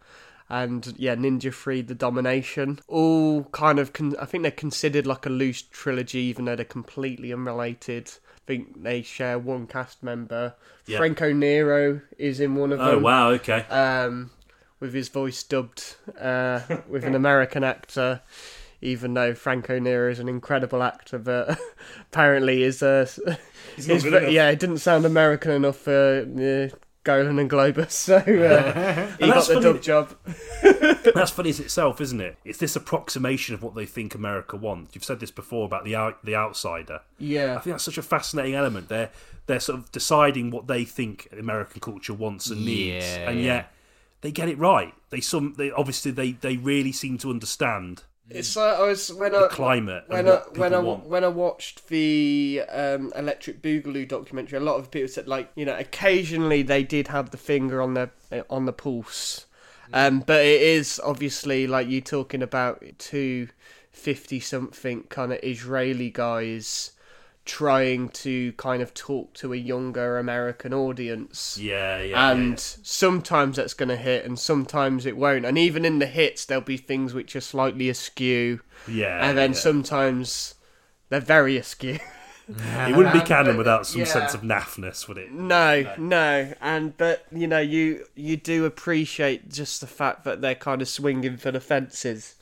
And 0.49 0.95
yeah, 0.99 1.15
Ninja 1.15 1.47
III, 1.67 1.83
The 1.83 1.95
Domination, 1.95 2.81
all 2.87 3.45
kind 3.45 3.79
of. 3.79 3.93
Con- 3.93 4.17
I 4.21 4.27
think 4.27 4.43
they're 4.43 4.51
considered 4.51 5.07
like 5.07 5.25
a 5.25 5.31
loose 5.31 5.63
trilogy, 5.63 6.19
even 6.21 6.45
though 6.45 6.55
they're 6.57 6.65
completely 6.67 7.33
unrelated. 7.33 8.11
I 8.37 8.41
think 8.47 8.83
they 8.83 9.01
share 9.01 9.39
one 9.39 9.67
cast 9.67 10.03
member. 10.03 10.55
Yeah. 10.87 10.99
Franco 10.99 11.33
Nero 11.33 12.03
is 12.19 12.41
in 12.41 12.57
one 12.57 12.73
of 12.73 12.81
Oh 12.81 12.87
them. 12.91 12.99
Oh 12.99 13.03
wow, 13.03 13.31
okay. 13.31 13.61
um, 13.71 14.31
with 14.81 14.93
his 14.93 15.09
voice 15.09 15.43
dubbed 15.43 15.97
uh, 16.21 16.61
with 16.89 17.05
an 17.05 17.15
American 17.15 17.65
actor, 17.65 18.21
even 18.83 19.15
though 19.15 19.33
Franco 19.35 19.79
Nero 19.79 20.11
is 20.11 20.19
an 20.19 20.29
incredible 20.29 20.83
actor, 20.83 21.19
but 21.19 21.59
apparently 22.13 22.65
is 22.65 22.83
uh, 22.83 23.09
not 23.27 23.39
good 24.03 24.05
enough. 24.05 24.31
yeah, 24.31 24.51
it 24.51 24.59
didn't 24.59 24.79
sound 24.79 25.07
American 25.07 25.53
enough 25.53 25.79
for 25.79 26.27
uh, 26.73 26.77
Golan 27.05 27.39
and 27.39 27.51
Globus, 27.51 27.91
so 28.09 28.17
uh, 28.17 28.23
he 28.25 28.31
And 28.33 28.39
got 28.41 29.35
that's 29.35 29.49
the 29.49 29.55
funny 29.55 29.65
dub 29.65 29.83
job. 29.83 30.15
That's 31.15 31.31
funny 31.31 31.51
as 31.51 31.61
itself, 31.61 32.01
isn't 32.01 32.21
it? 32.21 32.39
It's 32.47 32.59
this 32.59 32.77
approximation 32.77 33.55
of 33.55 33.63
what 33.63 33.75
they 33.75 33.85
think 33.85 34.15
America 34.15 34.57
wants. 34.57 34.95
You've 34.95 35.05
said 35.05 35.21
this 35.21 35.31
before 35.31 35.67
about 35.67 35.85
the 35.85 35.95
out, 35.95 36.25
the 36.25 36.35
outsider. 36.35 37.03
Yeah, 37.19 37.57
I 37.57 37.61
think 37.61 37.75
that's 37.75 37.85
such 37.85 37.99
a 37.99 38.03
fascinating 38.03 38.55
element. 38.55 38.89
They're 38.89 39.11
they're 39.47 39.61
sort 39.61 39.79
of 39.79 39.93
deciding 39.93 40.51
what 40.51 40.67
they 40.67 40.85
think 40.85 41.29
American 41.39 41.81
culture 41.81 42.15
wants 42.15 42.49
and 42.49 42.65
needs, 42.65 43.05
Yeah, 43.05 43.29
and 43.31 43.39
yeah. 43.39 43.45
yet 43.45 43.73
they 44.23 44.33
get 44.33 44.49
it 44.49 44.59
right. 44.59 44.95
They 45.11 45.21
some 45.21 45.55
they 45.59 45.71
obviously 45.71 46.11
they 46.11 46.33
they 46.33 46.57
really 46.57 46.93
seem 46.93 47.19
to 47.19 47.31
understand 47.31 48.05
it's 48.31 48.57
like 48.57 48.75
I 48.77 48.83
was 48.83 49.13
when 49.13 49.33
the 49.33 49.45
I 49.45 49.49
climate 49.49 50.05
when 50.07 50.29
I 50.29 50.37
when 50.55 50.75
I 50.75 50.79
want. 50.79 51.07
when 51.07 51.25
I 51.25 51.29
watched 51.29 51.89
the 51.89 52.63
um, 52.71 53.13
Electric 53.15 53.61
Boogaloo 53.61 54.09
documentary, 54.09 54.59
a 54.59 54.63
lot 54.63 54.77
of 54.77 54.91
people 54.91 55.09
said 55.09 55.29
like 55.29 55.51
you 55.55 55.65
know 55.65 55.77
occasionally 55.79 56.63
they 56.63 56.83
did 56.83 57.09
have 57.09 57.31
the 57.31 57.37
finger 57.37 57.83
on 57.83 57.95
the 57.95 58.11
on 58.49 58.65
the 58.65 58.73
pulse, 58.73 59.47
um, 59.93 60.21
but 60.21 60.41
it 60.41 60.63
is 60.63 61.01
obviously 61.05 61.67
like 61.67 61.87
you 61.89 62.01
talking 62.01 62.43
about 62.43 62.83
two 62.99 63.49
fifty 63.91 64.41
something 64.41 65.03
kind 65.05 65.33
of 65.33 65.39
Israeli 65.43 66.11
guys 66.11 66.93
trying 67.45 68.09
to 68.09 68.53
kind 68.55 68.83
of 68.83 68.95
talk 68.95 69.35
to 69.35 69.53
a 69.53 69.57
younger 69.57 70.19
American 70.19 70.73
audience. 70.73 71.59
yeah, 71.61 72.01
yeah, 72.03 72.31
And 72.31 72.53
yeah, 72.53 72.83
sometimes 72.83 73.57
that's 73.57 73.75
going 73.75 73.91
to 73.91 73.97
hit, 73.97 74.25
and 74.25 74.39
sometimes 74.39 75.07
it 75.07 75.17
won't. 75.17 75.45
And 75.45 75.59
even 75.59 75.85
in 75.85 75.99
the 75.99 76.07
hits, 76.07 76.45
there'll 76.45 76.63
be 76.63 76.77
things 76.77 77.15
which 77.15 77.37
are 77.37 77.41
slightly 77.41 77.89
askew 77.89 78.61
yeah. 78.89 79.27
and 79.27 79.37
then 79.37 79.53
yeah. 79.53 79.59
sometimes 79.59 80.55
they're 81.09 81.21
very 81.21 81.57
askew. 81.57 81.99
It 82.47 82.95
wouldn't 82.95 83.15
be 83.15 83.21
Cannon 83.27 83.57
without 83.57 83.87
some 83.87 84.01
yeah. 84.01 84.07
sense 84.07 84.35
of 84.35 84.43
naffness, 84.43 85.09
would 85.09 85.17
it? 85.17 85.33
No, 85.33 85.95
no, 85.97 86.53
and 86.61 86.95
but 86.95 87.25
you 87.33 87.47
know 87.47 87.59
you 87.59 88.05
you 88.15 88.37
do 88.37 88.67
appreciate 88.67 89.49
just 89.49 89.81
the 89.81 89.87
fact 89.87 90.25
that 90.25 90.43
they're 90.43 90.55
kind 90.55 90.83
of 90.83 90.89
swinging 90.89 91.39
for 91.39 91.51
the 91.51 91.59
fences, 91.59 92.35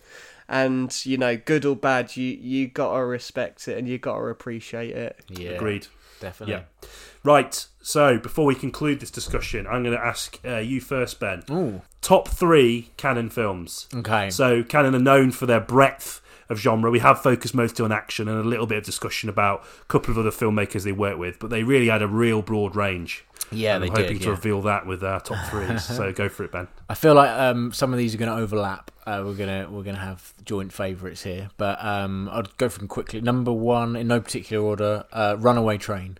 and 0.53 1.05
you 1.05 1.17
know 1.17 1.37
good 1.37 1.65
or 1.65 1.75
bad, 1.75 2.17
you 2.17 2.27
you 2.27 2.69
gotta 2.69 3.05
respect 3.05 3.67
it 3.67 3.79
and 3.79 3.89
you 3.89 3.99
gotta 3.99 4.27
appreciate 4.27 4.91
it. 4.95 5.19
Yeah, 5.29 5.51
Agreed. 5.53 5.89
Definitely. 6.21 6.55
Yeah. 6.55 6.89
Right. 7.25 7.67
So 7.81 8.19
before 8.19 8.45
we 8.45 8.55
conclude 8.55 9.01
this 9.01 9.11
discussion, 9.11 9.67
I'm 9.67 9.83
going 9.83 9.97
to 9.97 10.05
ask 10.05 10.39
uh, 10.45 10.59
you 10.59 10.81
first, 10.81 11.19
Ben. 11.19 11.43
Ooh. 11.51 11.83
Top 12.01 12.29
three 12.29 12.91
Cannon 12.97 13.29
films. 13.29 13.89
Okay. 13.93 14.31
So 14.31 14.63
Cannon 14.63 14.95
are 14.95 15.01
known 15.01 15.33
for 15.33 15.47
their 15.47 15.59
breadth 15.59 16.21
of 16.53 16.61
genre. 16.61 16.91
We 16.91 17.01
have 17.01 17.21
focused 17.21 17.55
mostly 17.55 17.85
on 17.85 17.93
action 17.93 18.29
and 18.29 18.39
a 18.39 18.45
little 18.45 18.67
bit 18.67 18.79
of 18.79 18.85
discussion 18.85 19.29
about 19.29 19.65
a 19.81 19.85
couple 19.87 20.11
of 20.13 20.19
other 20.19 20.31
filmmakers 20.31 20.85
they 20.85 20.93
work 20.93 21.19
with, 21.19 21.39
but 21.39 21.51
they 21.51 21.63
really 21.65 21.89
had 21.89 22.03
a 22.03 22.09
real 22.09 22.43
broad 22.43 22.77
range. 22.77 23.25
yeah, 23.51 23.79
they 23.79 23.87
I'm 23.87 23.93
hoping 23.93 24.07
did. 24.15 24.21
to 24.21 24.25
yeah. 24.27 24.31
reveal 24.31 24.63
that 24.63 24.87
with 24.87 25.03
our 25.03 25.21
top 25.21 25.45
threes. 25.51 25.85
so 25.97 26.13
go 26.13 26.29
for 26.29 26.45
it, 26.45 26.53
Ben. 26.53 26.69
I 26.89 26.95
feel 26.95 27.15
like 27.15 27.31
um, 27.31 27.73
some 27.73 27.93
of 27.93 27.99
these 27.99 28.15
are 28.15 28.19
going 28.19 28.31
to 28.31 28.41
overlap. 28.41 28.91
Uh, 29.05 29.23
we're 29.25 29.35
gonna 29.35 29.67
we're 29.69 29.83
gonna 29.83 29.99
have 29.99 30.33
joint 30.45 30.73
favourites 30.73 31.25
here, 31.25 31.51
but 31.57 31.85
um, 31.85 32.29
I'll 32.31 32.45
go 32.57 32.69
from 32.69 32.87
quickly. 32.87 33.21
Number 33.21 33.53
one, 33.53 33.97
in 33.97 34.07
no 34.07 34.21
particular 34.21 34.65
order, 34.65 35.05
uh, 35.13 35.35
Runaway 35.41 35.79
Train. 35.79 36.19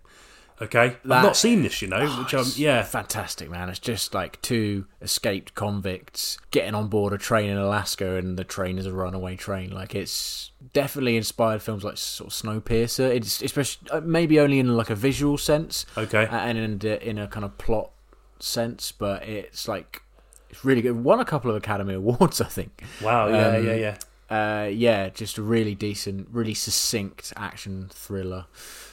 Okay, 0.61 0.97
That- 1.05 1.17
I've 1.17 1.23
not 1.23 1.35
seen 1.35 1.63
this, 1.63 1.81
you 1.81 1.87
know. 1.87 1.97
Oh, 2.01 2.23
which 2.23 2.33
it's 2.33 2.57
yeah, 2.57 2.83
fantastic, 2.83 3.49
man. 3.49 3.69
It's 3.69 3.79
just 3.79 4.13
like 4.13 4.41
two 4.41 4.85
escaped 5.01 5.55
convicts 5.55 6.37
getting 6.51 6.75
on 6.75 6.87
board 6.87 7.11
a 7.13 7.17
train 7.17 7.49
in 7.49 7.57
Alaska, 7.57 8.15
and 8.15 8.37
the 8.37 8.43
train 8.43 8.77
is 8.77 8.85
a 8.85 8.93
runaway 8.93 9.35
train. 9.35 9.71
Like 9.71 9.95
it's 9.95 10.51
definitely 10.73 11.17
inspired 11.17 11.61
films 11.61 11.83
like 11.83 11.97
sort 11.97 12.31
of 12.31 12.33
Snowpiercer. 12.33 13.09
It's 13.13 13.41
especially 13.41 13.89
uh, 13.91 14.01
maybe 14.01 14.39
only 14.39 14.59
in 14.59 14.75
like 14.77 14.89
a 14.89 14.95
visual 14.95 15.37
sense, 15.37 15.85
okay. 15.97 16.25
uh, 16.27 16.37
and 16.37 16.57
in 16.57 16.91
a, 16.91 16.95
in 17.09 17.17
a 17.17 17.27
kind 17.27 17.43
of 17.45 17.57
plot 17.57 17.91
sense, 18.39 18.91
but 18.91 19.23
it's 19.27 19.67
like 19.67 20.01
it's 20.49 20.63
really 20.63 20.81
good. 20.81 21.03
Won 21.03 21.19
a 21.19 21.25
couple 21.25 21.49
of 21.49 21.57
Academy 21.57 21.93
Awards, 21.95 22.39
I 22.41 22.45
think. 22.45 22.83
Wow. 23.01 23.27
Yeah, 23.27 23.47
um, 23.57 23.65
yeah, 23.65 23.75
yeah. 23.75 23.97
Uh, 24.33 24.67
yeah, 24.67 25.09
just 25.09 25.37
a 25.37 25.41
really 25.41 25.75
decent, 25.75 26.27
really 26.31 26.53
succinct 26.53 27.31
action 27.35 27.89
thriller 27.93 28.45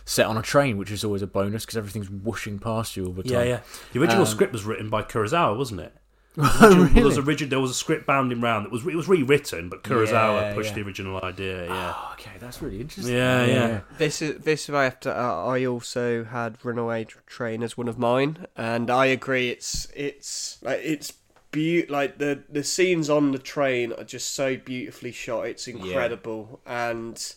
set 0.05 0.27
on 0.27 0.37
a 0.37 0.43
train, 0.43 0.77
which 0.77 0.91
is 0.91 1.05
always 1.05 1.23
a 1.23 1.27
bonus 1.27 1.65
because 1.65 1.77
everything's 1.79 2.11
whooshing 2.11 2.59
past 2.59 2.97
you 2.97 3.07
all 3.07 3.13
the 3.13 3.23
time. 3.23 3.33
Yeah, 3.33 3.43
yeah. 3.45 3.61
The 3.93 4.01
original 4.01 4.23
Um, 4.23 4.27
script 4.27 4.53
was 4.53 4.65
written 4.65 4.91
by 4.91 5.03
Kurosawa, 5.03 5.57
wasn't 5.57 5.81
it? 5.81 5.95
Oh, 6.39 6.43
Original- 6.63 6.87
There 6.95 7.05
was 7.05 7.17
really? 7.17 7.23
a 7.25 7.27
rigid. 7.27 7.51
There 7.51 7.61
was 7.61 7.71
a 7.73 7.75
script 7.75 8.07
bounding 8.07 8.41
round 8.41 8.65
that 8.65 8.71
was 8.73 8.87
it 8.87 8.95
was 8.95 9.09
rewritten, 9.09 9.69
but 9.69 9.83
Kurosawa 9.83 10.41
Yeah, 10.43 10.55
pushed 10.55 10.71
yeah. 10.71 10.75
the 10.77 10.83
original 10.83 11.21
idea. 11.25 11.67
Yeah. 11.67 11.95
Oh, 11.97 12.11
okay, 12.15 12.31
that's 12.39 12.63
really 12.63 12.81
interesting. 12.81 13.15
Yeah, 13.17 13.45
yeah. 13.47 13.81
This 13.99 14.23
is 14.23 14.39
this 14.45 14.71
I 14.71 14.85
have 14.85 15.01
to. 15.01 15.11
Uh, 15.11 15.45
I 15.47 15.65
also 15.67 16.23
had 16.25 16.57
Runaway 16.65 17.05
Train 17.27 17.63
as 17.65 17.77
one 17.77 17.89
of 17.89 17.99
mine, 17.99 18.47
and 18.57 18.91
I 18.91 19.07
agree. 19.07 19.49
It's 19.51 19.89
it's 19.95 20.59
like 20.63 20.81
it's 20.85 21.13
be 21.51 21.87
like 21.87 22.19
the 22.19 22.43
the 22.49 22.63
scenes 22.65 23.11
on 23.11 23.33
the 23.33 23.39
train 23.39 23.93
are 23.93 24.05
just 24.05 24.33
so 24.35 24.57
beautifully 24.57 25.13
shot. 25.13 25.47
It's 25.47 25.67
incredible, 25.69 26.61
and 26.67 27.35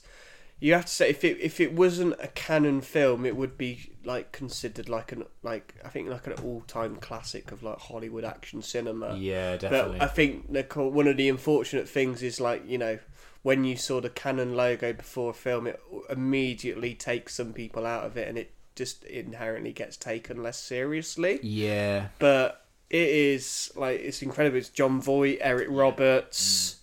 you 0.60 0.74
have 0.74 0.86
to 0.86 0.92
say 0.92 1.10
if 1.10 1.24
it 1.24 1.40
if 1.40 1.60
it 1.60 1.74
wasn't 1.74 2.16
a 2.20 2.28
Cannon 2.28 2.82
film, 2.82 3.26
it 3.26 3.36
would 3.36 3.58
be 3.58 3.92
like 4.06 4.32
considered 4.32 4.90
like 4.90 5.12
an 5.12 5.26
like 5.42 5.76
I 5.84 5.90
think 5.90 6.10
like 6.10 6.28
an 6.28 6.34
all 6.44 6.62
time 6.68 6.98
classic 6.98 7.52
of 7.52 7.64
like 7.64 7.80
Hollywood 7.80 8.24
action 8.24 8.62
cinema. 8.62 9.16
Yeah, 9.16 9.58
definitely. 9.58 10.00
But 10.00 10.06
I 10.06 10.08
think 10.08 10.70
co- 10.70 10.88
one 10.88 11.08
of 11.08 11.18
the 11.18 11.30
unfortunate 11.30 11.90
things 11.90 12.24
is 12.24 12.40
like 12.40 12.64
you 12.68 12.78
know 12.78 13.00
when 13.42 13.66
you 13.66 13.76
saw 13.76 14.00
the 14.00 14.10
Cannon 14.10 14.56
logo 14.56 14.94
before 14.94 15.32
a 15.32 15.34
film, 15.34 15.68
it 15.68 15.82
immediately 16.10 16.94
takes 16.96 17.36
some 17.36 17.52
people 17.52 17.86
out 17.86 18.06
of 18.06 18.16
it, 18.16 18.28
and 18.30 18.38
it 18.38 18.52
just 18.76 19.04
inherently 19.04 19.72
gets 19.74 19.98
taken 19.98 20.42
less 20.42 20.60
seriously. 20.60 21.40
yeah, 21.44 22.08
But 22.20 22.63
it 22.94 23.10
is 23.10 23.72
like 23.76 24.00
it's 24.00 24.22
incredible. 24.22 24.58
It's 24.58 24.70
Jon 24.70 25.02
Voight, 25.02 25.40
Eric 25.42 25.68
Roberts, 25.72 26.76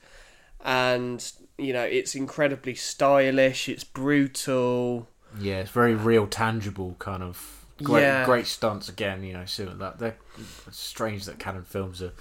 mm. 0.61 0.67
and 0.67 1.33
you 1.57 1.73
know, 1.73 1.85
it's 1.85 2.17
incredibly 2.17 2.75
stylish. 2.75 3.69
It's 3.69 3.85
brutal. 3.85 5.09
Yeah, 5.39 5.61
it's 5.61 5.71
very 5.71 5.95
real, 5.95 6.27
tangible 6.27 6.97
kind 6.99 7.23
of 7.23 7.65
great, 7.81 8.03
Yeah. 8.03 8.25
great 8.25 8.47
stunts 8.47 8.89
again. 8.89 9.23
You 9.23 9.35
know, 9.35 9.45
so 9.45 9.67
that 9.67 10.01
they're 10.01 10.17
it's 10.67 10.79
strange 10.79 11.27
that 11.27 11.39
Cannon 11.39 11.63
films 11.63 12.03
are. 12.03 12.13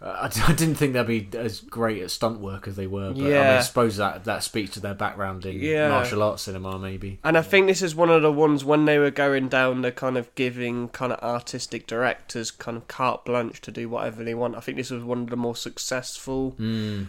Uh, 0.00 0.28
I, 0.28 0.42
I 0.48 0.52
didn't 0.52 0.74
think 0.74 0.92
they'd 0.92 1.06
be 1.06 1.28
as 1.38 1.60
great 1.60 2.02
at 2.02 2.10
stunt 2.10 2.40
work 2.40 2.68
as 2.68 2.76
they 2.76 2.86
were, 2.86 3.12
but 3.12 3.20
I, 3.20 3.22
mean, 3.22 3.32
Yeah. 3.32 3.58
I 3.58 3.62
suppose 3.62 3.96
that 3.96 4.24
that 4.24 4.42
speaks 4.42 4.72
to 4.72 4.80
their 4.80 4.94
background 4.94 5.46
in 5.46 5.58
Yeah. 5.58 5.88
martial 5.88 6.22
arts 6.22 6.42
cinema, 6.42 6.78
maybe. 6.78 7.18
And 7.24 7.38
I 7.38 7.42
think 7.42 7.66
this 7.66 7.80
is 7.82 7.94
one 7.94 8.10
of 8.10 8.20
the 8.22 8.32
ones 8.32 8.64
when 8.64 8.84
they 8.84 8.98
were 8.98 9.10
going 9.10 9.48
down 9.48 9.82
the 9.82 9.92
kind 9.92 10.18
of 10.18 10.34
giving 10.34 10.88
kind 10.88 11.12
of 11.12 11.20
artistic 11.20 11.86
directors 11.86 12.50
kind 12.50 12.76
of 12.76 12.88
carte 12.88 13.24
blanche 13.24 13.60
to 13.62 13.70
do 13.70 13.88
whatever 13.88 14.22
they 14.22 14.34
want. 14.34 14.54
I 14.56 14.60
think 14.60 14.76
this 14.76 14.90
was 14.90 15.02
one 15.02 15.22
of 15.22 15.30
the 15.30 15.36
more 15.36 15.56
successful 15.56 16.54
Mm, 16.60 17.06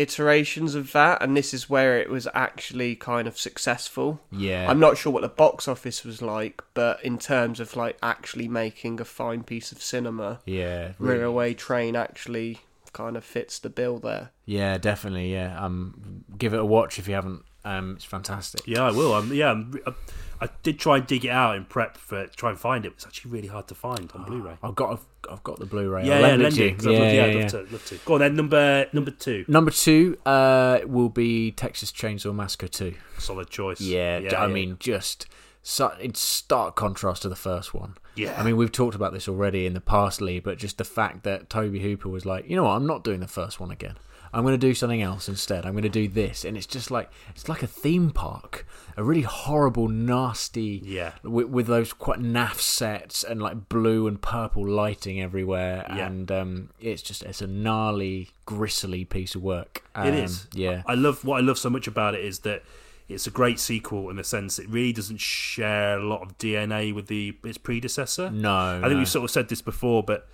iterations 0.00 0.74
of 0.74 0.92
that, 0.92 1.22
and 1.22 1.36
this 1.36 1.52
is 1.52 1.68
where 1.70 1.98
it 1.98 2.08
was 2.10 2.26
actually 2.34 2.96
kind 2.96 3.28
of 3.28 3.38
successful. 3.38 4.20
yeah, 4.32 4.68
I'm 4.70 4.80
not 4.80 4.98
sure 4.98 5.12
what 5.12 5.22
the 5.22 5.28
box 5.28 5.68
office 5.68 6.04
was 6.04 6.20
like, 6.22 6.62
but 6.74 7.02
in 7.04 7.18
terms 7.18 7.60
of 7.60 7.76
like 7.76 7.96
actually 8.02 8.48
making 8.48 9.00
a 9.00 9.04
fine 9.04 9.42
piece 9.42 9.72
of 9.72 9.82
cinema, 9.82 10.40
yeah, 10.46 10.92
really. 10.98 11.20
Railway 11.20 11.54
Train 11.54 11.96
actually 11.96 12.60
kind 12.92 13.16
of 13.16 13.24
fits 13.24 13.58
the 13.58 13.70
bill 13.70 13.98
there. 13.98 14.30
yeah, 14.46 14.76
definitely, 14.78 15.32
yeah. 15.32 15.58
Um, 15.64 16.24
give 16.36 16.54
it 16.54 16.60
a 16.60 16.64
watch 16.64 16.98
if 16.98 17.06
you 17.06 17.14
haven't. 17.14 17.44
Um, 17.64 17.94
it's 17.96 18.04
fantastic. 18.04 18.66
Yeah, 18.66 18.82
I 18.84 18.90
will. 18.90 19.12
Um, 19.12 19.32
yeah, 19.32 19.50
I'm, 19.50 19.78
I, 19.86 19.92
I 20.42 20.48
did 20.62 20.78
try 20.78 20.96
and 20.96 21.06
dig 21.06 21.24
it 21.24 21.30
out 21.30 21.56
in 21.56 21.64
prep 21.66 21.96
for 21.98 22.26
try 22.28 22.50
and 22.50 22.58
find 22.58 22.86
it. 22.86 22.92
It's 22.92 23.06
actually 23.06 23.30
really 23.30 23.48
hard 23.48 23.68
to 23.68 23.74
find 23.74 24.10
on 24.14 24.24
Blu-ray. 24.24 24.56
I've 24.62 24.74
got, 24.74 24.92
I've, 24.92 25.30
I've 25.30 25.42
got 25.44 25.58
the 25.58 25.66
Blu-ray. 25.66 26.06
Yeah, 26.06 26.14
I'll 26.14 26.20
yeah, 26.20 26.26
lend 26.28 26.42
it 26.42 26.58
it. 26.58 26.82
you. 26.82 26.90
love, 26.90 27.12
yeah, 27.14 27.24
I'd 27.24 27.34
love 27.36 27.50
to, 27.50 27.58
love 27.72 27.86
to. 27.86 27.94
Go 28.06 28.14
on 28.14 28.20
then. 28.20 28.36
Number 28.36 28.86
number 28.92 29.10
two, 29.10 29.44
Number 29.48 29.70
two 29.70 30.16
uh, 30.24 30.80
will 30.86 31.10
be 31.10 31.50
Texas 31.52 31.92
Chainsaw 31.92 32.34
Massacre 32.34 32.68
Two. 32.68 32.94
solid 33.18 33.50
choice. 33.50 33.80
Yeah, 33.80 34.18
yeah 34.18 34.34
I 34.40 34.46
yeah. 34.46 34.52
mean, 34.52 34.76
just 34.80 35.26
su- 35.62 35.90
in 36.00 36.14
stark 36.14 36.74
contrast 36.74 37.22
to 37.22 37.28
the 37.28 37.36
first 37.36 37.74
one. 37.74 37.96
yeah. 38.16 38.34
I 38.40 38.42
mean, 38.42 38.56
we've 38.56 38.72
talked 38.72 38.94
about 38.94 39.12
this 39.12 39.28
already 39.28 39.66
in 39.66 39.74
the 39.74 39.80
past, 39.80 40.20
Lee, 40.22 40.40
but 40.40 40.56
just 40.56 40.78
the 40.78 40.84
fact 40.84 41.22
that 41.24 41.50
Tobe 41.50 41.76
Hooper 41.76 42.08
was 42.08 42.24
like, 42.24 42.48
you 42.48 42.56
know 42.56 42.64
what, 42.64 42.76
I'm 42.76 42.86
not 42.86 43.04
doing 43.04 43.20
the 43.20 43.28
first 43.28 43.60
one 43.60 43.70
again. 43.70 43.96
I'm 44.32 44.42
going 44.42 44.54
to 44.54 44.66
do 44.66 44.74
something 44.74 45.02
else 45.02 45.28
instead. 45.28 45.66
I'm 45.66 45.72
going 45.72 45.82
to 45.82 45.88
do 45.88 46.06
this, 46.06 46.44
and 46.44 46.56
it's 46.56 46.66
just 46.66 46.90
like 46.90 47.10
it's 47.30 47.48
like 47.48 47.62
a 47.62 47.66
theme 47.66 48.10
park, 48.10 48.66
a 48.96 49.02
really 49.02 49.22
horrible, 49.22 49.88
nasty, 49.88 50.80
Yeah. 50.84 51.12
with, 51.22 51.48
with 51.48 51.66
those 51.66 51.92
quite 51.92 52.20
naff 52.20 52.60
sets 52.60 53.24
and 53.24 53.42
like 53.42 53.68
blue 53.68 54.06
and 54.06 54.20
purple 54.22 54.66
lighting 54.68 55.20
everywhere, 55.20 55.84
Yeah. 55.88 56.06
and 56.06 56.30
um, 56.30 56.70
it's 56.80 57.02
just 57.02 57.22
it's 57.24 57.42
a 57.42 57.46
gnarly, 57.46 58.30
gristly 58.46 59.04
piece 59.04 59.34
of 59.34 59.42
work. 59.42 59.82
Um, 59.94 60.06
It 60.08 60.14
is. 60.14 60.46
yeah, 60.54 60.82
I 60.86 60.94
love 60.94 61.24
what 61.24 61.38
I 61.38 61.40
love 61.40 61.58
so 61.58 61.70
much 61.70 61.86
about 61.88 62.14
it 62.14 62.24
is 62.24 62.40
that 62.40 62.62
it's 63.08 63.26
a 63.26 63.30
great 63.30 63.58
sequel 63.58 64.08
in 64.10 64.14
the 64.14 64.22
sense 64.22 64.60
it 64.60 64.68
really 64.68 64.92
doesn't 64.92 65.18
share 65.20 65.98
a 65.98 66.04
lot 66.04 66.22
of 66.22 66.38
DNA 66.38 66.94
with 66.94 67.08
the 67.08 67.36
its 67.44 67.58
predecessor. 67.58 68.30
no, 68.30 68.80
I 68.80 68.86
think 68.86 68.98
we've 68.98 69.08
sort 69.08 69.24
of 69.24 69.30
said 69.32 69.48
this 69.48 69.60
before, 69.62 70.04
but 70.04 70.28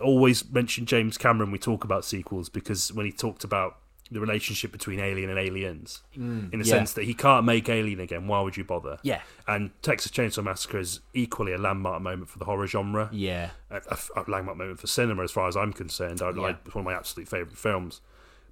always 0.00 0.48
mention 0.50 0.86
James 0.86 1.16
Cameron 1.18 1.50
we 1.50 1.58
talk 1.58 1.84
about 1.84 2.04
sequels 2.04 2.48
because 2.48 2.92
when 2.92 3.06
he 3.06 3.12
talked 3.12 3.44
about 3.44 3.78
the 4.10 4.20
relationship 4.20 4.70
between 4.70 5.00
Alien 5.00 5.30
and 5.30 5.38
Aliens, 5.38 6.02
in 6.14 6.48
the 6.52 6.58
yeah. 6.58 6.62
sense 6.64 6.92
that 6.92 7.04
he 7.04 7.12
can't 7.14 7.44
make 7.44 7.68
Alien 7.68 7.98
again, 7.98 8.28
why 8.28 8.40
would 8.40 8.56
you 8.56 8.62
bother? 8.62 8.98
yeah, 9.02 9.22
And 9.48 9.70
Texas 9.82 10.12
Chainsaw 10.12 10.44
Massacre 10.44 10.78
is 10.78 11.00
equally 11.12 11.52
a 11.52 11.58
landmark 11.58 12.00
moment 12.02 12.28
for 12.28 12.38
the 12.38 12.44
horror 12.44 12.68
genre, 12.68 13.08
yeah, 13.12 13.50
a, 13.68 13.80
a- 13.90 14.20
a 14.20 14.30
landmark 14.30 14.58
moment 14.58 14.78
for 14.78 14.86
cinema 14.86 15.24
as 15.24 15.32
far 15.32 15.48
as 15.48 15.56
I'm 15.56 15.72
concerned. 15.72 16.22
I, 16.22 16.30
Yeah. 16.30 16.40
I, 16.42 16.50
it's 16.64 16.74
one 16.74 16.82
of 16.82 16.84
my 16.84 16.94
absolute 16.94 17.28
favourite 17.28 17.58
films. 17.58 18.00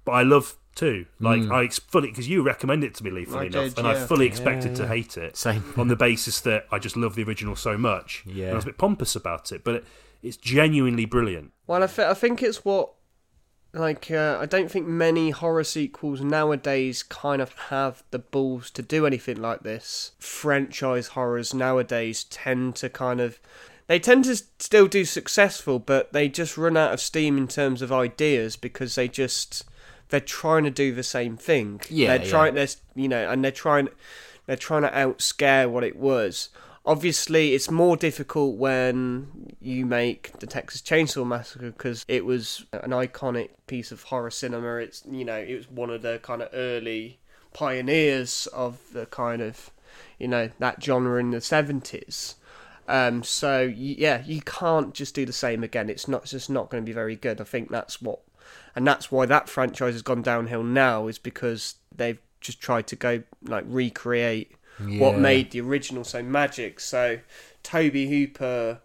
But 0.03 0.11
I 0.11 0.23
love 0.23 0.55
two. 0.75 1.05
Like 1.21 1.41
Mm. 1.41 1.51
I 1.53 1.63
ex- 1.63 1.79
fully 1.79 2.09
because 2.09 2.27
you 2.27 2.43
recommended 2.43 2.87
it 2.87 2.95
to 2.95 3.03
me, 3.05 3.09
Lee, 3.11 3.23
funny 3.25 3.45
I 3.45 3.47
enough, 3.47 3.63
did, 3.75 3.77
and 3.79 3.87
I 3.87 3.95
fully 4.05 4.27
expected 4.27 4.75
to 4.75 4.87
hate 4.89 5.17
it 5.17 5.37
same. 5.37 5.63
on 5.77 5.87
the 5.87 5.95
basis 5.95 6.41
that 6.41 6.67
I 6.69 6.79
just 6.79 6.97
love 6.97 7.15
the 7.15 7.23
original 7.23 7.55
so 7.55 7.77
much. 7.77 8.23
Yeah. 8.25 8.47
And 8.47 8.51
I 8.51 8.55
was 8.55 8.65
a 8.65 8.67
bit 8.67 8.77
pompous 8.77 9.15
about 9.15 9.51
it, 9.53 9.63
but 9.63 9.75
it, 9.75 9.85
it's 10.25 10.37
genuinely 10.37 11.05
brilliant. 11.05 11.51
Well, 11.67 11.83
I, 11.83 11.87
th- 11.87 12.07
I 12.07 12.13
think 12.13 12.41
it's 12.41 12.65
what, 12.65 12.93
like, 13.73 14.09
uh, 14.09 14.37
I 14.41 14.45
don't 14.45 14.71
think 14.71 14.87
many 14.87 15.29
horror 15.29 15.63
sequels 15.63 16.21
nowadays 16.21 17.03
kind 17.03 17.41
of 17.41 17.53
have 17.69 18.03
the 18.11 18.19
balls 18.19 18.71
to 18.71 18.81
do 18.81 19.05
anything 19.05 19.41
like 19.41 19.61
this. 19.61 20.13
Franchise 20.19 21.09
horrors 21.09 21.53
nowadays 21.53 22.23
tend 22.25 22.75
to 22.77 22.89
kind 22.89 23.21
of. 23.21 23.39
They 23.87 23.99
tend 23.99 24.25
to 24.25 24.35
still 24.35 24.87
do 24.87 25.05
successful, 25.05 25.77
but 25.77 26.11
they 26.11 26.27
just 26.27 26.57
run 26.57 26.75
out 26.75 26.93
of 26.93 26.99
steam 26.99 27.37
in 27.37 27.47
terms 27.47 27.81
of 27.81 27.91
ideas 27.91 28.55
because 28.55 28.95
they 28.95 29.07
just. 29.07 29.63
They're 30.09 30.19
trying 30.19 30.63
to 30.65 30.71
do 30.71 30.93
the 30.93 31.03
same 31.03 31.35
thing. 31.35 31.81
Yeah, 31.89 32.17
they're 32.17 32.27
trying. 32.27 32.55
They're 32.55 32.67
you 32.95 33.07
know, 33.07 33.29
and 33.29 33.43
they're 33.43 33.51
trying. 33.51 33.89
They're 34.45 34.55
trying 34.55 34.83
to 34.83 34.89
outscare 34.89 35.69
what 35.69 35.83
it 35.83 35.95
was. 35.95 36.49
Obviously, 36.87 37.55
it's 37.55 37.71
more 37.71 37.97
difficult 37.97 38.57
when 38.57 39.55
you 39.59 39.87
make 39.87 40.39
the 40.39 40.45
Texas 40.45 40.81
Chainsaw 40.81 41.25
Massacre 41.25 41.71
because 41.71 42.05
it 42.07 42.25
was 42.25 42.65
an 42.73 42.91
iconic 42.91 43.49
piece 43.65 43.91
of 43.91 44.03
horror 44.03 44.29
cinema. 44.29 44.75
It's 44.75 45.03
you 45.09 45.25
know 45.25 45.37
it 45.37 45.55
was 45.55 45.69
one 45.69 45.89
of 45.89 46.03
the 46.03 46.19
kind 46.21 46.43
of 46.43 46.49
early 46.53 47.17
pioneers 47.53 48.47
of 48.47 48.79
the 48.93 49.07
kind 49.07 49.41
of 49.41 49.71
you 50.19 50.27
know 50.27 50.51
that 50.59 50.83
genre 50.83 51.19
in 51.19 51.31
the 51.31 51.41
seventies. 51.41 52.35
Um, 52.87 53.23
so 53.23 53.61
yeah, 53.61 54.21
you 54.23 54.41
can't 54.41 54.93
just 54.93 55.15
do 55.15 55.25
the 55.25 55.33
same 55.33 55.63
again. 55.63 55.89
It's 55.89 56.07
not 56.07 56.23
it's 56.23 56.31
just 56.31 56.49
not 56.49 56.69
going 56.69 56.83
to 56.83 56.85
be 56.85 56.93
very 56.93 57.15
good. 57.15 57.41
I 57.41 57.45
think 57.45 57.69
that's 57.69 57.99
what, 57.99 58.19
and 58.75 58.85
that's 58.85 59.11
why 59.11 59.25
that 59.25 59.49
franchise 59.49 59.95
has 59.95 60.03
gone 60.03 60.21
downhill 60.21 60.63
now 60.63 61.07
is 61.07 61.17
because 61.17 61.75
they've 61.95 62.19
just 62.41 62.61
tried 62.61 62.85
to 62.87 62.95
go 62.95 63.23
like 63.41 63.63
recreate 63.67 64.54
what 64.79 65.17
made 65.17 65.51
the 65.51 65.61
original 65.61 66.03
so 66.03 66.21
magic. 66.21 66.79
So 66.79 67.19
Tobe 67.63 67.93
Hooper 67.93 68.79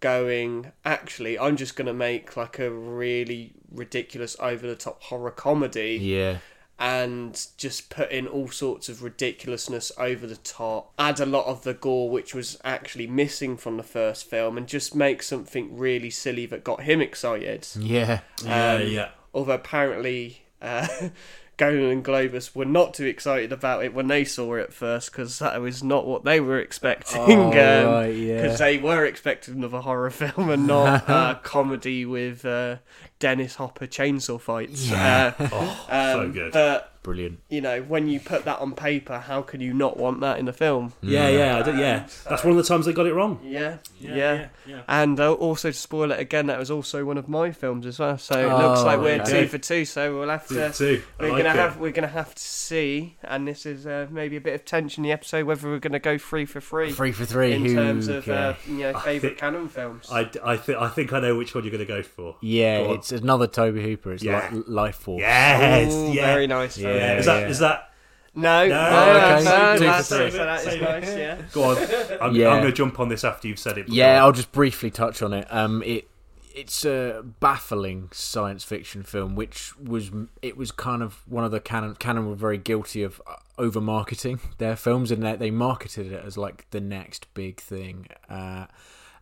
going, 0.00 0.72
actually, 0.84 1.38
I'm 1.38 1.56
just 1.56 1.76
going 1.76 1.86
to 1.86 1.94
make 1.94 2.36
like 2.36 2.58
a 2.58 2.70
really 2.70 3.52
ridiculous, 3.70 4.36
over 4.40 4.66
the 4.66 4.76
top 4.76 5.02
horror 5.04 5.30
comedy 5.30 5.98
Yeah, 6.00 6.38
and 6.78 7.46
just 7.56 7.88
put 7.88 8.10
in 8.10 8.26
all 8.26 8.48
sorts 8.48 8.88
of 8.88 9.02
ridiculousness 9.02 9.90
over 9.98 10.26
the 10.26 10.36
top, 10.36 10.92
add 10.98 11.20
a 11.20 11.26
lot 11.26 11.46
of 11.46 11.64
the 11.64 11.74
gore 11.74 12.10
which 12.10 12.34
was 12.34 12.58
actually 12.64 13.06
missing 13.06 13.56
from 13.56 13.76
the 13.78 13.82
first 13.82 14.28
film, 14.28 14.56
and 14.56 14.66
just 14.66 14.94
make 14.94 15.22
something 15.22 15.76
really 15.76 16.10
silly 16.10 16.46
that 16.46 16.64
got 16.64 16.82
him 16.82 17.00
excited. 17.00 17.66
yeah, 17.78 18.20
Yeah, 18.44 18.74
Um, 18.74 18.86
yeah. 18.88 19.08
Although 19.34 19.54
apparently. 19.54 20.42
Uh, 20.62 20.86
Golan 21.56 21.84
and 21.90 22.04
Globus 22.04 22.54
were 22.54 22.66
not 22.66 22.92
too 22.92 23.06
excited 23.06 23.50
about 23.50 23.82
it 23.84 23.94
when 23.94 24.08
they 24.08 24.24
saw 24.24 24.54
it 24.56 24.62
at 24.64 24.72
first 24.74 25.10
because 25.10 25.38
that 25.38 25.58
was 25.60 25.82
not 25.82 26.06
what 26.06 26.24
they 26.24 26.38
were 26.38 26.58
expecting. 26.60 27.20
Oh, 27.22 27.46
um, 27.46 27.52
right, 27.94 28.14
yeah. 28.14 28.42
because 28.42 28.58
they 28.58 28.76
were 28.78 29.04
expecting 29.06 29.54
another 29.54 29.80
horror 29.80 30.10
film 30.10 30.50
and 30.50 30.66
not 30.66 31.04
a 31.08 31.40
comedy 31.42 32.04
with 32.04 32.44
uh, 32.44 32.76
Dennis 33.18 33.54
Hopper 33.54 33.86
chainsaw 33.86 34.40
fights. 34.40 34.88
Yeah. 34.90 35.32
Uh, 35.38 35.48
Oh, 35.52 35.86
um, 35.88 36.12
so 36.26 36.32
good. 36.32 36.52
But 36.52 36.92
brilliant. 37.06 37.38
you 37.48 37.60
know, 37.60 37.80
when 37.82 38.08
you 38.08 38.18
put 38.20 38.44
that 38.44 38.58
on 38.58 38.72
paper, 38.74 39.18
how 39.20 39.40
can 39.40 39.60
you 39.60 39.72
not 39.72 39.96
want 39.96 40.20
that 40.20 40.38
in 40.38 40.44
the 40.44 40.52
film? 40.52 40.92
yeah, 41.00 41.28
yeah, 41.28 41.58
I 41.58 41.62
don't- 41.62 41.78
yeah. 41.78 42.06
That's 42.28 42.42
one 42.44 42.50
of 42.50 42.56
the 42.56 42.64
times 42.64 42.84
they 42.86 42.92
got 42.92 43.06
it 43.06 43.14
wrong. 43.14 43.38
Yeah, 43.44 43.78
yeah. 44.00 44.14
yeah, 44.14 44.48
yeah. 44.66 44.82
And 44.88 45.18
uh, 45.20 45.32
also 45.34 45.70
to 45.70 45.76
spoil 45.76 46.10
it 46.10 46.18
again, 46.20 46.46
that 46.48 46.58
was 46.58 46.70
also 46.70 47.04
one 47.04 47.16
of 47.16 47.28
my 47.28 47.52
films 47.52 47.86
as 47.86 47.98
well. 47.98 48.18
So 48.18 48.38
it 48.38 48.52
looks 48.62 48.80
Oh, 48.80 48.84
like 48.84 49.00
we're 49.00 49.20
okay. 49.22 49.42
two 49.42 49.48
for 49.48 49.58
two. 49.58 49.84
So 49.84 50.18
we'll 50.18 50.28
have 50.28 50.46
to. 50.48 50.72
Two 50.72 51.02
We're 51.20 51.30
like 51.32 51.44
gonna 51.44 51.54
it. 51.54 51.62
have 51.62 51.76
we're 51.78 51.92
gonna 51.92 52.08
have 52.08 52.34
to 52.34 52.42
see, 52.42 53.16
and 53.22 53.46
this 53.46 53.64
is 53.66 53.86
uh, 53.86 54.08
maybe 54.10 54.36
a 54.36 54.40
bit 54.40 54.54
of 54.54 54.64
tension 54.64 55.04
in 55.04 55.08
the 55.08 55.12
episode 55.12 55.46
whether 55.46 55.68
we're 55.68 55.78
gonna 55.78 55.98
go 56.00 56.18
three 56.18 56.44
for 56.44 56.60
three, 56.60 56.90
Three 56.92 57.12
for 57.12 57.24
three. 57.24 57.52
in 57.52 57.64
who 57.64 57.74
terms 57.74 58.08
of 58.08 58.28
uh, 58.28 58.54
you 58.66 58.78
know 58.78 58.98
favorite 58.98 59.20
think- 59.30 59.38
Cannon 59.38 59.68
films. 59.68 60.08
I, 60.10 60.28
I, 60.44 60.56
th- 60.56 60.76
I 60.78 60.88
think 60.88 61.12
I 61.12 61.20
know 61.20 61.36
which 61.36 61.54
one 61.54 61.62
you're 61.64 61.70
going 61.70 61.86
to 61.86 61.86
go 61.86 62.02
for. 62.02 62.36
yeah, 62.40 62.82
Go 62.82 62.94
it's 62.94 63.12
another 63.12 63.46
Tobe 63.46 63.76
Hooper. 63.76 64.12
It's 64.12 64.22
Yeah. 64.24 64.48
like 64.52 64.66
Lifeforce. 64.66 65.20
Yes, 65.20 65.92
Ooh, 65.94 66.12
yeah. 66.12 66.26
very 66.26 66.46
nice. 66.46 66.76
very 66.76 66.95
Yeah. 66.96 67.18
Is 67.18 67.26
that 67.58 67.58
that? 67.60 67.90
No, 68.34 68.66
no, 68.68 68.74
No, 68.90 68.90
no, 68.90 69.36
okay. 69.36 69.44
no, 69.44 69.72
Two 69.72 69.78
for 69.78 69.84
that's, 69.84 70.08
three. 70.08 70.30
that 70.30 70.66
is 70.66 70.80
nice. 70.82 71.16
Yeah. 71.16 71.42
Go 71.52 71.62
on. 71.64 71.76
I'm, 72.20 72.34
Yeah. 72.34 72.48
I'm 72.50 72.60
going 72.60 72.64
to 72.64 72.72
jump 72.72 73.00
on 73.00 73.08
this 73.08 73.24
after 73.24 73.48
you've 73.48 73.58
said 73.58 73.78
it. 73.78 73.86
but 73.86 73.94
Yeah. 73.94 74.22
I'll 74.22 74.32
just 74.32 74.52
briefly 74.52 74.90
touch 74.90 75.22
on 75.22 75.32
it. 75.32 75.46
Um, 75.50 75.82
it 75.84 76.08
it's 76.54 76.86
a 76.86 77.22
baffling 77.40 78.08
science 78.12 78.64
fiction 78.64 79.02
film, 79.02 79.34
which 79.36 79.76
was 79.78 80.10
it 80.42 80.56
was 80.56 80.70
kind 80.72 81.02
of 81.02 81.22
one 81.26 81.44
of 81.44 81.50
the 81.50 81.60
Cannon. 81.60 81.94
Cannon 81.96 82.28
were 82.28 82.34
very 82.34 82.56
guilty 82.58 83.02
of 83.02 83.20
over 83.58 83.80
marketing 83.80 84.40
their 84.58 84.74
films, 84.76 85.10
and 85.10 85.22
they, 85.22 85.36
they 85.36 85.50
marketed 85.50 86.10
it 86.12 86.24
as 86.24 86.36
like 86.38 86.66
the 86.70 86.80
next 86.80 87.32
big 87.34 87.60
thing. 87.60 88.06
Uh, 88.28 88.66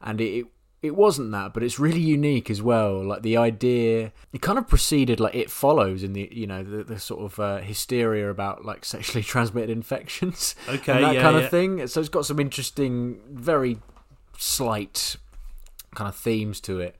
and 0.00 0.20
it, 0.20 0.46
it 0.84 0.94
wasn't 0.94 1.30
that, 1.32 1.54
but 1.54 1.62
it's 1.62 1.78
really 1.78 2.00
unique 2.00 2.50
as 2.50 2.60
well. 2.60 3.02
Like 3.02 3.22
the 3.22 3.36
idea, 3.36 4.12
it 4.32 4.42
kind 4.42 4.58
of 4.58 4.68
preceded 4.68 5.18
like 5.18 5.34
it 5.34 5.50
follows 5.50 6.02
in 6.02 6.12
the 6.12 6.28
you 6.30 6.46
know 6.46 6.62
the, 6.62 6.84
the 6.84 6.98
sort 7.00 7.22
of 7.24 7.40
uh, 7.40 7.58
hysteria 7.58 8.30
about 8.30 8.64
like 8.64 8.84
sexually 8.94 9.22
transmitted 9.22 9.70
infections 9.70 10.54
Okay, 10.68 10.92
and 10.92 11.04
that 11.04 11.14
yeah, 11.14 11.22
kind 11.22 11.36
yeah. 11.36 11.42
of 11.44 11.50
thing. 11.50 11.86
So 11.86 12.00
it's 12.00 12.08
got 12.10 12.26
some 12.26 12.38
interesting, 12.38 13.20
very 13.30 13.78
slight 14.38 15.16
kind 15.94 16.08
of 16.08 16.14
themes 16.16 16.60
to 16.62 16.80
it. 16.80 16.96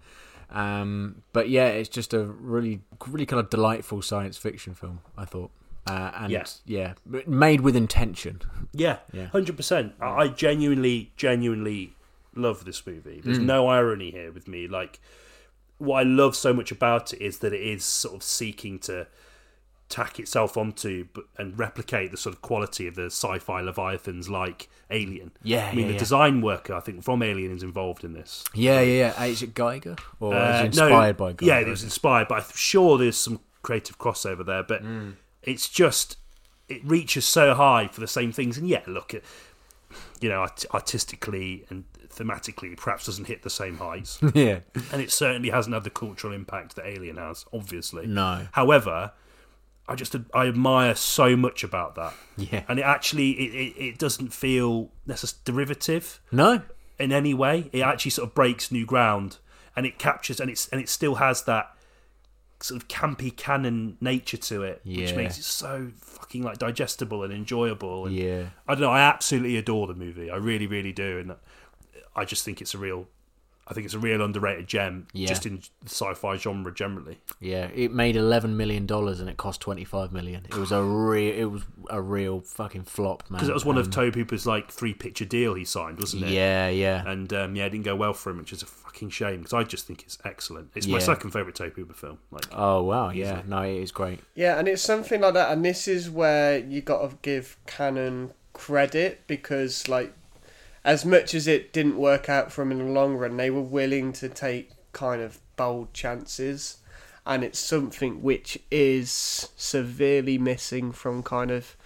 Um, 0.50 1.22
but 1.32 1.48
yeah, 1.48 1.66
it's 1.68 1.88
just 1.88 2.14
a 2.14 2.24
really, 2.24 2.80
really 3.08 3.26
kind 3.26 3.40
of 3.40 3.50
delightful 3.50 4.02
science 4.02 4.36
fiction 4.36 4.74
film. 4.74 5.00
I 5.18 5.24
thought. 5.24 5.50
uh, 5.86 6.12
and 6.14 6.32
Yeah. 6.32 6.44
yeah. 6.64 6.94
made 7.26 7.60
with 7.60 7.76
intention. 7.76 8.40
Yeah, 8.72 8.98
Yeah. 9.12 9.26
hundred 9.26 9.56
percent. 9.56 9.92
I 10.00 10.28
genuinely, 10.28 11.12
genuinely 11.16 11.93
love 12.36 12.64
this 12.64 12.86
movie. 12.86 13.20
There's 13.22 13.38
Mm. 13.38 13.44
no 13.44 13.68
irony 13.68 14.10
here 14.10 14.32
with 14.32 14.46
me. 14.48 14.66
Like, 14.68 15.00
what 15.78 15.98
I 16.00 16.02
love 16.04 16.36
so 16.36 16.52
much 16.54 16.70
about 16.70 17.12
it 17.12 17.20
is 17.22 17.38
that 17.38 17.52
it 17.52 17.60
is 17.62 17.84
sort 17.84 18.14
of 18.14 18.22
seeking 18.22 18.78
to 18.80 19.06
tack 19.90 20.18
itself 20.18 20.56
onto 20.56 21.06
and 21.36 21.58
replicate 21.58 22.10
the 22.10 22.16
sort 22.16 22.34
of 22.34 22.40
quality 22.42 22.86
of 22.86 22.94
the 22.94 23.06
sci-fi 23.06 23.60
leviathans 23.60 24.28
like 24.30 24.68
Alien. 24.90 25.30
Yeah, 25.42 25.66
I 25.66 25.74
mean 25.74 25.80
yeah, 25.82 25.86
the 25.88 25.92
yeah. 25.94 25.98
design 25.98 26.40
worker 26.40 26.74
I 26.74 26.80
think 26.80 27.04
from 27.04 27.22
Alien 27.22 27.52
is 27.54 27.62
involved 27.62 28.02
in 28.02 28.12
this. 28.14 28.44
Yeah, 28.54 28.80
yeah, 28.80 29.12
yeah. 29.16 29.22
Uh, 29.22 29.26
Is 29.26 29.42
it 29.42 29.54
Giger 29.54 29.98
or 30.20 30.34
Uh, 30.34 30.64
is 30.64 30.74
it 30.74 30.76
no, 30.80 30.86
inspired 30.86 31.16
by 31.18 31.32
Giger? 31.34 31.46
Yeah, 31.46 31.58
it 31.60 31.68
was 31.68 31.82
inspired, 31.84 32.28
but 32.28 32.38
I'm 32.42 32.50
sure 32.54 32.96
there's 32.98 33.16
some 33.18 33.40
creative 33.62 33.98
crossover 33.98 34.44
there. 34.44 34.62
But 34.62 34.82
Mm. 34.84 35.14
it's 35.42 35.68
just 35.68 36.16
it 36.68 36.80
reaches 36.82 37.26
so 37.26 37.54
high 37.54 37.88
for 37.88 38.00
the 38.00 38.08
same 38.08 38.32
things, 38.32 38.56
and 38.56 38.66
yeah, 38.66 38.82
look 38.86 39.12
at 39.12 39.22
you 40.20 40.30
know 40.30 40.40
art- 40.40 40.64
artistically 40.72 41.66
and 41.68 41.84
thematically, 42.16 42.76
perhaps 42.76 43.06
doesn't 43.06 43.26
hit 43.26 43.42
the 43.42 43.50
same 43.50 43.76
heights, 43.78 44.18
yeah. 44.34 44.60
and 44.92 45.00
it 45.02 45.10
certainly 45.10 45.50
hasn't 45.50 45.74
had 45.74 45.84
the 45.84 45.90
cultural 45.90 46.32
impact 46.32 46.76
that 46.76 46.86
Alien 46.86 47.16
has. 47.16 47.44
Obviously, 47.52 48.06
No. 48.06 48.46
However, 48.52 49.12
I 49.86 49.94
just 49.96 50.16
I 50.32 50.46
admire 50.46 50.94
so 50.94 51.36
much 51.36 51.62
about 51.64 51.94
that, 51.96 52.14
Yeah. 52.36 52.62
and 52.68 52.78
it 52.78 52.82
actually 52.82 53.30
it, 53.32 53.54
it, 53.54 53.80
it 53.84 53.98
doesn't 53.98 54.32
feel 54.32 54.90
necessarily 55.06 55.40
derivative 55.44 56.20
No. 56.32 56.62
in 56.98 57.12
any 57.12 57.34
way. 57.34 57.68
It 57.72 57.80
actually 57.80 58.12
sort 58.12 58.28
of 58.28 58.34
breaks 58.34 58.70
new 58.72 58.86
ground, 58.86 59.38
and 59.76 59.84
it 59.84 59.98
captures 59.98 60.40
and 60.40 60.48
it's 60.50 60.68
and 60.68 60.80
it 60.80 60.88
still 60.88 61.16
has 61.16 61.42
that 61.42 61.70
sort 62.60 62.80
of 62.80 62.88
campy 62.88 63.36
Cannon 63.36 63.98
nature 64.00 64.38
to 64.38 64.62
it, 64.62 64.80
yeah. 64.84 65.02
which 65.04 65.14
makes 65.14 65.36
it 65.38 65.44
so 65.44 65.90
fucking 66.00 66.42
like 66.42 66.56
digestible 66.56 67.22
and 67.22 67.30
enjoyable. 67.30 68.06
And 68.06 68.16
Yeah. 68.16 68.44
I 68.66 68.72
don't 68.74 68.80
know. 68.82 68.90
I 68.90 69.00
absolutely 69.02 69.58
adore 69.58 69.86
the 69.86 69.94
movie. 69.94 70.30
I 70.30 70.36
really, 70.36 70.66
really 70.66 70.92
do, 70.92 71.18
and 71.18 71.34
I 72.16 72.24
just 72.24 72.44
think 72.44 72.60
it's 72.60 72.74
a 72.74 72.78
real. 72.78 73.06
I 73.66 73.72
think 73.72 73.86
it's 73.86 73.94
a 73.94 73.98
real 73.98 74.20
underrated 74.20 74.66
gem, 74.66 75.06
Yeah. 75.14 75.26
just 75.26 75.46
in 75.46 75.62
the 75.82 75.88
sci-fi 75.88 76.36
genre 76.36 76.70
generally. 76.70 77.20
Yeah, 77.40 77.68
it 77.74 77.92
made 77.92 78.14
eleven 78.14 78.58
million 78.58 78.84
dollars 78.84 79.20
and 79.20 79.30
it 79.30 79.38
cost 79.38 79.62
twenty 79.62 79.84
five 79.84 80.12
million. 80.12 80.44
It 80.50 80.54
was 80.54 80.70
a 80.70 80.82
real, 80.82 81.34
it 81.34 81.44
was 81.46 81.62
a 81.88 82.02
real 82.02 82.40
fucking 82.42 82.82
flop, 82.82 83.22
man. 83.30 83.38
Because 83.38 83.48
it 83.48 83.54
was 83.54 83.64
one 83.64 83.78
of 83.78 83.86
Um, 83.86 83.90
Tobe 83.90 84.16
Hooper's 84.16 84.44
like 84.44 84.70
three-picture 84.70 85.24
deal 85.24 85.54
he 85.54 85.64
signed, 85.64 85.98
wasn't 85.98 86.24
it? 86.24 86.32
Yeah, 86.32 86.68
yeah, 86.68 87.04
And 87.06 87.32
um, 87.32 87.56
yeah, 87.56 87.64
it 87.64 87.70
didn't 87.70 87.86
go 87.86 87.96
well 87.96 88.12
for 88.12 88.28
him, 88.28 88.36
which 88.36 88.52
is 88.52 88.62
a 88.62 88.66
fucking 88.66 89.08
shame 89.08 89.38
because 89.38 89.54
I 89.54 89.62
just 89.64 89.86
think 89.86 90.02
it's 90.02 90.18
excellent. 90.26 90.68
It's 90.74 90.86
my 90.86 90.98
second 90.98 91.30
favorite 91.30 91.54
Tobe 91.54 91.74
Hooper 91.74 91.94
film. 91.94 92.18
Like, 92.30 92.44
Oh 92.52 92.82
wow, 92.82 93.08
yeah, 93.08 93.40
no, 93.46 93.62
it 93.62 93.76
is 93.82 93.92
great. 93.92 94.20
Yeah, 94.34 94.58
and 94.58 94.68
it's 94.68 94.82
something 94.82 95.22
like 95.22 95.32
that, 95.32 95.50
and 95.50 95.64
this 95.64 95.88
is 95.88 96.10
where 96.10 96.58
you 96.58 96.82
got 96.82 97.08
to 97.08 97.16
give 97.22 97.56
Canon 97.66 98.32
credit 98.52 99.22
because, 99.26 99.88
like, 99.88 100.12
as 100.84 101.04
much 101.04 101.34
as 101.34 101.46
it 101.46 101.72
didn't 101.72 101.96
work 101.96 102.28
out 102.28 102.52
for 102.52 102.62
them 102.62 102.72
in 102.72 102.78
the 102.78 102.92
long 102.92 103.14
run, 103.16 103.36
they 103.36 103.50
were 103.50 103.62
willing 103.62 104.12
to 104.14 104.28
take 104.28 104.70
kind 104.92 105.22
of 105.22 105.40
bold 105.56 105.92
chances, 105.94 106.78
and 107.26 107.42
it's 107.42 107.58
something 107.58 108.22
which 108.22 108.58
is 108.70 109.48
severely 109.56 110.36
missing 110.36 110.92
from 110.92 111.22
kind 111.22 111.50
of 111.50 111.76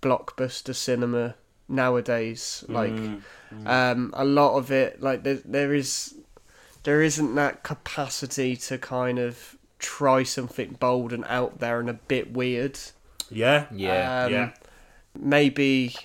blockbuster 0.00 0.74
cinema 0.74 1.34
nowadays. 1.68 2.64
Like, 2.68 2.92
um, 3.66 4.12
a 4.16 4.24
lot 4.24 4.56
of 4.56 4.70
it, 4.70 5.02
like, 5.02 5.24
there, 5.24 5.40
there 5.44 5.74
is 5.74 6.14
there 6.84 7.02
isn't 7.02 7.34
that 7.34 7.62
capacity 7.62 8.56
to 8.56 8.78
kind 8.78 9.18
of 9.18 9.56
try 9.78 10.22
something 10.22 10.76
bold 10.80 11.12
and 11.12 11.24
out 11.26 11.58
there 11.58 11.80
and 11.80 11.90
a 11.90 11.94
bit 11.94 12.32
weird. 12.32 12.78
yeah, 13.30 13.66
Yeah, 13.72 14.24
Um, 14.24 14.32
yeah. 14.32 14.50
Maybe, 15.18 15.96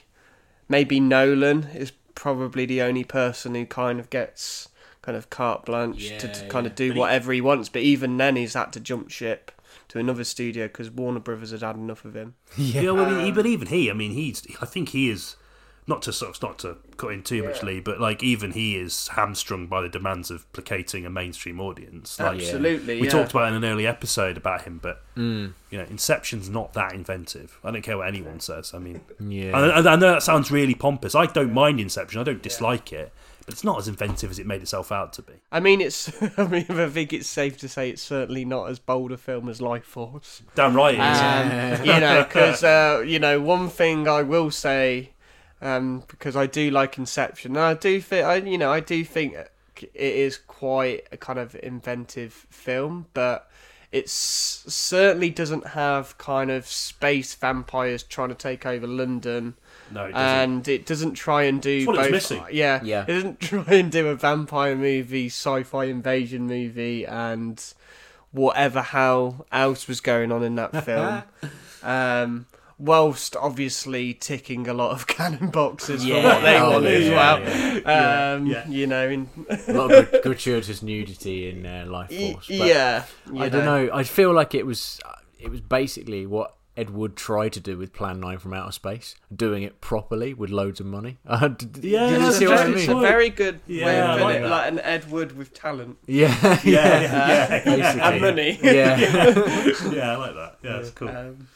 maybe 0.68 1.00
Nolan 1.00 1.66
is 1.74 1.92
probably 2.16 2.66
the 2.66 2.82
only 2.82 3.04
person 3.04 3.56
who 3.56 3.66
kind 3.66 4.00
of 4.00 4.10
gets 4.10 4.70
kind 5.02 5.18
of 5.18 5.30
carte 5.30 5.66
blanche 5.66 6.10
to, 6.20 6.28
to 6.28 6.48
kind 6.48 6.66
yeah. 6.66 6.72
of 6.72 6.76
do 6.76 6.90
But 6.90 6.98
whatever 6.98 7.34
he 7.34 7.42
wants. 7.42 7.70
But 7.70 7.82
even 7.82 8.18
then, 8.18 8.36
he's 8.36 8.54
had 8.54 8.74
to 8.74 8.80
jump 8.80 9.12
ship 9.12 9.52
to 9.90 10.00
another 10.00 10.24
studio 10.24 10.68
because 10.68 10.90
Warner 10.90 11.20
Brothers 11.20 11.52
had 11.52 11.62
had 11.62 11.76
enough 11.76 12.06
of 12.06 12.16
him. 12.16 12.36
Yeah, 12.58 12.92
well, 12.92 13.06
I 13.06 13.24
mean, 13.24 13.34
but 13.34 13.46
even 13.46 13.68
he, 13.68 13.90
I 13.90 13.94
mean, 13.94 14.12
he's. 14.12 14.46
I 14.62 14.66
think 14.66 14.90
he 14.90 15.10
is 15.10 15.36
not 15.88 16.02
to 16.04 16.14
sort 16.14 16.36
of 16.36 16.42
not 16.42 16.60
to 16.60 16.78
cut 16.98 17.10
in 17.14 17.24
too 17.24 17.44
much, 17.44 17.62
Lee, 17.64 17.80
but 17.80 18.00
like 18.00 18.24
even 18.24 18.52
he 18.52 18.76
is 18.78 19.10
hamstrung 19.10 19.68
by 19.68 19.82
the 19.82 19.90
demands 19.90 20.32
of 20.32 20.52
placating 20.54 21.06
a 21.06 21.10
mainstream 21.10 21.60
audience. 21.60 22.20
Like 22.20 22.40
Absolutely, 22.42 23.02
we 23.02 23.08
yeah. 23.08 23.12
talked 23.12 23.32
about 23.32 23.50
in 23.50 23.56
an 23.56 23.66
early 23.66 23.86
episode 23.88 24.38
about 24.38 24.64
him, 24.64 24.80
but 24.82 25.02
Mm. 25.16 25.54
you 25.70 25.78
know, 25.78 25.86
Inception's 25.90 26.50
not 26.50 26.74
that 26.74 26.94
inventive. 26.94 27.60
I 27.64 27.70
don't 27.72 27.84
care 27.84 27.98
what 27.98 28.08
anyone 28.08 28.40
says. 28.40 28.74
I 28.74 28.80
mean, 28.80 29.02
yeah. 29.20 29.56
I, 29.56 29.78
I 29.78 29.96
know 29.96 30.14
that 30.14 30.24
sounds 30.24 30.50
really 30.50 30.74
pompous. 30.74 31.14
I 31.14 31.28
don't 31.28 31.54
mind 31.54 31.80
Inception. 31.80 32.20
I 32.20 32.24
don't 32.24 32.42
dislike 32.42 32.92
it, 32.92 33.12
but 33.46 33.54
it's 33.54 33.64
not 33.64 33.78
as 33.78 33.88
inventive 33.88 34.32
as 34.32 34.40
it 34.40 34.48
made 34.48 34.62
itself 34.62 34.92
out 34.92 35.14
to 35.14 35.22
be. 35.22 35.34
I 35.52 35.60
mean, 35.60 35.82
it's. 35.82 36.12
I 36.38 36.48
mean, 36.48 36.66
I 36.70 36.90
think 36.90 37.14
it's 37.14 37.28
safe 37.28 37.58
to 37.60 37.68
say 37.70 37.90
it's 37.92 38.02
certainly 38.02 38.44
not 38.46 38.70
as 38.72 38.80
bold 38.80 39.12
a 39.12 39.18
film 39.18 39.48
as 39.50 39.60
Lifeforce. 39.60 40.42
Damn 40.56 40.76
right, 40.76 40.96
it 40.96 41.00
is. 41.74 41.80
Um, 41.82 41.86
you 41.86 42.00
know, 42.00 42.24
because 42.28 42.64
uh, 42.64 43.04
you 43.06 43.20
know, 43.20 43.40
one 43.40 43.70
thing 43.70 44.08
I 44.08 44.24
will 44.24 44.50
say, 44.50 45.12
um, 45.64 46.04
because 46.08 46.36
I 46.36 46.46
do 46.46 46.70
like 46.70 46.98
Inception, 46.98 47.52
and 47.56 47.66
I 47.66 47.74
do 47.74 48.00
think, 48.00 48.26
I 48.26 48.36
you 48.36 48.58
know, 48.58 48.72
I 48.72 48.82
do 48.82 49.04
think 49.04 49.34
it 49.34 49.92
is 49.94 50.38
quite 50.38 51.08
a 51.12 51.18
kind 51.18 51.40
of 51.40 51.56
inventive 51.64 52.46
film, 52.52 53.08
but 53.14 53.50
it 53.92 54.10
certainly 54.10 55.30
doesn't 55.30 55.68
have 55.68 56.18
kind 56.18 56.50
of 56.52 56.68
space 56.68 57.36
vampires 57.36 58.02
trying 58.04 58.30
to 58.30 58.36
take 58.36 58.66
over 58.66 58.88
London. 58.88 59.54
no, 59.92 60.06
it. 60.06 60.16
And 60.16 60.68
it 60.68 60.86
doesn't 60.88 61.14
try 61.14 61.44
and 61.44 61.62
do 61.62 61.78
It's 61.78 61.88
what 61.88 61.96
it 61.96 62.00
was 62.00 62.06
both. 62.08 62.12
missing. 62.12 62.44
Yeah, 62.52 62.82
Yeah. 62.84 63.04
It 63.08 63.14
doesn't 63.14 63.40
try 63.52 63.66
and 63.76 63.92
do 63.92 64.08
a 64.08 64.16
vampire 64.16 64.76
movie, 64.76 65.28
sci-fi 65.28 65.86
invasion 65.86 66.48
movie, 66.48 67.06
and 67.06 67.64
whatever 68.32 68.82
hell 68.82 69.46
else 69.52 69.88
was 69.88 70.02
going 70.02 70.32
on 70.32 70.44
in 70.44 70.56
that 70.56 70.84
film. 70.84 71.22
um, 71.84 72.48
whilst 72.84 73.36
obviously 73.38 74.14
ticking 74.14 74.68
a 74.68 74.74
lot 74.74 74.92
of 74.92 75.08
Cannon 75.16 75.50
boxes 75.50 76.06
Yeah. 76.06 76.22
for 76.22 76.28
what 76.28 76.42
they 76.42 76.58
Oh, 76.60 76.72
want 76.72 76.84
yeah, 76.84 76.90
as 76.92 77.10
well. 77.10 77.40
yeah. 77.86 78.34
Um, 78.36 78.46
Yeah. 78.46 78.68
You 78.68 78.88
know, 78.88 79.08
in 79.10 79.30
a 79.50 79.74
lot 79.74 79.92
of 79.92 80.10
grat- 80.12 80.24
gratuitous 80.24 80.82
nudity 80.84 81.50
in 81.50 81.66
uh, 81.66 81.86
Lifeforce. 81.88 82.58
But 82.60 82.68
yeah, 82.68 83.06
I 83.40 83.50
don't 83.50 83.66
know. 83.66 83.90
I 83.94 84.04
feel 84.04 84.34
like 84.34 84.54
it 84.54 84.66
was 84.66 85.00
it 85.40 85.50
was 85.50 85.62
basically 85.62 86.26
what 86.26 86.56
Ed 86.76 86.90
Wood 86.90 87.16
tried 87.16 87.54
to 87.54 87.60
do 87.60 87.78
with 87.78 87.94
Plan 87.94 88.20
Nine 88.20 88.40
from 88.40 88.52
Outer 88.54 88.72
Space, 88.72 89.14
doing 89.34 89.62
it 89.62 89.80
properly 89.80 90.34
with 90.34 90.50
loads 90.50 90.80
of 90.80 90.88
money. 90.88 91.20
Uh, 91.28 91.48
d- 91.50 91.66
d- 91.68 91.90
Yeah, 91.92 92.10
did 92.10 92.22
you 92.22 92.32
see 92.32 92.48
what 92.48 92.58
I 92.58 92.64
very- 92.66 92.80
It's 92.80 92.88
mean? 92.88 92.98
a 92.98 93.02
very 93.02 93.30
good 93.30 93.60
Yeah, 93.68 93.86
way 93.86 94.00
of 94.02 94.08
putting 94.20 94.26
like 94.26 94.36
it, 94.42 94.50
like 94.50 94.72
an 94.72 94.80
Ed 94.80 95.12
Wood 95.12 95.38
with 95.38 95.54
talent 95.54 95.98
Yeah, 96.08 96.36
yeah, 96.42 96.60
yeah, 96.64 97.02
yeah, 97.04 97.64
Basically. 97.64 98.02
and 98.02 98.22
money. 98.22 98.60
yeah. 98.64 98.98
yeah. 99.94 100.12
I 100.14 100.16
like 100.16 100.34
that. 100.36 100.58
Yeah, 100.64 100.72
that's 100.78 100.90
cool. 100.92 101.10
Um, 101.10 101.48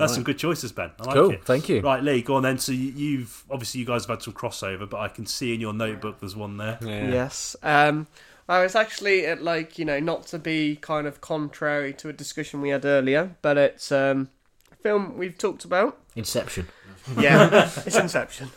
That's 0.00 0.14
some 0.14 0.24
good 0.24 0.38
choices, 0.38 0.72
Ben. 0.72 0.90
I 1.00 1.04
like 1.04 1.14
cool. 1.14 1.30
it. 1.30 1.44
Thank 1.44 1.68
you. 1.68 1.80
Right, 1.80 2.02
Lee, 2.02 2.22
go 2.22 2.34
on 2.36 2.42
then. 2.42 2.58
So 2.58 2.72
you- 2.72 2.92
you've 2.92 3.44
obviously 3.50 3.80
you 3.80 3.86
guys 3.86 4.04
have 4.06 4.10
had 4.18 4.22
some 4.22 4.34
crossover, 4.34 4.88
but 4.88 4.98
I 4.98 5.08
can 5.08 5.26
see 5.26 5.54
in 5.54 5.60
your 5.60 5.72
notebook 5.72 6.20
there's 6.20 6.34
one 6.36 6.56
there. 6.56 6.78
Yeah. 6.82 7.10
Yes. 7.10 7.56
Um, 7.62 8.06
I 8.48 8.62
was 8.62 8.74
actually 8.74 9.26
at 9.26 9.42
like 9.42 9.78
you 9.78 9.84
know 9.84 10.00
not 10.00 10.26
to 10.28 10.38
be 10.38 10.76
kind 10.76 11.06
of 11.06 11.20
contrary 11.20 11.92
to 11.94 12.08
a 12.08 12.12
discussion 12.12 12.60
we 12.60 12.70
had 12.70 12.84
earlier, 12.84 13.36
but 13.42 13.56
it's 13.56 13.92
um, 13.92 14.28
a 14.72 14.76
film 14.76 15.16
we've 15.16 15.38
talked 15.38 15.64
about. 15.64 15.98
Inception. 16.16 16.66
Yeah, 17.18 17.68
it's 17.86 17.96
Inception. 17.96 18.50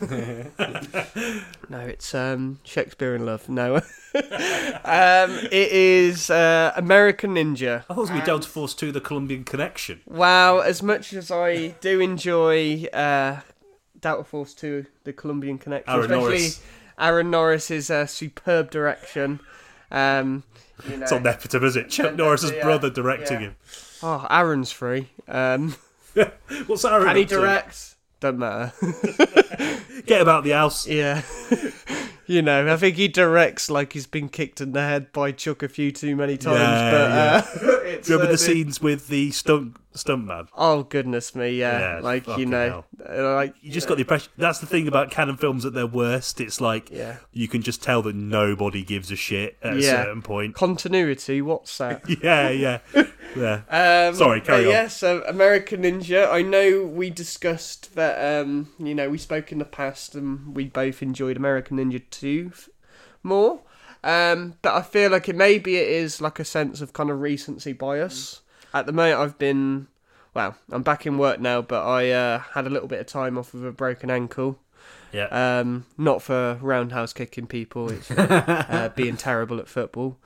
no, 1.68 1.80
it's 1.80 2.14
um, 2.14 2.60
Shakespeare 2.62 3.14
in 3.14 3.26
Love. 3.26 3.48
No, 3.48 3.76
um, 3.76 3.82
it 4.14 5.72
is 5.72 6.30
uh, 6.30 6.72
American 6.76 7.34
Ninja. 7.34 7.78
I 7.78 7.94
thought 7.94 7.96
it 7.96 8.00
was 8.00 8.08
going 8.10 8.20
to 8.20 8.24
be 8.24 8.26
Delta 8.26 8.48
Force 8.48 8.74
2 8.74 8.92
The 8.92 9.00
Colombian 9.00 9.44
Connection. 9.44 10.00
Wow, 10.06 10.60
as 10.60 10.82
much 10.82 11.12
as 11.12 11.30
I 11.30 11.68
do 11.80 12.00
enjoy 12.00 12.84
uh, 12.92 13.40
Delta 14.00 14.24
Force 14.24 14.54
2, 14.54 14.86
the 15.04 15.12
Colombian 15.12 15.58
Connection, 15.58 15.92
Aaron 15.92 16.04
especially 16.10 16.22
Norris. 16.28 16.62
Aaron 16.98 17.30
Norris's 17.30 17.90
uh, 17.90 18.06
superb 18.06 18.70
direction. 18.70 19.40
Um, 19.90 20.44
you 20.88 20.96
know, 20.96 21.02
It's 21.02 21.12
on 21.12 21.22
nepotism, 21.22 21.64
is 21.64 21.76
it? 21.76 21.88
Chuck 21.90 22.14
Norris's 22.14 22.52
Yeah, 22.52 22.62
brother 22.62 22.90
directing 22.90 23.40
yeah. 23.40 23.46
him. 23.48 23.56
Oh, 24.02 24.26
Aaron's 24.30 24.70
free. 24.70 25.08
Um, 25.28 25.76
What's 26.66 26.84
Aaron 26.84 27.08
and 27.08 27.16
he 27.18 27.24
up 27.24 27.30
to? 27.30 27.36
directs. 27.36 27.93
Doesn't 28.24 28.38
matter. 28.38 28.72
Get 30.06 30.22
about 30.22 30.44
the 30.44 30.52
house. 30.52 30.86
Yeah. 30.86 31.20
you 32.26 32.40
know, 32.40 32.72
I 32.72 32.76
think 32.78 32.96
he 32.96 33.06
directs 33.06 33.68
like 33.68 33.92
he's 33.92 34.06
been 34.06 34.30
kicked 34.30 34.62
in 34.62 34.72
the 34.72 34.80
head 34.80 35.12
by 35.12 35.30
Chuck 35.30 35.62
a 35.62 35.68
few 35.68 35.92
too 35.92 36.16
many 36.16 36.38
times. 36.38 36.58
Yeah, 36.58 36.90
but 36.90 37.10
uh, 37.10 37.80
it's, 37.84 38.08
Remember 38.08 38.28
the 38.28 38.32
uh, 38.32 38.38
scenes 38.38 38.80
with 38.80 39.08
the 39.08 39.30
stunt 39.30 39.76
stunt 39.94 40.24
man? 40.26 40.48
Oh 40.56 40.82
goodness 40.82 41.34
me, 41.34 41.50
yeah. 41.58 41.96
Yeah, 41.96 42.00
like 42.00 42.26
you 42.38 42.46
know, 42.46 42.84
uh, 43.08 43.34
like 43.34 43.54
You 43.62 43.70
just 43.72 43.86
got 43.88 43.94
the 43.96 44.02
impression. 44.02 44.32
That's 44.36 44.58
the 44.58 44.66
thing 44.66 44.88
about 44.88 45.10
Cannon 45.10 45.36
films 45.36 45.64
at 45.64 45.72
their 45.72 45.86
worst. 45.86 46.40
It's 46.40 46.60
like 46.60 46.90
Yeah. 46.90 47.16
you 47.32 47.48
can 47.48 47.62
just 47.62 47.82
tell 47.82 48.02
that 48.02 48.14
nobody 48.14 48.82
gives 48.82 49.10
a 49.10 49.16
shit 49.16 49.56
at 49.62 49.76
a 49.76 49.82
certain 49.82 50.22
point. 50.22 50.54
continuity. 50.54 51.40
What's 51.42 51.76
that? 51.78 52.02
Yeah, 52.22 52.50
yeah. 52.50 52.78
Yeah. 52.94 53.62
Um, 54.08 54.14
Sorry, 54.14 54.40
carry 54.40 54.66
on. 54.66 54.70
Yeah, 54.70 54.88
so 54.88 55.22
American 55.26 55.82
Ninja. 55.82 56.30
I 56.30 56.42
know 56.42 56.84
we 56.84 57.10
discussed 57.10 57.94
that. 57.96 58.42
Um, 58.42 58.70
you 58.78 58.94
know, 58.94 59.10
we 59.10 59.18
spoke 59.18 59.50
in 59.50 59.58
the 59.58 59.64
past, 59.64 60.14
and 60.14 60.54
we 60.54 60.66
both 60.66 61.02
enjoyed 61.02 61.36
American 61.36 61.78
Ninja 61.78 62.00
two 62.10 62.50
f- 62.52 62.68
more. 63.24 63.62
Um, 64.04 64.54
but 64.62 64.74
I 64.74 64.82
feel 64.82 65.10
like 65.10 65.28
it 65.28 65.34
maybe 65.34 65.76
it 65.76 65.88
is 65.88 66.20
like 66.20 66.38
a 66.38 66.44
sense 66.44 66.80
of 66.80 66.92
kind 66.92 67.10
of 67.10 67.20
recency 67.20 67.72
bias. 67.72 68.42
At 68.74 68.84
the 68.86 68.92
moment, 68.92 69.20
I've 69.20 69.38
been 69.38 69.86
well. 70.34 70.56
I'm 70.70 70.82
back 70.82 71.06
in 71.06 71.16
work 71.16 71.40
now, 71.40 71.62
but 71.62 71.82
I 71.86 72.10
uh, 72.10 72.38
had 72.40 72.66
a 72.66 72.70
little 72.70 72.88
bit 72.88 73.00
of 73.00 73.06
time 73.06 73.38
off 73.38 73.54
with 73.54 73.64
a 73.64 73.70
broken 73.72 74.10
ankle. 74.10 74.58
Yeah. 75.12 75.26
Um, 75.60 75.86
not 75.96 76.20
for 76.22 76.58
roundhouse 76.60 77.12
kicking 77.12 77.46
people. 77.46 77.90
It's 77.92 78.10
uh, 78.10 78.90
being 78.96 79.16
terrible 79.16 79.60
at 79.60 79.68
football. 79.68 80.18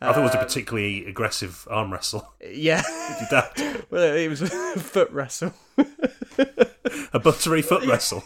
I 0.00 0.12
thought 0.12 0.20
it 0.20 0.22
was 0.24 0.34
a 0.34 0.38
Um, 0.40 0.44
particularly 0.44 1.06
aggressive 1.06 1.66
arm 1.70 1.92
wrestle. 1.92 2.32
Yeah. 2.48 2.82
Well, 3.90 4.14
it 4.16 4.28
was 4.28 4.42
a 4.42 4.46
foot 4.78 5.10
wrestle. 5.10 5.52
a 7.12 7.18
buttery 7.20 7.62
foot 7.62 7.86
wrestle. 7.86 8.22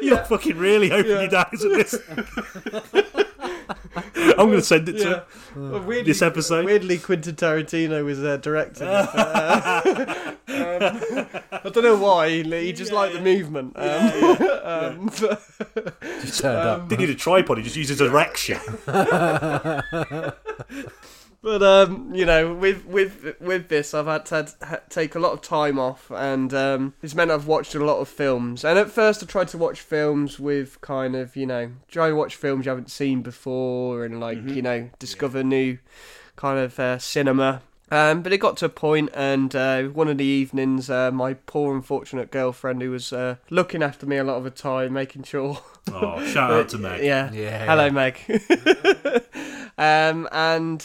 You're 0.00 0.24
fucking 0.24 0.56
really 0.56 0.88
hoping 0.88 1.20
he 1.20 1.28
dies 1.28 1.64
at 1.64 1.72
this. 1.72 1.94
I'm 4.42 4.48
going 4.48 4.60
to 4.60 4.64
send 4.66 4.88
it 4.88 4.98
to 4.98 5.24
him. 5.54 5.70
Well, 5.72 5.80
weirdly, 5.82 6.02
This 6.12 6.22
episode. 6.22 6.64
Weirdly, 6.64 6.98
Quentin 6.98 7.34
Tarantino 7.34 8.04
was 8.04 8.22
uh, 8.22 8.36
directing 8.38 8.86
it. 8.86 8.90
Uh, 8.90 10.34
um, 10.48 11.26
I 11.52 11.68
don't 11.70 11.82
know 11.84 11.96
why. 11.96 12.28
He, 12.30 12.42
he 12.42 12.72
just 12.72 12.92
liked 12.92 13.14
the 13.14 13.20
movement. 13.20 13.76
Um, 13.76 14.40
um, 14.64 15.10
but- 15.20 15.42
Just 16.22 16.40
turned 16.40 16.58
up. 16.68 16.88
Didn't 16.88 17.00
need 17.00 17.10
a 17.10 17.14
tripod, 17.14 17.58
he 17.58 17.64
just 17.64 17.76
used 17.76 17.90
uses 17.90 18.00
erection. 18.00 18.58
But 21.42 21.60
um, 21.60 22.14
you 22.14 22.24
know, 22.24 22.54
with 22.54 22.86
with 22.86 23.34
with 23.40 23.68
this, 23.68 23.94
I've 23.94 24.06
had 24.06 24.26
to 24.26 24.48
ha- 24.62 24.80
take 24.88 25.16
a 25.16 25.18
lot 25.18 25.32
of 25.32 25.40
time 25.40 25.76
off, 25.76 26.08
and 26.12 26.54
um, 26.54 26.94
it's 27.02 27.16
meant 27.16 27.32
I've 27.32 27.48
watched 27.48 27.74
a 27.74 27.84
lot 27.84 27.98
of 27.98 28.08
films. 28.08 28.64
And 28.64 28.78
at 28.78 28.90
first, 28.90 29.24
I 29.24 29.26
tried 29.26 29.48
to 29.48 29.58
watch 29.58 29.80
films 29.80 30.38
with 30.38 30.80
kind 30.80 31.16
of 31.16 31.34
you 31.34 31.46
know 31.46 31.72
try 31.88 32.08
and 32.08 32.16
watch 32.16 32.36
films 32.36 32.64
you 32.64 32.70
haven't 32.70 32.90
seen 32.90 33.22
before, 33.22 34.04
and 34.04 34.20
like 34.20 34.38
you 34.48 34.62
know 34.62 34.90
discover 35.00 35.42
new 35.42 35.78
kind 36.36 36.60
of 36.60 36.78
uh, 36.78 36.98
cinema. 36.98 37.62
Um, 37.90 38.22
but 38.22 38.32
it 38.32 38.38
got 38.38 38.56
to 38.58 38.66
a 38.66 38.70
point, 38.70 39.10
and 39.12 39.54
uh, 39.54 39.82
one 39.82 40.08
of 40.08 40.16
the 40.16 40.24
evenings, 40.24 40.88
uh, 40.88 41.10
my 41.10 41.34
poor 41.34 41.74
unfortunate 41.74 42.30
girlfriend, 42.30 42.80
who 42.80 42.90
was 42.92 43.12
uh, 43.12 43.36
looking 43.50 43.82
after 43.82 44.06
me 44.06 44.16
a 44.16 44.24
lot 44.24 44.36
of 44.36 44.44
the 44.44 44.50
time, 44.50 44.94
making 44.94 45.24
sure 45.24 45.58
Oh, 45.92 46.24
shout 46.24 46.52
out 46.52 46.68
to 46.70 46.78
Meg. 46.78 47.04
yeah. 47.04 47.30
Yeah, 47.32 47.66
Hello, 47.66 47.86
yeah. 47.86 47.90
Meg. 47.90 49.22
um, 49.76 50.26
and 50.32 50.82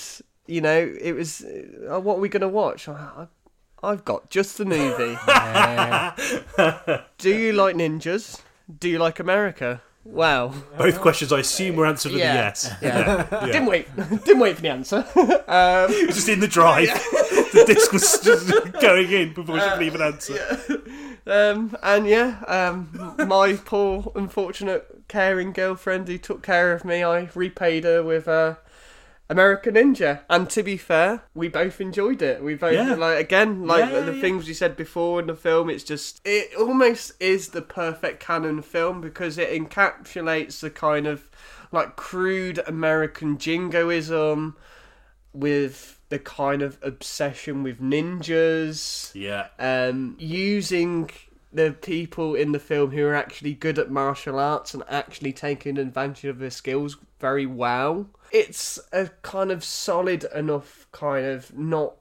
you 0.47 0.61
know, 0.61 0.95
it 1.01 1.13
was. 1.13 1.43
Uh, 1.43 1.99
what 1.99 2.17
are 2.17 2.21
we 2.21 2.29
gonna 2.29 2.47
watch? 2.47 2.87
I, 2.87 2.93
I, 2.93 3.27
I've 3.91 4.03
got 4.05 4.29
just 4.29 4.57
the 4.57 4.65
movie. 4.65 5.15
Do 7.17 7.29
you 7.29 7.53
like 7.53 7.75
ninjas? 7.75 8.41
Do 8.79 8.89
you 8.89 8.99
like 8.99 9.19
America? 9.19 9.81
Wow. 10.03 10.53
Both 10.77 11.01
questions 11.01 11.33
I 11.33 11.39
assume 11.39 11.75
were 11.75 11.85
answered 11.85 12.13
with 12.13 12.21
Yeah. 12.21 12.31
a 12.31 12.35
yes. 12.35 12.73
Yeah. 12.81 13.27
Yeah. 13.31 13.45
Didn't 13.45 13.65
wait. 13.65 13.87
Didn't 14.25 14.39
wait 14.39 14.55
for 14.55 14.61
the 14.61 14.69
answer. 14.69 14.97
um, 15.15 15.91
It 15.91 16.07
was 16.07 16.15
just 16.15 16.29
in 16.29 16.39
the 16.39 16.47
drive. 16.47 16.87
the 17.53 17.63
disc 17.67 17.91
was 17.91 18.19
just 18.21 18.47
going 18.79 19.11
in 19.11 19.33
before 19.33 19.59
she 19.59 19.69
could 19.69 19.81
even 19.83 20.01
answer. 20.01 20.59
um, 21.27 21.75
and 21.83 22.07
yeah, 22.07 22.39
um, 22.47 23.15
my 23.27 23.53
poor, 23.65 24.11
unfortunate, 24.15 24.87
caring 25.09 25.51
girlfriend 25.51 26.07
who 26.07 26.17
took 26.17 26.41
care 26.41 26.71
of 26.73 26.85
me, 26.85 27.03
I 27.03 27.29
repaid 27.35 27.83
her 27.83 28.01
with 28.01 28.29
uh, 28.29 28.55
American 29.29 29.75
Ninja. 29.75 30.21
And 30.29 30.49
to 30.51 30.63
be 30.63 30.77
fair, 30.77 31.23
we 31.33 31.47
both 31.49 31.81
enjoyed 31.81 32.21
it. 32.21 32.41
We 32.43 32.55
both 32.55 32.73
Yeah. 32.73 32.95
like 32.95 33.19
again, 33.19 33.65
like 33.67 33.89
Yeah, 33.91 34.01
the 34.01 34.13
yeah. 34.13 34.21
things 34.21 34.47
you 34.47 34.53
said 34.53 34.77
before 34.77 35.19
in 35.19 35.27
the 35.27 35.35
film. 35.35 35.69
It's 35.69 35.83
just 35.83 36.21
it 36.25 36.55
almost 36.57 37.11
is 37.19 37.49
the 37.49 37.61
perfect 37.61 38.19
Cannon 38.21 38.61
film 38.61 39.01
because 39.01 39.37
it 39.37 39.49
encapsulates 39.51 40.59
the 40.61 40.69
kind 40.69 41.07
of 41.07 41.29
like 41.71 41.95
crude 41.97 42.59
American 42.65 43.37
jingoism 43.37 44.55
with 45.33 45.99
the 46.09 46.19
kind 46.19 46.61
of 46.61 46.77
obsession 46.81 47.63
with 47.63 47.81
ninjas 47.81 49.11
Yeah. 49.13 49.47
um, 49.59 50.15
using 50.17 51.09
the 51.51 51.71
people 51.81 52.35
in 52.35 52.51
the 52.53 52.59
film 52.59 52.91
who 52.91 53.05
are 53.05 53.13
actually 53.15 53.53
good 53.53 53.77
at 53.77 53.89
martial 53.91 54.39
arts 54.39 54.73
and 54.73 54.83
actually 54.89 55.33
taking 55.33 55.77
advantage 55.77 56.25
of 56.25 56.39
their 56.39 56.49
skills 56.49 56.97
very 57.19 57.45
well. 57.45 58.07
It's 58.31 58.79
a 58.91 59.07
kind 59.21 59.51
of 59.51 59.63
solid 59.63 60.25
enough 60.35 60.87
kind 60.91 61.25
of 61.25 61.57
not 61.57 61.95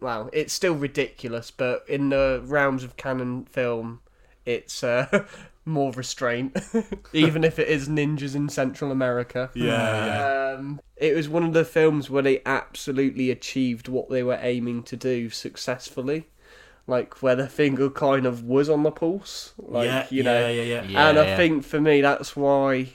well, 0.00 0.28
it's 0.32 0.52
still 0.52 0.74
ridiculous, 0.74 1.50
but 1.50 1.84
in 1.88 2.10
the 2.10 2.42
realms 2.44 2.84
of 2.84 2.96
Cannon 2.96 3.46
film, 3.46 4.00
it's 4.44 4.84
uh, 4.84 5.24
more 5.64 5.90
restraint, 5.92 6.56
even 7.12 7.44
if 7.44 7.58
it 7.58 7.68
is 7.68 7.88
ninjas 7.88 8.34
in 8.34 8.48
Central 8.48 8.90
America. 8.92 9.50
Yeah, 9.54 10.06
yeah. 10.06 10.54
Um, 10.58 10.80
it 10.96 11.14
was 11.14 11.28
one 11.28 11.44
of 11.44 11.52
the 11.54 11.64
films 11.64 12.10
where 12.10 12.22
they 12.22 12.42
absolutely 12.44 13.30
achieved 13.30 13.88
what 13.88 14.10
they 14.10 14.22
were 14.22 14.38
aiming 14.40 14.82
to 14.84 14.96
do 14.96 15.30
successfully. 15.30 16.26
Like 16.88 17.20
where 17.20 17.34
the 17.34 17.48
finger 17.48 17.90
kind 17.90 18.26
of 18.26 18.44
was 18.44 18.68
on 18.68 18.84
the 18.84 18.92
pulse. 18.92 19.54
Like, 19.58 19.86
yeah, 19.86 20.06
you 20.08 20.22
yeah, 20.22 20.22
know. 20.22 20.48
yeah, 20.48 20.62
yeah, 20.62 20.82
Yeah, 20.84 21.08
and 21.08 21.18
I 21.18 21.26
yeah. 21.26 21.36
think 21.36 21.64
for 21.64 21.80
me 21.80 22.00
that's 22.00 22.36
why 22.36 22.90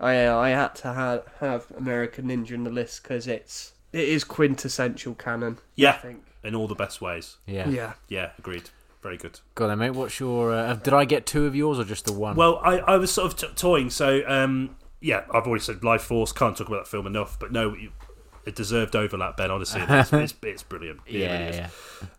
I 0.00 0.28
I 0.28 0.48
had 0.50 0.74
to 0.76 0.92
have, 0.92 1.24
have 1.40 1.66
American 1.76 2.26
Ninja 2.28 2.52
in 2.52 2.64
the 2.64 2.70
list 2.70 3.02
because 3.02 3.26
it's 3.26 3.72
it 3.92 4.08
is 4.08 4.24
quintessential 4.24 5.14
Cannon. 5.14 5.58
Yeah, 5.76 5.90
I 5.90 5.92
Yeah, 5.94 5.98
think. 5.98 6.22
in 6.44 6.54
all 6.54 6.66
the 6.68 6.74
best 6.74 7.00
ways. 7.00 7.36
Yeah. 7.46 7.68
Yeah. 7.68 7.92
Yeah, 8.08 8.30
agreed. 8.38 8.70
Very 9.02 9.16
good. 9.16 9.40
Go 9.54 9.64
on 9.64 9.70
then, 9.70 9.78
mate. 9.78 9.90
What's 9.98 10.20
your? 10.20 10.52
Uh, 10.52 10.74
did 10.74 10.92
I 10.92 11.04
get 11.04 11.24
two 11.26 11.46
of 11.46 11.54
yours 11.56 11.78
or 11.78 11.84
just 11.84 12.04
the 12.04 12.12
one? 12.12 12.36
Well, 12.36 12.60
I, 12.62 12.78
I 12.80 12.96
was 12.96 13.10
sort 13.10 13.32
of 13.32 13.38
t- 13.38 13.54
toying. 13.56 13.88
So, 13.90 14.22
um, 14.26 14.76
yeah, 15.00 15.24
I've 15.32 15.46
already 15.46 15.62
said 15.64 15.80
Lifeforce. 15.80 16.34
Can't 16.34 16.54
talk 16.56 16.68
about 16.68 16.84
that 16.84 16.90
film 16.90 17.06
enough. 17.06 17.38
But 17.38 17.50
no, 17.50 17.74
you, 17.74 17.92
it 18.44 18.54
deserved 18.54 18.94
overlap, 18.94 19.38
Ben. 19.38 19.50
Honestly, 19.50 19.80
it's, 19.88 20.12
it's, 20.12 20.34
it's 20.42 20.62
brilliant. 20.62 21.00
It 21.06 21.20
yeah, 21.20 21.48
is. 21.48 21.56
yeah. 21.56 21.68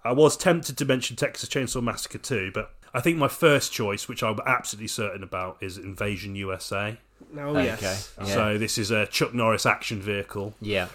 I 0.04 0.12
was 0.12 0.36
tempted 0.36 0.76
to 0.78 0.86
mention 0.86 1.16
Texas 1.18 1.48
Chainsaw 1.48 1.84
Massacre 1.84 2.18
too, 2.18 2.50
but 2.52 2.74
I 2.96 3.00
think 3.00 3.18
my 3.20 3.28
first 3.28 3.72
choice, 3.72 4.08
which 4.08 4.24
I'm 4.24 4.40
absolutely 4.48 4.88
certain 4.88 5.22
about, 5.22 5.58
is 5.62 5.78
Invasion 5.78 6.36
USA. 6.36 6.98
Oh 7.38 7.40
Okay. 7.50 7.66
yes. 7.66 8.14
Yeah. 8.20 8.26
So 8.26 8.58
this 8.58 8.78
is 8.78 8.92
a 8.92 9.06
Chuck 9.08 9.34
Norris 9.34 9.66
action 9.66 10.02
vehicle. 10.02 10.54
Yeah. 10.62 10.88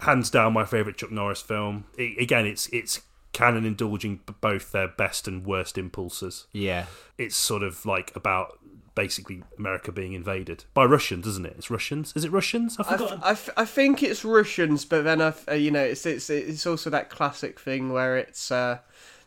Hands 0.00 0.28
down, 0.30 0.52
my 0.52 0.64
favourite 0.64 0.96
Chuck 0.96 1.10
Norris 1.10 1.42
film. 1.42 1.84
I 1.98 2.14
again, 2.18 2.46
it's 2.46 2.68
it's 2.68 3.02
Cannon 3.32 3.64
indulging 3.64 4.20
both 4.40 4.72
their 4.72 4.88
best 4.88 5.26
and 5.28 5.44
worst 5.44 5.76
impulses. 5.78 6.46
Yeah. 6.52 6.86
It's 7.18 7.36
sort 7.36 7.62
of 7.62 7.84
like 7.84 8.14
about 8.16 8.58
basically 8.94 9.42
America 9.58 9.92
being 9.92 10.12
invaded 10.12 10.64
by 10.74 10.84
Russians, 10.84 11.24
isn't 11.26 11.46
it? 11.46 11.54
It's 11.58 11.70
Russians. 11.70 12.12
Is 12.16 12.24
it 12.24 12.32
Russians? 12.32 12.76
I 12.78 12.82
I, 12.82 12.96
forgot. 12.96 13.12
f- 13.12 13.20
I, 13.22 13.30
f- 13.30 13.50
I 13.58 13.64
think 13.64 14.02
it's 14.02 14.24
Russians, 14.24 14.84
but 14.84 15.02
then 15.04 15.20
I, 15.20 15.28
f- 15.28 15.48
uh, 15.48 15.54
you 15.54 15.70
know, 15.70 15.82
it's 15.84 16.04
it's 16.06 16.30
it's 16.30 16.66
also 16.66 16.90
that 16.90 17.08
classic 17.10 17.60
thing 17.60 17.92
where 17.92 18.16
it's 18.16 18.50
uh, 18.50 18.78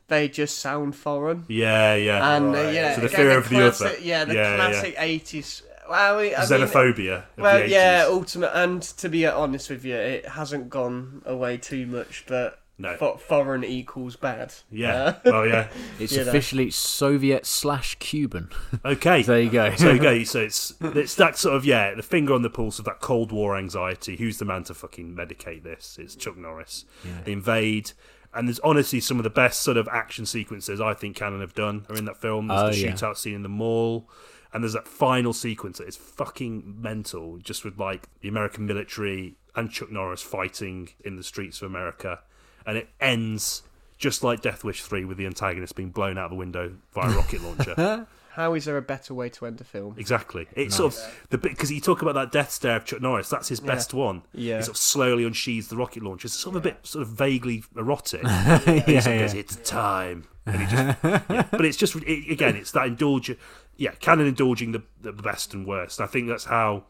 they 0.09 0.27
just 0.27 0.57
sound 0.59 0.95
foreign, 0.97 1.45
yeah, 1.47 1.95
yeah. 1.95 2.35
and 2.35 2.53
uh, 2.53 2.59
yeah, 2.69 2.95
So 2.95 3.01
the 3.01 3.07
again, 3.07 3.17
fear 3.17 3.37
of 3.37 3.43
the 3.49 3.55
classic, 3.55 3.87
other. 3.87 3.99
yeah, 3.99 4.25
the 4.25 4.33
Yeah, 4.33 4.49
yeah. 4.49 4.55
classic 4.57 4.95
eighties. 4.97 5.63
Well, 5.91 6.19
I 6.19 6.21
mean, 6.23 6.33
Xenophobia. 6.33 7.17
of 7.17 7.23
well, 7.37 7.57
the 7.59 7.65
80s. 7.65 7.69
yeah, 7.69 8.05
ultimate, 8.07 8.51
and 8.55 8.81
to 8.81 9.09
be 9.09 9.25
honest 9.27 9.69
with 9.69 9.85
you, 9.85 9.95
it 9.95 10.27
hasn't 10.27 10.69
gone 10.69 11.21
away 11.25 11.57
too 11.57 11.85
much, 11.85 12.23
but 12.27 12.59
No. 12.77 12.95
fo- 12.97 13.17
foreign 13.17 13.63
equals 13.63 14.15
bad. 14.15 14.53
Yeah. 14.71 14.93
Uh, 15.03 15.19
well, 15.25 15.47
yeah. 15.47 15.67
It's 15.99 16.13
You 16.13 16.23
know. 16.23 16.29
officially 16.29 16.71
Soviet 16.71 17.45
slash 17.45 17.95
Cuban. 17.99 18.49
Okay. 18.85 19.21
there 19.21 19.41
you 19.41 19.49
go. 19.51 19.75
so 19.75 19.89
okay, 19.99 20.23
so 20.23 20.39
it's 20.39 20.73
it's 20.81 21.15
that 21.15 21.37
sort 21.37 21.55
of 21.55 21.65
yeah, 21.65 21.93
the 21.93 22.01
finger 22.03 22.33
on 22.33 22.41
the 22.41 22.49
pulse 22.49 22.79
of 22.79 22.85
that 22.85 22.99
Cold 23.01 23.31
War 23.31 23.55
anxiety. 23.57 24.15
Who's 24.15 24.37
the 24.39 24.45
man 24.45 24.63
to 24.65 24.73
fucking 24.73 25.15
medicate 25.15 25.63
this? 25.63 25.97
It's 26.01 26.15
Chuck 26.15 26.37
Norris. 26.37 26.85
They 27.25 27.33
invade, 27.33 27.91
and 28.33 28.47
there's 28.47 28.59
honestly 28.61 28.99
some 29.01 29.17
of 29.17 29.23
the 29.23 29.29
best 29.29 29.61
sort 29.61 29.77
of 29.77 29.87
action 29.89 30.25
sequences 30.25 30.81
I 30.81 30.93
think 30.95 31.15
Cannon 31.17 31.41
have 31.41 31.53
done 31.53 31.85
are 31.89 31.95
in 31.95 32.05
that 32.05 32.19
film. 32.21 32.47
There's 32.47 32.61
Oh, 32.61 32.69
the 32.71 32.77
yeah. 32.77 32.91
shootout 32.93 33.17
scene 33.17 33.35
in 33.35 33.43
the 33.43 33.49
mall, 33.49 34.09
and 34.53 34.63
there's 34.63 34.73
that 34.73 34.87
final 34.87 35.33
sequence 35.33 35.77
that 35.77 35.87
is 35.87 35.95
fucking 35.95 36.81
mental, 36.81 37.37
just 37.37 37.63
with 37.63 37.77
like 37.77 38.07
the 38.21 38.27
American 38.27 38.65
military 38.65 39.35
and 39.55 39.69
Chuck 39.71 39.91
Norris 39.91 40.21
fighting 40.21 40.89
in 41.03 41.15
the 41.15 41.23
streets 41.23 41.61
of 41.61 41.69
America, 41.69 42.19
and 42.65 42.77
it 42.77 42.89
ends. 42.99 43.63
Just 43.97 44.23
like 44.23 44.41
Death 44.41 44.63
Wish 44.63 44.81
3, 44.81 45.05
with 45.05 45.17
the 45.17 45.27
antagonist 45.27 45.75
being 45.75 45.91
blown 45.91 46.17
out 46.17 46.31
the 46.31 46.35
window 46.35 46.73
via 46.91 47.11
a 47.11 47.15
rocket 47.15 47.39
launcher. 47.43 48.07
how 48.31 48.53
is 48.53 48.65
there 48.65 48.77
a 48.77 48.81
better 48.81 49.13
way 49.13 49.29
to 49.29 49.45
end 49.45 49.59
a 49.59 49.63
film? 49.63 49.95
Exactly. 49.97 50.47
It's 50.55 50.75
sort 50.75 50.93
of 50.93 51.25
the 51.29 51.37
bit 51.37 51.51
because 51.51 51.71
you 51.71 51.81
talk 51.81 52.01
about 52.01 52.15
that 52.15 52.31
death 52.31 52.51
stare 52.51 52.77
of 52.77 52.85
Chuck 52.85 53.01
Norris. 53.01 53.29
That's 53.29 53.49
his 53.49 53.59
best 53.59 53.93
one. 53.93 54.23
Yeah. 54.33 54.57
He 54.57 54.63
sort 54.63 54.75
of 54.75 54.81
slowly 54.81 55.23
unsheathes 55.25 55.67
the 55.67 55.75
rocket 55.75 56.03
launcher. 56.03 56.27
It's 56.27 56.35
sort 56.35 56.55
of 56.55 56.61
a 56.61 56.69
bit 56.69 56.85
sort 56.85 57.03
of 57.03 57.09
vaguely 57.09 57.63
erotic. 57.75 58.21
And 58.31 58.65
yeah, 58.65 58.83
yeah. 58.87 59.19
goes, 59.19 59.33
"It's 59.33 59.55
time," 59.57 60.25
and 60.45 60.61
he 60.61 60.65
just. 60.65 61.03
yeah. 61.03 61.47
But 61.51 61.65
it's 61.65 61.77
just 61.77 61.95
it, 61.95 62.31
again, 62.31 62.55
it's 62.55 62.71
that 62.71 62.87
indulge. 62.87 63.35
Yeah, 63.77 63.91
Cannon 63.99 64.27
indulging 64.27 64.71
the 64.73 64.83
the 65.01 65.11
best 65.11 65.53
and 65.53 65.65
worst. 65.65 65.99
And 65.99 66.07
I 66.07 66.11
think 66.11 66.27
that's 66.27 66.45
how 66.45 66.83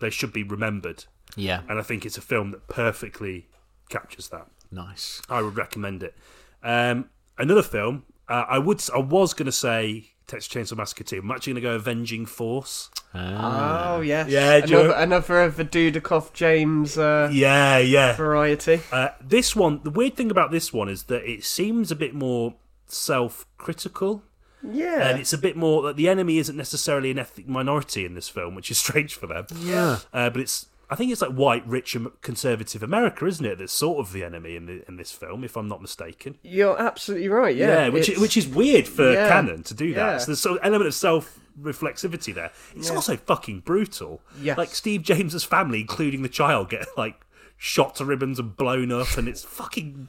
they 0.00 0.10
should 0.10 0.32
be 0.32 0.42
remembered. 0.42 1.04
yeah. 1.36 1.62
And 1.68 1.78
I 1.78 1.82
think 1.82 2.04
it's 2.04 2.18
a 2.18 2.22
film 2.22 2.50
that 2.50 2.68
perfectly 2.68 3.48
captures 3.88 4.28
that. 4.28 4.46
Nice. 4.70 5.22
I 5.30 5.40
would 5.42 5.56
recommend 5.56 6.02
it. 6.02 6.14
Um, 6.62 7.08
another 7.38 7.62
film, 7.62 8.04
uh, 8.28 8.44
I 8.48 8.58
would, 8.58 8.82
I 8.94 8.98
was 8.98 9.32
going 9.32 9.46
to 9.46 9.52
say 9.52 10.10
Texas 10.26 10.52
Chainsaw 10.52 10.76
Massacre 10.76 11.04
2. 11.04 11.20
I'm 11.20 11.30
actually 11.30 11.54
going 11.54 11.62
to 11.62 11.68
go 11.70 11.74
Avenging 11.76 12.26
Force. 12.26 12.90
Ah. 13.14 13.94
Oh 13.94 14.00
yes, 14.00 14.28
Yeah, 14.28 14.60
do 14.60 14.70
you 14.72 14.78
another, 14.80 14.94
another 14.98 15.42
of 15.44 15.56
the 15.56 15.64
Dudikoff 15.64 16.32
James 16.34 16.98
uh, 16.98 17.30
Yeah, 17.32 17.78
yeah. 17.78 18.14
variety. 18.16 18.80
Uh, 18.92 19.10
this 19.20 19.54
one, 19.56 19.80
the 19.84 19.90
weird 19.90 20.16
thing 20.16 20.30
about 20.30 20.50
this 20.50 20.72
one 20.72 20.88
is 20.90 21.04
that 21.04 21.24
it 21.30 21.44
seems 21.44 21.90
a 21.90 21.96
bit 21.96 22.12
more 22.14 22.54
self-critical, 22.86 24.22
Yeah, 24.72 25.08
and 25.08 25.18
it's 25.20 25.32
a 25.32 25.38
bit 25.38 25.56
more 25.56 25.82
that 25.82 25.96
the 25.96 26.08
enemy 26.08 26.38
isn't 26.38 26.56
necessarily 26.56 27.10
an 27.10 27.18
ethnic 27.18 27.48
minority 27.48 28.04
in 28.04 28.14
this 28.14 28.28
film, 28.28 28.54
which 28.54 28.70
is 28.70 28.78
strange 28.86 29.14
for 29.14 29.26
them. 29.26 29.46
Yeah. 29.58 29.98
Uh, 30.12 30.30
but 30.30 30.40
it's, 30.40 30.66
I 30.88 30.94
think 30.94 31.10
it's 31.10 31.20
like 31.22 31.32
white, 31.32 31.66
rich, 31.66 31.96
Am- 31.96 32.12
conservative 32.22 32.82
America, 32.82 33.26
isn't 33.26 33.44
it? 33.44 33.58
That's 33.58 33.72
sort 33.72 33.98
of 33.98 34.12
the 34.12 34.22
enemy 34.24 34.54
in 34.56 34.66
the, 34.66 34.84
in 34.88 34.96
this 34.96 35.10
film, 35.12 35.42
if 35.44 35.56
I'm 35.56 35.68
not 35.68 35.82
mistaken. 35.82 36.38
you're 36.42 36.78
absolutely 36.80 37.28
right. 37.28 37.56
Yeah, 37.56 37.88
which 37.88 38.08
it's- 38.08 38.20
which 38.20 38.36
is 38.36 38.46
weird 38.46 38.86
for 38.86 39.12
Yeah. 39.12 39.28
Cannon 39.28 39.62
to 39.64 39.74
do 39.74 39.92
that. 39.94 40.12
Yeah. 40.12 40.18
So 40.18 40.26
there's 40.26 40.40
sort 40.40 40.58
of 40.58 40.64
element 40.64 40.86
of 40.88 40.94
self 40.94 41.38
reflexivity 41.60 42.34
there. 42.34 42.52
It's 42.76 42.90
also 42.90 43.16
fucking 43.16 43.60
brutal. 43.60 44.20
Yes. 44.40 44.58
Like 44.58 44.74
Steve 44.74 45.02
James's 45.02 45.42
family, 45.44 45.80
including 45.80 46.22
the 46.22 46.28
child, 46.28 46.68
get 46.70 46.86
like 46.98 47.20
shot 47.56 47.94
to 47.96 48.04
ribbons 48.04 48.38
and 48.38 48.54
blown 48.56 48.92
up, 48.92 49.16
and 49.16 49.26
it's 49.26 49.42
fucking 49.42 50.08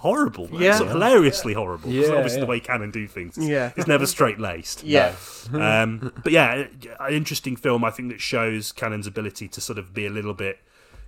horrible. 0.00 0.48
Yeah. 0.52 0.70
It's 0.80 0.90
hilariously 0.92 1.54
horrible. 1.54 1.88
It's 1.90 2.08
Yeah, 2.08 2.14
obviously 2.14 2.38
yeah. 2.40 2.44
the 2.44 2.50
way 2.50 2.60
Cannon 2.60 2.90
do 2.90 3.06
things. 3.06 3.36
It's, 3.36 3.46
Yeah. 3.46 3.72
it's 3.76 3.86
never 3.86 4.06
straight 4.06 4.38
laced. 4.38 4.84
yeah, 4.84 5.14
Um, 5.52 6.12
but 6.22 6.32
yeah, 6.32 6.66
an 7.00 7.12
interesting 7.14 7.56
film. 7.56 7.84
I 7.84 7.90
think 7.90 8.10
that 8.10 8.20
shows 8.20 8.72
Cannon's 8.72 9.06
ability 9.06 9.48
to 9.48 9.60
sort 9.60 9.78
of 9.78 9.92
be 9.94 10.06
a 10.06 10.10
little 10.10 10.34
bit, 10.34 10.58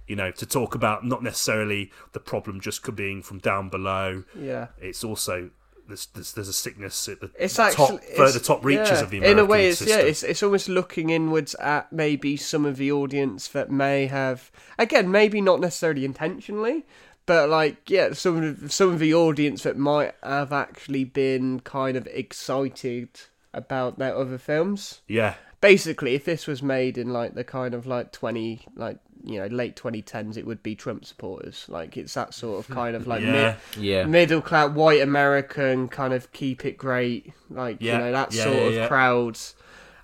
you 0.06 0.16
know, 0.16 0.31
to 0.32 0.47
talk 0.47 0.74
about 0.74 1.05
not 1.05 1.23
necessarily 1.23 1.90
the 2.12 2.20
problem 2.20 2.60
just 2.60 2.78
being 2.97 3.23
from 3.23 3.39
down 3.39 3.69
below. 3.69 4.24
yeah. 4.39 4.69
It's 4.81 5.05
also 5.05 5.51
there's 5.86 6.05
there's, 6.15 6.32
there's 6.35 6.48
a 6.48 6.52
sickness 6.52 7.09
at 7.09 7.20
the 7.20 7.31
It's 7.39 7.55
top, 7.56 7.69
actually 7.70 7.97
it's- 7.97 8.16
further 8.16 8.39
top 8.39 8.62
reaches 8.62 8.90
yeah. 8.90 9.01
of 9.01 9.10
the 9.10 9.19
American 9.19 9.39
in 9.39 9.44
a 9.44 9.48
way. 9.48 9.69
It's 9.69 9.78
system. 9.78 9.98
yeah. 9.98 10.05
It's 10.05 10.23
it's 10.23 10.43
almost 10.43 10.69
looking 10.69 11.09
inwards 11.10 11.55
at 11.56 11.90
maybe 11.93 12.36
some 12.36 12.66
of 12.66 12.77
the 12.77 12.93
audience 12.93 13.48
that 13.48 13.70
may 13.70 14.06
have 14.06 14.51
again 14.78 15.10
maybe 15.10 15.40
not 15.40 15.60
necessarily 15.60 16.05
intentionally, 16.05 16.85
but 17.28 17.48
like 17.48 17.88
yeah, 17.88 18.12
some 18.14 18.42
of 18.42 18.60
the, 18.60 18.68
some 18.68 18.90
of 18.92 18.98
the 18.98 19.14
audience 19.14 19.62
that 19.62 19.76
might 19.76 20.14
have 20.24 20.52
actually 20.52 21.05
been 21.05 21.60
kind 21.60 21.96
of 21.96 22.09
excited 22.09 23.09
about 23.55 23.98
their 23.98 24.16
other 24.16 24.38
films. 24.38 25.00
yeah, 25.06 25.34
Basically, 25.60 26.14
if 26.14 26.24
this 26.24 26.46
was 26.46 26.62
made 26.62 26.96
in 26.98 27.12
like 27.12 27.34
the 27.34 27.44
kind 27.44 27.74
of 27.74 27.86
like 27.86 28.12
twenty 28.12 28.66
like 28.74 28.98
you 29.24 29.38
know 29.40 29.46
late 29.46 29.76
twenty 29.76 30.02
tens, 30.02 30.36
it 30.36 30.46
would 30.46 30.62
be 30.62 30.74
Trump 30.76 31.05
supporters. 31.05 31.66
Like 31.68 31.96
it's 31.96 32.14
that 32.14 32.32
sort 32.32 32.59
of 32.60 32.74
kind 32.74 32.94
of 32.96 33.06
like 33.06 33.22
mid, 33.22 33.34
yeah, 33.34 33.56
Yeah. 33.76 34.05
middle 34.05 34.40
class 34.40 34.70
white 34.70 35.02
American 35.02 35.88
kind 35.88 36.12
of 36.14 36.32
keep 36.32 36.64
it 36.64 36.78
great, 36.78 37.32
like 37.50 37.78
Yeah, 37.80 37.92
you 37.94 37.98
know 38.05 38.12
that 38.12 38.32
yeah, 38.32 38.42
sort 38.44 38.56
yeah, 38.56 38.62
of 38.62 38.74
yeah. 38.74 38.88
crowds. 38.88 39.55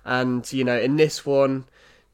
And 0.03 0.51
you 0.53 0.63
know, 0.63 0.77
in 0.77 0.97
this 0.97 1.25
one, 1.25 1.65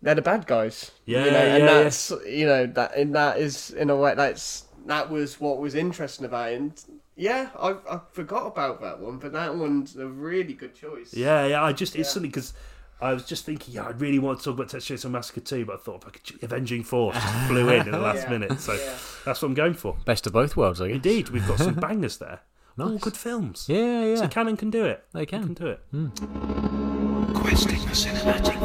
they're 0.04 0.16
the 0.16 0.22
bad 0.22 0.46
guys. 0.48 0.92
Yeah, 1.06 1.26
you 1.26 1.32
know, 1.32 1.38
and 1.38 1.64
yeah, 1.64 1.70
yeah. 1.78 1.84
that's 1.84 2.12
you 2.28 2.46
know 2.46 2.66
that 2.68 2.96
and 2.96 3.16
that 3.16 3.40
is 3.40 3.72
in 3.72 3.90
a 3.90 3.96
way 3.96 4.14
that's 4.16 4.66
that 4.88 5.10
was 5.10 5.40
what 5.40 5.60
was 5.60 5.76
interesting 5.76 6.26
about 6.26 6.52
it. 6.52 6.60
And 6.60 6.84
yeah, 7.16 7.50
I 7.60 7.76
I 7.90 8.00
forgot 8.12 8.48
about 8.48 8.82
that 8.82 9.00
one, 9.00 9.18
but 9.20 9.32
that 9.34 9.56
one's 9.56 9.96
a 9.96 10.08
really 10.08 10.54
good 10.54 10.76
choice. 10.76 11.14
yeah, 11.14 11.46
yeah. 11.46 11.64
I 11.64 11.74
just 11.74 11.96
it's 11.96 12.10
Yeah. 12.10 12.14
something 12.14 12.32
because. 12.32 12.54
I 13.04 13.14
was 13.14 13.26
just 13.26 13.46
thinking, 13.46 13.74
yeah, 13.74 13.86
I 13.86 13.90
really 13.94 14.20
want 14.20 14.38
to 14.38 14.46
talk 14.46 14.54
about 14.54 14.70
Texas 14.70 15.04
Chainsaw 15.04 15.10
Massacre 15.10 15.40
2, 15.42 15.66
but 15.66 15.74
I 15.74 15.78
thought 15.80 16.04
if 16.04 16.08
I 16.08 16.12
could, 16.12 16.44
Avenging 16.44 16.84
Force 16.84 17.16
just 17.16 17.36
flew 17.48 17.68
in 17.70 17.80
at 17.80 17.86
the 17.92 17.98
last 17.98 18.26
Yeah. 18.26 18.30
minute, 18.30 18.60
so 18.62 18.74
Yeah. 18.74 18.94
that's 19.26 19.42
what 19.42 19.48
I'm 19.48 19.54
going 19.56 19.74
for. 19.74 19.98
Best 20.06 20.28
of 20.28 20.34
both 20.34 20.56
worlds, 20.56 20.80
I 20.80 20.86
guess. 20.90 20.96
Indeed, 20.98 21.30
we've 21.30 21.48
got 21.48 21.58
some 21.58 21.74
bangers 21.80 22.18
there. 22.18 22.42
All 22.80 23.00
good 23.00 23.18
films. 23.18 23.66
Yeah, 23.68 24.06
yeah. 24.06 24.16
So 24.18 24.28
Cannon 24.28 24.56
can 24.56 24.70
do 24.70 24.86
it. 24.86 25.04
They 25.14 25.26
can. 25.26 25.46
can 25.46 25.54
do 25.56 25.66
it. 25.66 25.80
Hmm. 25.90 26.10
Questing 27.34 27.80
the 27.80 27.96
cinematic 27.96 28.60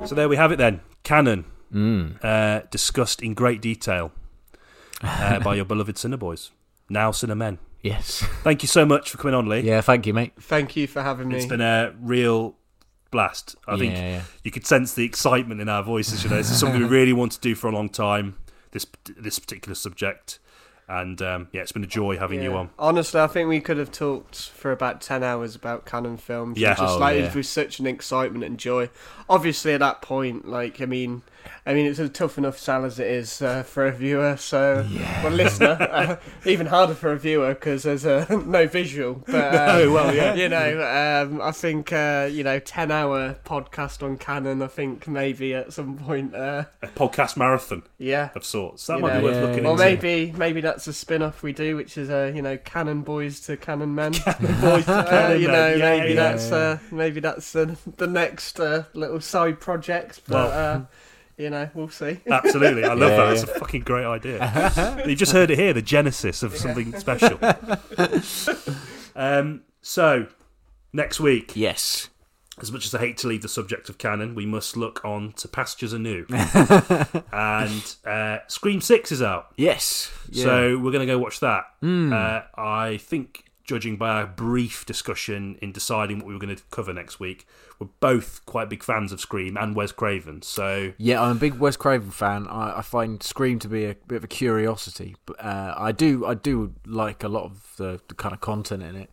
void. 0.00 0.08
So 0.08 0.14
there 0.14 0.30
we 0.30 0.36
have 0.36 0.52
it 0.52 0.56
then. 0.56 0.80
Cannon, 1.02 1.44
Mm. 1.74 2.22
uh, 2.24 2.62
discussed 2.70 3.22
in 3.22 3.34
great 3.34 3.60
detail 3.60 4.12
uh, 5.02 5.40
by 5.44 5.54
your 5.56 5.64
beloved 5.64 5.96
Cineboys, 5.96 6.50
now 6.88 7.10
Cinemen. 7.10 7.58
Yes. 7.82 8.24
Thank 8.42 8.62
you 8.62 8.68
so 8.68 8.84
much 8.86 9.10
for 9.10 9.18
coming 9.18 9.34
on, 9.34 9.48
Lee. 9.48 9.60
Yeah, 9.60 9.80
thank 9.80 10.06
you, 10.06 10.14
mate. 10.14 10.32
Thank 10.40 10.74
you 10.76 10.86
for 10.86 11.02
having 11.02 11.28
me. 11.28 11.36
It's 11.36 11.46
been 11.46 11.60
a 11.60 11.94
real 12.00 12.56
blast. 13.12 13.54
I 13.68 13.76
think 13.78 13.94
Yeah, 13.94 14.08
yeah. 14.08 14.22
you 14.42 14.50
could 14.50 14.66
sense 14.66 14.94
the 14.94 15.04
excitement 15.04 15.60
in 15.60 15.68
our 15.68 15.82
voices. 15.84 16.24
You 16.24 16.30
know, 16.30 16.36
this 16.36 16.50
is 16.50 16.58
something 16.58 16.80
we 16.80 16.86
really 16.88 17.12
want 17.12 17.32
to 17.32 17.40
do 17.40 17.54
for 17.54 17.68
a 17.68 17.72
long 17.72 17.88
time. 17.88 18.36
This 18.72 18.86
this 19.16 19.38
particular 19.38 19.74
subject, 19.76 20.38
and 20.88 21.22
um, 21.22 21.48
yeah, 21.52 21.62
it's 21.62 21.72
been 21.72 21.84
a 21.84 21.86
joy 21.86 22.18
having 22.18 22.42
you 22.42 22.54
on. 22.56 22.70
Honestly, 22.78 23.20
I 23.20 23.26
think 23.28 23.48
we 23.48 23.60
could 23.60 23.76
have 23.78 23.92
talked 23.92 24.48
for 24.50 24.72
about 24.72 25.00
ten 25.00 25.22
hours 25.22 25.54
about 25.54 25.86
Cannon 25.86 26.16
films. 26.16 26.58
Yeah. 26.58 26.74
just 26.74 26.96
Oh, 26.96 26.98
like 26.98 27.16
yeah. 27.18 27.32
with 27.34 27.46
such 27.46 27.78
an 27.78 27.86
excitement 27.86 28.44
and 28.44 28.58
joy. 28.58 28.90
Obviously, 29.28 29.74
at 29.74 29.80
that 29.80 30.02
point, 30.02 30.48
like 30.48 30.80
I 30.80 30.86
mean, 30.86 31.22
I 31.64 31.74
mean, 31.74 31.86
it's 31.86 31.98
a 31.98 32.08
tough 32.08 32.38
enough 32.38 32.58
sell 32.58 32.84
as 32.84 32.98
it 32.98 33.06
is 33.08 33.42
uh, 33.42 33.62
for 33.62 33.86
a 33.86 33.92
viewer. 33.92 34.36
So, 34.36 34.86
well, 35.22 35.32
listener, 35.32 35.76
uh, 35.90 36.16
even 36.44 36.66
harder 36.66 36.94
for 36.94 37.12
a 37.12 37.18
viewer 37.18 37.54
because 37.54 37.82
there's 37.84 38.06
uh, 38.06 38.26
no 38.46 38.66
visual. 38.66 39.22
But 39.26 39.54
uh, 39.54 39.66
Oh, 39.76 39.92
well, 39.92 40.14
yeah. 40.14 40.34
you 40.34 40.48
know, 40.48 41.26
um, 41.28 41.40
I 41.42 41.50
think 41.52 41.92
uh, 41.92 42.28
you 42.30 42.44
know, 42.44 42.58
ten 42.58 42.90
hour 42.90 43.36
podcast 43.44 44.02
on 44.02 44.16
Cannon. 44.18 44.62
I 44.62 44.68
think 44.68 45.06
maybe 45.08 45.54
at 45.54 45.72
some 45.72 45.96
point, 45.98 46.34
uh, 46.34 46.64
A 46.82 46.86
podcast 46.88 47.36
marathon 47.36 47.82
yeah. 47.98 48.30
of 48.34 48.44
sorts. 48.44 48.86
That 48.86 48.96
You 48.96 49.02
might 49.02 49.14
know, 49.14 49.18
be 49.20 49.24
worth 49.26 49.34
yeah, 49.36 49.40
looking 49.42 49.64
yeah. 49.64 49.70
Or 49.70 49.72
into. 49.72 49.84
maybe 49.84 50.32
maybe 50.32 50.60
that's 50.60 50.86
a 50.86 50.92
spin 50.92 51.22
off 51.22 51.42
we 51.42 51.52
do, 51.52 51.76
which 51.76 51.98
is 51.98 52.10
uh, 52.10 52.32
you 52.34 52.42
know, 52.42 52.56
Cannon 52.58 53.02
boys 53.02 53.40
to 53.40 53.56
Cannon 53.56 53.94
men. 53.94 54.12
Boys 54.60 54.84
to 54.86 54.92
Uh, 54.92 55.10
Cannon 55.10 55.40
you 55.40 55.48
know, 55.48 55.74
Yeah, 55.74 55.96
maybe 55.98 56.14
yeah. 56.14 56.34
that's 56.36 56.82
maybe 56.92 57.20
that's 57.20 57.52
the 57.52 57.76
the 57.96 58.06
next 58.06 58.60
uh, 58.60 58.84
little 58.94 59.20
side 59.20 59.60
project. 59.60 60.20
But 60.28 60.50
Well. 60.50 60.88
You 61.38 61.50
know, 61.50 61.68
we'll 61.74 61.90
see. 61.90 62.18
Absolutely, 62.30 62.84
I 62.84 62.94
love 62.94 63.10
Yeah, 63.10 63.16
that. 63.16 63.32
It's 63.34 63.42
a 63.42 63.46
fucking 63.48 63.82
great 63.82 64.06
idea. 64.06 65.02
you 65.06 65.14
just 65.14 65.32
heard 65.32 65.50
it 65.50 65.58
here, 65.58 65.72
the 65.74 65.82
genesis 65.82 66.42
of 66.42 66.56
something 66.56 66.98
special. 66.98 67.38
um, 69.16 69.62
so 69.82 70.26
next 70.92 71.20
week, 71.20 71.52
Yes. 71.54 72.08
as 72.60 72.72
much 72.72 72.86
as 72.86 72.94
I 72.94 73.00
hate 73.00 73.18
to 73.18 73.28
leave 73.28 73.42
the 73.42 73.48
subject 73.48 73.88
of 73.90 73.98
Cannon, 73.98 74.34
we 74.34 74.46
must 74.46 74.76
look 74.78 75.04
on 75.04 75.32
to 75.34 75.46
pastures 75.48 75.92
anew. 75.92 76.24
and 77.32 77.94
uh, 78.06 78.38
Scream 78.48 78.80
Six 78.80 79.12
is 79.12 79.20
out, 79.22 79.48
Yes. 79.56 80.10
Yeah. 80.30 80.44
so 80.44 80.78
we're 80.78 80.92
going 80.92 81.06
to 81.06 81.12
go 81.12 81.18
watch 81.18 81.40
that. 81.40 81.64
Mm. 81.82 82.12
Uh, 82.12 82.44
I 82.58 82.96
think, 82.96 83.44
judging 83.66 83.96
by 83.96 84.10
our 84.10 84.26
brief 84.26 84.86
discussion 84.86 85.58
in 85.60 85.72
deciding 85.72 86.18
what 86.18 86.26
we 86.26 86.34
were 86.34 86.40
going 86.40 86.54
to 86.54 86.62
cover 86.70 86.92
next 86.92 87.18
week, 87.18 87.46
we're 87.78 87.88
both 88.00 88.44
quite 88.46 88.68
big 88.68 88.82
fans 88.82 89.12
of 89.12 89.20
Scream 89.20 89.56
and 89.56 89.74
Wes 89.74 89.92
Craven. 89.92 90.42
So 90.42 90.92
Yeah, 90.98 91.22
I'm 91.22 91.36
a 91.36 91.40
big 91.40 91.54
Wes 91.54 91.76
Craven 91.76 92.10
fan. 92.10 92.46
I, 92.48 92.78
I 92.78 92.82
find 92.82 93.22
Scream 93.22 93.58
to 93.60 93.68
be 93.68 93.84
a 93.84 93.96
bit 94.06 94.16
of 94.16 94.24
a 94.24 94.28
curiosity, 94.28 95.16
but 95.26 95.42
uh, 95.44 95.74
I 95.76 95.92
do 95.92 96.24
I 96.24 96.34
do 96.34 96.74
like 96.86 97.24
a 97.24 97.28
lot 97.28 97.44
of 97.44 97.72
the, 97.76 98.00
the 98.08 98.14
kind 98.14 98.34
of 98.34 98.40
content 98.40 98.82
in 98.82 98.96
it. 98.96 99.10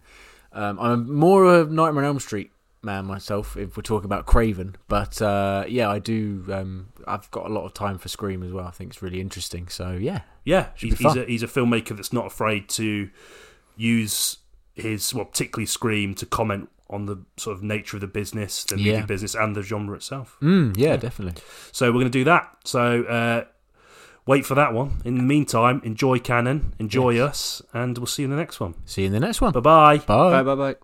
Um, 0.52 0.80
I'm 0.80 1.12
more 1.12 1.46
of 1.46 1.72
a 1.72 1.74
Nightmare 1.74 2.04
on 2.04 2.10
Elm 2.10 2.20
Street 2.20 2.52
man 2.84 3.06
myself, 3.06 3.56
if 3.56 3.78
we're 3.78 3.84
talking 3.84 4.06
about 4.06 4.26
Craven. 4.26 4.76
But 4.88 5.22
uh, 5.22 5.66
yeah, 5.68 5.90
I 5.90 6.00
do. 6.00 6.46
Um, 6.52 6.90
I've 7.08 7.32
got 7.32 7.46
a 7.46 7.50
lot 7.54 7.66
of 7.66 7.74
time 7.74 7.98
for 7.98 8.10
Scream 8.10 8.44
as 8.44 8.52
well. 8.52 8.66
I 8.66 8.72
think 8.72 8.92
it's 8.92 9.02
really 9.02 9.22
interesting. 9.22 9.68
So 9.68 9.94
yeah, 9.94 10.22
Yeah, 10.44 10.68
he's, 10.76 11.00
he's, 11.00 11.16
a, 11.16 11.26
he's 11.26 11.44
a 11.44 11.48
filmmaker 11.48 11.96
that's 11.96 12.14
not 12.14 12.28
afraid 12.28 12.70
to 12.70 13.10
use 13.76 14.38
his, 14.74 15.14
well, 15.14 15.26
particularly 15.26 15.66
Scream, 15.66 16.16
to 16.16 16.26
comment 16.26 16.70
on 16.90 17.06
the 17.06 17.18
sort 17.38 17.56
of 17.58 17.64
nature 17.64 17.98
of 17.98 18.02
the 18.02 18.08
business, 18.08 18.64
the 18.66 18.78
Yeah. 18.78 18.94
movie 18.96 19.06
business, 19.08 19.34
and 19.36 19.56
the 19.56 19.62
genre 19.64 19.96
itself. 19.96 20.38
mm, 20.42 20.76
yeah, 20.78 20.96
definitely. 20.98 21.42
So 21.72 21.88
we're 21.88 21.94
going 22.00 22.06
to 22.06 22.10
do 22.20 22.24
that. 22.26 22.56
So 22.66 23.04
uh, 23.04 23.46
wait 24.28 24.46
for 24.46 24.56
that 24.56 24.74
one. 24.74 25.02
In 25.06 25.16
the 25.18 25.24
meantime, 25.24 25.82
enjoy 25.84 26.20
Cannon, 26.20 26.74
enjoy 26.80 27.18
us, 27.20 27.62
and 27.74 27.98
we'll 27.98 28.06
see 28.08 28.24
you 28.24 28.28
in 28.28 28.32
the 28.32 28.38
next 28.38 28.60
one. 28.60 28.76
See 28.86 29.02
you 29.02 29.08
in 29.08 29.14
the 29.14 29.20
next 29.20 29.42
one. 29.42 29.54
Bye-bye. 29.54 29.98
Bye. 30.00 30.44
bye 30.44 30.56
bye. 30.56 30.76